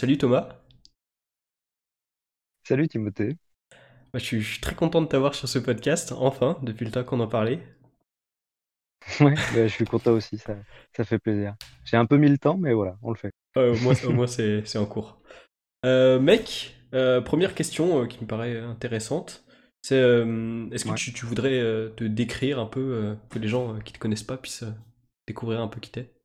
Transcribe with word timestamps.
Salut 0.00 0.16
Thomas, 0.18 0.48
Salut 2.64 2.86
Timothée. 2.88 3.38
Bah, 4.12 4.18
je 4.18 4.24
suis, 4.24 4.40
je 4.40 4.50
suis 4.54 4.60
très 4.60 4.74
content 4.74 5.00
de 5.00 5.06
t'avoir 5.06 5.34
sur 5.36 5.48
ce 5.48 5.58
podcast, 5.60 6.10
enfin, 6.12 6.58
depuis 6.62 6.84
le 6.84 6.90
temps 6.90 7.04
qu'on 7.04 7.20
en 7.20 7.28
parlait. 7.28 7.60
Ouais, 9.20 9.34
bah, 9.50 9.66
je 9.66 9.72
suis 9.72 9.84
content 9.86 10.12
aussi, 10.12 10.38
ça, 10.38 10.56
ça 10.96 11.04
fait 11.04 11.18
plaisir. 11.18 11.54
J'ai 11.84 11.96
un 11.96 12.06
peu 12.06 12.16
mis 12.16 12.28
le 12.28 12.38
temps, 12.38 12.56
mais 12.56 12.72
voilà, 12.72 12.96
on 13.02 13.10
le 13.10 13.16
fait. 13.16 13.32
Au 13.56 13.76
moins, 14.12 14.26
c'est, 14.26 14.76
en 14.76 14.86
cours. 14.86 15.20
Euh, 15.84 16.20
mec, 16.20 16.76
euh, 16.94 17.20
première 17.20 17.54
question 17.54 18.02
euh, 18.02 18.06
qui 18.06 18.20
me 18.22 18.26
paraît 18.26 18.58
intéressante, 18.60 19.44
c'est 19.82 19.96
est-ce 19.98 20.84
que 20.84 20.90
Ouais. 20.90 20.94
tu, 20.94 21.12
tu 21.12 21.26
voudrais 21.26 21.60
te 21.96 22.04
décrire 22.04 22.58
un 22.60 22.66
peu, 22.66 23.16
que 23.30 23.38
les 23.38 23.48
gens 23.48 23.78
qui 23.80 23.92
te 23.92 23.98
connaissent 23.98 24.24
pas 24.24 24.36
puissent 24.36 24.64
découvrir 25.28 25.60
un 25.60 25.68
peu 25.68 25.80
qui 25.80 25.90
t'es? 25.90 26.15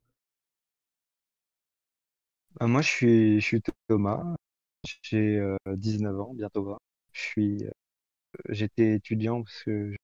Bah, 2.60 2.68
moi, 2.68 2.82
je 2.82 2.88
suis, 2.90 3.42
je 3.42 3.46
suis 3.46 3.62
Thomas, 3.88 4.36
j'ai 5.04 5.38
euh, 5.40 5.58
19 5.68 6.20
ans, 6.20 6.34
bientôt 6.34 6.64
20. 6.66 6.80
Je 7.14 7.22
suis, 7.22 7.66
euh, 7.66 7.72
j'étais 8.50 8.96
étudiant 8.96 9.44
parce 9.44 9.64
que 9.64 9.96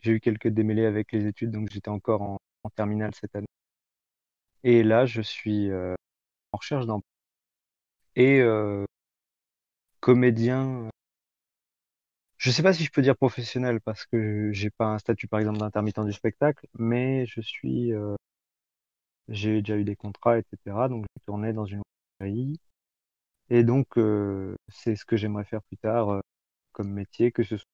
j'ai 0.00 0.12
eu 0.12 0.20
quelques 0.20 0.48
démêlés 0.48 0.86
avec 0.86 1.12
les 1.12 1.26
études, 1.26 1.52
donc 1.52 1.70
j'étais 1.72 1.90
encore 1.90 2.22
en, 2.22 2.38
en 2.64 2.70
terminale 2.70 3.14
cette 3.14 3.36
année. 3.36 3.46
Et 4.64 4.82
là, 4.82 5.04
je 5.04 5.20
suis 5.20 5.70
euh, 5.70 5.94
en 6.52 6.58
recherche 6.58 6.86
d'emploi. 6.86 7.06
Et 8.16 8.40
euh, 8.40 8.84
comédien, 10.00 10.90
je 12.38 12.50
sais 12.50 12.62
pas 12.62 12.72
si 12.72 12.84
je 12.84 12.90
peux 12.90 13.02
dire 13.02 13.16
professionnel 13.16 13.80
parce 13.80 14.06
que 14.06 14.50
j'ai 14.52 14.70
pas 14.70 14.86
un 14.86 14.98
statut, 14.98 15.28
par 15.28 15.40
exemple, 15.40 15.58
d'intermittent 15.58 16.04
du 16.04 16.12
spectacle, 16.12 16.66
mais 16.78 17.26
je 17.26 17.40
suis 17.40 17.92
euh, 17.92 18.14
J'ai 19.30 19.62
déjà 19.62 19.76
eu 19.78 19.84
des 19.84 19.96
contrats, 19.96 20.38
etc. 20.38 20.88
Donc, 20.90 21.06
j'ai 21.16 21.22
tourné 21.26 21.52
dans 21.54 21.64
une 21.64 21.82
série. 22.20 22.60
Et 23.50 23.64
donc, 23.64 23.98
euh, 23.98 24.56
c'est 24.68 24.96
ce 24.96 25.04
que 25.04 25.16
j'aimerais 25.16 25.44
faire 25.44 25.62
plus 25.64 25.78
tard 25.78 26.10
euh, 26.10 26.20
comme 26.72 26.90
métier, 26.92 27.32
que 27.32 27.44
ce 27.44 27.58
soit 27.58 27.66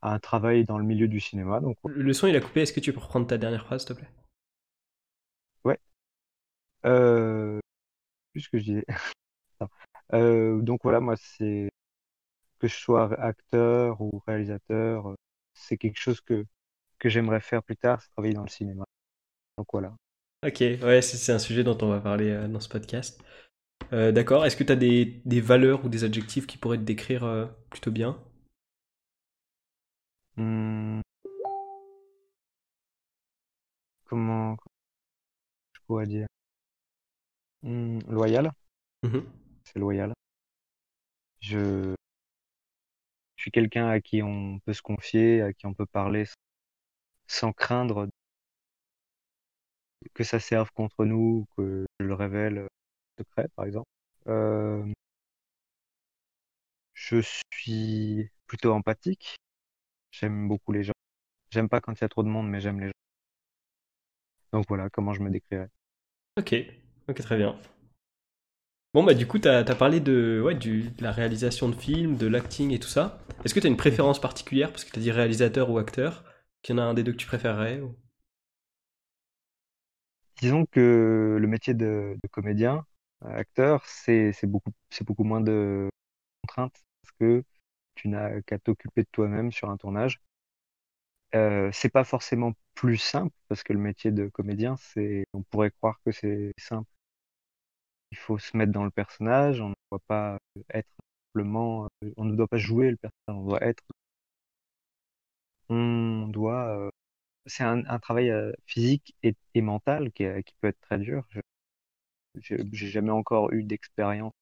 un 0.00 0.18
travail 0.18 0.64
dans 0.64 0.78
le 0.78 0.84
milieu 0.86 1.06
du 1.06 1.20
cinéma. 1.20 1.60
Donc, 1.60 1.76
Le 1.86 2.12
son 2.12 2.26
il 2.26 2.36
a 2.36 2.40
coupé, 2.42 2.60
est-ce 2.60 2.74
que 2.74 2.80
tu 2.80 2.92
peux 2.92 3.00
reprendre 3.00 3.26
ta 3.26 3.38
dernière 3.38 3.64
phrase, 3.64 3.80
s'il 3.86 3.88
te 3.88 4.00
plaît? 4.00 4.10
ouais. 5.64 5.78
Euh, 6.84 7.60
plus 8.32 8.42
ce 8.42 8.50
que 8.50 8.58
je 8.58 8.64
disais. 8.64 8.86
Euh, 10.14 10.60
donc 10.62 10.80
voilà, 10.84 11.00
moi, 11.00 11.16
c'est 11.16 11.68
que 12.60 12.68
je 12.68 12.76
sois 12.76 13.12
acteur 13.20 14.00
ou 14.00 14.22
réalisateur, 14.26 15.14
c'est 15.54 15.78
quelque 15.78 15.98
chose 16.00 16.20
que 16.20 16.44
que 16.98 17.08
j'aimerais 17.08 17.40
faire 17.40 17.62
plus 17.62 17.76
tard, 17.76 18.02
c'est 18.02 18.10
travailler 18.10 18.34
dans 18.34 18.42
le 18.44 18.48
cinéma. 18.48 18.84
Donc 19.58 19.68
voilà. 19.72 19.94
Ok, 20.46 20.60
ouais, 20.60 21.02
c'est 21.02 21.32
un 21.32 21.38
sujet 21.38 21.62
dont 21.64 21.76
on 21.82 21.88
va 21.88 22.00
parler 22.00 22.30
euh, 22.30 22.48
dans 22.48 22.60
ce 22.60 22.68
podcast. 22.68 23.20
Euh, 23.92 24.12
d'accord, 24.12 24.46
est-ce 24.46 24.56
que 24.56 24.64
tu 24.64 24.72
as 24.72 24.76
des, 24.76 25.22
des 25.26 25.40
valeurs 25.42 25.84
ou 25.84 25.88
des 25.90 26.04
adjectifs 26.04 26.46
qui 26.46 26.58
pourraient 26.58 26.78
te 26.78 26.84
décrire 26.84 27.24
euh, 27.24 27.46
plutôt 27.70 27.90
bien? 27.92 28.18
Hum, 30.36 31.02
comment 34.04 34.56
je 35.72 35.80
pourrais 35.86 36.06
dire? 36.06 36.26
Hum, 37.62 38.00
loyal, 38.08 38.50
Mhm. 39.02 39.26
c'est 39.64 39.78
loyal. 39.78 40.12
Je 41.40 41.94
Je 43.36 43.42
suis 43.44 43.50
quelqu'un 43.50 43.88
à 43.88 44.00
qui 44.00 44.22
on 44.22 44.58
peut 44.60 44.74
se 44.74 44.82
confier, 44.82 45.40
à 45.40 45.54
qui 45.54 45.64
on 45.66 45.72
peut 45.72 45.86
parler 45.86 46.20
s- 46.22 46.34
sans 47.28 47.52
craindre 47.52 48.08
que 50.14 50.24
ça 50.24 50.40
serve 50.40 50.70
contre 50.72 51.04
nous, 51.04 51.46
ou 51.46 51.46
que 51.56 51.86
je 52.00 52.06
le 52.06 52.14
révèle 52.14 52.58
euh, 52.58 52.68
secret, 53.18 53.48
par 53.56 53.64
exemple. 53.66 53.88
Euh, 54.28 54.84
je 56.94 57.20
suis 57.52 58.28
plutôt 58.48 58.72
empathique. 58.72 59.36
J'aime 60.12 60.48
beaucoup 60.48 60.72
les 60.72 60.84
gens. 60.84 60.92
J'aime 61.50 61.68
pas 61.68 61.80
quand 61.80 61.94
il 61.94 62.02
y 62.02 62.04
a 62.04 62.08
trop 62.10 62.22
de 62.24 62.28
monde, 62.28 62.48
mais 62.50 62.60
j'aime 62.60 62.80
les 62.80 62.88
gens. 62.88 62.92
Donc 64.52 64.64
voilà 64.68 64.90
comment 64.90 65.12
je 65.14 65.22
me 65.22 65.30
décrirais. 65.30 65.70
Ok, 66.38 66.54
ok, 67.08 67.20
très 67.22 67.36
bien. 67.36 67.56
Bon, 68.94 69.04
bah, 69.04 69.14
du 69.14 69.26
coup, 69.28 69.38
t'as, 69.38 69.62
t'as 69.62 69.74
parlé 69.76 70.00
de, 70.00 70.40
ouais, 70.44 70.54
du, 70.56 70.90
de 70.90 71.02
la 71.02 71.12
réalisation 71.12 71.68
de 71.68 71.76
films, 71.76 72.16
de 72.16 72.26
l'acting 72.26 72.72
et 72.72 72.78
tout 72.80 72.88
ça. 72.88 73.18
Est-ce 73.44 73.54
que 73.54 73.60
t'as 73.60 73.68
une 73.68 73.76
Mhm. 73.76 73.76
préférence 73.76 74.20
particulière? 74.20 74.70
Parce 74.72 74.84
que 74.84 74.90
t'as 74.90 75.00
dit 75.00 75.10
réalisateur 75.12 75.70
ou 75.70 75.78
acteur? 75.78 76.24
Qu'il 76.66 76.74
y 76.74 76.80
en 76.80 76.82
a 76.82 76.86
un 76.86 76.94
des 76.94 77.04
deux 77.04 77.12
que 77.12 77.16
tu 77.18 77.28
préférerais 77.28 77.80
Disons 80.40 80.66
que 80.66 81.38
le 81.40 81.46
métier 81.46 81.74
de, 81.74 82.18
comédien, 82.32 82.84
euh, 83.24 83.38
acteur, 83.38 83.86
c'est 83.86 84.32
beaucoup 84.46 85.22
moins 85.22 85.40
de 85.40 85.88
contraintes 86.42 86.82
parce 87.02 87.12
que 87.20 87.44
tu 87.94 88.08
n'as 88.08 88.40
qu'à 88.42 88.58
t'occuper 88.58 89.02
de 89.02 89.08
toi-même 89.12 89.52
sur 89.52 89.70
un 89.70 89.76
tournage. 89.76 90.20
Euh, 91.36 91.70
c'est 91.72 91.88
pas 91.88 92.02
forcément 92.02 92.52
plus 92.74 92.98
simple 92.98 93.32
parce 93.46 93.62
que 93.62 93.72
le 93.72 93.78
métier 93.78 94.10
de 94.10 94.26
comédien, 94.28 94.74
on 95.34 95.42
pourrait 95.44 95.70
croire 95.70 96.00
que 96.04 96.10
c'est 96.10 96.52
simple. 96.58 96.90
Il 98.10 98.18
faut 98.18 98.38
se 98.38 98.56
mettre 98.56 98.72
dans 98.72 98.84
le 98.84 98.90
personnage, 98.90 99.60
on 99.60 99.68
ne 99.68 99.74
doit 99.92 100.02
pas 100.08 100.40
être 100.74 100.90
simplement, 101.28 101.88
euh, 102.02 102.12
on 102.16 102.24
ne 102.24 102.34
doit 102.34 102.48
pas 102.48 102.58
jouer 102.58 102.90
le 102.90 102.96
personnage, 102.96 103.40
on 103.40 103.44
doit 103.46 103.62
être, 103.62 103.84
on 105.68 106.28
doit, 106.28 106.68
euh, 106.78 106.90
c'est 107.46 107.64
un, 107.64 107.84
un 107.86 107.98
travail 108.00 108.30
euh, 108.30 108.52
physique 108.66 109.16
et, 109.24 109.36
et 109.54 109.62
mental 109.62 110.12
qui, 110.12 110.24
est- 110.24 110.42
qui 110.44 110.54
peut 110.60 110.68
être 110.68 110.80
très 110.82 110.98
dur. 110.98 111.24
J'ai 112.36 112.88
jamais 112.88 113.10
encore 113.10 113.52
eu 113.52 113.62
d'expérience 113.62 114.32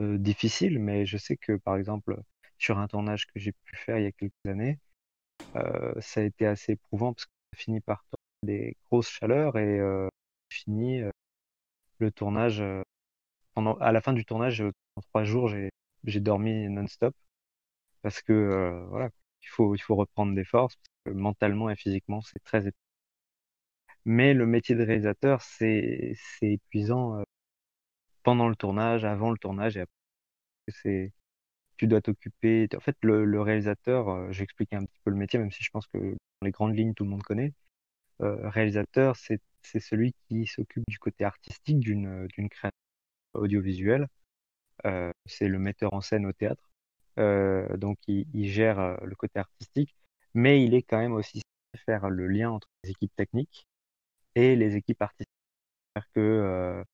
euh, 0.00 0.18
difficile, 0.18 0.78
mais 0.80 1.06
je 1.06 1.18
sais 1.18 1.36
que 1.36 1.54
par 1.56 1.76
exemple 1.76 2.20
sur 2.58 2.78
un 2.78 2.88
tournage 2.88 3.26
que 3.26 3.40
j'ai 3.40 3.52
pu 3.52 3.76
faire 3.76 3.98
il 3.98 4.04
y 4.04 4.06
a 4.06 4.12
quelques 4.12 4.34
années, 4.46 4.78
euh, 5.56 5.94
ça 6.00 6.20
a 6.20 6.24
été 6.24 6.46
assez 6.46 6.72
éprouvant 6.72 7.14
parce 7.14 7.26
que 7.26 7.32
ça 7.54 7.58
finit 7.58 7.80
par 7.80 8.04
des 8.44 8.76
grosses 8.90 9.10
chaleurs 9.10 9.58
et 9.58 9.80
euh, 9.80 10.08
fini 10.50 11.02
euh, 11.02 11.10
le 12.00 12.12
tournage 12.12 12.60
euh, 12.62 12.82
pendant 13.54 13.76
à 13.78 13.92
la 13.92 14.00
fin 14.02 14.12
du 14.14 14.24
tournage 14.26 14.62
euh, 14.62 14.72
en 14.96 15.02
trois 15.02 15.24
jours 15.24 15.48
j'ai 16.04 16.20
dormi 16.20 16.68
non-stop 16.70 17.14
parce 18.02 18.22
que 18.22 18.32
euh, 18.32 18.86
voilà 18.90 19.10
il 19.42 19.48
faut 19.48 19.74
il 19.74 19.80
faut 19.80 19.96
reprendre 19.96 20.34
des 20.34 20.44
forces 20.44 20.76
mentalement 21.06 21.70
et 21.70 21.76
physiquement 21.76 22.20
c'est 22.22 22.42
très 22.44 22.58
épuisant. 22.68 22.76
mais 24.04 24.34
le 24.34 24.46
métier 24.46 24.74
de 24.74 24.82
réalisateur 24.84 25.40
c'est 25.42 26.12
c'est 26.38 26.52
épuisant 26.52 27.18
euh, 27.18 27.22
pendant 28.22 28.48
le 28.48 28.56
tournage 28.56 29.04
avant 29.04 29.30
le 29.30 29.38
tournage 29.38 29.76
et 29.76 29.80
après 29.82 29.92
c'est 30.68 31.12
tu 31.78 31.88
dois 31.88 32.02
t'occuper 32.02 32.68
en 32.76 32.80
fait 32.80 32.96
le, 33.02 33.24
le 33.24 33.42
réalisateur 33.42 34.08
euh, 34.10 34.32
j'ai 34.32 34.44
expliqué 34.44 34.76
un 34.76 34.84
petit 34.86 35.00
peu 35.04 35.10
le 35.12 35.16
métier 35.16 35.38
même 35.38 35.52
si 35.52 35.64
je 35.64 35.70
pense 35.70 35.88
que 35.88 35.98
dans 35.98 36.46
les 36.46 36.52
grandes 36.52 36.76
lignes 36.76 36.94
tout 36.94 37.04
le 37.04 37.10
monde 37.10 37.22
connaît 37.24 37.54
euh, 38.22 38.48
réalisateur 38.50 39.16
c'est 39.16 39.40
c'est 39.62 39.80
celui 39.80 40.14
qui 40.28 40.46
s'occupe 40.46 40.84
du 40.88 40.98
côté 40.98 41.24
artistique 41.24 41.80
d'une 41.80 42.28
d'une 42.28 42.48
création 42.50 42.76
audiovisuelle 43.34 44.08
Euh, 44.86 45.12
c'est 45.26 45.48
le 45.48 45.58
metteur 45.58 45.94
en 45.94 46.00
scène 46.02 46.26
au 46.26 46.32
théâtre. 46.32 46.69
Euh, 47.20 47.76
donc, 47.76 47.98
il, 48.08 48.48
gère 48.48 48.80
euh, 48.80 48.96
le 49.04 49.14
côté 49.14 49.38
artistique, 49.38 49.94
mais 50.34 50.64
il 50.64 50.74
est 50.74 50.82
quand 50.82 50.98
même 50.98 51.12
aussi 51.12 51.42
faire 51.86 52.08
le 52.10 52.26
lien 52.26 52.50
entre 52.50 52.68
les 52.84 52.90
équipes 52.90 53.14
techniques 53.16 53.66
et 54.34 54.56
les 54.56 54.76
équipes 54.76 55.02
artistiques. 55.02 55.28
C'est-à-dire 55.94 56.12
que, 56.14 56.20
euh, 56.20 56.84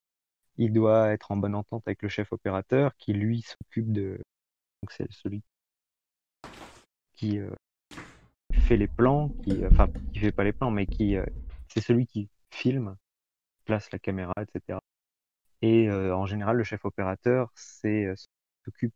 il 0.57 0.73
doit 0.73 1.09
être 1.11 1.31
en 1.31 1.37
bonne 1.37 1.55
entente 1.55 1.83
avec 1.87 2.01
le 2.01 2.09
chef 2.09 2.33
opérateur 2.33 2.95
qui, 2.97 3.13
lui, 3.13 3.41
s'occupe 3.41 3.91
de... 3.91 4.19
Donc, 4.83 4.91
c'est 4.91 5.11
celui 5.11 5.43
qui 7.15 7.39
fait 8.53 8.77
les 8.77 8.87
plans, 8.87 9.29
qui, 9.43 9.65
enfin, 9.65 9.87
qui 10.13 10.19
fait 10.19 10.31
pas 10.31 10.43
les 10.43 10.53
plans, 10.53 10.71
mais 10.71 10.85
qui, 10.85 11.15
c'est 11.67 11.81
celui 11.81 12.05
qui 12.07 12.29
filme, 12.51 12.95
place 13.65 13.91
la 13.91 13.99
caméra, 13.99 14.33
etc. 14.41 14.79
Et 15.61 15.89
en 15.91 16.25
général, 16.25 16.57
le 16.57 16.63
chef 16.63 16.85
opérateur, 16.85 17.51
c'est 17.55 18.13
s'occupe 18.65 18.93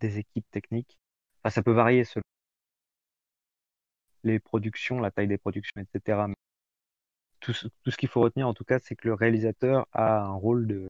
des 0.00 0.18
équipes 0.18 0.46
techniques. 0.50 0.98
Enfin, 1.42 1.50
ça 1.50 1.62
peut 1.62 1.72
varier 1.72 2.04
selon 2.04 2.22
les 4.22 4.38
productions, 4.38 5.00
la 5.00 5.10
taille 5.10 5.26
des 5.26 5.38
productions, 5.38 5.80
etc. 5.80 6.28
Mais 6.28 6.34
tout 7.40 7.52
ce, 7.52 7.68
tout 7.82 7.90
ce 7.90 7.96
qu'il 7.96 8.08
faut 8.08 8.20
retenir, 8.20 8.48
en 8.48 8.54
tout 8.54 8.64
cas, 8.64 8.78
c'est 8.78 8.96
que 8.96 9.08
le 9.08 9.14
réalisateur 9.14 9.86
a 9.92 10.20
un 10.20 10.32
rôle 10.34 10.66
de, 10.66 10.88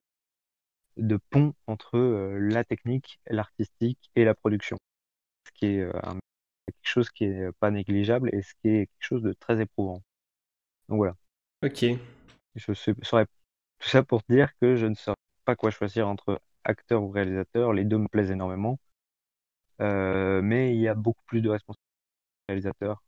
de 0.97 1.19
pont 1.31 1.55
entre 1.67 1.97
euh, 1.99 2.39
la 2.39 2.65
technique, 2.65 3.21
l'artistique 3.29 4.11
et 4.17 4.25
la 4.25 4.35
production. 4.35 4.77
Ce 5.47 5.53
qui 5.55 5.67
est 5.67 5.81
euh, 5.81 5.93
un- 6.05 6.19
quelque 6.67 6.79
chose 6.89 7.11
qui 7.11 7.25
est 7.25 7.53
pas 7.61 7.71
négligeable 7.71 8.31
et 8.35 8.43
ce 8.43 8.55
qui 8.63 8.69
est 8.71 8.87
quelque 8.87 8.91
chose 9.01 9.23
de 9.23 9.33
très 9.35 9.61
éprouvant. 9.61 10.03
Donc 10.89 10.99
voilà. 10.99 11.17
Ok. 11.63 11.85
Je 12.57 12.73
saurais 13.03 13.27
tout 13.79 13.89
ça 13.89 14.03
pour 14.03 14.23
dire 14.29 14.51
que 14.61 14.77
je 14.77 14.87
ne 14.87 14.95
saurais 14.95 15.17
pas 15.45 15.57
quoi 15.57 15.71
choisir 15.71 16.09
entre 16.09 16.41
acteur 16.65 17.03
ou 17.03 17.11
réalisateur. 17.11 17.73
Les 17.73 17.85
deux 17.85 17.99
me 17.99 18.09
plaisent 18.09 18.31
énormément. 18.31 18.79
Euh, 19.81 20.43
mais 20.43 20.75
il 20.75 20.81
y 20.81 20.89
a 20.89 20.95
beaucoup 20.95 21.23
plus 21.27 21.41
de 21.43 21.51
responsabilités 21.51 21.83
réalisateur. 22.49 23.03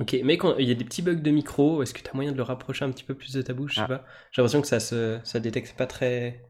Ok, 0.00 0.14
mec, 0.24 0.40
il 0.58 0.66
y 0.66 0.70
a 0.70 0.74
des 0.74 0.84
petits 0.84 1.02
bugs 1.02 1.14
de 1.16 1.30
micro. 1.30 1.82
Est-ce 1.82 1.92
que 1.92 2.00
tu 2.02 2.08
as 2.08 2.14
moyen 2.14 2.32
de 2.32 2.36
le 2.36 2.42
rapprocher 2.42 2.84
un 2.84 2.90
petit 2.90 3.04
peu 3.04 3.14
plus 3.14 3.32
de 3.34 3.42
ta 3.42 3.52
bouche 3.52 3.76
Ah. 3.76 3.92
J'ai 4.30 4.40
l'impression 4.40 4.62
que 4.62 4.66
ça 4.66 4.80
se 4.80 5.20
ça 5.24 5.38
détecte 5.40 5.76
pas 5.76 5.86
très, 5.86 6.42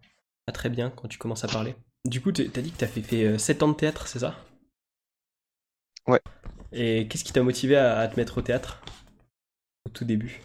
pas 0.46 0.52
très 0.52 0.68
bien 0.70 0.90
quand 0.90 1.08
tu 1.08 1.18
commences 1.18 1.44
à 1.44 1.48
parler. 1.48 1.74
Du 2.04 2.20
coup, 2.20 2.32
t'as 2.32 2.44
dit 2.62 2.70
que 2.72 2.78
t'as 2.78 2.86
fait, 2.86 3.02
fait 3.02 3.38
7 3.38 3.62
ans 3.62 3.68
de 3.68 3.74
théâtre, 3.74 4.06
c'est 4.08 4.20
ça? 4.20 4.36
Ouais. 6.06 6.20
Et 6.72 7.06
qu'est-ce 7.08 7.24
qui 7.24 7.32
t'a 7.32 7.42
motivé 7.42 7.76
à, 7.76 7.98
à 7.98 8.08
te 8.08 8.16
mettre 8.16 8.38
au 8.38 8.42
théâtre? 8.42 8.82
Au 9.86 9.90
tout 9.90 10.04
début 10.04 10.42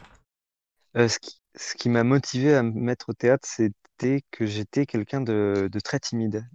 Euh, 0.98 1.08
ce 1.08 1.20
qui, 1.20 1.42
ce 1.56 1.76
qui 1.76 1.90
m'a 1.90 2.04
motivé 2.04 2.54
à 2.56 2.64
me 2.64 2.72
mettre 2.72 3.10
au 3.10 3.14
théâtre, 3.14 3.48
c'était 3.50 4.22
que 4.32 4.46
j'étais 4.46 4.86
quelqu'un 4.86 5.22
de, 5.22 5.70
de 5.72 5.80
très 5.80 6.00
timide. 6.00 6.46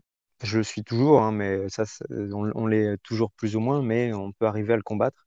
Je 0.43 0.59
le 0.59 0.65
suis 0.65 0.83
toujours, 0.83 1.23
hein, 1.23 1.33
mais 1.33 1.69
ça, 1.69 1.85
on, 2.11 2.67
l'est 2.67 2.97
toujours 3.03 3.31
plus 3.33 3.55
ou 3.57 3.61
moins, 3.61 3.83
mais 3.83 4.13
on 4.13 4.33
peut 4.33 4.47
arriver 4.47 4.73
à 4.73 4.77
le 4.77 4.83
combattre 4.83 5.27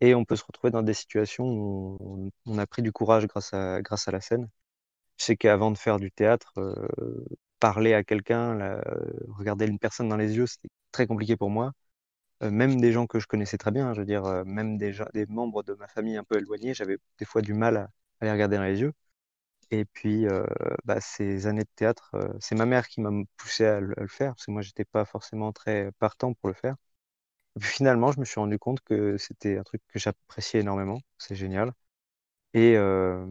et 0.00 0.14
on 0.14 0.24
peut 0.24 0.36
se 0.36 0.44
retrouver 0.44 0.70
dans 0.72 0.82
des 0.82 0.94
situations 0.94 1.46
où 1.46 2.30
on, 2.46 2.58
a 2.58 2.66
pris 2.66 2.82
du 2.82 2.92
courage 2.92 3.26
grâce 3.26 3.54
à, 3.54 3.82
grâce 3.82 4.08
à 4.08 4.12
la 4.12 4.20
scène. 4.20 4.48
Je 5.18 5.24
sais 5.26 5.36
qu'avant 5.36 5.70
de 5.72 5.78
faire 5.78 5.98
du 6.00 6.12
théâtre, 6.12 6.54
parler 7.60 7.94
à 7.94 8.04
quelqu'un, 8.04 8.80
regarder 9.28 9.66
une 9.66 9.78
personne 9.78 10.08
dans 10.08 10.16
les 10.16 10.36
yeux, 10.36 10.46
c'était 10.46 10.68
très 10.92 11.06
compliqué 11.06 11.36
pour 11.36 11.50
moi. 11.50 11.72
Même 12.42 12.80
des 12.80 12.92
gens 12.92 13.06
que 13.06 13.20
je 13.20 13.26
connaissais 13.28 13.58
très 13.58 13.72
bien, 13.72 13.94
je 13.94 14.00
veux 14.00 14.06
dire, 14.06 14.44
même 14.46 14.78
des, 14.78 14.94
des 15.14 15.26
membres 15.26 15.62
de 15.62 15.74
ma 15.74 15.88
famille 15.88 16.16
un 16.18 16.24
peu 16.24 16.38
éloignés, 16.38 16.74
j'avais 16.74 16.98
des 17.18 17.24
fois 17.24 17.42
du 17.42 17.54
mal 17.54 17.76
à 17.78 17.90
les 18.22 18.32
regarder 18.32 18.56
dans 18.56 18.64
les 18.64 18.80
yeux. 18.80 18.92
Et 19.70 19.84
puis, 19.84 20.26
euh, 20.26 20.44
bah, 20.84 21.00
ces 21.00 21.46
années 21.46 21.64
de 21.64 21.68
théâtre, 21.74 22.10
euh, 22.14 22.28
c'est 22.40 22.54
ma 22.54 22.66
mère 22.66 22.88
qui 22.88 23.00
m'a 23.00 23.10
poussé 23.36 23.64
à 23.66 23.80
le, 23.80 23.94
faire, 24.08 24.32
parce 24.34 24.46
que 24.46 24.50
moi, 24.52 24.62
j'étais 24.62 24.84
pas 24.84 25.04
forcément 25.04 25.52
très 25.52 25.90
partant 25.98 26.34
pour 26.34 26.48
le 26.48 26.54
faire. 26.54 26.76
Et 27.56 27.60
puis 27.60 27.70
finalement, 27.70 28.12
je 28.12 28.20
me 28.20 28.24
suis 28.26 28.40
rendu 28.40 28.58
compte 28.58 28.80
que 28.82 29.18
c'était 29.18 29.58
un 29.58 29.64
truc 29.64 29.82
que 29.88 29.98
j'appréciais 29.98 30.60
énormément, 30.60 31.00
c'est 31.18 31.36
génial. 31.36 31.72
Et 32.54 32.76
euh, 32.76 33.26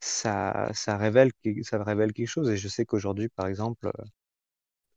ça, 0.00 0.70
révèle, 0.96 1.30
ça 1.62 1.82
révèle 1.82 2.12
quelque 2.12 2.28
chose. 2.28 2.50
Et 2.50 2.56
je 2.56 2.68
sais 2.68 2.84
qu'aujourd'hui, 2.84 3.28
par 3.28 3.46
exemple, 3.46 3.90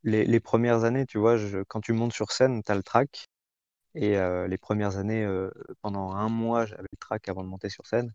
les, 0.04 0.40
premières 0.40 0.84
années, 0.84 1.06
tu 1.06 1.18
vois, 1.18 1.38
quand 1.68 1.82
tu 1.82 1.94
montes 1.94 2.14
sur 2.14 2.32
scène, 2.32 2.64
tu 2.64 2.72
as 2.72 2.76
le 2.76 2.84
track. 2.84 3.28
Et 3.96 4.16
les 4.48 4.58
premières 4.58 4.98
années, 4.98 5.28
pendant 5.82 6.12
un 6.14 6.30
mois, 6.30 6.66
j'avais 6.66 6.84
le 6.84 6.98
track 7.00 7.30
avant 7.30 7.44
de 7.44 7.50
monter 7.50 7.70
sur 7.70 7.86
scène. 7.88 8.14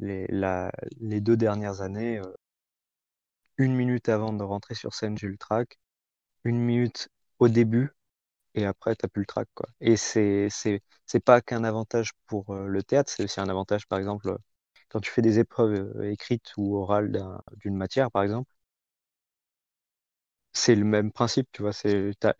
Les, 0.00 1.20
deux 1.20 1.36
dernières 1.36 1.80
années, 1.80 2.18
euh, 2.18 2.24
une 3.58 3.74
minute 3.76 4.08
avant 4.08 4.32
de 4.32 4.42
rentrer 4.42 4.74
sur 4.74 4.94
scène, 4.94 5.16
j'ai 5.18 5.26
eu 5.28 5.30
le 5.32 5.38
track. 5.38 5.78
Une 6.44 6.58
minute 6.60 7.08
au 7.40 7.48
début, 7.48 7.90
et 8.54 8.66
après, 8.66 8.96
t'as 8.96 9.08
plus 9.08 9.22
le 9.22 9.26
track, 9.26 9.48
quoi. 9.54 9.68
Et 9.80 9.96
c'est, 9.98 10.48
c'est 10.50 11.20
pas 11.24 11.40
qu'un 11.42 11.64
avantage 11.64 12.12
pour 12.28 12.50
euh, 12.54 12.66
le 12.68 12.82
théâtre, 12.84 13.12
c'est 13.14 13.24
aussi 13.24 13.40
un 13.40 13.48
avantage, 13.50 13.86
par 13.88 13.98
exemple, 14.00 14.28
euh, 14.30 14.38
quand 14.90 15.00
tu 15.00 15.10
fais 15.12 15.22
des 15.22 15.38
épreuves 15.40 16.02
écrites 16.04 16.52
ou 16.58 16.76
orales 16.78 17.12
d'un- 17.12 17.42
d'une 17.58 17.76
matière, 17.76 18.10
par 18.12 18.22
exemple. 18.24 18.52
C'est 20.52 20.74
le 20.74 20.84
même 20.84 21.12
principe, 21.12 21.48
tu 21.52 21.62
vois. 21.62 21.72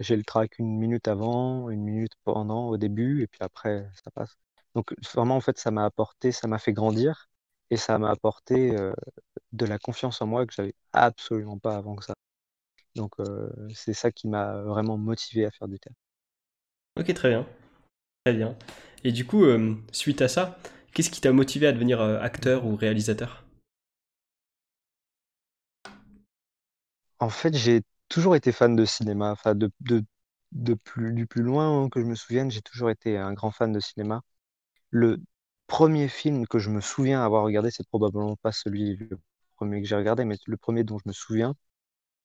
J'ai 0.01 0.17
le 0.17 0.25
track 0.25 0.59
une 0.59 0.79
minute 0.79 1.09
avant, 1.09 1.71
une 1.71 1.83
minute 1.83 2.13
pendant, 2.25 2.69
au 2.69 2.77
début, 2.77 3.23
et 3.23 3.27
puis 3.27 3.39
après, 3.43 3.89
ça 4.05 4.11
passe. 4.11 4.37
Donc, 4.75 4.95
vraiment, 5.15 5.37
en 5.37 5.41
fait, 5.41 5.59
ça 5.59 5.71
m'a 5.71 5.85
apporté, 5.85 6.33
ça 6.33 6.47
m'a 6.49 6.59
fait 6.59 6.73
grandir, 6.73 7.30
et 7.71 7.77
ça 7.77 7.99
m'a 7.99 8.11
apporté 8.11 8.77
euh, 8.77 8.93
de 9.53 9.67
la 9.67 9.79
confiance 9.79 10.23
en 10.23 10.27
moi 10.29 10.47
que 10.47 10.55
j'avais 10.55 10.75
absolument 10.93 11.59
pas 11.59 11.77
avant 11.77 11.97
que 11.97 12.05
ça. 12.05 12.15
Donc, 12.97 13.13
euh, 13.21 13.51
c'est 13.75 13.95
ça 13.95 14.13
qui 14.13 14.29
m'a 14.29 14.63
vraiment 14.63 14.99
motivé 14.99 15.47
à 15.47 15.51
faire 15.53 15.69
du 15.69 15.79
théâtre. 15.81 15.99
Ok, 16.99 17.13
très 17.15 17.31
bien. 17.31 17.47
Très 18.25 18.35
bien. 18.35 18.57
Et 19.05 19.13
du 19.13 19.27
coup, 19.27 19.45
euh, 19.45 19.77
suite 19.93 20.23
à 20.23 20.29
ça, 20.29 20.59
qu'est-ce 20.95 21.11
qui 21.11 21.21
t'a 21.23 21.33
motivé 21.33 21.67
à 21.69 21.73
devenir 21.73 22.01
acteur 22.03 22.67
ou 22.67 22.77
réalisateur? 22.77 23.45
En 27.21 27.31
fait, 27.31 27.55
j'ai 27.57 27.83
toujours 28.09 28.37
été 28.37 28.53
fan 28.53 28.77
de 28.77 28.85
cinéma. 28.85 29.33
Enfin, 29.33 29.55
de, 29.55 29.71
de, 29.81 30.05
de 30.53 30.75
plus, 30.75 31.13
du 31.15 31.27
plus 31.27 31.43
loin 31.43 31.89
que 31.91 32.01
je 32.01 32.07
me 32.07 32.15
souvienne, 32.15 32.51
j'ai 32.51 32.63
toujours 32.63 32.91
été 32.91 33.17
un 33.19 33.33
grand 33.33 33.51
fan 33.51 33.73
de 33.73 33.81
cinéma. 33.81 34.23
Le 34.91 35.21
premier 35.71 36.09
film 36.09 36.47
que 36.49 36.59
je 36.59 36.69
me 36.69 36.81
souviens 36.81 37.23
avoir 37.25 37.45
regardé, 37.45 37.71
c'est 37.71 37.87
probablement 37.89 38.37
pas 38.37 38.53
celui 38.53 38.99
premier 39.57 39.81
que 39.81 39.89
j'ai 39.89 39.97
regardé, 39.97 40.25
mais 40.25 40.37
le 40.47 40.57
premier 40.57 40.85
dont 40.85 40.99
je 40.99 41.09
me 41.09 41.13
souviens, 41.13 41.55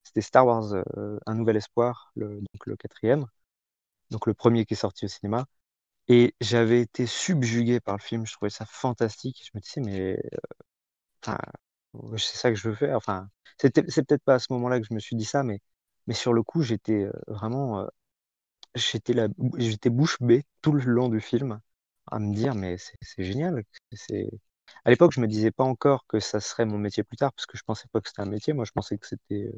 c'était 0.04 0.22
Star 0.22 0.48
Wars, 0.48 0.74
euh, 0.74 1.20
Un 1.28 1.36
Nouvel 1.36 1.58
Espoir, 1.58 2.12
le, 2.16 2.42
quatrième, 2.80 3.28
donc 4.12 4.28
le 4.28 4.34
premier 4.34 4.66
qui 4.66 4.74
est 4.76 4.78
sorti 4.78 5.06
au 5.06 5.10
cinéma. 5.10 5.46
Et 6.08 6.36
j'avais 6.42 6.82
été 6.82 7.08
subjugué 7.08 7.80
par 7.82 7.98
le 7.98 8.02
film, 8.02 8.26
je 8.26 8.34
trouvais 8.34 8.50
ça 8.52 8.66
fantastique. 8.66 9.44
Je 9.46 9.52
me 9.56 9.62
disais, 9.62 9.82
mais 9.82 10.20
enfin, 11.24 11.38
c'est 12.18 12.38
ça 12.38 12.50
que 12.52 12.56
je 12.58 12.70
veux 12.70 12.76
faire. 12.76 12.98
Enfin, 12.98 13.30
c'est 13.60 13.72
peut-être 13.74 14.24
pas 14.24 14.36
à 14.36 14.40
ce 14.40 14.48
moment-là 14.54 14.80
que 14.80 14.88
je 14.90 14.94
me 14.94 15.00
suis 15.00 15.16
dit 15.16 15.26
ça, 15.26 15.44
mais, 15.44 15.60
sur 16.14 16.34
le 16.34 16.44
coup, 16.44 16.62
j'étais 16.64 17.04
euh, 17.06 17.12
vraiment, 17.28 17.82
euh, 17.82 17.88
j'étais 18.76 19.90
bouche 19.90 20.18
bée 20.22 20.46
tout 20.62 20.74
le 20.74 20.84
long 20.86 21.10
du 21.10 21.22
film 21.22 21.60
à 22.08 22.20
me 22.20 22.34
dire, 22.34 22.56
mais 22.56 22.78
c'est 22.78 23.24
génial. 23.24 23.64
C'est, 23.94 24.30
à 24.86 24.90
l'époque, 24.92 25.12
je 25.14 25.20
me 25.22 25.28
disais 25.28 25.52
pas 25.52 25.64
encore 25.64 26.06
que 26.08 26.20
ça 26.20 26.40
serait 26.40 26.66
mon 26.66 26.78
métier 26.78 27.04
plus 27.04 27.18
tard, 27.18 27.34
parce 27.34 27.46
que 27.46 27.58
je 27.58 27.64
pensais 27.64 27.88
pas 27.92 28.02
que 28.02 28.10
c'était 28.10 28.22
un 28.22 28.26
métier. 28.26 28.54
Moi, 28.54 28.66
je 28.66 28.72
pensais 28.72 28.98
que 28.98 29.08
c'était, 29.08 29.46
euh, 29.46 29.52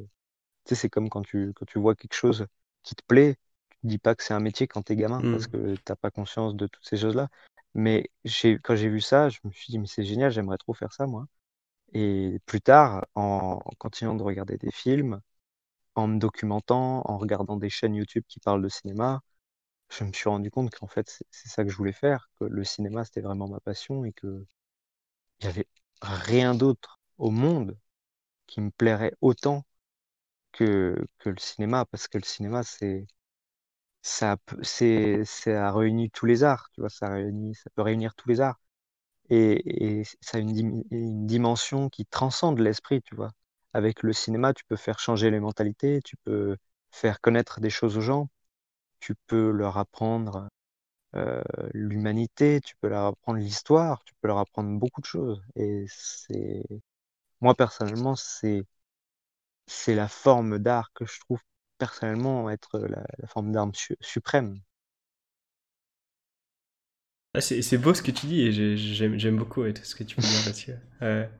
tu 0.64 0.74
sais, 0.74 0.74
c'est 0.76 0.90
comme 0.90 1.10
quand 1.10 1.22
tu, 1.22 1.52
quand 1.54 1.66
tu 1.66 1.78
vois 1.78 1.94
quelque 1.96 2.14
chose 2.14 2.46
qui 2.82 2.94
te 2.94 3.02
plaît, 3.06 3.36
tu 3.70 3.78
te 3.82 3.86
dis 3.88 3.98
pas 3.98 4.14
que 4.14 4.24
c'est 4.24 4.34
un 4.34 4.40
métier 4.40 4.66
quand 4.68 4.82
t'es 4.82 4.96
gamin, 4.96 5.24
parce 5.30 5.46
que 5.46 5.76
t'as 5.84 5.96
pas 5.96 6.10
conscience 6.10 6.54
de 6.56 6.66
toutes 6.66 6.86
ces 6.86 6.96
choses-là. 6.98 7.28
Mais 7.74 8.10
j'ai, 8.24 8.58
quand 8.58 8.76
j'ai 8.76 8.88
vu 8.88 9.00
ça, 9.00 9.28
je 9.30 9.38
me 9.44 9.50
suis 9.52 9.70
dit, 9.72 9.78
mais 9.78 9.86
c'est 9.86 10.04
génial, 10.04 10.30
j'aimerais 10.32 10.58
trop 10.58 10.74
faire 10.74 10.92
ça, 10.92 11.06
moi. 11.06 11.26
Et 11.92 12.40
plus 12.46 12.60
tard, 12.60 13.06
en 13.14 13.60
continuant 13.78 14.14
de 14.14 14.22
regarder 14.22 14.58
des 14.58 14.70
films, 14.72 15.20
en 15.94 16.08
me 16.08 16.18
documentant, 16.18 17.02
en 17.06 17.18
regardant 17.18 17.56
des 17.56 17.70
chaînes 17.70 17.94
YouTube 17.94 18.24
qui 18.28 18.40
parlent 18.40 18.62
de 18.62 18.68
cinéma, 18.68 19.22
je 19.90 20.04
me 20.04 20.12
suis 20.12 20.28
rendu 20.28 20.50
compte 20.50 20.70
qu'en 20.74 20.86
fait, 20.88 21.08
c'est 21.30 21.48
ça 21.48 21.64
que 21.64 21.70
je 21.70 21.76
voulais 21.76 21.92
faire, 21.92 22.30
que 22.40 22.44
le 22.44 22.64
cinéma, 22.64 23.04
c'était 23.04 23.20
vraiment 23.22 23.48
ma 23.48 23.60
passion 23.60 24.04
et 24.04 24.12
que 24.12 24.46
il 25.40 25.46
y 25.46 25.48
avait 25.48 25.68
rien 26.02 26.54
d'autre 26.54 27.00
au 27.18 27.30
monde 27.30 27.78
qui 28.48 28.60
me 28.62 28.70
plairait 28.70 29.14
autant 29.22 29.64
que, 30.52 30.96
que 31.18 31.30
le 31.30 31.38
cinéma, 31.38 31.84
parce 31.86 32.08
que 32.08 32.18
le 32.18 32.24
cinéma, 32.24 32.62
c'est, 32.64 33.06
ça, 34.02 34.36
c'est, 34.62 35.24
ça 35.24 35.72
réunit 35.72 36.10
tous 36.10 36.26
les 36.26 36.44
arts, 36.44 36.70
tu 36.74 36.80
vois, 36.80 36.90
ça 36.90 37.08
réunit, 37.10 37.54
ça 37.54 37.70
peut 37.74 37.82
réunir 37.82 38.14
tous 38.14 38.28
les 38.28 38.40
arts. 38.40 38.60
Et, 39.30 40.00
et 40.00 40.04
ça 40.22 40.38
a 40.38 40.40
une 40.42 41.26
dimension 41.26 41.88
qui 41.90 42.06
transcende 42.06 42.60
l'esprit, 42.60 43.02
tu 43.02 43.14
vois. 43.16 43.30
Avec 43.74 44.02
le 44.02 44.12
cinéma, 44.12 44.54
tu 44.54 44.64
peux 44.66 44.76
faire 44.76 44.98
changer 45.00 45.30
les 45.30 45.40
mentalités, 45.40 46.00
tu 46.04 46.16
peux 46.24 46.56
faire 46.92 47.20
connaître 47.20 47.60
des 47.60 47.70
choses 47.70 47.98
aux 47.98 48.02
gens, 48.02 48.30
tu 49.00 49.14
peux 49.26 49.50
leur 49.50 49.78
apprendre 49.78 50.48
euh, 51.16 51.42
l'humanité, 51.74 52.60
tu 52.62 52.76
peux 52.80 52.88
leur 52.88 53.06
apprendre 53.06 53.38
l'histoire, 53.40 54.04
tu 54.04 54.14
peux 54.20 54.28
leur 54.28 54.38
apprendre 54.38 54.78
beaucoup 54.78 55.00
de 55.02 55.06
choses. 55.06 55.42
Et 55.56 55.86
c'est, 55.88 56.64
moi 57.40 57.54
personnellement, 57.56 58.16
c'est, 58.16 58.64
c'est 59.68 59.94
la 59.94 60.08
forme 60.08 60.58
d'art 60.58 60.92
que 60.94 61.06
je 61.06 61.20
trouve 61.20 61.40
personnellement 61.78 62.50
être 62.50 62.80
la, 62.80 63.04
la 63.18 63.28
forme 63.28 63.52
d'art 63.52 63.68
su- 63.72 63.96
suprême. 64.00 64.60
Ah, 67.34 67.40
c'est 67.40 67.78
beau 67.78 67.94
ce 67.94 68.02
que 68.02 68.10
tu 68.10 68.26
dis 68.26 68.42
et 68.42 68.52
j'ai- 68.52 68.76
j'aime 68.76 69.36
beaucoup 69.38 69.62
ouais, 69.62 69.72
tout 69.72 69.84
ce 69.84 69.94
que 69.94 70.04
tu 70.04 70.16
peux 70.16 70.26
dire 70.26 70.42
là-dessus. 70.44 70.74
Ouais. 71.00 71.30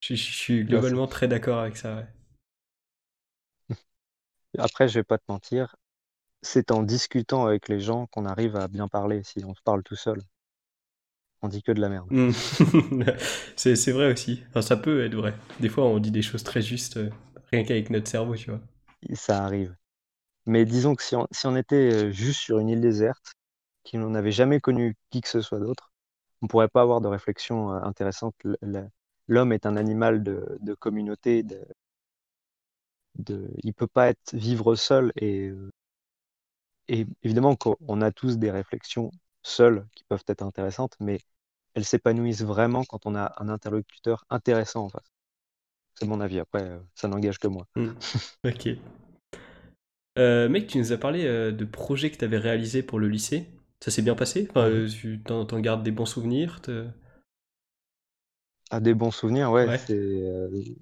Je, 0.00 0.16
je 0.16 0.32
suis 0.32 0.64
globalement 0.64 1.06
très 1.06 1.28
d'accord 1.28 1.60
avec 1.60 1.76
ça. 1.76 1.94
ouais. 1.94 2.06
Après, 4.58 4.88
je 4.88 4.98
vais 5.00 5.04
pas 5.04 5.18
te 5.18 5.24
mentir, 5.28 5.76
c'est 6.42 6.70
en 6.70 6.82
discutant 6.82 7.46
avec 7.46 7.68
les 7.68 7.80
gens 7.80 8.06
qu'on 8.08 8.26
arrive 8.26 8.56
à 8.56 8.68
bien 8.68 8.88
parler. 8.88 9.22
Si 9.24 9.44
on 9.44 9.54
se 9.54 9.62
parle 9.62 9.82
tout 9.82 9.96
seul, 9.96 10.20
on 11.42 11.48
dit 11.48 11.62
que 11.62 11.72
de 11.72 11.80
la 11.80 11.88
merde. 11.88 12.08
Hmm. 12.10 13.04
C'est 13.56 13.92
vrai 13.92 14.12
aussi. 14.12 14.42
Enfin, 14.50 14.62
ça 14.62 14.76
peut 14.76 15.04
être 15.04 15.14
vrai. 15.14 15.34
Des 15.60 15.68
fois, 15.68 15.84
on 15.86 15.98
dit 15.98 16.10
des 16.10 16.22
choses 16.22 16.42
très 16.42 16.62
justes, 16.62 16.96
euh, 16.96 17.10
rien 17.52 17.64
qu'avec 17.64 17.90
notre 17.90 18.08
cerveau, 18.08 18.34
tu 18.36 18.50
vois. 18.50 18.60
Ça 19.14 19.44
arrive. 19.44 19.74
Mais 20.46 20.64
disons 20.64 20.94
que 20.96 21.02
si 21.02 21.16
on, 21.16 21.26
si 21.32 21.46
on 21.46 21.56
était 21.56 21.92
euh, 21.92 22.10
juste 22.12 22.40
sur 22.40 22.58
une 22.58 22.68
île 22.68 22.80
déserte, 22.80 23.34
qui 23.84 23.98
n'avait 23.98 24.32
jamais 24.32 24.60
connu 24.60 24.96
qui 25.10 25.20
que 25.20 25.28
ce 25.28 25.40
soit 25.40 25.60
d'autre, 25.60 25.92
on 26.42 26.46
pourrait 26.48 26.68
pas 26.68 26.82
avoir 26.82 27.00
de 27.00 27.08
réflexion 27.08 27.72
euh, 27.72 27.80
intéressante. 27.82 28.34
L'homme 29.28 29.52
est 29.52 29.66
un 29.66 29.76
animal 29.76 30.22
de, 30.22 30.58
de 30.60 30.74
communauté. 30.74 31.42
De, 31.42 31.60
de, 33.16 33.50
il 33.62 33.74
peut 33.74 33.86
pas 33.86 34.08
être 34.08 34.34
vivre 34.34 34.74
seul. 34.74 35.12
Et, 35.16 35.48
euh, 35.48 35.70
et 36.88 37.06
évidemment 37.22 37.56
qu'on 37.56 38.00
a 38.00 38.10
tous 38.10 38.38
des 38.38 38.50
réflexions 38.50 39.10
seules 39.42 39.86
qui 39.94 40.04
peuvent 40.04 40.24
être 40.26 40.42
intéressantes, 40.42 40.94
mais 41.00 41.20
elles 41.74 41.84
s'épanouissent 41.84 42.42
vraiment 42.42 42.84
quand 42.84 43.06
on 43.06 43.14
a 43.14 43.32
un 43.38 43.48
interlocuteur 43.48 44.24
intéressant 44.30 44.84
en 44.84 44.88
face. 44.88 45.12
C'est 45.94 46.06
mon 46.06 46.20
avis. 46.20 46.38
Après, 46.38 46.62
euh, 46.62 46.78
ça 46.94 47.08
n'engage 47.08 47.38
que 47.38 47.48
moi. 47.48 47.66
Hmm. 47.76 47.92
Ok. 48.44 48.68
Euh, 50.18 50.48
mec, 50.48 50.66
tu 50.66 50.78
nous 50.78 50.92
as 50.92 50.96
parlé 50.96 51.24
euh, 51.24 51.52
de 51.52 51.64
projets 51.64 52.10
que 52.10 52.16
tu 52.16 52.24
avais 52.24 52.38
réalisés 52.38 52.82
pour 52.82 52.98
le 52.98 53.08
lycée. 53.08 53.46
Ça 53.80 53.92
s'est 53.92 54.02
bien 54.02 54.16
passé? 54.16 54.48
Enfin, 54.50 54.68
mhm. 54.68 54.88
Tu 54.88 55.20
t'en, 55.22 55.44
gardes 55.60 55.84
des 55.84 55.92
bons 55.92 56.06
souvenirs? 56.06 56.60
Ah, 58.70 58.80
des 58.80 58.94
bons 58.94 59.12
souvenirs, 59.12 59.52
ouais. 59.52 59.78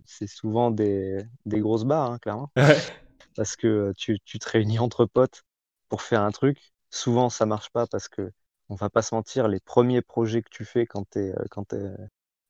C'est, 0.06 0.26
souvent 0.26 0.70
des, 0.70 1.18
des 1.44 1.60
grosses 1.60 1.84
barres, 1.84 2.12
hein, 2.12 2.18
clairement. 2.18 2.50
Parce 3.36 3.56
que 3.56 3.92
tu, 3.98 4.18
tu 4.24 4.38
te 4.38 4.48
réunis 4.48 4.78
entre 4.78 5.04
potes 5.04 5.44
pour 5.88 6.02
faire 6.02 6.22
un 6.22 6.32
truc. 6.32 6.72
Souvent, 6.90 7.30
ça 7.30 7.46
marche 7.46 7.70
pas 7.70 7.86
parce 7.86 8.08
que 8.08 8.32
on 8.68 8.74
va 8.74 8.90
pas 8.90 9.02
se 9.02 9.14
mentir, 9.14 9.48
les 9.48 9.60
premiers 9.60 10.02
projets 10.02 10.42
que 10.42 10.50
tu 10.50 10.64
fais 10.64 10.86
quand 10.86 11.08
tu 11.10 11.32
quand 11.50 11.74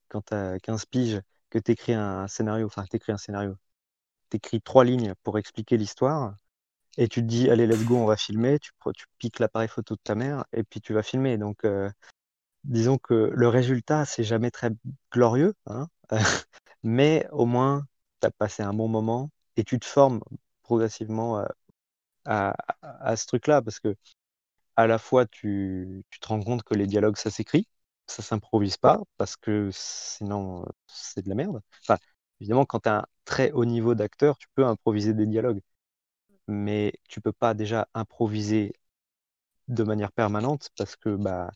quand 0.09 0.23
t'as 0.23 0.59
15 0.61 0.87
piges, 0.87 1.21
que 1.51 1.59
tu 1.59 1.73
écris 1.73 1.95
un 1.95 2.29
scénario, 2.29 2.67
enfin 2.67 2.85
tu 2.91 2.97
écris 2.97 3.13
un 3.13 3.19
scénario, 3.19 3.57
tu 4.31 4.39
écris 4.39 4.61
trois 4.63 4.85
lignes 4.85 5.15
pour 5.25 5.39
expliquer 5.39 5.77
l'histoire, 5.77 6.35
et 6.99 7.09
tu 7.09 7.23
te 7.23 7.27
dis, 7.27 7.51
allez, 7.51 7.67
let's 7.67 7.85
go, 7.85 7.97
on 7.97 8.07
va 8.07 8.17
filmer, 8.17 8.59
tu, 8.59 8.73
piques 9.19 9.39
l'appareil 9.39 9.69
photo 9.69 9.95
de 9.97 10.01
ta 10.03 10.15
mère, 10.15 10.45
et 10.53 10.65
puis 10.65 10.81
tu 10.81 10.95
vas 10.95 11.03
filmer. 11.03 11.39
Donc, 11.39 11.65
euh, 11.65 11.91
disons 12.65 12.99
que 12.99 13.31
le 13.35 13.49
résultat, 13.49 14.05
c'est 14.07 14.25
jamais 14.25 14.51
très 14.51 14.71
glorieux, 15.13 15.55
hein 15.67 15.89
mais 16.83 17.29
au 17.33 17.47
moins, 17.47 17.87
tu 18.21 18.27
as 18.29 18.31
passé 18.31 18.63
un 18.63 18.75
bon 18.75 18.89
moment, 18.89 19.31
et 19.57 19.65
tu 19.65 19.79
te 19.79 19.87
formes 19.87 20.21
progressivement 20.63 21.45
à, 22.27 22.57
à, 22.83 23.17
ce 23.17 23.27
truc-là, 23.27 23.63
parce 23.63 23.81
que 23.81 23.97
à 24.77 24.87
la 24.87 24.99
fois, 24.99 25.27
tu, 25.27 26.05
tu 26.11 26.21
te 26.21 26.29
rends 26.29 26.43
compte 26.43 26.63
que 26.65 26.75
les 26.75 26.87
dialogues, 26.87 27.17
ça 27.17 27.31
s'écrit, 27.31 27.69
ça 28.07 28.23
s'improvise 28.23 28.77
pas, 28.77 29.01
parce 29.19 29.37
que 29.37 29.71
sinon, 29.73 30.67
c'est 30.87 31.23
de 31.25 31.29
la 31.29 31.35
merde. 31.37 31.61
Enfin, 31.83 31.99
évidemment, 32.41 32.67
quand 32.67 32.81
tu 32.81 32.89
as 32.89 32.99
un 33.01 33.07
très 33.25 33.53
haut 33.53 33.65
niveau 33.65 33.95
d'acteur, 33.95 34.39
tu 34.39 34.49
peux 34.55 34.67
improviser 34.67 35.15
des 35.15 35.27
dialogues. 35.27 35.61
Mais 36.49 36.95
tu 37.09 37.21
peux 37.21 37.33
pas 37.33 37.55
déjà 37.55 37.89
improviser 37.95 38.75
de 39.69 39.85
manière 39.85 40.13
permanente 40.13 40.71
parce 40.79 40.97
que 40.97 41.17
bah, 41.17 41.51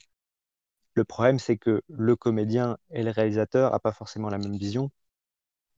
le 0.94 1.04
problème, 1.04 1.38
c'est 1.40 1.56
que 1.58 1.82
le 1.88 2.16
comédien 2.16 2.78
et 2.90 3.02
le 3.02 3.10
réalisateur 3.10 3.72
n'ont 3.72 3.78
pas 3.78 3.92
forcément 3.92 4.28
la 4.30 4.38
même 4.38 4.56
vision 4.56 4.90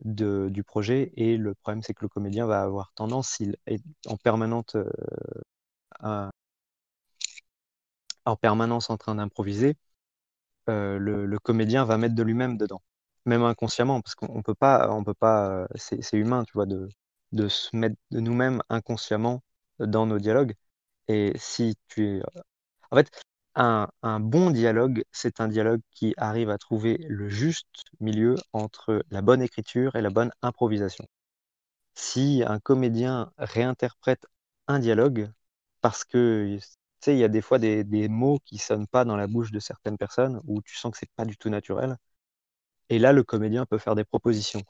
de, 0.04 0.49
du 0.50 0.64
projet. 0.64 1.12
Et 1.16 1.37
le 1.37 1.54
problème, 1.54 1.82
c'est 1.82 1.94
que 1.94 2.02
le 2.02 2.09
comédien 2.09 2.47
va 2.47 2.62
avoir 2.62 2.92
tendance, 2.94 3.28
s'il 3.30 3.56
est 3.66 3.82
en 4.06 4.16
permanente, 4.16 4.76
euh, 4.76 6.30
en 8.25 8.37
permanence 8.37 8.90
en 8.90 8.97
train 8.97 9.14
d'improviser, 9.16 9.76
euh, 10.68 10.99
le, 10.99 11.38
comédien 11.38 11.85
va 11.85 11.99
mettre 11.99 12.14
de 12.14 12.23
lui-même 12.23 12.56
dedans, 12.56 12.82
même 13.26 13.42
inconsciemment, 13.44 14.00
parce 14.00 14.14
qu'on 14.14 14.42
peut 14.42 14.54
pas, 14.54 14.90
on 14.92 15.04
peut 15.04 15.14
pas, 15.14 15.50
euh, 15.50 15.66
c'est 15.76 16.16
humain, 16.18 16.44
tu 16.44 16.52
vois, 16.54 16.66
de, 16.66 16.88
de 17.32 17.49
se 17.49 17.75
mettre 17.76 17.97
de 18.11 18.21
nous-mêmes 18.21 18.62
inconsciemment 18.68 19.42
dans 19.80 20.06
nos 20.06 20.18
dialogues. 20.18 20.54
Et 21.09 21.32
si 21.37 21.76
tu 21.88 22.18
es, 22.18 22.23
en 22.90 22.97
fait, 22.97 23.11
un, 23.54 23.88
bon 24.21 24.50
dialogue, 24.50 25.04
c'est 25.12 25.40
un 25.40 25.49
dialogue 25.49 25.80
qui 25.90 26.14
arrive 26.16 26.50
à 26.50 26.59
trouver 26.59 26.99
le 27.09 27.28
juste 27.28 27.85
milieu 28.00 28.37
entre 28.52 29.04
la 29.11 29.23
bonne 29.23 29.42
écriture 29.42 29.97
et 29.97 30.02
la 30.02 30.11
bonne 30.11 30.32
improvisation. 30.42 31.06
Si 31.94 32.42
un 32.47 32.59
comédien 32.61 33.32
réinterprète 33.38 34.26
un 34.68 34.78
dialogue 34.78 35.30
parce 35.80 36.04
que 36.04 36.59
il 37.06 37.18
y 37.18 37.25
a 37.25 37.28
des 37.28 37.42
fois 37.42 37.59
des, 37.59 38.09
mots 38.09 38.38
qui 38.44 38.59
sonnent 38.59 38.87
pas 38.87 39.04
dans 39.04 39.16
la 39.16 39.26
bouche 39.26 39.50
de 39.52 39.61
certaines 39.61 39.99
personnes 39.99 40.40
où 40.47 40.62
tu 40.62 40.76
sens 40.76 40.92
que 40.92 40.99
c'est 40.99 41.11
pas 41.16 41.25
du 41.25 41.37
tout 41.37 41.50
naturel. 41.50 41.97
Et 42.90 42.99
là, 43.00 43.12
le 43.12 43.25
comédien 43.25 43.66
peut 43.66 43.78
faire 43.78 43.94
des 43.97 44.04
propositions. 44.04 44.62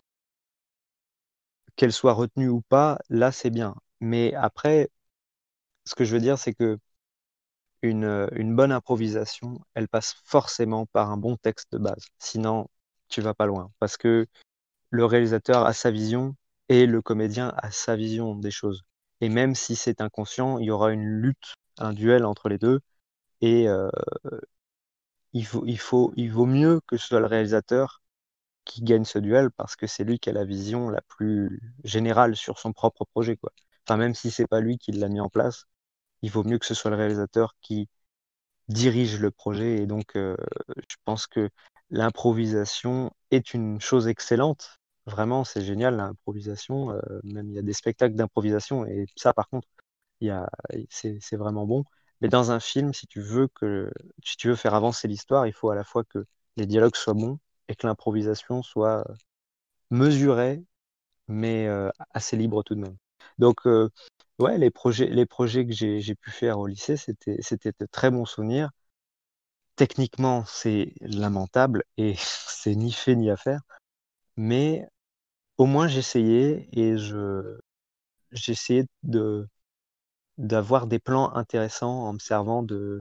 Qu'elles 1.77 1.93
soient 1.93 2.15
retenues 2.15 2.49
ou 2.49 2.63
pas, 2.63 2.99
là, 3.11 3.31
c'est 3.33 3.51
bien. 3.51 3.75
Mais 4.01 4.33
après, 4.35 4.89
ce 5.85 5.95
que 5.95 6.05
je 6.05 6.15
veux 6.15 6.21
dire, 6.21 6.39
c'est 6.39 6.55
que 6.55 6.79
une, 7.83 8.55
bonne 8.57 8.73
improvisation, 8.73 9.61
elle 9.75 9.89
passe 9.89 10.15
forcément 10.25 10.87
par 10.87 11.11
un 11.11 11.17
bon 11.17 11.37
texte 11.37 11.73
de 11.73 11.79
base. 11.79 12.07
Sinon, 12.19 12.69
tu 13.09 13.21
vas 13.21 13.35
pas 13.35 13.47
loin. 13.47 13.71
Parce 13.81 13.97
que 13.97 14.27
le 14.91 15.05
réalisateur 15.05 15.67
a 15.67 15.73
sa 15.73 15.91
vision 15.91 16.37
et 16.69 16.87
le 16.87 17.03
comédien 17.03 17.53
a 17.57 17.71
sa 17.71 17.97
vision 17.97 18.37
des 18.37 18.51
choses. 18.51 18.83
Et 19.21 19.29
même 19.29 19.55
si 19.55 19.77
c'est 19.77 20.01
inconscient, 20.01 20.59
il 20.59 20.67
y 20.67 20.71
aura 20.71 20.93
une 20.93 21.05
lutte 21.05 21.55
un 21.79 21.93
duel 21.93 22.25
entre 22.25 22.49
les 22.49 22.59
deux. 22.59 22.81
Et 23.41 23.69
euh, 23.69 23.91
il, 25.33 25.47
faut, 25.47 25.65
il, 25.67 25.79
faut, 25.79 26.13
il 26.17 26.31
vaut 26.33 26.47
mieux 26.47 26.81
que 26.87 26.97
ce 26.97 27.09
soit 27.09 27.21
le 27.21 27.27
réalisateur 27.27 28.03
qui 28.65 28.83
gagne 28.83 29.05
ce 29.05 29.19
duel 29.19 29.51
parce 29.51 29.77
que 29.77 29.87
c'est 29.87 30.05
lui 30.05 30.19
qui 30.19 30.31
a 30.31 30.33
la 30.33 30.45
vision 30.45 30.91
la 30.91 31.03
plus 31.03 31.61
générale 31.85 32.37
sur 32.37 32.59
son 32.59 32.73
propre 32.73 33.05
projet. 33.05 33.37
Quoi. 33.37 33.53
Enfin, 33.87 33.97
même 33.97 34.15
si 34.15 34.31
c'est 34.31 34.47
pas 34.47 34.61
lui 34.61 34.79
qui 34.79 34.93
l'a 34.93 35.09
mis 35.09 35.21
en 35.21 35.29
place, 35.29 35.67
il 36.23 36.31
vaut 36.31 36.45
mieux 36.45 36.59
que 36.59 36.67
ce 36.67 36.75
soit 36.75 36.91
le 36.91 36.97
réalisateur 36.97 37.57
qui 37.61 37.89
dirige 38.69 39.21
le 39.21 39.31
projet. 39.31 39.77
Et 39.83 39.87
donc, 39.87 40.17
euh, 40.17 40.37
je 40.89 40.97
pense 41.05 41.27
que 41.27 41.51
l'improvisation 41.91 43.13
est 43.31 43.55
une 43.55 43.81
chose 43.81 44.09
excellente. 44.09 44.79
Vraiment, 45.07 45.45
c'est 45.45 45.63
génial 45.63 45.97
l'improvisation. 45.97 46.93
Euh, 46.93 47.01
même 47.25 47.49
il 47.51 47.55
y 47.55 47.59
a 47.59 47.63
des 47.63 47.73
spectacles 47.73 48.15
d'improvisation. 48.15 48.87
Et 48.87 49.07
ça, 49.17 49.33
par 49.33 49.49
contre, 49.49 49.69
c'est 50.91 51.37
vraiment 51.37 51.67
bon. 51.67 51.85
Mais 52.21 52.29
dans 52.29 52.53
un 52.53 52.61
film, 52.61 52.95
si 52.95 53.07
tu 53.07 53.21
veux 53.21 53.49
que, 53.49 53.91
si 54.25 54.37
tu 54.37 54.49
veux 54.49 54.57
faire 54.57 54.75
avancer 54.75 55.09
l'histoire, 55.09 55.47
il 55.47 55.53
faut 55.53 55.71
à 55.71 55.75
la 55.75 55.85
fois 55.85 56.05
que 56.05 56.25
les 56.57 56.67
dialogues 56.67 56.97
soient 56.97 57.15
bons 57.15 57.39
et 57.69 57.75
que 57.75 57.87
l'improvisation 57.87 58.63
soit 58.63 59.05
euh, 59.11 59.15
mesurée, 59.91 60.65
mais 61.29 61.69
assez 62.13 62.37
libre 62.37 62.63
tout 62.63 62.75
de 62.75 62.81
même. 62.81 62.97
Donc, 63.39 63.67
ouais, 64.43 64.59
les 64.59 64.71
projets, 64.71 65.07
les 65.07 65.27
projets 65.27 65.67
que 65.67 65.73
j'ai 65.73 66.15
pu 66.15 66.31
faire 66.31 66.59
au 66.59 66.67
lycée, 66.67 66.97
c'était 66.97 67.73
de 67.81 67.87
très 67.91 68.11
bons 68.11 68.27
souvenirs. 68.27 68.71
Techniquement, 69.77 70.45
c'est 70.47 70.93
lamentable 71.01 71.85
et 71.97 72.15
c'est 72.19 72.75
ni 72.75 72.93
fait 72.93 73.17
ni 73.17 73.31
à 73.31 73.37
faire, 73.37 73.61
mais 74.37 74.87
au 75.59 75.67
moins 75.67 75.89
j'essayais 75.89 76.69
et 76.73 76.99
je 76.99 77.59
j'essayais 78.33 78.87
de 79.05 79.49
d'avoir 80.39 80.87
des 80.87 80.99
plans 80.99 81.35
intéressants 81.35 82.07
en 82.09 82.15
me 82.15 82.19
servant 82.19 82.63
de, 82.63 83.01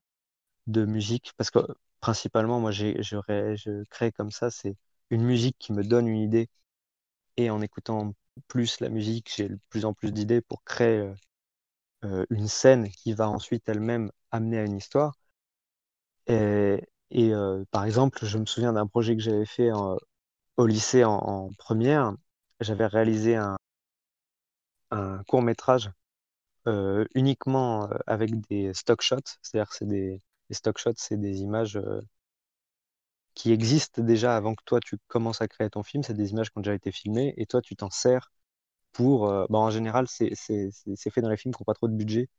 de 0.67 0.85
musique. 0.85 1.33
Parce 1.37 1.51
que 1.51 1.59
principalement, 2.01 2.59
moi, 2.59 2.71
je, 2.71 3.01
je 3.01 3.83
crée 3.89 4.11
comme 4.11 4.31
ça, 4.31 4.51
c'est 4.51 4.75
une 5.11 5.23
musique 5.23 5.57
qui 5.59 5.73
me 5.73 5.83
donne 5.83 6.07
une 6.07 6.19
idée. 6.21 6.49
Et 7.37 7.49
en 7.49 7.61
écoutant 7.61 8.13
plus 8.47 8.79
la 8.81 8.89
musique, 8.89 9.31
j'ai 9.35 9.49
de 9.49 9.59
plus 9.69 9.85
en 9.85 9.93
plus 9.93 10.11
d'idées 10.13 10.41
pour 10.41 10.63
créer 10.63 11.11
euh, 12.03 12.25
une 12.29 12.47
scène 12.47 12.89
qui 12.89 13.13
va 13.13 13.29
ensuite 13.29 13.67
elle-même 13.69 14.11
amener 14.31 14.59
à 14.59 14.63
une 14.65 14.77
histoire. 14.77 15.13
Et, 16.27 17.33
euh, 17.33 17.63
par 17.71 17.85
exemple, 17.85 18.25
je 18.25 18.37
me 18.37 18.45
souviens 18.45 18.73
d'un 18.73 18.87
projet 18.87 19.15
que 19.15 19.21
j'avais 19.21 19.45
fait 19.45 19.71
au 20.57 20.67
lycée 20.67 21.03
en, 21.03 21.49
première. 21.57 22.13
J'avais 22.61 22.85
réalisé 22.87 23.35
un, 23.35 23.57
un 24.91 25.23
court 25.25 25.41
métrage 25.41 25.89
euh, 26.67 27.05
uniquement 27.15 27.89
avec 28.07 28.31
des 28.49 28.73
stock 28.73 29.01
shots, 29.01 29.17
c'est-à-dire 29.41 29.73
c'est 29.73 29.87
des, 29.87 30.21
stock 30.51 30.77
shots, 30.77 30.93
c'est 30.97 31.17
des 31.17 31.41
images 31.41 31.79
qui 33.33 33.51
existent 33.51 34.01
déjà 34.01 34.35
avant 34.37 34.55
que 34.55 34.63
toi 34.65 34.79
tu 34.79 34.97
commences 35.07 35.41
à 35.41 35.47
créer 35.47 35.69
ton 35.69 35.83
film, 35.83 36.03
c'est 36.03 36.13
des 36.13 36.31
images 36.31 36.49
qui 36.51 36.57
ont 36.57 36.61
déjà 36.61 36.75
été 36.75 36.91
filmées 36.91 37.33
et 37.37 37.45
toi 37.45 37.61
tu 37.61 37.75
t'en 37.75 37.89
sers 37.89 38.31
pour. 38.93 39.27
Bon, 39.49 39.59
en 39.59 39.69
général, 39.71 40.07
c'est 40.07 40.35
fait 40.35 41.21
dans 41.21 41.29
les 41.29 41.37
films 41.37 41.53
qui 41.53 41.61
n'ont 41.61 41.65
pas 41.65 41.73
trop 41.73 41.87
de 41.87 41.95
budget 41.95 42.29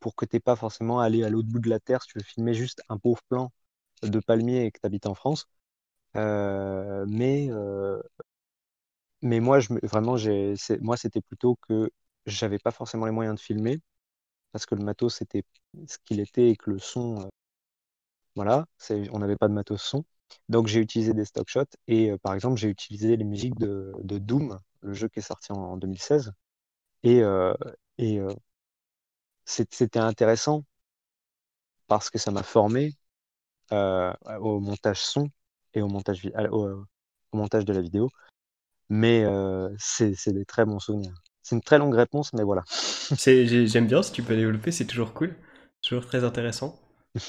pour 0.00 0.14
que 0.16 0.24
tu 0.26 0.40
pas 0.40 0.56
forcément 0.56 1.00
à 1.00 1.04
aller 1.06 1.24
à 1.24 1.30
l'autre 1.30 1.48
bout 1.48 1.58
de 1.60 1.70
la 1.70 1.80
terre 1.80 2.02
si 2.02 2.08
tu 2.08 2.18
veux 2.18 2.24
filmer 2.24 2.54
juste 2.54 2.82
un 2.88 2.98
pauvre 2.98 3.22
plan 3.28 3.50
de 4.02 4.20
palmier 4.20 4.66
et 4.66 4.72
que 4.72 4.80
tu 4.80 4.86
habites 4.86 5.06
en 5.06 5.14
France. 5.14 5.46
mais, 7.06 7.50
mais 9.22 9.40
moi, 9.40 9.60
je, 9.60 9.68
vraiment, 9.86 10.16
moi, 10.82 10.96
c'était 10.96 11.20
plutôt 11.20 11.56
que 11.68 11.90
j'avais 12.26 12.58
pas 12.58 12.70
forcément 12.70 13.06
les 13.06 13.12
moyens 13.12 13.36
de 13.36 13.40
filmer 13.40 13.80
parce 14.52 14.66
que 14.66 14.74
le 14.76 14.84
matos 14.84 15.16
c'était 15.16 15.44
ce 15.88 15.98
qu'il 16.04 16.20
était 16.20 16.50
et 16.50 16.56
que 16.56 16.70
le 16.70 16.78
son, 16.80 17.22
euh, 17.22 17.28
voilà, 18.34 18.66
on 19.12 19.18
n'avait 19.18 19.36
pas 19.36 19.48
de 19.48 19.52
matos 19.54 19.82
son. 19.82 20.04
Donc 20.48 20.66
j'ai 20.66 20.80
utilisé 20.80 21.12
des 21.14 21.24
stock 21.24 21.48
shots 21.48 21.64
et 21.86 22.10
euh, 22.10 22.18
par 22.18 22.34
exemple 22.34 22.56
j'ai 22.58 22.68
utilisé 22.68 23.16
les 23.16 23.24
musiques 23.24 23.56
de, 23.58 23.92
Doom, 24.02 24.58
le 24.84 24.94
jeu 24.94 25.08
qui 25.08 25.18
est 25.20 25.22
sorti 25.22 25.52
en, 25.52 25.76
2016. 25.76 26.32
Et, 27.02 27.22
euh, 27.22 27.54
et 27.98 28.20
c'était 29.44 29.98
intéressant 29.98 30.64
parce 31.86 32.10
que 32.10 32.18
ça 32.18 32.30
m'a 32.30 32.42
formé 32.42 32.94
au 33.70 34.60
montage 34.60 35.00
son 35.00 35.28
et 35.74 35.82
au 35.82 35.88
montage, 35.88 36.22
au 36.50 36.86
montage 37.32 37.64
de 37.64 37.72
la 37.72 37.80
vidéo. 37.80 38.10
Mais 38.88 39.24
c'est 39.78 40.32
des 40.32 40.44
très 40.44 40.64
bons 40.64 40.78
souvenirs. 40.78 41.14
C'est 41.42 41.56
une 41.56 41.62
très 41.62 41.78
longue 41.78 41.94
réponse, 41.94 42.32
mais 42.32 42.42
voilà. 42.42 42.64
J'aime 43.18 43.86
bien 43.86 44.02
si 44.02 44.12
tu 44.12 44.22
peux 44.22 44.36
développer, 44.36 44.72
c'est 44.72 44.86
toujours 44.86 45.12
cool. 45.12 45.36
Toujours 45.82 46.06
très 46.06 46.24
intéressant. 46.24 46.78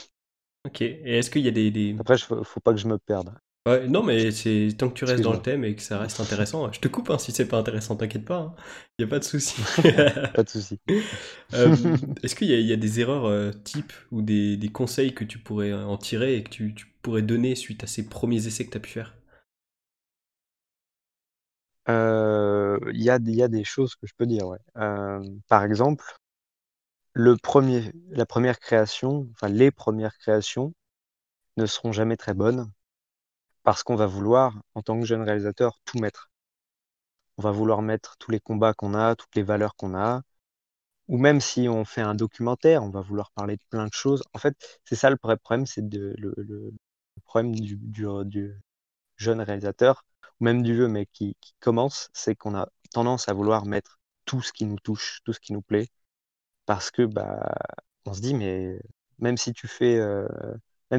Ok, 0.66 0.82
et 0.82 1.20
est-ce 1.20 1.30
qu'il 1.30 1.44
y 1.44 1.48
a 1.48 1.52
des, 1.52 1.96
Après, 2.00 2.16
il 2.16 2.22
faut, 2.24 2.44
faut 2.44 2.60
pas 2.60 2.74
que 2.74 2.80
je 2.80 2.88
me 2.88 2.98
perde. 2.98 3.32
Ouais, 3.68 3.88
non, 3.88 4.04
mais 4.04 4.30
c'est 4.32 4.70
tant 4.78 4.90
que 4.90 4.94
tu 4.94 5.06
restes 5.06 5.24
dans 5.24 5.34
le 5.34 5.42
thème 5.42 5.64
et 5.64 5.76
que 5.76 5.82
ça 5.82 5.98
reste 5.98 6.20
intéressant. 6.20 6.72
Je 6.72 6.80
te 6.80 6.88
coupe 6.88 7.10
hein, 7.10 7.18
si 7.18 7.32
c'est 7.32 7.48
pas 7.48 7.58
intéressant, 7.58 7.96
t'inquiète 7.96 8.24
pas. 8.24 8.56
Il 9.00 9.02
y 9.02 9.06
a 9.06 9.08
pas 9.08 9.18
de 9.18 9.24
souci. 9.24 9.56
Pas 10.34 10.44
de 10.44 10.50
souci. 10.50 10.80
Euh, 11.54 11.76
est-ce 12.24 12.36
qu'il 12.36 12.48
y 12.50 12.54
a, 12.54 12.60
il 12.60 12.66
y 12.66 12.74
a 12.74 12.78
des 12.78 13.00
erreurs 13.00 13.26
euh, 13.26 13.52
types 13.52 13.94
ou 14.12 14.22
des, 14.22 14.58
des 14.58 14.70
conseils 14.70 15.14
que 15.14 15.24
tu 15.24 15.40
pourrais 15.40 15.72
euh, 15.72 15.86
en 15.86 15.98
tirer 15.98 16.38
et 16.38 16.44
que 16.44 16.50
tu, 16.50 16.74
tu 16.76 16.88
pourrais 17.02 17.22
donner 17.22 17.56
suite 17.56 17.84
à 17.84 17.88
ces 17.88 18.10
premiers 18.10 18.48
essais 18.48 18.66
que 18.66 18.72
tu 18.72 18.78
as 18.78 18.82
pu 18.82 18.90
faire? 18.92 19.16
Euh, 21.90 22.80
Il 22.94 23.02
y 23.04 23.10
a, 23.10 23.18
il 23.18 23.36
y 23.36 23.44
a 23.44 23.48
des 23.48 23.64
choses 23.64 23.96
que 23.96 24.08
je 24.08 24.14
peux 24.16 24.26
dire, 24.26 24.48
ouais. 24.48 24.60
Par 25.48 25.64
exemple, 25.64 26.04
le 27.14 27.36
premier, 27.36 27.92
la 28.12 28.28
première 28.28 28.60
création, 28.60 29.28
enfin 29.32 29.50
les 29.50 29.72
premières 29.72 30.16
créations 30.20 30.76
ne 31.58 31.66
seront 31.68 31.94
jamais 31.94 32.18
très 32.18 32.34
bonnes 32.36 32.72
parce 33.66 33.84
qu'on 33.84 33.96
va 33.96 34.08
vouloir, 34.08 34.62
en 34.76 34.82
tant 34.84 35.00
que 35.00 35.06
jeune 35.08 35.24
réalisateur, 35.24 35.80
tout 35.86 36.00
mettre. 36.00 36.32
On 37.38 37.44
va 37.44 37.52
vouloir 37.52 37.82
mettre 37.82 38.18
tous 38.18 38.32
les 38.32 38.40
combats 38.40 38.74
qu'on 38.74 38.94
a, 38.94 39.16
toutes 39.16 39.36
les 39.36 39.44
valeurs 39.44 39.76
qu'on 39.76 39.96
a, 39.96 40.22
ou 41.08 41.18
même 41.18 41.42
si 41.42 41.68
on 41.70 41.86
fait 41.86 42.02
un 42.02 42.16
documentaire, 42.16 42.84
on 42.84 42.90
va 42.90 43.02
vouloir 43.02 43.32
parler 43.32 43.58
de 43.58 43.64
plein 43.70 43.88
de 43.88 43.94
choses. 43.94 44.24
En 44.34 44.40
fait, 44.40 44.56
c'est 44.86 44.96
ça 44.96 45.10
le 45.10 45.18
problème, 45.18 45.66
c'est 45.66 45.82
le, 45.82 46.16
problème 47.26 47.56
du, 47.56 48.54
jeune 49.18 49.42
réalisateur, 49.42 50.06
ou 50.40 50.46
même 50.46 50.64
du 50.64 50.74
vieux, 50.76 50.88
mais 50.88 51.08
qui, 51.08 51.36
commence, 51.60 52.10
c'est 52.14 52.36
qu'on 52.36 52.56
a 52.56 52.70
tendance 52.94 53.30
à 53.30 53.34
vouloir 53.34 53.66
mettre 53.66 54.00
tout 54.26 54.42
ce 54.42 54.54
qui 54.54 54.66
nous 54.66 54.80
touche, 54.80 55.22
tout 55.26 55.34
ce 55.34 55.40
qui 55.40 55.54
nous 55.54 55.62
plaît, 55.62 55.90
parce 56.66 56.92
que 56.92 57.04
bah, 57.04 57.56
on 58.06 58.14
se 58.14 58.22
dit, 58.22 58.36
mais 58.36 58.80
même 59.20 59.38
si 59.38 59.54
tu 59.54 59.68
fais, 59.68 59.98
euh, 59.98 60.28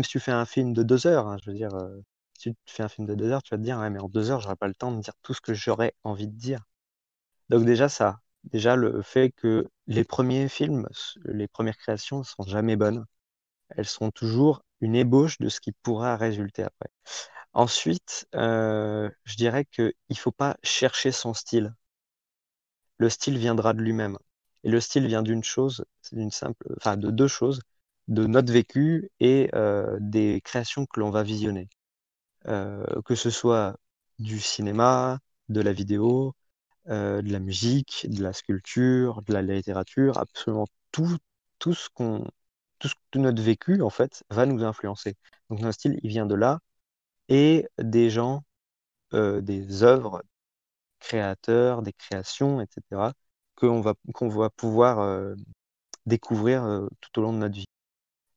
si 0.02 0.10
tu 0.10 0.20
fais 0.20 0.32
un 0.32 0.46
film 0.46 0.72
de 0.74 0.82
deux 0.82 1.06
heures, 1.06 1.28
hein, 1.28 1.36
je 1.42 1.50
veux 1.50 1.56
dire, 1.56 1.74
euh, 1.74 2.00
si 2.40 2.54
tu 2.64 2.74
fais 2.74 2.82
un 2.82 2.88
film 2.88 3.06
de 3.06 3.14
deux 3.14 3.30
heures, 3.30 3.42
tu 3.42 3.50
vas 3.54 3.58
te 3.58 3.62
dire, 3.62 3.78
ouais, 3.78 3.90
mais 3.90 4.00
en 4.00 4.08
deux 4.08 4.30
heures, 4.30 4.40
j'aurais 4.40 4.56
pas 4.56 4.68
le 4.68 4.74
temps 4.74 4.92
de 4.92 5.00
dire 5.00 5.14
tout 5.22 5.34
ce 5.34 5.40
que 5.40 5.54
j'aurais 5.54 5.94
envie 6.04 6.28
de 6.28 6.36
dire. 6.36 6.62
Donc 7.48 7.64
déjà 7.64 7.88
ça, 7.88 8.20
déjà 8.44 8.76
le 8.76 9.02
fait 9.02 9.30
que 9.32 9.66
les 9.86 10.04
premiers 10.04 10.48
films, 10.48 10.88
les 11.24 11.48
premières 11.48 11.76
créations 11.78 12.18
ne 12.20 12.24
sont 12.24 12.44
jamais 12.44 12.76
bonnes. 12.76 13.06
Elles 13.70 13.86
sont 13.88 14.10
toujours 14.12 14.62
une 14.82 14.96
ébauche 14.96 15.38
de 15.38 15.48
ce 15.50 15.60
qui 15.60 15.72
pourra 15.72 16.16
résulter 16.16 16.62
après. 16.64 16.90
Ensuite, 17.54 18.28
euh, 18.36 19.10
je 19.24 19.36
dirais 19.36 19.64
qu'il 19.66 19.94
ne 20.10 20.16
faut 20.16 20.32
pas 20.32 20.56
chercher 20.64 21.12
son 21.12 21.34
style. 21.34 21.74
Le 22.98 23.08
style 23.08 23.38
viendra 23.38 23.72
de 23.72 23.80
lui-même. 23.80 24.18
Et 24.62 24.68
le 24.68 24.82
style 24.82 25.06
vient 25.06 25.22
d'une 25.22 25.42
chose, 25.42 25.86
c'est 26.02 26.14
d'une 26.16 26.30
simple, 26.30 26.66
enfin 26.76 26.98
de 26.98 27.10
deux 27.10 27.26
choses, 27.26 27.62
de 28.08 28.26
notre 28.26 28.52
vécu 28.52 29.10
et 29.18 29.48
euh, 29.54 29.96
des 29.98 30.42
créations 30.44 30.84
que 30.84 31.00
l'on 31.00 31.08
va 31.10 31.22
visionner. 31.22 31.70
Euh, 32.48 32.84
que 33.04 33.14
ce 33.16 33.30
soit 33.30 33.76
du 34.18 34.40
cinéma, 34.40 35.18
de 35.48 35.60
la 35.60 35.72
vidéo, 35.72 36.34
euh, 36.88 37.22
de 37.22 37.32
la 37.32 37.40
musique, 37.40 38.06
de 38.10 38.22
la 38.22 38.32
sculpture, 38.32 39.22
de 39.22 39.32
la 39.32 39.42
littérature, 39.42 40.18
absolument 40.18 40.66
tout, 40.92 41.18
tout 41.58 41.74
ce 41.74 41.88
qu'on, 41.90 42.24
tout, 42.78 42.90
notre 43.16 43.42
vécu, 43.42 43.82
en 43.82 43.90
fait, 43.90 44.24
va 44.30 44.46
nous 44.46 44.64
influencer. 44.64 45.16
Donc, 45.50 45.60
notre 45.60 45.74
style, 45.74 45.98
il 46.02 46.10
vient 46.10 46.26
de 46.26 46.34
là, 46.36 46.60
et 47.28 47.68
des 47.78 48.10
gens, 48.10 48.44
euh, 49.14 49.40
des 49.42 49.82
œuvres, 49.84 50.22
créateurs, 51.00 51.82
des 51.82 51.92
créations, 51.94 52.60
etc., 52.62 53.12
qu'on 53.56 53.80
va, 53.82 53.94
qu'on 54.14 54.28
va 54.28 54.50
pouvoir 54.50 55.34
découvrir 56.06 56.88
tout 57.00 57.20
au 57.20 57.22
long 57.22 57.32
de 57.32 57.38
notre 57.38 57.54
vie. 57.56 57.66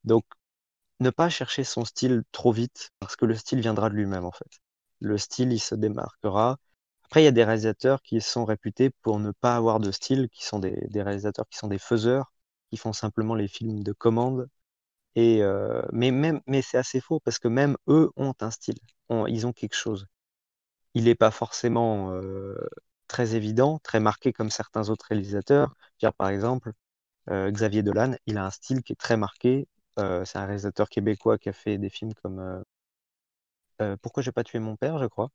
Donc, 0.05 0.25
ne 0.99 1.09
pas 1.09 1.29
chercher 1.29 1.63
son 1.63 1.85
style 1.85 2.23
trop 2.31 2.51
vite, 2.51 2.91
parce 2.99 3.15
que 3.15 3.25
le 3.25 3.35
style 3.35 3.61
viendra 3.61 3.89
de 3.89 3.95
lui-même, 3.95 4.25
en 4.25 4.31
fait. 4.31 4.59
Le 4.99 5.17
style, 5.17 5.53
il 5.53 5.59
se 5.59 5.75
démarquera. 5.75 6.57
Après, 7.05 7.21
il 7.21 7.25
y 7.25 7.27
a 7.27 7.31
des 7.31 7.43
réalisateurs 7.43 8.01
qui 8.01 8.21
sont 8.21 8.45
réputés 8.45 8.91
pour 9.01 9.19
ne 9.19 9.31
pas 9.31 9.55
avoir 9.55 9.79
de 9.79 9.91
style, 9.91 10.29
qui 10.29 10.45
sont 10.45 10.59
des, 10.59 10.87
réalisateurs 10.95 11.47
qui 11.49 11.57
sont 11.57 11.67
des 11.67 11.79
faiseurs, 11.79 12.31
qui 12.71 12.77
font 12.77 12.93
simplement 12.93 13.35
les 13.35 13.47
films 13.47 13.83
de 13.83 13.93
commande. 13.93 14.49
Et, 15.15 15.43
euh, 15.43 15.81
mais 15.93 16.11
même, 16.11 16.41
mais 16.47 16.61
c'est 16.61 16.77
assez 16.77 17.01
faux, 17.01 17.19
parce 17.21 17.39
que 17.39 17.47
même 17.47 17.77
eux 17.87 18.11
ont 18.17 18.33
un 18.41 18.51
style. 18.51 18.77
Ils 19.27 19.47
ont 19.47 19.53
quelque 19.53 19.75
chose. 19.75 20.07
Il 20.93 21.05
n'est 21.05 21.15
pas 21.15 21.31
forcément 21.31 22.11
euh, 22.13 22.55
très 23.07 23.35
évident, 23.35 23.79
très 23.79 23.99
marqué 23.99 24.33
comme 24.33 24.49
certains 24.51 24.89
autres 24.89 25.05
réalisateurs. 25.09 25.75
Par 26.17 26.29
exemple, 26.29 26.73
euh, 27.29 27.51
Xavier 27.51 27.83
Dolan, 27.83 28.15
il 28.25 28.37
a 28.37 28.45
un 28.45 28.51
style 28.51 28.83
qui 28.83 28.93
est 28.93 28.95
très 28.95 29.17
marqué. 29.17 29.67
Euh, 29.99 30.25
c'est 30.25 30.37
un 30.39 30.45
réalisateur 30.45 30.89
québécois 30.89 31.37
qui 31.37 31.49
a 31.49 31.53
fait 31.53 31.77
des 31.77 31.89
films 31.89 32.13
comme 32.15 32.39
euh, 32.39 32.61
euh, 33.81 33.97
Pourquoi 34.01 34.23
j'ai 34.23 34.31
pas 34.31 34.43
tué 34.43 34.59
mon 34.59 34.75
père, 34.75 34.97
je 34.99 35.05
crois, 35.05 35.29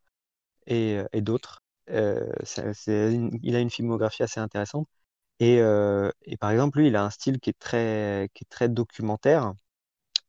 et, 0.66 1.03
d'autres. 1.22 1.62
Il 1.88 3.57
a 3.57 3.61
une 3.61 3.70
filmographie 3.70 4.22
assez 4.22 4.40
intéressante. 4.40 4.88
Et, 5.40 5.61
par 6.40 6.50
exemple, 6.50 6.79
lui, 6.79 6.88
il 6.88 6.96
a 6.96 7.05
un 7.05 7.11
style 7.11 7.40
qui 7.40 7.50
est 7.50 7.59
très, 7.59 8.29
documentaire 8.68 9.55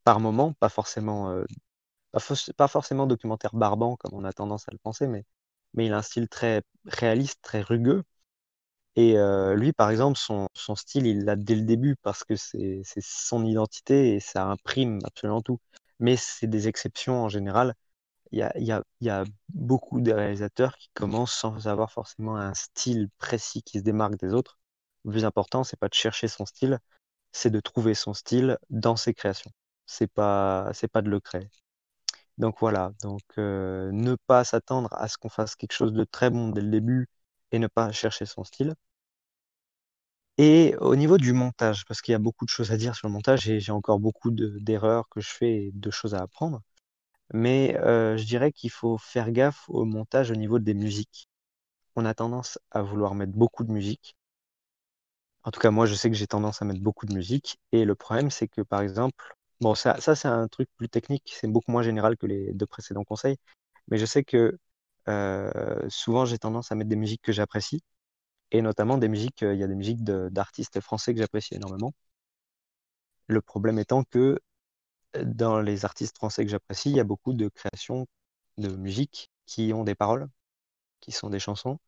par 0.03 0.19
moment, 0.19 0.53
pas 0.53 0.69
forcément, 0.69 1.43
pas, 2.57 2.67
forcément 2.67 3.07
documentaire 3.07 3.55
barbant 3.55 3.95
comme 3.97 4.13
on 4.13 4.25
a 4.25 4.33
tendance 4.33 4.67
à 4.69 4.71
le 4.71 4.79
penser, 4.79 5.07
mais 5.07 5.25
il 5.77 5.93
a 5.93 5.97
un 5.99 6.01
style 6.01 6.29
très 6.29 6.63
réaliste, 6.85 7.41
très 7.41 7.61
rugueux. 7.61 8.03
Et 8.95 9.17
euh, 9.17 9.55
lui, 9.55 9.73
par 9.73 9.89
exemple, 9.89 10.17
son, 10.17 10.47
style, 10.75 11.05
il 11.05 11.25
l'a 11.25 11.35
dès 11.35 11.55
le 11.55 11.63
début 11.63 11.95
parce 12.01 12.23
que 12.23 12.35
c'est 12.35 12.83
son 13.01 13.45
identité 13.45 14.15
et 14.15 14.19
ça 14.19 14.45
imprime 14.45 14.99
absolument 15.03 15.41
tout. 15.41 15.59
Mais 15.99 16.15
c'est 16.17 16.47
des 16.47 16.67
exceptions 16.67 17.23
en 17.23 17.29
général. 17.29 17.75
Il 18.31 18.39
y 18.39 19.09
a, 19.09 19.23
beaucoup 19.49 20.01
de 20.01 20.11
réalisateurs 20.11 20.77
qui 20.77 20.89
commencent 20.93 21.33
sans 21.33 21.67
avoir 21.67 21.91
forcément 21.91 22.37
un 22.37 22.53
style 22.53 23.09
précis 23.17 23.63
qui 23.63 23.79
se 23.79 23.83
démarque 23.83 24.17
des 24.17 24.33
autres. 24.33 24.59
Le 25.05 25.11
plus 25.11 25.25
important, 25.25 25.63
c'est 25.63 25.79
pas 25.79 25.89
de 25.89 25.93
chercher 25.93 26.27
son 26.27 26.45
style, 26.45 26.79
c'est 27.31 27.51
de 27.51 27.59
trouver 27.59 27.95
son 27.95 28.13
style 28.13 28.57
dans 28.69 28.95
ses 28.97 29.13
créations. 29.13 29.51
C'est 29.85 30.07
pas, 30.07 30.71
pas 30.93 31.01
de 31.01 31.09
le 31.09 31.19
créer. 31.19 31.49
Donc 32.37 32.57
voilà, 32.59 32.91
donc 33.01 33.21
euh, 33.37 33.91
ne 33.93 34.15
pas 34.27 34.43
s'attendre 34.43 34.89
à 34.93 35.07
ce 35.07 35.17
qu'on 35.17 35.29
fasse 35.29 35.55
quelque 35.55 35.73
chose 35.73 35.93
de 35.93 36.03
très 36.03 36.29
bon 36.29 36.49
dès 36.49 36.61
le 36.61 36.69
début 36.69 37.07
et 37.51 37.59
ne 37.59 37.67
pas 37.67 37.91
chercher 37.91 38.25
son 38.25 38.43
style. 38.43 38.75
Et 40.37 40.75
au 40.79 40.95
niveau 40.95 41.17
du 41.17 41.33
montage, 41.33 41.83
parce 41.85 42.01
qu'il 42.01 42.11
y 42.13 42.15
a 42.15 42.19
beaucoup 42.19 42.45
de 42.45 42.49
choses 42.49 42.71
à 42.71 42.77
dire 42.77 42.95
sur 42.95 43.07
le 43.07 43.13
montage 43.13 43.49
et 43.49 43.59
j'ai 43.59 43.71
encore 43.73 43.99
beaucoup 43.99 44.31
de- 44.31 44.57
d'erreurs 44.59 45.07
que 45.09 45.19
je 45.21 45.29
fais 45.29 45.65
et 45.65 45.71
de 45.73 45.91
choses 45.91 46.13
à 46.15 46.21
apprendre, 46.21 46.61
mais 47.33 47.77
euh, 47.79 48.17
je 48.17 48.25
dirais 48.25 48.51
qu'il 48.53 48.71
faut 48.71 48.97
faire 48.99 49.31
gaffe 49.31 49.65
au 49.69 49.85
montage 49.85 50.31
au 50.31 50.35
niveau 50.35 50.59
des 50.59 50.73
musiques. 50.75 51.29
On 51.95 52.05
a 52.05 52.13
tendance 52.15 52.59
à 52.71 52.81
vouloir 52.83 53.15
mettre 53.15 53.33
beaucoup 53.33 53.63
de 53.65 53.71
musique. 53.73 54.17
En 55.43 55.51
tout 55.51 55.59
cas, 55.59 55.71
moi, 55.71 55.85
je 55.85 55.93
sais 55.93 56.09
que 56.09 56.15
j'ai 56.15 56.27
tendance 56.27 56.61
à 56.61 56.65
mettre 56.65 56.81
beaucoup 56.81 57.05
de 57.05 57.13
musique. 57.13 57.59
Et 57.71 57.85
le 57.85 57.95
problème, 57.95 58.31
c'est 58.31 58.47
que, 58.47 58.61
par 58.61 58.81
exemple, 58.81 59.23
bon, 59.61 59.75
ça, 59.75 59.99
c'est 60.01 60.27
un 60.27 60.47
truc 60.47 60.69
plus 60.77 60.89
technique, 60.89 61.33
c'est 61.39 61.47
beaucoup 61.47 61.71
moins 61.71 61.83
général 61.83 62.17
que 62.17 62.25
les 62.25 62.53
deux 62.53 62.65
précédents 62.65 63.03
conseils, 63.03 63.37
mais 63.89 63.97
je 63.97 64.05
sais 64.05 64.23
que 64.23 64.57
souvent, 65.89 66.25
j'ai 66.25 66.37
tendance 66.39 66.71
à 66.71 66.75
mettre 66.75 66.89
des 66.89 66.95
musiques 66.95 67.21
que 67.21 67.31
j'apprécie 67.31 67.83
et 68.51 68.61
notamment 68.61 68.97
des 68.97 69.09
musiques, 69.09 69.43
euh, 69.43 69.53
il 69.53 69.59
y 69.59 69.63
a 69.63 69.67
des 69.67 69.75
musiques 69.75 70.03
d'artistes 70.03 70.79
français 70.81 71.13
que 71.13 71.19
j'apprécie 71.21 71.55
énormément. 71.55 71.93
Le 73.27 73.39
problème 73.41 73.77
étant 73.79 74.03
que 74.03 74.39
euh, 75.17 75.23
dans 75.25 75.61
les 75.61 75.85
artistes 75.85 76.17
français 76.17 76.45
que 76.45 76.51
j'apprécie, 76.51 76.91
il 76.91 76.97
y 76.97 76.99
a 77.01 77.05
beaucoup 77.05 77.33
de 77.33 77.49
créations 77.49 78.07
de 78.57 78.69
musique 78.75 79.31
qui 79.47 79.73
ont 79.73 79.83
des 79.85 79.95
paroles, 79.95 80.27
qui 81.01 81.11
sont 81.13 81.29
des 81.31 81.39
chansons. 81.39 81.79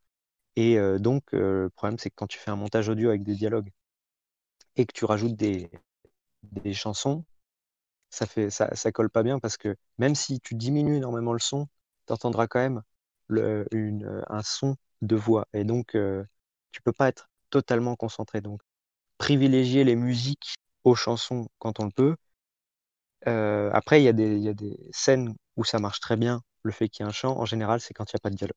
Et 0.58 0.80
euh, 0.80 1.00
donc, 1.00 1.24
euh, 1.36 1.64
le 1.66 1.72
problème, 1.72 2.00
c'est 2.00 2.10
que 2.12 2.16
quand 2.18 2.28
tu 2.28 2.40
fais 2.40 2.52
un 2.52 2.58
montage 2.58 2.90
audio 2.90 3.10
avec 3.10 3.24
des 3.24 3.36
dialogues 3.36 3.72
et 4.76 4.86
que 4.86 4.94
tu 4.94 5.06
rajoutes 5.06 5.36
des, 5.36 5.70
des 6.44 6.74
chansons, 6.74 7.26
ça 8.10 8.26
fait, 8.28 8.50
ça, 8.52 8.76
ça 8.76 8.92
colle 8.94 9.10
pas 9.12 9.24
bien 9.24 9.40
parce 9.40 9.58
que 9.58 9.76
même 10.00 10.16
si 10.16 10.40
tu 10.42 10.56
diminues 10.56 10.98
énormément 10.98 11.34
le 11.34 11.40
son, 11.40 11.68
tu 12.08 12.14
entendras 12.14 12.48
quand 12.48 12.60
même 12.60 12.84
une, 13.30 14.24
un 14.28 14.44
son 14.44 14.76
de 15.02 15.16
voix. 15.16 15.48
Et 15.54 15.64
donc, 15.64 15.96
euh, 15.96 16.24
tu 16.72 16.82
peux 16.82 16.92
pas 16.94 17.10
être 17.10 17.30
totalement 17.50 17.96
concentré. 17.96 18.42
Donc, 18.42 18.62
privilégier 19.20 19.84
les 19.84 19.96
musiques 19.96 20.56
aux 20.84 20.96
chansons 20.96 21.50
quand 21.60 21.80
on 21.80 21.86
le 21.86 21.92
peut. 21.92 22.18
Euh, 23.28 23.70
après, 23.74 24.02
il 24.02 24.06
y 24.06 24.08
a 24.08 24.14
des, 24.14 24.38
y 24.40 24.50
a 24.50 24.54
des 24.54 24.78
scènes 24.92 25.36
où 25.56 25.64
ça 25.64 25.80
marche 25.80 26.00
très 26.00 26.18
bien, 26.18 26.42
le 26.64 26.72
fait 26.72 26.90
qu'il 26.90 27.04
y 27.04 27.08
ait 27.08 27.10
un 27.10 27.14
chant. 27.14 27.38
En 27.40 27.46
général, 27.46 27.80
c'est 27.82 27.94
quand 27.94 28.06
il 28.12 28.16
n'y 28.16 28.20
a 28.20 28.22
pas 28.22 28.30
de 28.30 28.36
dialogue. 28.36 28.56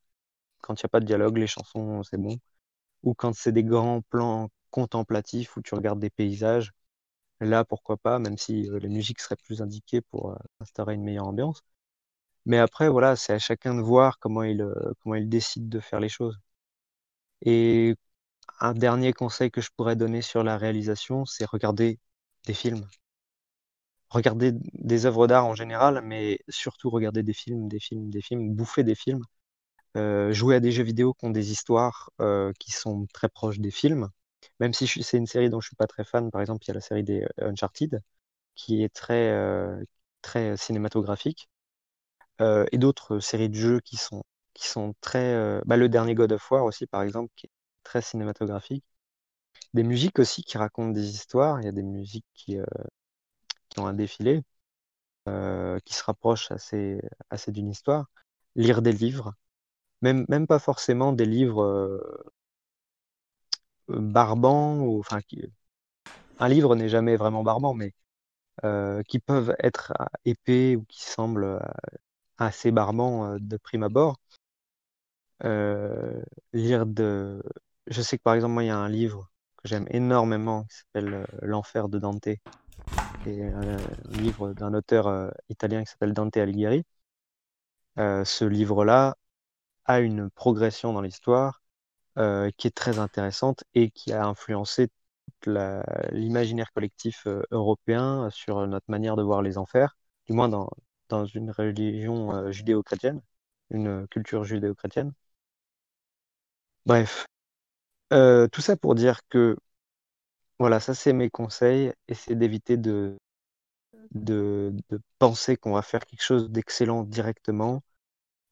Quand 0.63 0.75
il 0.75 0.85
n'y 0.85 0.89
a 0.89 0.91
pas 0.91 1.01
de 1.01 1.07
dialogue, 1.07 1.39
les 1.39 1.47
chansons, 1.47 2.03
c'est 2.05 2.19
bon. 2.19 2.37
Ou 3.05 3.15
quand 3.15 3.35
c'est 3.35 3.53
des 3.53 3.65
grands 3.65 4.03
plans 4.03 4.51
contemplatifs 4.71 5.57
où 5.57 5.63
tu 5.63 5.75
regardes 5.75 6.01
des 6.01 6.11
paysages, 6.11 6.73
là, 7.41 7.65
pourquoi 7.65 7.97
pas, 7.99 8.19
même 8.19 8.39
si 8.39 8.69
euh, 8.71 8.79
les 8.79 8.89
musiques 8.89 9.21
seraient 9.21 9.37
plus 9.37 9.63
indiquées 9.63 10.01
pour 10.03 10.33
euh, 10.33 10.37
instaurer 10.61 10.95
une 10.95 11.05
meilleure 11.05 11.29
ambiance. 11.29 11.63
Mais 12.51 12.59
après, 12.59 12.91
voilà, 12.91 13.17
c'est 13.17 13.33
à 13.33 13.39
chacun 13.39 13.75
de 13.75 13.81
voir 13.81 14.19
comment 14.19 14.43
il, 14.43 14.61
euh, 14.61 14.93
comment 15.03 15.15
il 15.15 15.27
décide 15.31 15.71
de 15.71 15.81
faire 15.81 16.01
les 16.01 16.11
choses. 16.11 16.39
Et 17.43 17.97
un 18.61 18.75
dernier 18.75 19.13
conseil 19.13 19.51
que 19.51 19.61
je 19.63 19.71
pourrais 19.77 19.97
donner 19.97 20.23
sur 20.23 20.45
la 20.45 20.59
réalisation, 20.59 21.27
c'est 21.27 21.45
regarder 21.47 21.99
des 22.47 22.55
films. 22.55 22.87
regarder 24.09 24.53
des 24.55 25.07
œuvres 25.07 25.27
d'art 25.27 25.47
en 25.47 25.55
général, 25.55 26.03
mais 26.05 26.39
surtout 26.49 26.91
regarder 26.91 27.23
des 27.23 27.33
films, 27.33 27.69
des 27.69 27.79
films, 27.81 28.11
des 28.11 28.21
films, 28.23 28.55
bouffer 28.55 28.83
des 28.85 28.95
films, 28.95 29.23
euh, 29.97 30.33
jouer 30.33 30.57
à 30.57 30.61
des 30.61 30.73
jeux 30.73 30.85
vidéo 30.85 31.15
qui 31.15 31.27
ont 31.27 31.31
des 31.31 31.53
histoires 31.53 32.11
euh, 32.21 32.53
qui 32.61 32.73
sont 32.73 33.07
très 33.15 33.29
proches 33.31 33.61
des 33.61 33.71
films. 33.73 34.09
Même 34.61 34.75
si 34.75 34.87
c'est 34.89 35.19
une 35.19 35.27
série 35.27 35.51
dont 35.51 35.61
je 35.61 35.69
suis 35.69 35.77
pas 35.77 35.87
très 35.89 36.05
fan, 36.05 36.31
par 36.31 36.41
exemple, 36.43 36.65
il 36.67 36.69
y 36.69 36.73
a 36.73 36.75
la 36.75 36.81
série 36.83 37.05
des 37.05 37.27
Uncharted, 37.41 38.01
qui 38.57 38.85
est 38.85 38.95
très, 38.95 39.33
très 40.23 40.57
cinématographique, 40.57 41.49
et 42.41 42.79
d'autres 42.79 43.21
séries 43.21 43.49
de 43.51 43.55
jeux 43.55 43.81
qui 43.81 43.97
sont, 43.97 44.23
qui 44.55 44.67
sont 44.69 44.95
très... 45.01 45.61
Bah, 45.67 45.77
le 45.77 45.89
dernier 45.89 46.15
God 46.15 46.33
of 46.33 46.51
War 46.51 46.65
aussi, 46.65 46.87
par 46.87 47.03
exemple, 47.03 47.33
qui 47.37 47.47
est 47.47 47.51
très 47.85 48.03
cinématographique. 48.03 48.85
Des 49.75 49.85
musiques 49.85 50.19
aussi 50.19 50.43
qui 50.45 50.59
racontent 50.59 50.91
des 50.93 51.11
histoires. 51.11 51.61
Il 51.61 51.67
y 51.67 51.69
a 51.69 51.73
des 51.73 51.83
musiques 51.83 52.27
qui, 52.35 52.59
qui 53.71 53.81
ont 53.81 53.87
un 53.87 53.95
défilé, 53.95 54.43
euh, 55.29 55.79
qui 55.85 55.95
se 55.95 56.05
rapprochent 56.05 56.51
assez, 56.53 57.01
assez 57.31 57.53
d'une 57.53 57.71
histoire. 57.71 58.07
Lire 58.57 58.83
des 58.83 58.93
livres, 58.93 59.35
même, 60.03 60.27
même 60.29 60.47
pas 60.47 60.59
forcément 60.59 61.13
des 61.13 61.27
livres 61.27 61.63
euh, 61.65 62.33
barbants, 63.89 64.81
ou, 64.81 65.01
enfin, 65.01 65.21
qui, 65.23 65.45
un 66.39 66.49
livre 66.49 66.75
n'est 66.77 66.89
jamais 66.89 67.17
vraiment 67.17 67.43
barbant, 67.45 67.75
mais 67.75 67.95
euh, 68.65 69.03
qui 69.05 69.21
peuvent 69.21 69.55
être 69.61 69.93
épais 70.25 70.77
ou 70.77 70.85
qui 70.87 71.03
semblent 71.03 71.61
assez 72.41 72.71
barbants 72.73 73.37
de 73.39 73.57
prime 73.57 73.83
abord. 73.85 74.17
lire 76.53 76.87
de... 76.87 77.43
Je 77.87 78.03
sais 78.03 78.19
que 78.19 78.23
par 78.23 78.35
exemple, 78.35 78.55
moi, 78.55 78.65
il 78.65 78.69
y 78.69 78.71
a 78.71 78.79
un 78.79 78.89
livre 78.89 79.31
que 79.57 79.69
j'aime 79.69 79.87
énormément 79.91 80.65
qui 80.65 80.77
s'appelle 80.77 81.27
L'enfer 81.43 81.89
de 81.89 81.99
Dante, 81.99 82.29
qui 83.25 83.43
un 83.43 83.77
livre 84.11 84.53
d'un 84.55 84.75
auteur 84.75 85.07
euh, 85.07 85.31
italien 85.49 85.85
qui 85.85 85.91
s'appelle 85.91 86.15
Dante 86.15 86.37
Alighieri. 86.37 86.85
Euh, 87.99 88.25
ce 88.25 88.45
livre-là 88.45 89.17
a 89.85 90.01
une 90.01 90.31
progression 90.31 90.93
dans 90.93 91.03
l'histoire 91.03 91.63
euh, 92.19 92.51
qui 92.57 92.67
est 92.69 92.77
très 92.77 92.99
intéressante 92.99 93.65
et 93.75 93.91
qui 93.91 94.13
a 94.13 94.27
influencé 94.27 94.89
l'imaginaire 95.47 96.73
collectif 96.73 97.27
européen 97.51 98.29
sur 98.31 98.67
notre 98.67 98.91
manière 98.91 99.17
de 99.17 99.23
voir 99.23 99.43
les 99.43 99.59
enfers, 99.59 99.97
du 100.27 100.35
moins 100.35 100.49
dans, 100.49 100.69
dans 101.11 101.27
une 101.27 101.51
religion 101.51 102.51
judéo-chrétienne, 102.53 103.21
une 103.71 104.07
culture 104.09 104.45
judéo-chrétienne. 104.45 105.13
Bref, 106.87 107.27
tout 108.11 108.61
ça 108.61 108.77
pour 108.77 108.95
dire 108.95 109.21
que 109.29 109.57
voilà, 110.59 110.81
ça 110.81 110.95
c'est 110.95 111.13
mes 111.13 111.31
conseils. 111.31 111.93
Essayer 112.09 112.37
d'éviter 112.37 112.77
de, 112.77 113.19
de, 114.13 114.75
penser 115.19 115.57
qu'on 115.57 115.73
va 115.73 115.83
faire 115.83 116.05
quelque 116.07 116.23
chose 116.23 116.51
d'excellent 116.51 117.05
directement. 117.05 117.83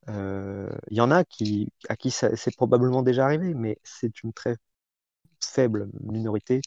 Euh, 0.09 0.71
il 0.91 0.97
y 0.99 1.01
en 1.03 1.11
a 1.11 1.25
qui, 1.25 1.73
à 1.89 1.97
qui 1.97 2.11
c'est 2.11 2.57
probablement 2.57 3.03
déjà 3.03 3.25
arrivé, 3.27 3.55
mais 3.55 3.79
c'est 3.85 4.23
une 4.23 4.33
très 4.33 4.57
faible 5.41 5.89
minorité. 6.03 6.63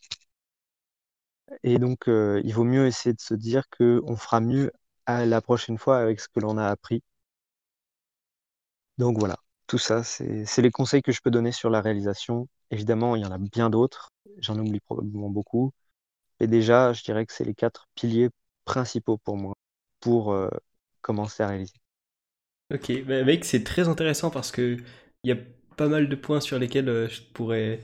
Et 1.64 1.80
donc, 1.80 2.08
euh, 2.08 2.42
il 2.44 2.54
vaut 2.54 2.64
mieux 2.64 2.88
essayer 2.88 3.14
de 3.14 3.22
se 3.22 3.34
dire 3.34 3.64
qu'on 3.70 4.16
fera 4.16 4.40
mieux 4.42 4.72
à 5.06 5.26
la 5.26 5.42
prochaine 5.42 5.78
fois 5.78 6.00
avec 6.00 6.20
ce 6.20 6.28
que 6.28 6.40
l'on 6.40 6.58
a 6.58 6.68
appris. 6.68 7.04
Donc 8.98 9.18
voilà, 9.18 9.38
tout 9.68 9.78
ça, 9.78 10.04
c'est 10.04 10.62
les 10.62 10.72
conseils 10.72 11.02
que 11.02 11.12
je 11.12 11.22
peux 11.22 11.32
donner 11.32 11.52
sur 11.52 11.70
la 11.70 11.82
réalisation. 11.82 12.48
Évidemment, 12.72 13.16
il 13.16 13.24
y 13.24 13.26
en 13.26 13.32
a 13.32 13.38
bien 13.38 13.70
d'autres, 13.70 14.10
j'en 14.38 14.58
oublie 14.60 14.80
probablement 14.80 15.30
beaucoup. 15.30 15.72
Et 16.40 16.48
déjà, 16.48 16.94
je 16.94 17.04
dirais 17.04 17.26
que 17.26 17.34
c'est 17.34 17.46
les 17.46 17.54
quatre 17.56 17.88
piliers 17.96 18.30
principaux 18.66 19.18
pour 19.18 19.38
moi 19.38 19.56
pour 20.00 20.34
euh, 20.34 20.50
commencer 21.02 21.44
à 21.44 21.48
réaliser. 21.48 21.74
Ok, 22.74 23.04
bah, 23.06 23.24
mec, 23.24 23.46
c'est 23.46 23.64
très 23.64 23.88
intéressant 23.88 24.30
parce 24.30 24.52
que 24.52 24.78
il 25.24 25.30
y 25.30 25.32
a 25.32 25.38
pas 25.78 25.88
mal 25.88 26.10
de 26.10 26.16
points 26.16 26.40
sur 26.40 26.58
lesquels 26.58 26.90
euh, 26.90 27.08
je 27.10 27.22
pourrais, 27.34 27.80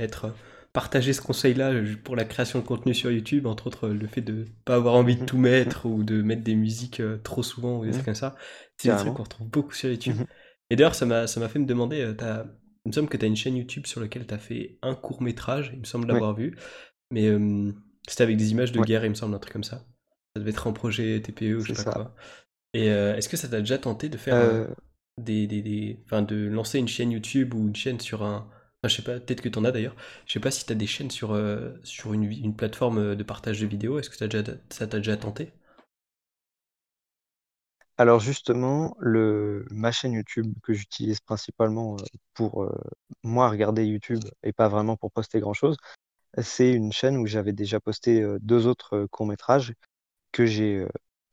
être 0.00 0.34
partager 0.72 1.12
ce 1.12 1.20
conseil-là 1.20 1.72
pour 2.04 2.16
la 2.16 2.24
création 2.24 2.60
de 2.60 2.64
contenu 2.64 2.94
sur 2.94 3.10
YouTube, 3.10 3.46
entre 3.46 3.66
autres 3.66 3.88
le 3.88 4.06
fait 4.06 4.20
de 4.20 4.44
pas 4.64 4.76
avoir 4.76 4.94
envie 4.94 5.16
de 5.16 5.20
mhm. 5.22 5.26
tout 5.26 5.38
mettre 5.38 5.86
ou 5.86 6.04
de 6.04 6.22
mettre 6.22 6.42
des 6.42 6.54
musiques 6.54 7.02
trop 7.22 7.42
souvent 7.42 7.78
ou 7.78 7.84
des 7.84 7.92
trucs 7.92 8.04
comme 8.04 8.14
ça. 8.14 8.36
C'est 8.76 8.90
des 8.90 8.96
trucs 8.96 9.14
qu'on 9.14 9.24
retrouve 9.24 9.48
beaucoup 9.48 9.72
sur 9.72 9.90
YouTube. 9.90 10.16
Mhm. 10.16 10.26
Et 10.70 10.76
d'ailleurs, 10.76 10.94
ça 10.94 11.06
m'a, 11.06 11.26
fait 11.26 11.58
me 11.58 11.66
demander, 11.66 12.02
as, 12.20 12.46
il 12.84 12.88
me 12.88 12.92
semble 12.92 13.08
que 13.08 13.16
tu 13.16 13.24
as 13.24 13.28
une 13.28 13.36
chaîne 13.36 13.56
YouTube 13.56 13.86
sur 13.86 14.00
laquelle 14.00 14.26
tu 14.26 14.34
as 14.34 14.38
fait 14.38 14.78
un 14.82 14.94
court 14.94 15.22
métrage, 15.22 15.70
il 15.72 15.80
me 15.80 15.84
semble 15.84 16.06
l'avoir 16.08 16.34
vu, 16.34 16.56
mais 17.10 17.30
c'était 18.08 18.22
avec 18.22 18.36
des 18.36 18.50
images 18.50 18.72
de 18.72 18.80
guerre, 18.80 19.04
il 19.04 19.10
me 19.10 19.14
semble, 19.14 19.34
un 19.34 19.38
truc 19.38 19.52
comme 19.52 19.64
ça. 19.64 19.86
Ça 20.34 20.40
devait 20.40 20.50
être 20.50 20.66
un 20.66 20.72
projet 20.72 21.20
TPE 21.20 21.56
ou 21.56 21.60
je 21.60 21.72
sais 21.72 21.84
pas 21.84 21.92
quoi. 21.92 22.14
Et 22.74 22.90
euh, 22.90 23.16
est-ce 23.16 23.28
que 23.28 23.36
ça 23.36 23.48
t'a 23.48 23.60
déjà 23.60 23.78
tenté 23.78 24.08
de 24.08 24.16
faire 24.16 24.36
euh. 24.36 24.66
des, 25.16 25.46
des, 25.46 25.62
des, 25.62 26.02
enfin, 26.04 26.22
de 26.22 26.36
lancer 26.36 26.78
une 26.78 26.88
chaîne 26.88 27.10
YouTube 27.10 27.54
ou 27.54 27.68
une 27.68 27.76
chaîne 27.76 27.98
sur 27.98 28.22
un, 28.22 28.48
je 28.84 28.94
sais 28.94 29.02
pas, 29.02 29.18
peut-être 29.18 29.40
que 29.40 29.48
tu 29.48 29.58
en 29.58 29.64
as 29.64 29.72
d'ailleurs. 29.72 29.96
Je 30.26 30.32
sais 30.32 30.40
pas 30.40 30.50
si 30.50 30.64
tu 30.64 30.72
as 30.72 30.76
des 30.76 30.86
chaînes 30.86 31.10
sur, 31.10 31.32
euh, 31.32 31.70
sur 31.82 32.12
une, 32.12 32.54
plateforme 32.54 33.16
de 33.16 33.22
partage 33.24 33.60
de 33.60 33.66
vidéos. 33.66 33.98
Est-ce 33.98 34.10
que 34.10 34.24
déjà, 34.24 34.42
ça 34.70 34.86
t'a 34.86 34.98
déjà 34.98 35.16
tenté? 35.16 35.52
Alors 37.96 38.20
justement, 38.20 38.96
le, 39.00 39.66
ma 39.70 39.90
chaîne 39.90 40.12
YouTube 40.12 40.54
que 40.62 40.72
j'utilise 40.72 41.18
principalement 41.18 41.96
pour 42.34 42.72
moi 43.24 43.50
regarder 43.50 43.84
YouTube 43.84 44.22
et 44.44 44.52
pas 44.52 44.68
vraiment 44.68 44.96
pour 44.96 45.10
poster 45.10 45.40
grand-chose, 45.40 45.76
c'est 46.40 46.70
une 46.70 46.92
chaîne 46.92 47.16
où 47.16 47.26
j'avais 47.26 47.52
déjà 47.52 47.80
posté 47.80 48.24
deux 48.40 48.68
autres 48.68 49.06
courts-métrages 49.06 49.74
que 50.30 50.46
j'ai 50.46 50.86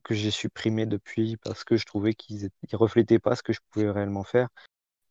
que 0.04 0.14
j'ai 0.14 0.32
supprimés 0.32 0.86
depuis 0.86 1.38
parce 1.38 1.64
que 1.64 1.78
je 1.78 1.86
trouvais 1.86 2.14
qu'ils 2.14 2.50
ne 2.72 2.78
reflétaient 2.78 3.20
pas 3.20 3.36
ce 3.36 3.44
que 3.44 3.54
je 3.54 3.60
pouvais 3.72 3.90
réellement 3.92 4.24
faire 4.24 4.50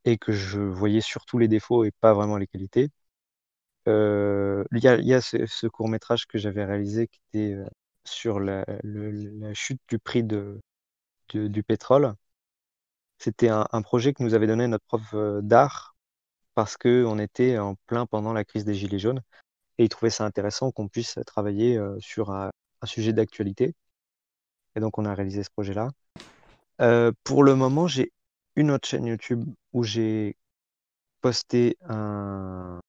et 0.04 0.18
que 0.18 0.32
je 0.32 0.60
voyais 0.60 1.00
surtout 1.00 1.38
les 1.38 1.48
défauts 1.48 1.84
et 1.84 1.90
pas 2.00 2.14
vraiment 2.14 2.36
les 2.38 2.46
qualités. 2.46 2.90
Il 3.86 4.64
y 4.80 5.14
a, 5.14 5.20
ce, 5.20 5.66
court-métrage 5.66 6.26
que 6.26 6.38
j'avais 6.38 6.64
réalisé 6.64 7.08
qui 7.08 7.20
était 7.32 7.56
sur 8.04 8.40
la, 8.40 8.64
chute 9.54 9.80
du 9.88 9.98
prix 9.98 10.24
de, 10.24 10.60
du 11.32 11.62
pétrole. 11.62 12.14
C'était 13.18 13.48
un, 13.48 13.82
projet 13.82 14.12
que 14.14 14.22
nous 14.22 14.34
avait 14.34 14.46
donné 14.46 14.66
notre 14.68 14.84
prof 14.86 15.14
d'art 15.42 15.94
parce 16.54 16.76
qu'on 16.76 17.18
était 17.18 17.58
en 17.58 17.74
plein 17.86 18.06
pendant 18.06 18.32
la 18.32 18.44
crise 18.44 18.64
des 18.64 18.74
Gilets 18.74 18.98
jaunes 18.98 19.22
et 19.78 19.84
il 19.84 19.88
trouvait 19.88 20.10
ça 20.10 20.24
intéressant 20.24 20.70
qu'on 20.70 20.88
puisse 20.88 21.18
travailler 21.26 21.76
euh, 21.76 21.96
sur 22.00 22.30
un, 22.30 22.50
sujet 22.84 23.14
d'actualité. 23.14 23.74
Et 24.76 24.80
donc, 24.80 24.98
on 24.98 25.06
a 25.06 25.14
réalisé 25.14 25.42
ce 25.42 25.50
projet-là. 25.50 25.88
Euh, 26.82 27.12
pour 27.24 27.42
le 27.42 27.54
moment, 27.54 27.86
j'ai 27.86 28.12
une 28.56 28.70
autre 28.70 28.88
chaîne 28.88 29.06
YouTube 29.06 29.44
où 29.72 29.82
j'ai 29.82 30.36
posté 31.20 31.76
un. 31.88 32.80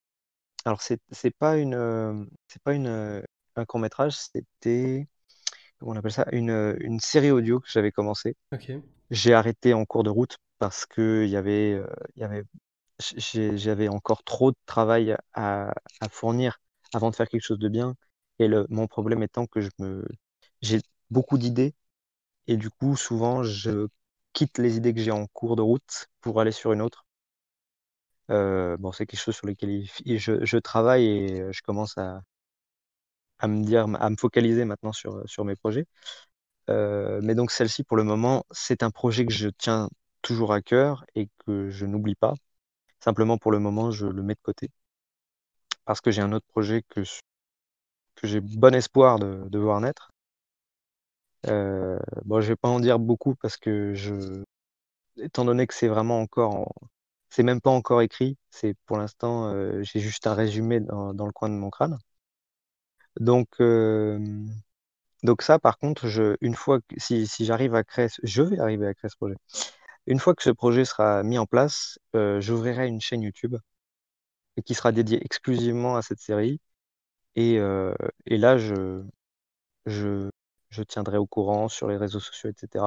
Alors, 0.65 0.81
c'est 0.81 0.99
pas 1.39 1.57
une, 1.57 2.27
c'est 2.47 2.61
pas 2.63 2.73
une, 2.73 3.23
un 3.55 3.65
court 3.65 3.79
métrage, 3.79 4.17
c'était 4.17 5.07
comment 5.79 5.93
on 5.93 5.97
appelle 5.97 6.11
ça, 6.13 6.27
une, 6.31 6.77
une 6.81 6.99
série 6.99 7.31
audio 7.31 7.59
que 7.59 7.69
j'avais 7.69 7.91
commencé. 7.91 8.35
J'ai 9.11 9.33
arrêté 9.33 9.73
en 9.73 9.85
cours 9.85 10.03
de 10.03 10.09
route 10.09 10.37
parce 10.59 10.85
que 10.85 11.25
y 11.25 11.35
avait, 11.37 11.73
euh, 11.73 11.87
y 12.17 12.23
avait, 12.23 12.43
j'avais 12.99 13.87
encore 13.89 14.23
trop 14.23 14.51
de 14.51 14.57
travail 14.65 15.15
à, 15.33 15.73
à 16.01 16.09
fournir 16.09 16.59
avant 16.93 17.09
de 17.11 17.15
faire 17.15 17.29
quelque 17.29 17.43
chose 17.43 17.59
de 17.59 17.69
bien. 17.69 17.95
Et 18.39 18.47
le, 18.47 18.65
mon 18.69 18.87
problème 18.87 19.23
étant 19.23 19.47
que 19.47 19.61
je 19.61 19.69
me, 19.79 20.07
j'ai 20.61 20.81
beaucoup 21.11 21.37
d'idées 21.37 21.73
et 22.47 22.57
du 22.57 22.69
coup, 22.69 22.95
souvent, 22.97 23.43
je 23.43 23.87
quitte 24.35 24.59
les 24.59 24.77
idées 24.77 24.93
que 24.93 25.01
j'ai 25.01 25.11
en 25.11 25.27
cours 25.27 25.55
de 25.55 25.63
route 25.63 26.07
pour 26.21 26.41
aller 26.41 26.51
sur 26.51 26.73
une 26.73 26.81
autre. 26.81 27.05
Euh, 28.31 28.77
bon, 28.77 28.91
c'est 28.91 29.05
quelque 29.05 29.19
chose 29.19 29.35
sur 29.35 29.47
lequel 29.47 29.85
je, 30.05 30.57
travaille 30.57 31.05
et 31.05 31.53
je 31.53 31.61
commence 31.61 31.97
à, 31.97 32.21
me 33.47 33.63
dire, 33.63 33.85
à 33.99 34.09
me 34.09 34.17
focaliser 34.17 34.65
maintenant 34.65 34.93
sur, 34.93 35.27
sur 35.27 35.45
mes 35.45 35.55
projets. 35.55 35.85
Euh, 36.69 37.19
mais 37.23 37.35
donc 37.35 37.51
celle-ci, 37.51 37.83
pour 37.83 37.97
le 37.97 38.03
moment, 38.03 38.45
c'est 38.51 38.83
un 38.83 38.91
projet 38.91 39.25
que 39.25 39.33
je 39.33 39.49
tiens 39.49 39.89
toujours 40.21 40.53
à 40.53 40.61
cœur 40.61 41.05
et 41.15 41.29
que 41.45 41.69
je 41.69 41.85
n'oublie 41.85 42.15
pas. 42.15 42.33
Simplement, 42.99 43.37
pour 43.37 43.51
le 43.51 43.59
moment, 43.59 43.91
je 43.91 44.07
le 44.07 44.23
mets 44.23 44.35
de 44.35 44.41
côté 44.41 44.71
parce 45.85 46.01
que 46.01 46.11
j'ai 46.11 46.21
un 46.21 46.31
autre 46.33 46.47
projet 46.47 46.83
que, 46.89 47.01
que 48.15 48.27
j'ai 48.27 48.41
bon 48.41 48.75
espoir 48.75 49.19
de 49.19 49.59
voir 49.59 49.81
naître. 49.81 50.14
Euh, 51.47 51.99
bon, 52.25 52.41
je 52.41 52.47
vais 52.49 52.55
pas 52.55 52.69
en 52.69 52.79
dire 52.79 52.99
beaucoup 52.99 53.35
parce 53.35 53.57
que 53.57 53.93
je, 53.93 54.43
étant 55.17 55.45
donné 55.45 55.67
que 55.67 55.73
c'est 55.73 55.87
vraiment 55.87 56.19
encore, 56.21 56.73
c'est 57.29 57.43
même 57.43 57.61
pas 57.61 57.71
encore 57.71 58.01
écrit, 58.01 58.37
c'est 58.49 58.75
pour 58.85 58.97
l'instant, 58.97 59.49
euh, 59.53 59.81
j'ai 59.83 59.99
juste 59.99 60.27
un 60.27 60.33
résumé 60.35 60.79
dans, 60.79 61.13
dans, 61.13 61.25
le 61.27 61.33
coin 61.33 61.49
de 61.49 61.55
mon 61.55 61.69
crâne. 61.69 61.97
Donc, 63.19 63.47
euh, 63.61 64.19
donc 65.23 65.41
ça, 65.41 65.59
par 65.59 65.77
contre, 65.79 66.07
je, 66.07 66.35
une 66.41 66.55
fois 66.55 66.79
que, 66.81 66.95
si, 66.97 67.27
si 67.27 67.45
j'arrive 67.45 67.75
à 67.75 67.83
créer, 67.83 68.07
je 68.23 68.41
vais 68.43 68.59
arriver 68.59 68.87
à 68.87 68.93
créer 68.93 69.09
ce 69.09 69.17
projet. 69.17 69.35
Une 70.07 70.19
fois 70.19 70.35
que 70.35 70.43
ce 70.43 70.51
projet 70.51 70.85
sera 70.85 71.23
mis 71.23 71.37
en 71.39 71.45
place, 71.47 71.99
j'ouvrirai 72.13 72.87
une 72.87 73.01
chaîne 73.01 73.23
YouTube 73.23 73.55
qui 74.65 74.73
sera 74.75 74.91
dédié 74.91 75.23
exclusivement 75.25 75.95
à 75.97 76.01
cette 76.01 76.19
série. 76.19 76.59
Et, 77.35 77.55
et 78.25 78.37
là, 78.37 78.57
je, 78.57 79.03
je, 79.85 80.29
je 80.75 80.83
tiendrai 80.83 81.17
au 81.17 81.25
courant 81.25 81.67
sur 81.69 81.87
les 81.87 81.97
réseaux 81.97 82.19
sociaux, 82.19 82.49
etc. 82.49 82.85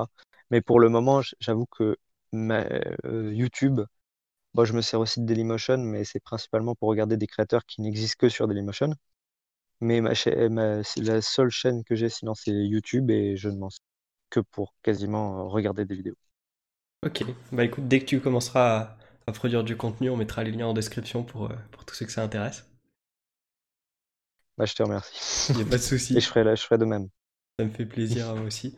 Mais 0.51 0.61
pour 0.61 0.81
le 0.81 0.89
moment, 0.89 1.23
j'avoue 1.41 1.67
que 1.67 1.97
euh, 2.35 3.33
YouTube, 3.35 3.81
bon, 4.55 4.65
je 4.65 4.73
me 4.75 4.83
sers 4.83 5.01
aussi 5.01 5.21
de 5.21 5.27
Dailymotion, 5.27 5.79
mais 5.79 6.05
c'est 6.05 6.21
principalement 6.21 6.75
pour 6.75 6.89
regarder 6.89 7.17
des 7.17 7.27
créateurs 7.27 7.65
qui 7.67 7.81
n'existent 7.81 8.19
que 8.19 8.29
sur 8.29 8.49
Dailymotion. 8.49 8.95
Mais 9.81 10.01
ma, 10.01 10.15
c'est 10.15 11.01
la 11.03 11.23
seule 11.23 11.51
chaîne 11.51 11.85
que 11.85 11.95
j'ai, 11.95 12.09
sinon 12.09 12.35
c'est 12.35 12.51
YouTube 12.53 13.11
et 13.11 13.37
je 13.37 13.49
ne 13.49 13.59
m'en 13.59 13.71
sers 13.71 13.85
que 14.31 14.41
pour 14.41 14.75
quasiment 14.83 15.49
regarder 15.49 15.85
des 15.85 15.95
vidéos. 15.95 16.17
Ok, 17.07 17.25
bah 17.53 17.65
écoute, 17.65 17.87
dès 17.87 18.01
que 18.01 18.07
tu 18.07 18.21
commenceras 18.21 18.97
à, 19.27 19.33
produire 19.33 19.63
du 19.63 19.77
contenu, 19.77 20.11
on 20.11 20.17
mettra 20.17 20.43
les 20.43 20.51
liens 20.51 20.67
en 20.67 20.75
description 20.75 21.23
pour, 21.23 21.47
euh, 21.47 21.55
pour 21.71 21.85
tous 21.85 21.95
ceux 21.95 22.07
que 22.07 22.13
ça 22.13 22.23
intéresse. 22.23 22.67
Bah, 24.57 24.65
je 24.65 24.75
te 24.75 24.83
remercie. 24.83 25.53
Il 25.53 25.57
n'y 25.57 25.63
a 25.63 25.67
pas 25.67 25.77
de 25.77 25.83
souci. 25.83 26.17
et 26.17 26.21
je 26.21 26.29
ferai, 26.29 26.57
je 26.57 26.63
ferai 26.63 26.79
de 26.79 26.85
même. 26.85 27.09
Ça 27.59 27.65
me 27.65 27.71
fait 27.71 27.87
plaisir 27.87 28.35
moi 28.37 28.45
aussi. 28.47 28.77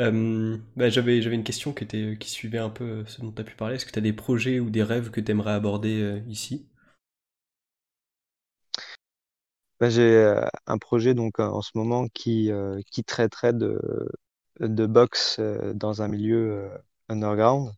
Euh, 0.00 0.56
bah, 0.76 0.88
j'avais, 0.88 1.20
j'avais 1.20 1.34
une 1.34 1.44
question 1.44 1.74
qui, 1.74 1.84
était, 1.84 2.16
qui 2.18 2.30
suivait 2.30 2.58
un 2.58 2.70
peu 2.70 2.84
euh, 2.84 3.06
ce 3.06 3.20
dont 3.20 3.30
tu 3.30 3.42
as 3.42 3.44
pu 3.44 3.54
parler. 3.56 3.74
Est-ce 3.76 3.84
que 3.84 3.90
tu 3.90 3.98
as 3.98 4.02
des 4.02 4.14
projets 4.14 4.58
ou 4.58 4.70
des 4.70 4.82
rêves 4.82 5.10
que 5.10 5.20
tu 5.20 5.30
aimerais 5.30 5.52
aborder 5.52 6.00
euh, 6.00 6.20
ici? 6.28 6.66
Bah, 9.80 9.90
J'ai 9.90 10.34
un 10.66 10.78
projet 10.78 11.12
donc, 11.14 11.40
en 11.40 11.60
ce 11.60 11.72
moment 11.74 12.08
qui, 12.08 12.50
traiterait 13.06 13.52
de, 13.52 14.08
de 14.60 14.86
boxe 14.86 15.40
dans 15.74 16.02
un 16.02 16.08
milieu 16.08 16.70
underground 17.08 17.72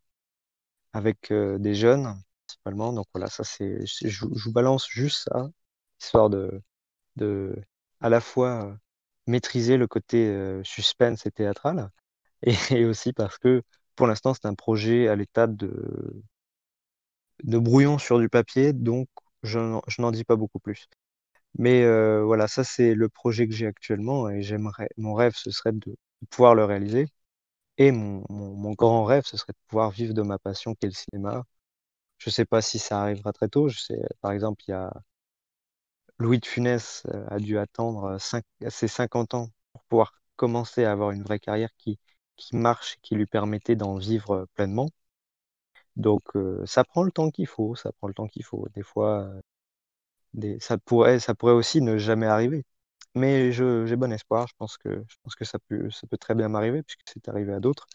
avec 0.92 1.32
des 1.32 1.74
jeunes 1.74 2.14
principalement. 2.46 2.92
Donc 2.92 3.06
voilà, 3.14 3.28
ça 3.28 3.44
c'est, 3.44 3.84
je, 3.86 4.08
je, 4.08 4.24
vous 4.26 4.52
balance 4.52 4.86
juste 4.88 5.28
ça, 5.30 5.48
histoire 6.00 6.30
de, 6.30 6.62
de 7.16 7.56
à 8.00 8.08
la 8.10 8.20
fois 8.20 8.78
maîtriser 9.26 9.76
le 9.76 9.86
côté 9.86 10.34
suspense 10.64 11.26
et 11.26 11.30
théâtral, 11.30 11.90
et, 12.42 12.84
aussi 12.84 13.12
parce 13.12 13.38
que 13.38 13.62
pour 13.96 14.06
l'instant 14.06 14.34
c'est 14.34 14.46
un 14.46 14.54
projet 14.54 15.08
à 15.08 15.16
l'état 15.16 15.46
de, 15.46 16.22
de 17.44 17.58
brouillon 17.58 17.98
sur 17.98 18.18
du 18.18 18.28
papier, 18.28 18.72
donc 18.72 19.08
je, 19.42 19.58
n'en 19.98 20.10
dis 20.12 20.24
pas 20.24 20.36
beaucoup 20.36 20.58
plus. 20.58 20.86
Mais 21.58 21.84
voilà, 22.22 22.48
ça 22.48 22.64
c'est 22.64 22.94
le 22.94 23.08
projet 23.08 23.48
que 23.48 23.54
j'ai 23.54 23.66
actuellement 23.66 24.30
et 24.30 24.42
j'aimerais, 24.42 24.88
mon 24.98 25.14
rêve 25.14 25.34
ce 25.36 25.50
serait 25.50 25.72
de 25.72 25.96
pouvoir 26.30 26.54
le 26.54 26.64
réaliser. 26.64 27.08
Et 27.78 27.92
mon, 27.92 28.72
grand 28.74 29.04
rêve, 29.04 29.24
ce 29.26 29.36
serait 29.36 29.52
de 29.52 29.58
pouvoir 29.68 29.90
vivre 29.90 30.14
de 30.14 30.22
ma 30.22 30.38
passion 30.38 30.74
qui 30.74 30.86
est 30.86 30.88
le 30.90 30.94
cinéma. 30.94 31.44
Je 32.18 32.30
sais 32.30 32.44
pas 32.46 32.62
si 32.62 32.78
ça 32.78 33.02
arrivera 33.02 33.32
très 33.32 33.48
tôt. 33.48 33.68
Je 33.68 33.80
sais, 33.80 34.00
par 34.20 34.32
exemple, 34.32 34.62
il 34.68 34.72
y 34.72 34.74
a 34.74 34.92
Louis 36.18 36.38
de 36.38 36.46
Funès 36.46 37.02
euh, 37.12 37.26
a 37.28 37.38
dû 37.38 37.58
attendre 37.58 38.18
ses 38.18 38.88
50 38.88 39.34
ans 39.34 39.48
pour 39.72 39.84
pouvoir 39.84 40.14
commencer 40.36 40.84
à 40.84 40.92
avoir 40.92 41.10
une 41.10 41.22
vraie 41.22 41.40
carrière 41.40 41.70
qui, 41.76 41.98
qui 42.36 42.56
marche, 42.56 42.98
qui 43.02 43.14
lui 43.14 43.26
permettait 43.26 43.76
d'en 43.76 43.96
vivre 43.96 44.30
euh, 44.32 44.46
pleinement. 44.54 44.90
Donc 45.96 46.22
euh, 46.36 46.64
ça 46.66 46.84
prend 46.84 47.02
le 47.02 47.12
temps 47.12 47.30
qu'il 47.30 47.46
faut, 47.46 47.74
ça 47.74 47.92
prend 47.92 48.08
le 48.08 48.14
temps 48.14 48.26
qu'il 48.28 48.44
faut. 48.44 48.66
Des 48.74 48.82
fois, 48.82 49.30
ça 50.60 50.78
pourrait, 50.78 51.20
ça 51.20 51.34
pourrait 51.34 51.52
aussi 51.52 51.80
ne 51.80 51.98
jamais 51.98 52.26
arriver. 52.26 52.64
Mais 53.14 53.52
j'ai 53.52 53.96
bon 53.96 54.12
espoir. 54.12 54.48
Je 54.48 54.54
pense 54.58 54.76
que, 54.76 55.04
je 55.08 55.16
pense 55.22 55.36
que 55.36 55.44
ça 55.44 55.58
peut, 55.68 55.88
très 56.18 56.34
bien 56.34 56.48
m'arriver 56.48 56.82
puisque 56.82 57.02
c'est 57.06 57.28
arrivé 57.28 57.52
à 57.52 57.60
d'autres. 57.60 57.86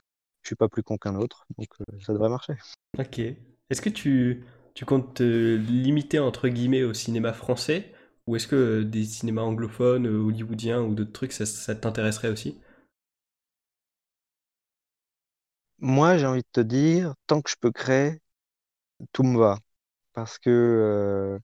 Je 0.43 0.49
suis 0.49 0.55
pas 0.55 0.69
plus 0.69 0.84
con 0.84 0.97
qu'un 0.97 1.15
autre, 1.15 1.45
donc 1.58 1.67
ça 2.01 2.13
devrait 2.13 2.29
marcher. 2.29 2.53
Ok. 2.97 3.19
Est-ce 3.19 3.82
que 3.82 3.89
tu, 3.89 4.45
tu 4.73 4.86
comptes 4.86 5.15
te 5.15 5.55
limiter 5.55 6.19
entre 6.19 6.47
guillemets 6.47 6.84
au 6.84 6.93
cinéma 6.93 7.34
français 7.34 7.91
ou 8.29 8.35
est-ce 8.35 8.47
que 8.47 8.55
euh, 8.55 8.85
des 8.85 9.05
cinémas 9.05 9.41
anglophones, 9.41 10.05
euh, 10.05 10.19
hollywoodiens 10.21 10.81
ou 10.83 10.93
d'autres 10.93 11.11
trucs, 11.11 11.33
ça, 11.33 11.73
t'intéresserait 11.75 12.29
aussi? 12.29 12.59
Moi, 15.79 16.17
j'ai 16.17 16.27
envie 16.27 16.41
de 16.41 16.47
te 16.51 16.61
dire, 16.61 17.15
tant 17.25 17.41
que 17.41 17.49
je 17.49 17.55
peux 17.59 17.71
créer, 17.71 18.19
tout 19.13 19.23
me 19.23 19.39
va. 19.39 19.57
Parce 20.13 20.39
que 20.39 20.49
euh, 20.51 21.39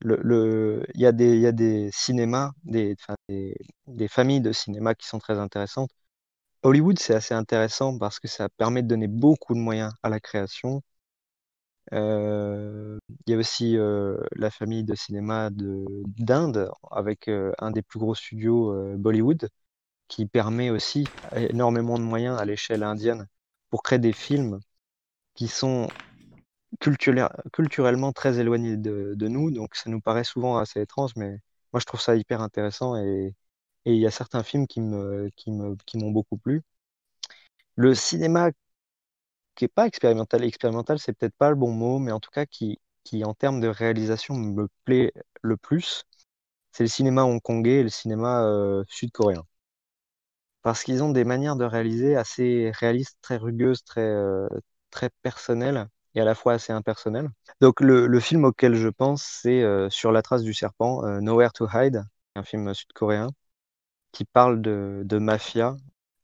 le, 0.00 0.84
y, 0.94 1.06
a 1.06 1.12
des, 1.12 1.38
y 1.38 1.52
des 1.54 1.90
cinémas, 1.92 2.52
des, 2.64 2.96
des, 3.28 4.08
familles 4.08 4.40
de 4.42 4.52
cinéma 4.52 4.94
qui 4.94 5.06
sont 5.06 5.18
très 5.18 5.38
intéressantes. 5.38 5.90
Hollywood, 6.62 6.98
c'est 6.98 7.14
assez 7.14 7.34
intéressant 7.34 7.98
parce 7.98 8.20
que 8.20 8.28
ça 8.28 8.48
permet 8.50 8.82
de 8.82 8.88
donner 8.88 9.08
beaucoup 9.08 9.54
de 9.54 9.60
moyens 9.60 9.92
à 10.02 10.10
la 10.10 10.20
création, 10.20 10.82
euh, 11.92 12.98
il 13.26 13.32
y 13.32 13.34
a 13.34 13.38
aussi 13.38 13.76
euh, 13.76 14.18
la 14.32 14.50
famille 14.50 14.84
de 14.84 14.94
cinéma 14.94 15.50
d'Inde 15.52 16.70
avec 16.90 17.28
euh, 17.28 17.52
un 17.58 17.70
des 17.70 17.82
plus 17.82 17.98
gros 17.98 18.14
studios 18.14 18.96
Bollywood 18.96 19.48
qui 20.08 20.26
permet 20.26 20.70
aussi 20.70 21.06
énormément 21.36 21.98
de 21.98 22.04
moyens 22.04 22.38
à 22.40 22.44
l'échelle 22.44 22.82
indienne 22.82 23.26
pour 23.70 23.82
créer 23.82 23.98
des 23.98 24.12
films 24.12 24.60
qui 25.34 25.48
sont 25.48 25.88
culturellement 26.80 28.12
très 28.12 28.38
éloignés 28.38 28.76
de, 28.76 29.14
de, 29.16 29.28
nous. 29.28 29.50
Donc 29.50 29.74
ça 29.76 29.90
nous 29.90 30.00
paraît 30.00 30.24
souvent 30.24 30.58
assez 30.58 30.80
étrange, 30.80 31.12
mais 31.16 31.40
moi 31.72 31.80
je 31.80 31.86
trouve 31.86 32.00
ça 32.00 32.16
hyper 32.16 32.40
intéressant 32.42 32.96
et, 32.96 33.34
et 33.86 33.92
il 33.94 33.98
y 34.00 34.06
a 34.06 34.10
certains 34.10 34.42
films 34.42 34.66
qui 34.66 34.80
me, 34.80 35.30
qui 35.36 35.50
me, 35.52 35.76
qui 35.86 35.98
m'ont 35.98 36.10
beaucoup 36.10 36.38
plu. 36.38 36.62
Le 37.76 37.94
cinéma 37.94 38.50
qui 39.56 39.64
est 39.66 39.68
pas 39.68 39.86
expérimental. 39.86 40.44
Expérimental, 40.44 40.98
c'est 41.00 41.12
peut-être 41.14 41.36
pas 41.36 41.50
le 41.50 41.56
bon 41.56 41.72
mot, 41.72 41.98
mais 41.98 42.12
en 42.12 42.20
tout 42.20 42.30
cas 42.30 42.46
qui, 42.46 42.80
qui 43.04 43.24
en 43.24 43.34
termes 43.34 43.60
de 43.60 43.68
réalisation 43.68 44.34
me 44.36 44.68
plaît 44.84 45.12
le 45.42 45.56
plus, 45.56 46.04
c'est 46.72 46.84
le 46.84 46.88
cinéma 46.88 47.24
hongkongais 47.24 47.80
et 47.80 47.82
le 47.84 47.88
cinéma 47.90 48.44
euh, 48.46 48.84
sud-coréen. 48.88 49.44
Parce 50.62 50.82
qu'ils 50.82 51.02
ont 51.02 51.10
des 51.10 51.24
manières 51.24 51.56
de 51.56 51.64
réaliser 51.64 52.16
assez 52.16 52.72
réalistes, 52.74 53.18
très 53.22 53.36
rugueuses, 53.36 53.84
très, 53.84 54.00
euh, 54.00 54.48
très 54.90 55.10
personnelles 55.22 55.86
et 56.14 56.20
à 56.20 56.24
la 56.24 56.34
fois 56.34 56.54
assez 56.54 56.72
impersonnelles. 56.72 57.30
Donc 57.60 57.80
le, 57.80 58.06
le 58.06 58.20
film 58.20 58.44
auquel 58.44 58.74
je 58.74 58.88
pense, 58.88 59.22
c'est 59.22 59.62
euh, 59.62 59.88
Sur 59.90 60.12
la 60.12 60.22
trace 60.22 60.42
du 60.42 60.54
serpent, 60.54 61.02
Nowhere 61.20 61.52
to 61.52 61.68
Hide, 61.72 62.02
un 62.34 62.42
film 62.42 62.74
sud-coréen 62.74 63.30
qui 64.12 64.24
parle 64.24 64.62
de, 64.62 65.02
de 65.04 65.18
mafia 65.18 65.76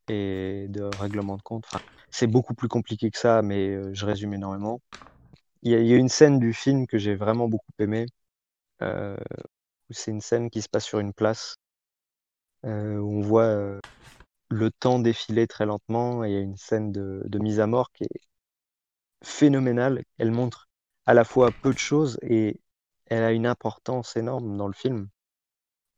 et 0.09 0.67
de 0.69 0.83
règlement 0.83 1.37
de 1.37 1.41
compte. 1.43 1.65
C'est 2.13 2.27
beaucoup 2.27 2.53
plus 2.55 2.67
compliqué 2.69 3.11
que 3.11 3.17
ça, 3.17 3.41
mais 3.41 3.69
euh, 3.69 3.93
je 3.93 4.05
résume 4.05 4.33
énormément. 4.35 4.81
Il 5.63 5.71
y, 5.71 5.93
a, 5.93 5.97
une 5.97 6.09
scène 6.09 6.39
du 6.39 6.53
film 6.53 6.87
que 6.87 6.97
j'ai 6.97 7.15
vraiment 7.15 7.47
beaucoup 7.49 7.71
aimé. 7.79 8.05
Euh, 8.81 9.17
c'est 9.91 10.11
une 10.11 10.21
scène 10.21 10.49
qui 10.49 10.61
se 10.61 10.69
passe 10.69 10.85
sur 10.85 10.99
une 10.99 11.13
place 11.13 11.55
euh, 12.65 12.97
où 12.97 13.19
on 13.19 13.21
voit 13.21 13.79
le 14.49 14.71
temps 14.71 14.99
défiler 14.99 15.47
très 15.47 15.65
lentement 15.65 16.23
et 16.25 16.29
il 16.29 16.33
y 16.33 16.37
a 16.37 16.41
une 16.41 16.57
scène 16.57 16.91
de, 16.91 17.39
mise 17.39 17.59
à 17.59 17.67
mort 17.67 17.91
qui 17.93 18.03
est 18.05 18.21
phénoménale. 19.23 20.03
Elle 20.17 20.31
montre 20.31 20.67
à 21.05 21.13
la 21.13 21.23
fois 21.25 21.51
peu 21.63 21.73
de 21.73 21.79
choses 21.79 22.19
et 22.21 22.59
elle 23.07 23.23
a 23.23 23.31
une 23.31 23.47
importance 23.47 24.15
énorme 24.17 24.57
dans 24.57 24.67
le 24.67 24.73
film. 24.73 25.09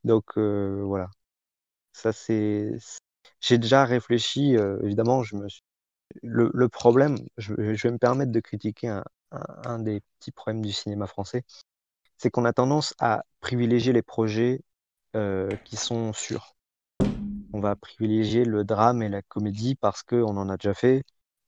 Donc 0.04 0.38
voilà, 0.38 1.10
ça 1.92 2.12
c'est. 2.12 2.72
J'ai 3.40 3.58
déjà 3.58 3.84
réfléchi, 3.84 4.56
évidemment, 4.82 5.22
je 5.22 5.36
me 5.36 5.48
suis 5.48 5.62
le, 6.22 6.68
problème, 6.68 7.16
je, 7.36 7.54
vais 7.54 7.90
me 7.90 7.98
permettre 7.98 8.32
de 8.32 8.40
critiquer 8.40 9.00
un, 9.30 9.78
des 9.78 10.00
petits 10.18 10.32
problèmes 10.32 10.62
du 10.62 10.72
cinéma 10.72 11.06
français, 11.06 11.44
c'est 12.16 12.30
qu'on 12.30 12.44
a 12.44 12.52
tendance 12.52 12.94
à 12.98 13.24
privilégier 13.40 13.92
les 13.92 14.02
projets 14.02 14.62
euh, 15.16 15.50
qui 15.64 15.76
sont 15.76 16.12
sûrs. 16.12 16.56
On 17.52 17.60
va 17.60 17.76
privilégier 17.76 18.44
le 18.44 18.64
drame 18.64 19.02
et 19.02 19.08
la 19.08 19.22
comédie 19.22 19.74
parce 19.76 20.02
qu'on 20.02 20.36
en 20.36 20.48
a 20.48 20.56
déjà 20.56 20.74
fait, 20.74 21.04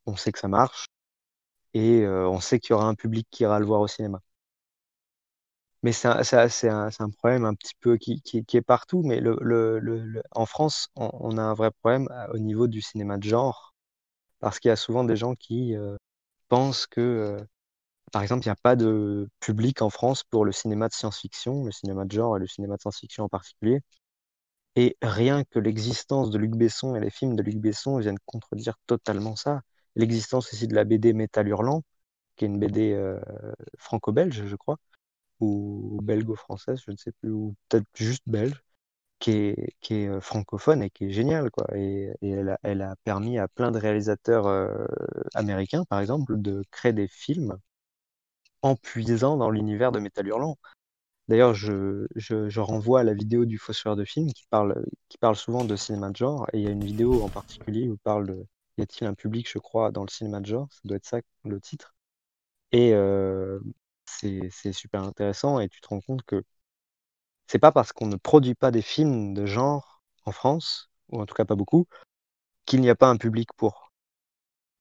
on 0.07 0.17
sait 0.17 0.33
que 0.33 0.39
ça 0.39 0.49
marche, 0.49 0.87
et 1.75 2.03
euh, 2.03 2.29
on 2.29 2.41
sait 2.41 2.61
qu'il 2.61 2.73
y 2.73 2.75
aura 2.75 2.87
un 2.87 2.95
public 2.95 3.27
qui 3.31 3.45
ira 3.45 3.59
le 3.61 3.67
voir 3.67 3.81
au 3.81 3.89
cinéma. 3.89 4.21
Mais 5.83 5.93
c'est 5.93 6.09
un, 6.09 7.11
problème 7.19 7.45
un 7.45 7.55
petit 7.55 7.75
peu 7.81 7.97
qui, 7.97 8.21
est 8.35 8.61
partout, 8.63 9.03
mais 9.05 9.21
en 10.33 10.47
France, 10.47 10.89
on, 10.97 11.39
a 11.39 11.43
un 11.43 11.55
vrai 11.55 11.71
problème 11.71 12.09
euh, 12.11 12.27
au 12.35 12.39
niveau 12.39 12.67
du 12.67 12.81
cinéma 12.83 13.17
de 13.17 13.25
genre 13.25 13.75
parce 14.41 14.59
qu'il 14.61 14.69
y 14.69 14.73
a 14.73 14.77
souvent 14.77 15.05
des 15.05 15.17
gens 15.17 15.35
qui 15.35 15.75
pensent 16.49 16.87
que, 16.87 17.37
par 18.13 18.23
exemple, 18.23 18.45
il 18.45 18.49
n'y 18.49 18.53
a 18.53 18.57
pas 18.63 18.77
de 18.77 19.29
public 19.41 19.83
en 19.83 19.91
France 19.91 20.25
pour 20.25 20.45
le 20.45 20.53
cinéma 20.53 20.89
de 20.89 20.95
science-fiction, 20.95 21.65
le 21.65 21.73
cinéma 21.73 22.05
de 22.05 22.13
genre 22.13 22.37
et 22.37 22.41
le 22.41 22.47
cinéma 22.47 22.77
de 22.77 22.81
science-fiction 22.81 23.25
en 23.25 23.29
particulier. 23.29 23.81
Et 24.77 24.97
rien 25.03 25.45
que 25.45 25.59
l'existence 25.59 26.31
de 26.31 26.39
Luc 26.39 26.53
Besson 26.53 26.95
et 26.95 27.01
les 27.01 27.11
films 27.11 27.35
de 27.37 27.43
Luc 27.43 27.57
Besson 27.57 27.99
viennent 27.99 28.19
contredire 28.27 28.75
totalement 28.87 29.35
ça. 29.37 29.63
L'existence 29.97 30.53
aussi 30.53 30.69
de 30.69 30.75
la 30.75 30.85
BD 30.85 31.13
Métal 31.13 31.49
Hurlant, 31.49 31.83
qui 32.37 32.45
est 32.45 32.49
une 32.49 32.59
BD 32.59 32.97
franco-belge, 33.79 34.47
je 34.47 34.57
crois, 34.57 34.79
ou 35.41 35.99
belgo-française, 36.03 36.81
je 36.87 36.93
ne 36.93 36.97
sais 36.97 37.13
plus, 37.21 37.31
ou 37.31 37.55
peut-être 37.69 37.87
juste 37.95 38.23
belge, 38.27 38.63
qui 39.19 39.33
est, 39.33 40.09
euh, 40.09 40.21
francophone 40.21 40.83
et 40.83 40.91
qui 40.91 41.07
est 41.07 41.11
géniale, 41.11 41.51
quoi. 41.51 41.67
Et, 41.77 42.11
elle, 42.23 42.83
a, 42.83 42.97
permis 43.05 43.39
à 43.39 43.49
plein 43.49 43.71
de 43.71 43.79
réalisateurs 43.79 44.47
euh, 44.47 44.87
américains, 45.35 45.85
par 45.85 46.01
exemple, 46.01 46.41
de 46.41 46.63
créer 46.71 46.93
des 46.93 47.09
films 47.09 47.59
en 48.63 48.77
puisant 48.77 49.37
dans 49.37 49.51
l'univers 49.51 49.93
de 49.93 50.01
Metal 50.01 50.27
Hurlant. 50.27 50.59
D'ailleurs, 51.29 51.55
je, 51.55 52.61
renvoie 52.61 53.01
à 53.01 53.05
la 53.05 53.15
vidéo 53.15 53.45
du 53.47 53.59
Fossoyeur 53.59 53.97
de 53.97 54.05
film 54.05 54.33
qui 54.33 54.45
parle, 54.51 54.85
souvent 55.37 55.65
de 55.65 55.77
cinéma 55.77 56.11
de 56.11 56.17
genre. 56.17 56.47
Et 56.53 56.59
il 56.59 56.65
y 56.65 56.69
a 56.69 56.71
une 56.71 56.85
vidéo 56.85 57.23
en 57.23 57.29
particulier 57.29 57.89
où 57.89 57.97
parle 57.99 58.27
de 58.29 58.47
Y 58.79 58.83
a-t-il 58.83 59.07
un 59.09 59.15
public, 59.15 59.49
je 59.51 59.59
crois, 59.59 59.91
dans 59.93 60.03
le 60.05 60.11
cinéma 60.11 60.41
de 60.41 60.47
genre? 60.47 60.69
Ça 60.73 60.81
doit 60.85 60.97
être 60.97 61.07
ça 61.07 61.21
le 61.45 61.61
titre. 61.61 61.95
Et 62.73 62.95
euh, 62.95 63.61
c'est 64.07 64.73
super 64.73 65.03
intéressant 65.05 65.61
et 65.61 65.69
tu 65.69 65.81
te 65.81 65.89
rends 65.89 66.01
compte 66.01 66.23
que 66.25 66.45
c'est 67.49 67.59
pas 67.59 67.73
parce 67.73 67.93
qu'on 67.93 68.07
ne 68.07 68.17
produit 68.17 68.55
pas 68.55 68.71
des 68.71 68.83
films 68.83 69.35
de 69.35 69.47
genre 69.47 70.03
en 70.25 70.33
France, 70.33 70.91
ou 71.11 71.21
en 71.21 71.27
tout 71.27 71.35
cas 71.35 71.45
pas 71.45 71.57
beaucoup, 71.57 71.87
qu'il 72.67 72.81
n'y 72.81 72.91
a 72.91 72.95
pas 72.97 73.09
un 73.09 73.17
public 73.17 73.49
pour. 73.57 73.93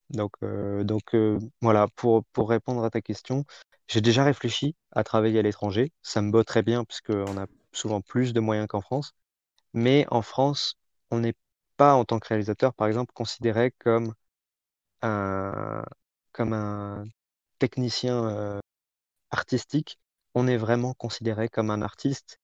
Donc, 0.09 0.33
euh, 0.43 0.85
euh, 1.13 1.39
voilà, 1.61 1.87
pour, 1.95 2.23
pour 2.33 2.49
répondre 2.49 2.83
à 2.83 2.89
ta 2.89 3.01
question, 3.01 3.45
j'ai 3.87 4.01
déjà 4.01 4.23
réfléchi 4.23 4.75
à 4.91 5.03
travailler 5.03 5.39
à 5.39 5.41
l'étranger. 5.41 5.91
Ça 6.01 6.21
me 6.21 6.31
botte 6.31 6.47
très 6.47 6.63
bien 6.63 6.83
puisqu'on 6.85 7.37
a 7.37 7.47
souvent 7.71 8.01
plus 8.01 8.33
de 8.33 8.39
moyens 8.39 8.67
qu'en 8.67 8.81
France. 8.81 9.13
Mais 9.73 10.05
en 10.11 10.21
France, 10.21 10.75
on 11.11 11.19
n'est 11.19 11.35
pas, 11.77 11.95
en 11.95 12.05
tant 12.05 12.19
que 12.19 12.27
réalisateur, 12.29 12.73
par 12.73 12.87
exemple, 12.87 13.13
considéré 13.13 13.71
comme 13.79 14.13
un, 15.01 15.83
comme 16.33 16.53
un 16.53 17.05
technicien 17.59 18.25
euh, 18.29 18.59
artistique. 19.31 19.99
On 20.35 20.47
est 20.47 20.57
vraiment 20.57 20.93
considéré 20.93 21.49
comme 21.49 21.71
un 21.71 21.81
artiste 21.81 22.39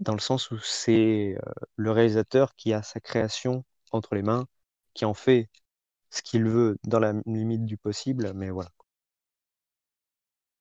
dans 0.00 0.14
le 0.14 0.20
sens 0.20 0.50
où 0.50 0.58
c'est 0.60 1.36
euh, 1.36 1.52
le 1.76 1.90
réalisateur 1.92 2.54
qui 2.56 2.72
a 2.72 2.82
sa 2.82 3.00
création 3.00 3.64
entre 3.92 4.14
les 4.14 4.22
mains, 4.22 4.46
qui 4.94 5.04
en 5.04 5.14
fait 5.14 5.48
ce 6.10 6.22
qu'il 6.22 6.44
veut 6.44 6.78
dans 6.84 7.00
la 7.00 7.14
limite 7.26 7.64
du 7.66 7.76
possible, 7.78 8.32
mais 8.34 8.50
voilà. 8.50 8.70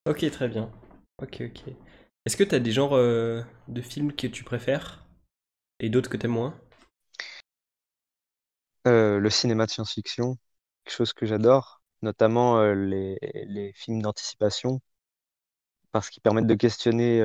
Ok, 0.08 0.30
très 0.32 0.48
bien. 0.48 0.72
Ok, 1.22 1.42
ok. 1.42 1.74
Est-ce 2.26 2.38
que 2.38 2.44
tu 2.44 2.56
as 2.56 2.60
des 2.60 2.72
genres 2.72 2.94
euh, 2.96 3.42
de 3.68 3.82
films 3.82 4.14
que 4.14 4.28
tu 4.28 4.44
préfères 4.44 5.06
et 5.80 5.90
d'autres 5.90 6.10
que 6.10 6.18
tu 6.18 6.26
aimes 6.28 6.34
moins? 6.34 6.56
Euh, 8.88 9.20
le 9.20 9.30
cinéma 9.30 9.66
de 9.66 9.72
science-fiction, 9.72 10.38
quelque 10.84 10.94
chose 10.96 11.14
que 11.14 11.26
j'adore, 11.28 11.82
notamment 12.02 12.58
euh, 12.60 12.74
les, 12.74 13.18
les 13.48 13.72
films 13.74 14.02
d'anticipation, 14.02 14.82
parce 15.92 16.10
qu'ils 16.10 16.22
permettent 16.22 16.48
de 16.48 16.56
questionner 16.56 17.22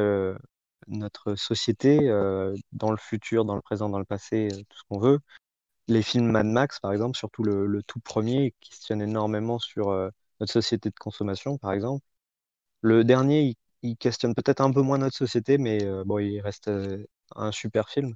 notre 0.88 1.34
société 1.36 2.08
euh, 2.08 2.54
dans 2.72 2.90
le 2.90 2.96
futur, 2.96 3.44
dans 3.44 3.54
le 3.56 3.62
présent, 3.62 3.88
dans 3.88 3.98
le 3.98 4.04
passé, 4.04 4.48
euh, 4.52 4.56
tout 4.68 4.78
ce 4.78 4.82
qu'on 4.88 4.98
veut. 4.98 5.20
Les 5.88 6.02
films 6.02 6.30
Mad 6.30 6.46
Max, 6.46 6.80
par 6.80 6.92
exemple, 6.92 7.16
surtout 7.18 7.42
le, 7.44 7.82
tout 7.86 8.00
premier, 8.00 8.54
questionnent 8.60 9.02
énormément 9.02 9.58
sur 9.58 9.90
euh, 9.90 10.10
notre 10.40 10.52
société 10.52 10.90
de 10.90 10.94
consommation, 10.98 11.58
par 11.58 11.72
exemple. 11.72 12.04
Le 12.82 13.04
dernier, 13.04 13.56
il, 13.82 13.96
questionne 13.98 14.34
peut-être 14.34 14.60
un 14.60 14.72
peu 14.72 14.82
moins 14.82 14.98
notre 14.98 15.16
société, 15.16 15.58
mais 15.58 15.80
bon, 16.04 16.18
il 16.18 16.40
reste 16.40 16.70
un 17.36 17.52
super 17.52 17.88
film. 17.90 18.14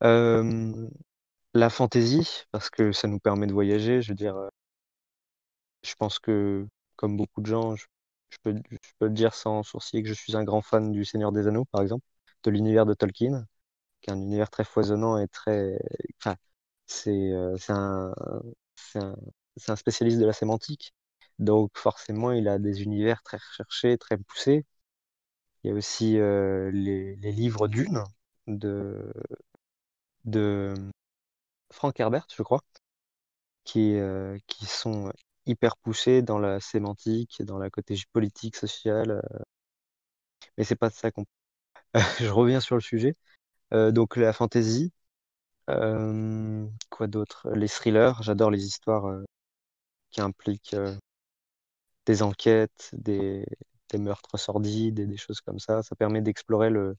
La 0.00 1.70
fantasy, 1.70 2.44
parce 2.52 2.70
que 2.70 2.92
ça 2.92 3.08
nous 3.08 3.18
permet 3.18 3.46
de 3.46 3.52
voyager, 3.52 4.02
je 4.02 4.10
veux 4.10 4.16
dire, 4.16 4.36
je 5.82 5.94
pense 5.94 6.18
que, 6.18 6.66
comme 6.96 7.16
beaucoup 7.16 7.40
de 7.40 7.46
gens, 7.46 7.76
je, 7.76 7.86
je 8.34 8.38
peux, 8.52 8.60
le 9.00 9.10
dire 9.10 9.34
sans 9.34 9.62
sourciller 9.62 10.02
que 10.02 10.08
je 10.08 10.14
suis 10.14 10.36
un 10.36 10.44
grand 10.44 10.62
fan 10.62 10.92
du 10.92 11.04
Seigneur 11.04 11.32
des 11.32 11.46
Anneaux, 11.48 11.64
par 11.66 11.82
exemple, 11.82 12.04
de 12.44 12.50
l'univers 12.50 12.86
de 12.86 12.94
Tolkien, 12.94 13.46
qui 14.02 14.10
est 14.10 14.14
un 14.14 14.18
univers 14.18 14.50
très 14.50 14.64
foisonnant 14.64 15.18
et 15.18 15.28
très... 15.28 15.78
Enfin, 16.20 16.36
c'est 16.86 17.32
euh, 17.32 17.56
un, 17.70 18.14
un 19.68 19.76
spécialiste 19.76 20.18
de 20.18 20.26
la 20.26 20.32
sémantique. 20.32 20.94
Donc 21.38 21.76
forcément, 21.76 22.32
il 22.32 22.48
a 22.48 22.58
des 22.58 22.82
univers 22.82 23.22
très 23.22 23.38
recherchés, 23.38 23.98
très 23.98 24.16
poussés. 24.18 24.64
Il 25.64 25.68
y 25.70 25.72
a 25.72 25.74
aussi 25.76 26.18
euh, 26.18 26.70
les, 26.72 27.16
les 27.16 27.32
livres 27.32 27.68
Dune 27.68 28.04
de, 28.46 29.12
de 30.24 30.74
Frank 31.70 32.00
Herbert, 32.00 32.26
je 32.34 32.42
crois, 32.42 32.62
qui, 33.64 33.96
euh, 33.96 34.38
qui 34.46 34.66
sont 34.66 35.12
hyper 35.46 35.76
poussés 35.78 36.22
dans 36.22 36.38
la 36.38 36.60
sémantique, 36.60 37.42
dans 37.42 37.58
la 37.58 37.70
côté 37.70 37.96
politique, 38.12 38.56
sociale. 38.56 39.10
euh, 39.12 39.38
mais 40.56 40.64
c'est 40.64 40.76
pas 40.76 40.88
de 40.88 40.94
ça 40.94 41.10
qu'on... 41.10 41.24
Je 42.20 42.28
reviens 42.30 42.60
sur 42.60 42.76
le 42.76 42.80
sujet. 42.82 43.16
Euh, 43.74 43.92
donc 43.92 44.16
la 44.16 44.32
fantasy, 44.32 44.92
euh, 45.70 46.66
quoi 46.90 47.06
d'autre? 47.08 47.48
Les 47.54 47.68
thrillers, 47.68 48.22
j'adore 48.22 48.50
les 48.52 48.66
histoires 48.66 49.22
qui 50.10 50.20
impliquent 50.22 50.76
des 52.06 52.22
enquêtes, 52.22 52.90
des, 52.94 53.44
meurtres 53.98 54.36
sordides 54.38 54.98
et 54.98 55.06
des 55.06 55.16
choses 55.16 55.40
comme 55.40 55.58
ça. 55.60 55.82
Ça 55.82 55.94
permet 55.96 56.20
d'explorer 56.20 56.68
le, 56.70 56.96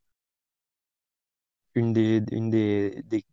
une 1.75 1.93
des, 1.93 2.21
une 2.31 2.49
des, 2.49 3.03
des, 3.03 3.25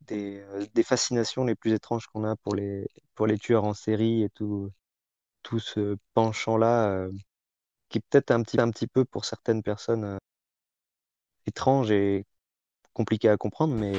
des 0.75 0.83
fascinations 0.83 1.45
les 1.45 1.55
plus 1.55 1.73
étranges 1.73 2.07
qu'on 2.09 2.25
a 2.25 2.37
pour 2.37 2.55
les, 2.55 2.89
pour 3.15 3.27
les 3.27 3.39
tueurs 3.39 3.65
en 3.65 3.75
série 3.75 4.23
et 4.23 4.31
tout, 4.31 4.71
tout 5.43 5.59
ce 5.61 5.97
penchant-là, 6.15 6.89
euh, 6.91 7.13
qui 7.89 7.99
est 7.99 8.03
peut-être 8.11 8.31
un 8.33 8.43
petit, 8.43 8.87
peu 8.87 9.05
pour 9.05 9.25
certaines 9.25 9.63
personnes 9.63 10.05
euh, 10.05 10.19
étrange 11.47 11.91
et 11.91 12.27
compliqué 12.95 13.29
à 13.29 13.37
comprendre, 13.37 13.75
mais, 13.75 13.95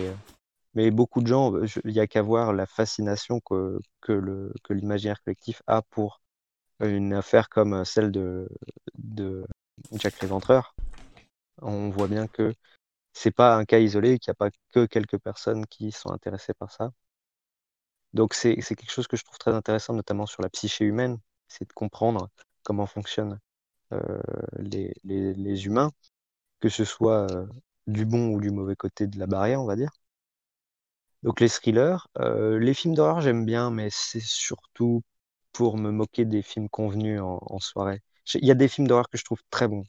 euh, 0.78 0.92
beaucoup 0.92 1.22
de 1.22 1.28
gens, 1.28 1.54
il 1.86 1.94
n'y 1.94 2.00
a 2.00 2.08
qu'à 2.08 2.22
voir 2.22 2.54
la 2.54 2.66
fascination 2.66 3.40
que, 3.42 3.80
que 4.02 4.14
le, 4.14 4.54
que 4.64 4.74
l'imaginaire 4.74 5.22
collectif 5.24 5.62
a 5.68 5.82
pour 5.84 6.22
une 6.80 7.14
affaire 7.14 7.50
comme 7.50 7.86
celle 7.86 8.12
de, 8.12 8.50
de 8.96 9.46
Jack 9.94 10.22
l'Éventreur. 10.22 10.76
On 11.62 11.90
voit 11.90 12.08
bien 12.08 12.28
que 12.28 12.54
c'est 13.14 13.32
pas 13.32 13.56
un 13.58 13.66
cas 13.66 13.80
isolé, 13.80 14.20
qu'il 14.20 14.32
n'y 14.32 14.34
a 14.34 14.36
pas 14.36 14.52
que 14.74 14.86
quelques 14.86 15.20
personnes 15.20 15.66
qui 15.68 15.92
sont 15.92 16.12
intéressées 16.12 16.54
par 16.54 16.72
ça. 16.72 16.92
Donc 18.14 18.34
c'est 18.34 18.56
quelque 18.56 18.92
chose 18.92 19.08
que 19.08 19.18
je 19.18 19.24
trouve 19.24 19.38
très 19.38 19.54
intéressant, 19.54 19.94
notamment 19.94 20.26
sur 20.26 20.42
la 20.42 20.50
psyché 20.50 20.86
humaine, 20.86 21.18
c'est 21.54 21.68
de 21.68 21.74
comprendre 21.74 22.30
comment 22.64 22.88
fonctionnent 22.88 23.40
euh, 23.94 24.22
les, 24.60 24.94
les, 25.04 25.66
humains, 25.66 25.92
que 26.60 26.70
ce 26.70 26.86
soit 26.86 27.32
euh, 27.32 27.48
du 27.88 28.06
bon 28.06 28.30
ou 28.30 28.42
du 28.42 28.52
mauvais 28.52 28.76
côté 28.76 29.08
de 29.08 29.20
la 29.20 29.28
barrière, 29.28 29.62
on 29.62 29.66
va 29.66 29.76
dire. 29.76 29.92
Donc 31.24 31.40
les 31.40 31.50
thrillers, 31.50 32.08
euh, 32.20 32.60
les 32.60 32.74
films 32.74 32.96
d'horreur 32.96 33.22
j'aime 33.22 33.46
bien, 33.46 33.72
mais 33.72 33.90
c'est 33.90 34.20
surtout 34.20 35.02
pour 35.54 35.78
me 35.78 35.92
moquer 35.92 36.26
des 36.26 36.42
films 36.42 36.70
convenus 36.70 37.22
en, 37.22 37.60
soirée. 37.60 38.02
Il 38.36 38.46
y 38.46 38.52
a 38.52 38.56
des 38.56 38.68
films 38.68 38.88
d'horreur 38.88 39.10
que 39.10 39.18
je 39.18 39.24
trouve 39.24 39.42
très 39.50 39.68
bons, 39.68 39.84